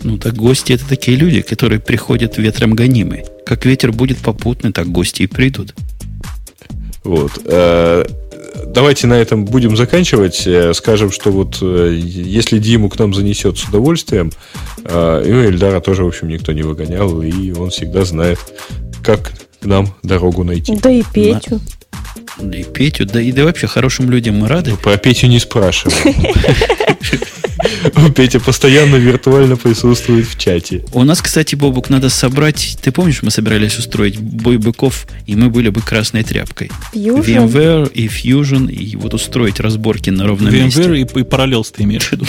Ну, 0.02 0.18
так 0.18 0.34
гости 0.34 0.72
это 0.72 0.88
такие 0.88 1.16
люди, 1.16 1.42
которые 1.42 1.80
приходят 1.80 2.38
ветром 2.38 2.74
гонимы. 2.74 3.24
Как 3.44 3.66
ветер 3.66 3.92
будет 3.92 4.18
попутный, 4.18 4.72
так 4.72 4.88
гости 4.88 5.22
и 5.22 5.26
придут. 5.26 5.74
Вот. 7.04 7.32
Э, 7.44 8.04
Давайте 8.64 9.06
на 9.06 9.14
этом 9.14 9.44
будем 9.44 9.76
заканчивать. 9.76 10.46
Э, 10.46 10.72
Скажем, 10.74 11.10
что 11.10 11.30
вот 11.30 11.58
э, 11.60 11.98
если 11.98 12.58
Диму 12.58 12.88
к 12.88 12.98
нам 12.98 13.14
занесет 13.14 13.58
с 13.58 13.64
удовольствием, 13.64 14.32
э, 14.84 15.24
и 15.26 15.30
Эльдара 15.30 15.80
тоже, 15.80 16.04
в 16.04 16.08
общем, 16.08 16.28
никто 16.28 16.52
не 16.52 16.62
выгонял, 16.62 17.22
и 17.22 17.52
он 17.52 17.70
всегда 17.70 18.04
знает, 18.04 18.38
как 19.04 19.32
к 19.60 19.66
нам 19.66 19.94
дорогу 20.02 20.42
найти. 20.42 20.74
Да 20.76 20.90
и 20.90 21.02
Петю. 21.12 21.60
И 22.40 22.64
Петю, 22.64 23.06
да 23.06 23.20
и 23.20 23.32
да 23.32 23.44
вообще 23.44 23.66
хорошим 23.66 24.10
людям 24.10 24.36
мы 24.36 24.48
рады. 24.48 24.76
Про 24.76 24.96
Петю 24.96 25.26
не 25.26 25.38
спрашивай. 25.38 25.94
Петя 28.14 28.40
постоянно 28.40 28.96
виртуально 28.96 29.56
присутствует 29.56 30.26
в 30.26 30.38
чате. 30.38 30.84
У 30.92 31.02
нас, 31.04 31.20
кстати, 31.20 31.54
Бобук, 31.54 31.90
надо 31.90 32.08
собрать... 32.08 32.78
Ты 32.82 32.92
помнишь, 32.92 33.22
мы 33.22 33.30
собирались 33.30 33.78
устроить 33.78 34.18
бой 34.18 34.58
быков, 34.58 35.06
и 35.26 35.36
мы 35.36 35.50
были 35.50 35.68
бы 35.68 35.80
красной 35.80 36.22
тряпкой. 36.22 36.70
Fusion. 36.94 37.24
VMware 37.24 37.92
и 37.92 38.06
Fusion, 38.06 38.72
и 38.72 38.96
вот 38.96 39.14
устроить 39.14 39.60
разборки 39.60 40.10
на 40.10 40.26
ровном 40.26 40.52
месте. 40.52 40.82
VMware 40.82 40.98
и, 40.98 41.00
и 41.02 41.22
Parallels 41.22 41.72
ты 41.74 41.84
имеешь 41.84 42.04
в 42.04 42.12
виду, 42.12 42.26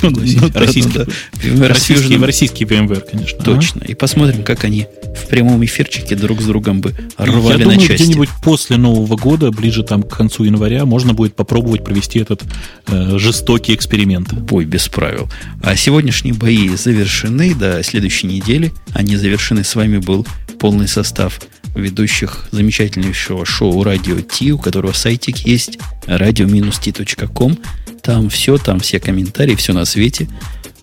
Российский. 0.53 0.99
VMware 1.33 2.25
Российский, 2.25 2.65
VMware, 2.65 3.03
конечно. 3.09 3.43
Точно. 3.43 3.83
И 3.83 3.93
посмотрим, 3.93 4.43
как 4.43 4.63
они 4.63 4.87
в 5.15 5.27
прямом 5.27 5.63
эфирчике 5.63 6.15
друг 6.15 6.41
с 6.41 6.45
другом 6.45 6.81
бы 6.81 6.93
рвали 7.17 7.59
Я 7.59 7.65
на 7.65 7.73
думаю, 7.73 7.79
части. 7.87 8.03
где-нибудь 8.03 8.29
после 8.43 8.77
Нового 8.77 9.15
года, 9.15 9.51
ближе 9.51 9.83
там 9.83 10.03
к 10.03 10.15
концу 10.15 10.43
января, 10.43 10.85
можно 10.85 11.13
будет 11.13 11.35
попробовать 11.35 11.83
провести 11.83 12.19
этот 12.19 12.43
э, 12.87 13.17
жестокий 13.17 13.73
эксперимент. 13.73 14.33
Бой 14.33 14.65
без 14.65 14.87
правил. 14.87 15.29
А 15.61 15.75
сегодняшние 15.75 16.33
бои 16.33 16.69
завершены 16.69 17.55
до 17.55 17.81
следующей 17.83 18.27
недели. 18.27 18.71
Они 18.93 19.15
завершены. 19.15 19.63
С 19.63 19.75
вами 19.75 19.97
был 19.97 20.25
полный 20.59 20.87
состав 20.87 21.39
ведущих 21.75 22.47
замечательнейшего 22.51 23.45
шоу 23.45 23.83
«Радио 23.83 24.19
Ти», 24.21 24.51
у 24.51 24.57
которого 24.57 24.93
сайтик 24.93 25.37
есть 25.39 25.77
radio-t.com. 26.05 27.57
Там 28.01 28.29
все, 28.29 28.57
там 28.57 28.79
все 28.79 28.99
комментарии, 28.99 29.55
все 29.55 29.73
на 29.73 29.85
свете. 29.85 30.27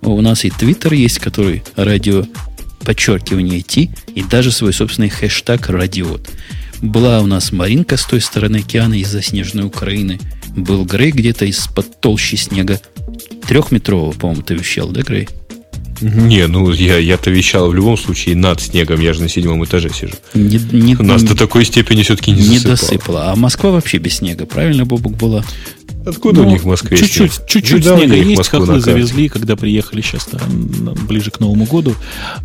У 0.03 0.21
нас 0.21 0.45
и 0.45 0.51
твиттер 0.51 0.93
есть, 0.93 1.19
который 1.19 1.63
радио 1.77 2.25
подчеркивание 2.85 3.63
Ти, 3.63 3.91
и 4.15 4.23
даже 4.23 4.53
свой 4.53 4.73
собственный 4.73 5.09
хэштаг 5.09 5.69
«Радиот». 5.71 6.29
Была 6.83 7.21
у 7.21 7.27
нас 7.27 7.51
Маринка 7.51 7.97
с 7.97 8.05
той 8.05 8.21
стороны 8.21 8.59
океана 8.59 8.95
из 8.95 9.09
заснеженной 9.09 9.65
Украины. 9.65 10.21
Был 10.57 10.85
Грей 10.85 11.11
где-то 11.11 11.45
из-под 11.47 12.01
толщи 12.01 12.37
снега. 12.37 12.81
Трехметрового, 13.47 14.13
по-моему, 14.13 14.43
ты 14.43 14.55
вещал, 14.55 14.89
да, 14.89 15.03
Грей? 15.03 15.29
Не, 16.01 16.47
ну 16.49 16.71
я, 16.73 16.99
я-то 16.99 17.31
вещал 17.31 17.69
в 17.71 17.75
любом 17.75 17.97
случае 17.97 18.37
над 18.37 18.61
снегом, 18.61 19.01
я 19.01 19.13
же 19.15 19.23
на 19.23 19.29
седьмом 19.29 19.65
этаже 19.65 19.91
сижу. 19.95 20.15
Не, 20.35 20.59
не- 20.73 20.95
Нас 20.97 21.23
до 21.23 21.37
такой 21.37 21.65
степени 21.65 22.03
все-таки 22.03 22.33
не, 22.33 22.39
не 22.49 22.59
засыпало. 22.59 22.71
досыпала. 22.77 23.31
А 23.33 23.37
Москва 23.37 23.71
вообще 23.71 23.99
без 23.99 24.15
снега, 24.17 24.45
правильно, 24.45 24.85
Бобук, 24.85 25.17
была? 25.17 25.45
Откуда 26.07 26.43
у 26.43 26.45
Ну, 26.45 26.51
них 26.51 26.63
в 26.63 26.67
Москве 26.67 26.97
Чуть-чуть, 26.97 27.33
снег? 27.33 27.47
чуть-чуть 27.49 27.79
Видал 27.85 27.97
снега 27.99 28.15
есть, 28.15 28.39
Москву 28.39 28.61
хохлы 28.61 28.75
на 28.77 28.81
карте? 28.83 28.93
завезли, 28.93 29.29
когда 29.29 29.57
приехали 29.57 30.01
сейчас 30.03 30.29
ближе 31.09 31.31
к 31.31 31.41
Новому 31.41 31.65
году. 31.65 31.95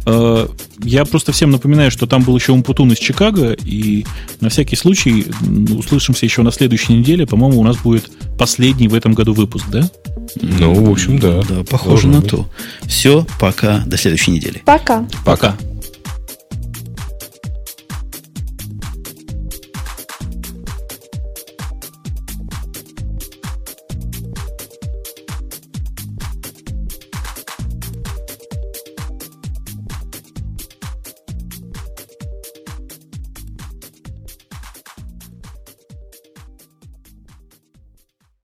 Э, 0.05 0.47
Я 0.83 1.03
просто 1.05 1.31
всем 1.33 1.51
напоминаю, 1.51 1.91
что 1.91 2.07
там 2.07 2.23
был 2.23 2.35
еще 2.38 2.53
Умпутун 2.53 2.91
из 2.93 2.97
Чикаго, 2.99 3.51
и 3.53 4.05
на 4.39 4.49
всякий 4.49 4.75
случай 4.77 5.25
услышимся 5.77 6.25
еще 6.25 6.41
на 6.41 6.51
следующей 6.51 6.93
неделе. 6.93 7.27
По-моему, 7.27 7.59
у 7.59 7.63
нас 7.63 7.77
будет 7.77 8.09
последний 8.38 8.88
в 8.88 8.93
этом 8.95 9.13
году 9.13 9.33
выпуск, 9.33 9.65
да? 9.69 9.89
Ну, 10.41 10.73
в 10.85 10.89
общем, 10.91 11.19
да. 11.19 11.41
Да, 11.49 11.63
похоже 11.69 12.03
Должно 12.07 12.11
на 12.13 12.21
быть. 12.21 12.29
то. 12.31 12.47
Все, 12.85 13.25
пока, 13.39 13.79
до 13.85 13.97
следующей 13.97 14.31
недели. 14.31 14.61
Пока. 14.65 15.05
Пока. 15.25 15.51
Пока. 15.51 15.57